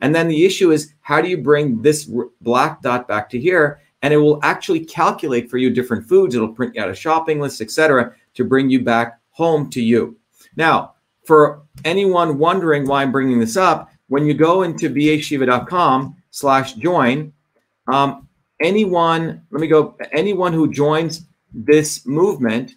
And 0.00 0.14
then 0.14 0.28
the 0.28 0.44
issue 0.44 0.72
is 0.72 0.92
how 1.00 1.22
do 1.22 1.28
you 1.28 1.38
bring 1.38 1.80
this 1.80 2.10
black 2.40 2.82
dot 2.82 3.08
back 3.08 3.30
to 3.30 3.40
here? 3.40 3.80
And 4.04 4.12
it 4.12 4.18
will 4.18 4.38
actually 4.42 4.84
calculate 4.84 5.48
for 5.48 5.56
you 5.56 5.70
different 5.70 6.06
foods. 6.06 6.34
It'll 6.34 6.52
print 6.52 6.76
out 6.76 6.90
a 6.90 6.94
shopping 6.94 7.40
list, 7.40 7.62
etc., 7.62 8.14
to 8.34 8.44
bring 8.44 8.68
you 8.68 8.82
back 8.82 9.18
home 9.30 9.70
to 9.70 9.80
you. 9.80 10.18
Now, 10.56 10.92
for 11.24 11.62
anyone 11.86 12.36
wondering 12.36 12.86
why 12.86 13.00
I'm 13.00 13.12
bringing 13.12 13.40
this 13.40 13.56
up, 13.56 13.90
when 14.08 14.26
you 14.26 14.34
go 14.34 14.62
into 14.62 14.90
vashiva.com 14.90 16.16
slash 16.30 16.74
join, 16.74 17.32
um, 17.90 18.28
anyone, 18.60 19.40
let 19.50 19.60
me 19.62 19.68
go, 19.68 19.96
anyone 20.12 20.52
who 20.52 20.70
joins 20.70 21.24
this 21.54 22.04
movement, 22.04 22.74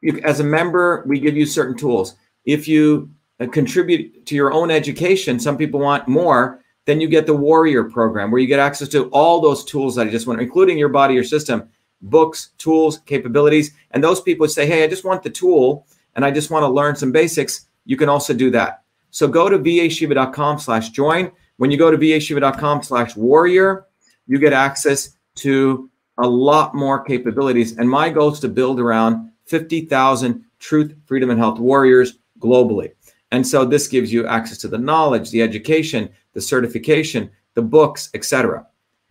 you, 0.00 0.20
as 0.22 0.38
a 0.38 0.44
member, 0.44 1.02
we 1.08 1.18
give 1.18 1.36
you 1.36 1.44
certain 1.44 1.76
tools. 1.76 2.14
If 2.44 2.68
you 2.68 3.10
uh, 3.40 3.48
contribute 3.48 4.26
to 4.26 4.36
your 4.36 4.52
own 4.52 4.70
education, 4.70 5.40
some 5.40 5.56
people 5.56 5.80
want 5.80 6.06
more, 6.06 6.62
then 6.86 7.00
you 7.00 7.08
get 7.08 7.26
the 7.26 7.36
warrior 7.36 7.84
program 7.84 8.30
where 8.30 8.40
you 8.40 8.46
get 8.46 8.60
access 8.60 8.88
to 8.88 9.08
all 9.10 9.40
those 9.40 9.64
tools 9.64 9.96
that 9.96 10.06
I 10.06 10.10
just 10.10 10.26
went, 10.26 10.40
including 10.40 10.78
your 10.78 10.88
body, 10.88 11.14
your 11.14 11.24
system, 11.24 11.68
books, 12.00 12.50
tools, 12.58 12.98
capabilities. 13.06 13.72
And 13.90 14.02
those 14.02 14.20
people 14.20 14.48
say, 14.48 14.66
Hey, 14.66 14.84
I 14.84 14.86
just 14.86 15.04
want 15.04 15.22
the 15.22 15.30
tool 15.30 15.86
and 16.14 16.24
I 16.24 16.30
just 16.30 16.50
want 16.50 16.62
to 16.62 16.68
learn 16.68 16.96
some 16.96 17.12
basics. 17.12 17.66
You 17.84 17.96
can 17.96 18.08
also 18.08 18.32
do 18.32 18.50
that. 18.50 18.82
So 19.10 19.28
go 19.28 19.48
to 19.48 19.58
vashiva.com 19.58 20.58
slash 20.58 20.90
join. 20.90 21.30
When 21.56 21.70
you 21.70 21.78
go 21.78 21.90
to 21.90 21.98
vashiva.com 21.98 22.82
slash 22.82 23.16
warrior, 23.16 23.86
you 24.26 24.38
get 24.38 24.52
access 24.52 25.16
to 25.36 25.90
a 26.18 26.26
lot 26.26 26.74
more 26.74 27.02
capabilities. 27.02 27.76
And 27.78 27.88
my 27.88 28.10
goal 28.10 28.32
is 28.32 28.40
to 28.40 28.48
build 28.48 28.80
around 28.80 29.30
50,000 29.46 30.44
truth, 30.58 30.94
freedom, 31.06 31.30
and 31.30 31.38
health 31.38 31.58
warriors 31.58 32.18
globally. 32.40 32.92
And 33.32 33.46
so 33.46 33.64
this 33.64 33.88
gives 33.88 34.12
you 34.12 34.26
access 34.26 34.58
to 34.58 34.68
the 34.68 34.78
knowledge, 34.78 35.30
the 35.30 35.42
education, 35.42 36.10
the 36.32 36.40
certification, 36.40 37.30
the 37.54 37.62
books, 37.62 38.10
etc. 38.14 38.66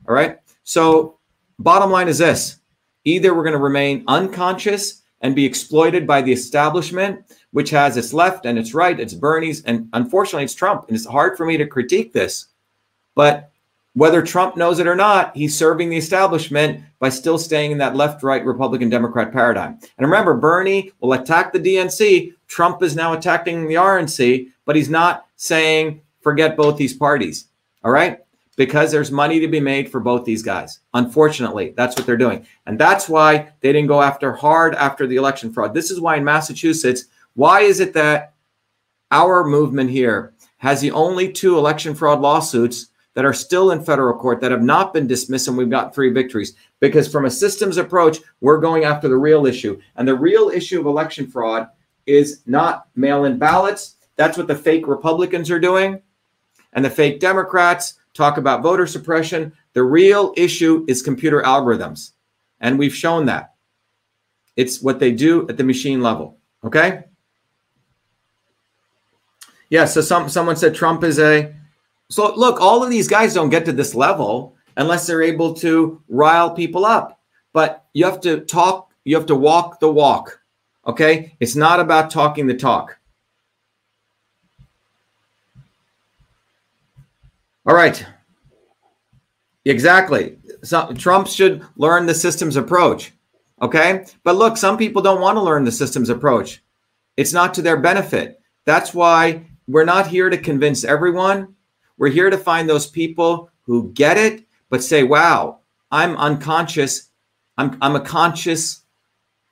All 0.07 0.15
right. 0.15 0.39
So 0.63 1.19
bottom 1.59 1.91
line 1.91 2.07
is 2.07 2.17
this 2.17 2.59
either 3.03 3.35
we're 3.35 3.43
going 3.43 3.53
to 3.53 3.59
remain 3.59 4.03
unconscious 4.07 5.03
and 5.21 5.35
be 5.35 5.45
exploited 5.45 6.05
by 6.05 6.21
the 6.21 6.31
establishment, 6.31 7.19
which 7.51 7.69
has 7.69 7.97
its 7.97 8.13
left 8.13 8.45
and 8.45 8.57
its 8.57 8.73
right, 8.73 8.99
its 8.99 9.13
Bernie's, 9.13 9.63
and 9.63 9.87
unfortunately 9.93 10.43
it's 10.43 10.53
Trump. 10.53 10.85
And 10.87 10.95
it's 10.95 11.05
hard 11.05 11.37
for 11.37 11.45
me 11.45 11.57
to 11.57 11.67
critique 11.67 12.13
this, 12.13 12.47
but 13.15 13.51
whether 13.95 14.21
Trump 14.21 14.57
knows 14.57 14.79
it 14.79 14.87
or 14.87 14.95
not, 14.95 15.35
he's 15.35 15.57
serving 15.57 15.89
the 15.89 15.97
establishment 15.97 16.83
by 16.99 17.07
still 17.07 17.37
staying 17.37 17.71
in 17.71 17.77
that 17.77 17.95
left 17.95 18.23
right 18.23 18.45
Republican 18.45 18.89
Democrat 18.89 19.31
paradigm. 19.31 19.79
And 19.97 20.05
remember, 20.05 20.35
Bernie 20.35 20.91
will 20.99 21.13
attack 21.13 21.53
the 21.53 21.59
DNC. 21.59 22.33
Trump 22.47 22.83
is 22.83 22.95
now 22.95 23.13
attacking 23.13 23.67
the 23.67 23.75
RNC, 23.75 24.51
but 24.65 24.75
he's 24.75 24.89
not 24.89 25.27
saying 25.35 26.01
forget 26.21 26.57
both 26.57 26.77
these 26.77 26.93
parties. 26.93 27.45
All 27.83 27.91
right? 27.91 28.19
Because 28.55 28.91
there's 28.91 29.11
money 29.11 29.39
to 29.39 29.47
be 29.47 29.59
made 29.59 29.89
for 29.89 29.99
both 29.99 30.25
these 30.25 30.41
guys. 30.41 30.79
Unfortunately, 30.93 31.73
that's 31.75 31.95
what 31.97 32.05
they're 32.05 32.17
doing. 32.17 32.45
And 32.65 32.79
that's 32.79 33.09
why 33.09 33.51
they 33.59 33.73
didn't 33.73 33.87
go 33.87 34.01
after 34.01 34.33
hard 34.33 34.75
after 34.75 35.05
the 35.05 35.17
election 35.17 35.51
fraud. 35.51 35.73
This 35.73 35.91
is 35.91 35.99
why 35.99 36.15
in 36.15 36.23
Massachusetts, 36.23 37.05
why 37.33 37.61
is 37.61 37.79
it 37.79 37.93
that 37.93 38.33
our 39.11 39.43
movement 39.43 39.89
here 39.89 40.33
has 40.57 40.81
the 40.81 40.91
only 40.91 41.31
two 41.31 41.57
election 41.57 41.93
fraud 41.93 42.21
lawsuits 42.21 42.87
that 43.15 43.25
are 43.25 43.33
still 43.33 43.71
in 43.71 43.83
federal 43.83 44.17
court 44.17 44.41
that 44.41 44.51
have 44.51 44.61
not 44.61 44.93
been 44.93 45.07
dismissed, 45.07 45.47
and 45.47 45.57
we've 45.57 45.69
got 45.69 45.95
three 45.95 46.11
victories. 46.11 46.53
Because 46.79 47.07
from 47.07 47.25
a 47.25 47.31
systems 47.31 47.77
approach, 47.77 48.19
we're 48.41 48.59
going 48.59 48.83
after 48.83 49.07
the 49.07 49.17
real 49.17 49.45
issue. 49.45 49.79
And 49.95 50.07
the 50.07 50.15
real 50.15 50.49
issue 50.49 50.79
of 50.79 50.85
election 50.85 51.27
fraud 51.27 51.69
is 52.05 52.41
not 52.45 52.87
mail 52.95 53.25
in 53.25 53.37
ballots. 53.37 53.95
That's 54.15 54.37
what 54.37 54.47
the 54.47 54.55
fake 54.55 54.87
Republicans 54.87 55.49
are 55.51 55.59
doing. 55.59 56.01
And 56.73 56.83
the 56.83 56.89
fake 56.89 57.19
Democrats 57.19 57.95
talk 58.13 58.37
about 58.37 58.63
voter 58.63 58.87
suppression. 58.87 59.53
The 59.73 59.83
real 59.83 60.33
issue 60.37 60.85
is 60.87 61.01
computer 61.01 61.41
algorithms. 61.41 62.11
And 62.59 62.79
we've 62.79 62.95
shown 62.95 63.25
that. 63.25 63.53
It's 64.55 64.81
what 64.81 64.99
they 64.99 65.11
do 65.11 65.47
at 65.49 65.57
the 65.57 65.63
machine 65.63 66.01
level. 66.01 66.37
Okay? 66.63 67.03
Yeah, 69.69 69.85
so 69.85 70.01
some 70.01 70.29
someone 70.29 70.55
said 70.55 70.75
Trump 70.75 71.03
is 71.03 71.19
a 71.19 71.53
so 72.09 72.33
look, 72.35 72.61
all 72.61 72.83
of 72.83 72.89
these 72.89 73.07
guys 73.07 73.33
don't 73.33 73.49
get 73.49 73.65
to 73.65 73.71
this 73.71 73.95
level 73.95 74.55
unless 74.77 75.07
they're 75.07 75.21
able 75.21 75.53
to 75.55 76.01
rile 76.07 76.51
people 76.51 76.85
up. 76.85 77.19
But 77.53 77.85
you 77.93 78.05
have 78.05 78.21
to 78.21 78.41
talk, 78.41 78.91
you 79.03 79.15
have 79.15 79.25
to 79.27 79.35
walk 79.35 79.79
the 79.79 79.91
walk. 79.91 80.39
Okay? 80.87 81.35
It's 81.39 81.55
not 81.55 81.79
about 81.79 82.11
talking 82.11 82.47
the 82.47 82.53
talk. 82.53 82.97
All 87.65 87.75
right. 87.75 88.05
Exactly. 89.65 90.37
So 90.63 90.93
Trump 90.93 91.27
should 91.27 91.65
learn 91.75 92.05
the 92.05 92.13
systems 92.13 92.55
approach. 92.55 93.13
Okay? 93.61 94.05
But 94.23 94.35
look, 94.35 94.57
some 94.57 94.77
people 94.77 95.01
don't 95.01 95.21
want 95.21 95.37
to 95.37 95.41
learn 95.41 95.63
the 95.63 95.71
systems 95.71 96.09
approach. 96.09 96.61
It's 97.17 97.33
not 97.33 97.53
to 97.55 97.61
their 97.61 97.77
benefit. 97.77 98.39
That's 98.65 98.93
why 98.93 99.45
we're 99.67 99.85
not 99.85 100.07
here 100.07 100.29
to 100.29 100.37
convince 100.37 100.83
everyone. 100.83 101.55
We're 101.97 102.09
here 102.09 102.29
to 102.29 102.37
find 102.37 102.69
those 102.69 102.87
people 102.87 103.49
who 103.63 103.91
get 103.93 104.17
it, 104.17 104.45
but 104.69 104.83
say, 104.83 105.03
wow, 105.03 105.59
I'm 105.91 106.15
unconscious. 106.17 107.09
I'm, 107.57 107.77
I'm 107.81 107.95
a 107.95 108.01
conscious 108.01 108.81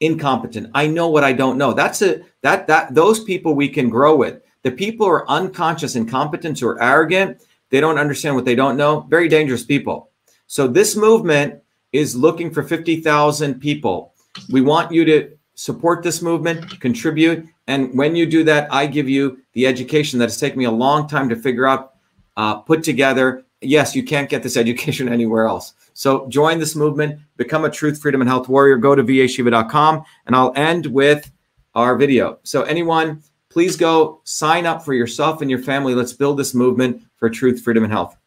incompetent. 0.04 0.70
I 0.74 0.88
know 0.88 1.08
what 1.08 1.24
I 1.24 1.34
don't 1.34 1.58
know. 1.58 1.74
That's 1.74 2.02
a 2.02 2.22
that 2.42 2.68
that 2.68 2.94
those 2.94 3.24
people 3.24 3.56
we 3.56 3.70
can 3.70 3.90
grow 3.90 4.16
with. 4.16 4.42
The 4.64 4.72
people 4.72 5.06
who 5.06 5.12
are 5.12 5.30
unconscious, 5.30 5.96
incompetent, 5.96 6.62
or 6.62 6.82
arrogant, 6.82 7.42
they 7.70 7.82
don't 7.82 7.98
understand 7.98 8.36
what 8.36 8.46
they 8.46 8.56
don't 8.56 8.78
know. 8.78 9.02
Very 9.10 9.28
dangerous 9.28 9.64
people. 9.64 10.10
So 10.48 10.68
this 10.68 10.96
movement 10.96 11.62
is 11.92 12.16
looking 12.16 12.52
for 12.52 12.64
50,000 12.64 13.60
people. 13.60 14.14
We 14.50 14.62
want 14.62 14.92
you 14.92 15.06
to 15.06 15.32
support 15.56 16.02
this 16.02 16.22
movement, 16.22 16.80
contribute, 16.80 17.46
and 17.68 17.98
when 17.98 18.16
you 18.16 18.26
do 18.26 18.44
that, 18.46 18.72
I 18.72 18.88
give 18.88 19.08
you 19.08 19.40
the 19.54 19.68
education 19.68 20.20
that 20.20 20.26
has 20.26 20.38
taken 20.38 20.60
me 20.60 20.66
a 20.66 20.72
long 20.72 21.08
time 21.08 21.30
to 21.30 21.36
figure 21.36 21.68
out 21.68 21.94
uh, 22.36 22.56
put 22.56 22.84
together. 22.84 23.46
Yes, 23.62 23.96
you 23.96 24.04
can't 24.04 24.30
get 24.30 24.44
this 24.44 24.58
education 24.64 25.08
anywhere 25.08 25.48
else. 25.48 25.74
So 25.94 26.28
join 26.28 26.60
this 26.60 26.76
movement, 26.76 27.20
become 27.38 27.66
a 27.66 27.70
truth, 27.70 28.02
freedom, 28.02 28.22
and 28.22 28.30
health 28.30 28.50
warrior. 28.50 28.78
Go 28.78 28.96
to 28.96 29.04
vashiva.com, 29.04 30.04
and 30.26 30.36
I'll 30.36 30.54
end 30.56 30.88
with 30.88 31.32
our 31.76 31.96
video. 31.96 32.40
So 32.44 32.64
anyone, 32.64 33.24
please 33.50 33.76
go 33.76 34.22
sign 34.24 34.66
up 34.66 34.84
for 34.84 34.94
yourself 34.94 35.42
and 35.42 35.50
your 35.50 35.62
family. 35.62 35.96
Let's 35.96 36.14
build 36.14 36.38
this 36.38 36.54
movement 36.54 37.04
for 37.18 37.30
truth, 37.30 37.62
freedom, 37.62 37.84
and 37.84 37.94
health. 37.94 38.18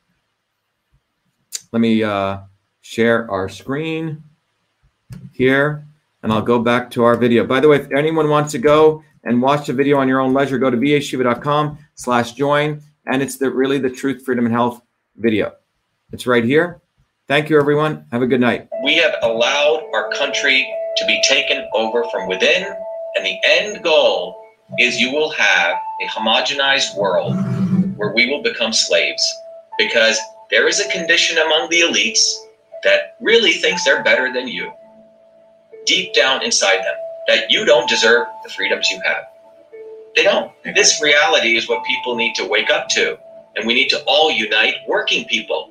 Let 1.73 1.81
me 1.81 2.03
uh, 2.03 2.39
share 2.81 3.31
our 3.31 3.49
screen. 3.49 4.23
here, 5.33 5.85
and 6.23 6.33
I'll 6.33 6.43
go 6.43 6.59
back 6.59 6.91
to 6.93 7.05
our 7.05 7.17
video. 7.17 7.45
By 7.45 7.61
the 7.61 7.69
way, 7.69 7.77
if 7.77 7.91
anyone 7.93 8.29
wants 8.29 8.53
to 8.53 8.59
go 8.59 9.03
and 9.25 9.43
watch 9.43 9.67
the 9.67 9.73
video 9.73 9.99
on 9.99 10.09
your 10.09 10.21
own 10.21 10.33
leisure, 10.33 10.59
go 10.59 10.71
to 10.71 10.77
vashiva.com 10.77 11.79
slash 11.95 12.33
join, 12.33 12.81
and 13.07 13.23
it's 13.23 13.37
the 13.37 13.51
really 13.51 13.79
the 13.79 13.91
truth, 13.91 14.25
freedom, 14.25 14.47
and 14.47 14.55
health 14.55 14.81
video. 15.17 15.53
It's 16.13 16.27
right 16.27 16.45
here. 16.45 16.81
Thank 17.29 17.51
you, 17.51 17.59
everyone. 17.59 18.07
Have 18.13 18.23
a 18.23 18.27
good 18.27 18.41
night. 18.41 18.69
We 18.85 18.95
have 18.97 19.15
allowed 19.23 19.83
our 19.93 20.11
country 20.13 20.65
to 20.97 21.07
be 21.07 21.21
taken 21.29 21.69
over 21.75 22.05
from 22.11 22.29
within, 22.29 22.63
and 23.17 23.27
the 23.27 23.37
end 23.45 23.83
goal 23.83 24.41
is 24.79 25.01
you 25.01 25.13
will 25.13 25.31
have 25.31 25.77
a 26.03 26.07
homogenized 26.07 26.97
world 26.97 27.35
where 27.97 28.13
we 28.13 28.27
will 28.27 28.43
become 28.43 28.73
slaves 28.73 29.23
because 29.77 30.19
there 30.51 30.69
is 30.69 30.79
a 30.79 30.89
condition 30.91 31.39
among 31.39 31.69
the 31.71 31.81
elites 31.81 32.21
that 32.85 33.17
really 33.21 33.53
thinks 33.53 33.85
they're 33.85 34.05
better 34.05 34.33
than 34.33 34.47
you 34.47 34.73
deep 35.85 36.13
down 36.15 36.45
inside 36.45 36.79
them 36.79 36.95
that 37.29 37.51
you 37.51 37.65
don't 37.65 37.89
deserve 37.89 38.27
the 38.45 38.51
freedoms 38.51 38.89
you 38.89 39.01
have. 39.05 39.25
They 40.15 40.23
don't. 40.23 40.53
This 40.75 41.03
reality 41.03 41.57
is 41.57 41.69
what 41.69 41.85
people 41.85 42.17
need 42.17 42.35
to 42.37 42.47
wake 42.47 42.71
up 42.71 42.89
to. 42.91 43.19
And 43.57 43.67
we 43.67 43.75
need 43.75 43.89
to 43.89 44.03
all 44.07 44.31
unite 44.31 44.77
working 44.87 45.25
people. 45.27 45.71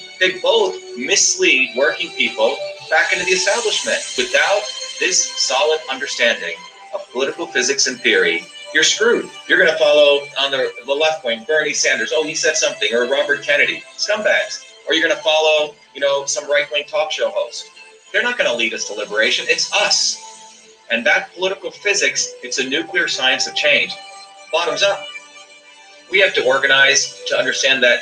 They 0.21 0.39
both 0.39 0.79
mislead 0.97 1.75
working 1.75 2.11
people 2.11 2.55
back 2.89 3.11
into 3.11 3.25
the 3.25 3.31
establishment. 3.31 3.97
Without 4.17 4.61
this 4.99 5.19
solid 5.19 5.79
understanding 5.91 6.55
of 6.93 7.11
political 7.11 7.47
physics 7.47 7.87
and 7.87 7.99
theory, 7.99 8.45
you're 8.73 8.83
screwed. 8.83 9.29
You're 9.47 9.57
going 9.57 9.71
to 9.71 9.77
follow 9.77 10.19
on 10.39 10.51
the, 10.51 10.71
the 10.85 10.93
left 10.93 11.25
wing 11.25 11.43
Bernie 11.45 11.73
Sanders. 11.73 12.13
Oh, 12.13 12.23
he 12.23 12.35
said 12.35 12.55
something, 12.55 12.93
or 12.93 13.09
Robert 13.09 13.41
Kennedy. 13.41 13.83
Scumbags. 13.97 14.63
Or 14.87 14.93
you're 14.93 15.05
going 15.05 15.17
to 15.17 15.23
follow 15.23 15.73
you 15.93 15.99
know, 15.99 16.25
some 16.25 16.49
right 16.49 16.67
wing 16.71 16.83
talk 16.87 17.11
show 17.11 17.29
host. 17.29 17.69
They're 18.13 18.23
not 18.23 18.37
going 18.37 18.49
to 18.49 18.55
lead 18.55 18.73
us 18.73 18.87
to 18.87 18.93
liberation. 18.93 19.45
It's 19.49 19.73
us. 19.73 20.77
And 20.89 21.05
that 21.05 21.33
political 21.33 21.71
physics, 21.71 22.33
it's 22.43 22.59
a 22.59 22.69
nuclear 22.69 23.07
science 23.07 23.47
of 23.47 23.55
change. 23.55 23.93
Bottoms 24.51 24.83
up. 24.83 25.03
We 26.11 26.19
have 26.19 26.33
to 26.35 26.45
organize 26.45 27.23
to 27.27 27.37
understand 27.37 27.81
that 27.83 28.01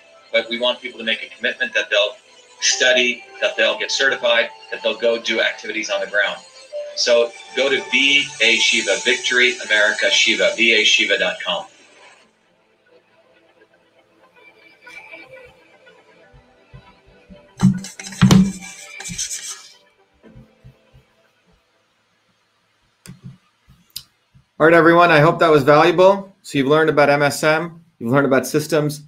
But 0.31 0.49
we 0.49 0.59
want 0.59 0.81
people 0.81 0.99
to 0.99 1.05
make 1.05 1.23
a 1.23 1.35
commitment 1.35 1.73
that 1.73 1.89
they'll 1.89 2.15
study, 2.59 3.23
that 3.41 3.57
they'll 3.57 3.77
get 3.77 3.91
certified, 3.91 4.49
that 4.71 4.81
they'll 4.83 4.97
go 4.97 5.21
do 5.21 5.41
activities 5.41 5.89
on 5.89 5.99
the 6.01 6.07
ground. 6.07 6.37
So 6.95 7.31
go 7.55 7.69
to 7.69 7.77
VA 7.77 8.57
Shiva, 8.57 8.97
Victory 9.03 9.57
America 9.59 10.09
Shiva, 10.09 10.51
VAShiva.com. 10.57 11.65
All 24.59 24.67
right, 24.67 24.75
everyone. 24.75 25.09
I 25.09 25.21
hope 25.21 25.39
that 25.39 25.49
was 25.49 25.63
valuable. 25.63 26.35
So 26.43 26.59
you've 26.59 26.67
learned 26.67 26.91
about 26.91 27.09
MSM, 27.09 27.79
you've 27.97 28.11
learned 28.11 28.27
about 28.27 28.45
systems. 28.45 29.01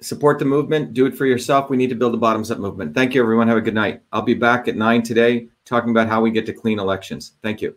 Support 0.00 0.38
the 0.38 0.44
movement. 0.44 0.94
Do 0.94 1.06
it 1.06 1.16
for 1.16 1.26
yourself. 1.26 1.70
We 1.70 1.76
need 1.76 1.90
to 1.90 1.96
build 1.96 2.14
a 2.14 2.18
bottoms 2.18 2.50
up 2.50 2.58
movement. 2.58 2.94
Thank 2.94 3.14
you, 3.14 3.22
everyone. 3.22 3.48
Have 3.48 3.56
a 3.56 3.62
good 3.62 3.74
night. 3.74 4.02
I'll 4.12 4.22
be 4.22 4.34
back 4.34 4.68
at 4.68 4.76
nine 4.76 5.02
today 5.02 5.48
talking 5.64 5.90
about 5.90 6.08
how 6.08 6.20
we 6.20 6.30
get 6.30 6.46
to 6.46 6.52
clean 6.52 6.78
elections. 6.78 7.32
Thank 7.42 7.60
you. 7.60 7.76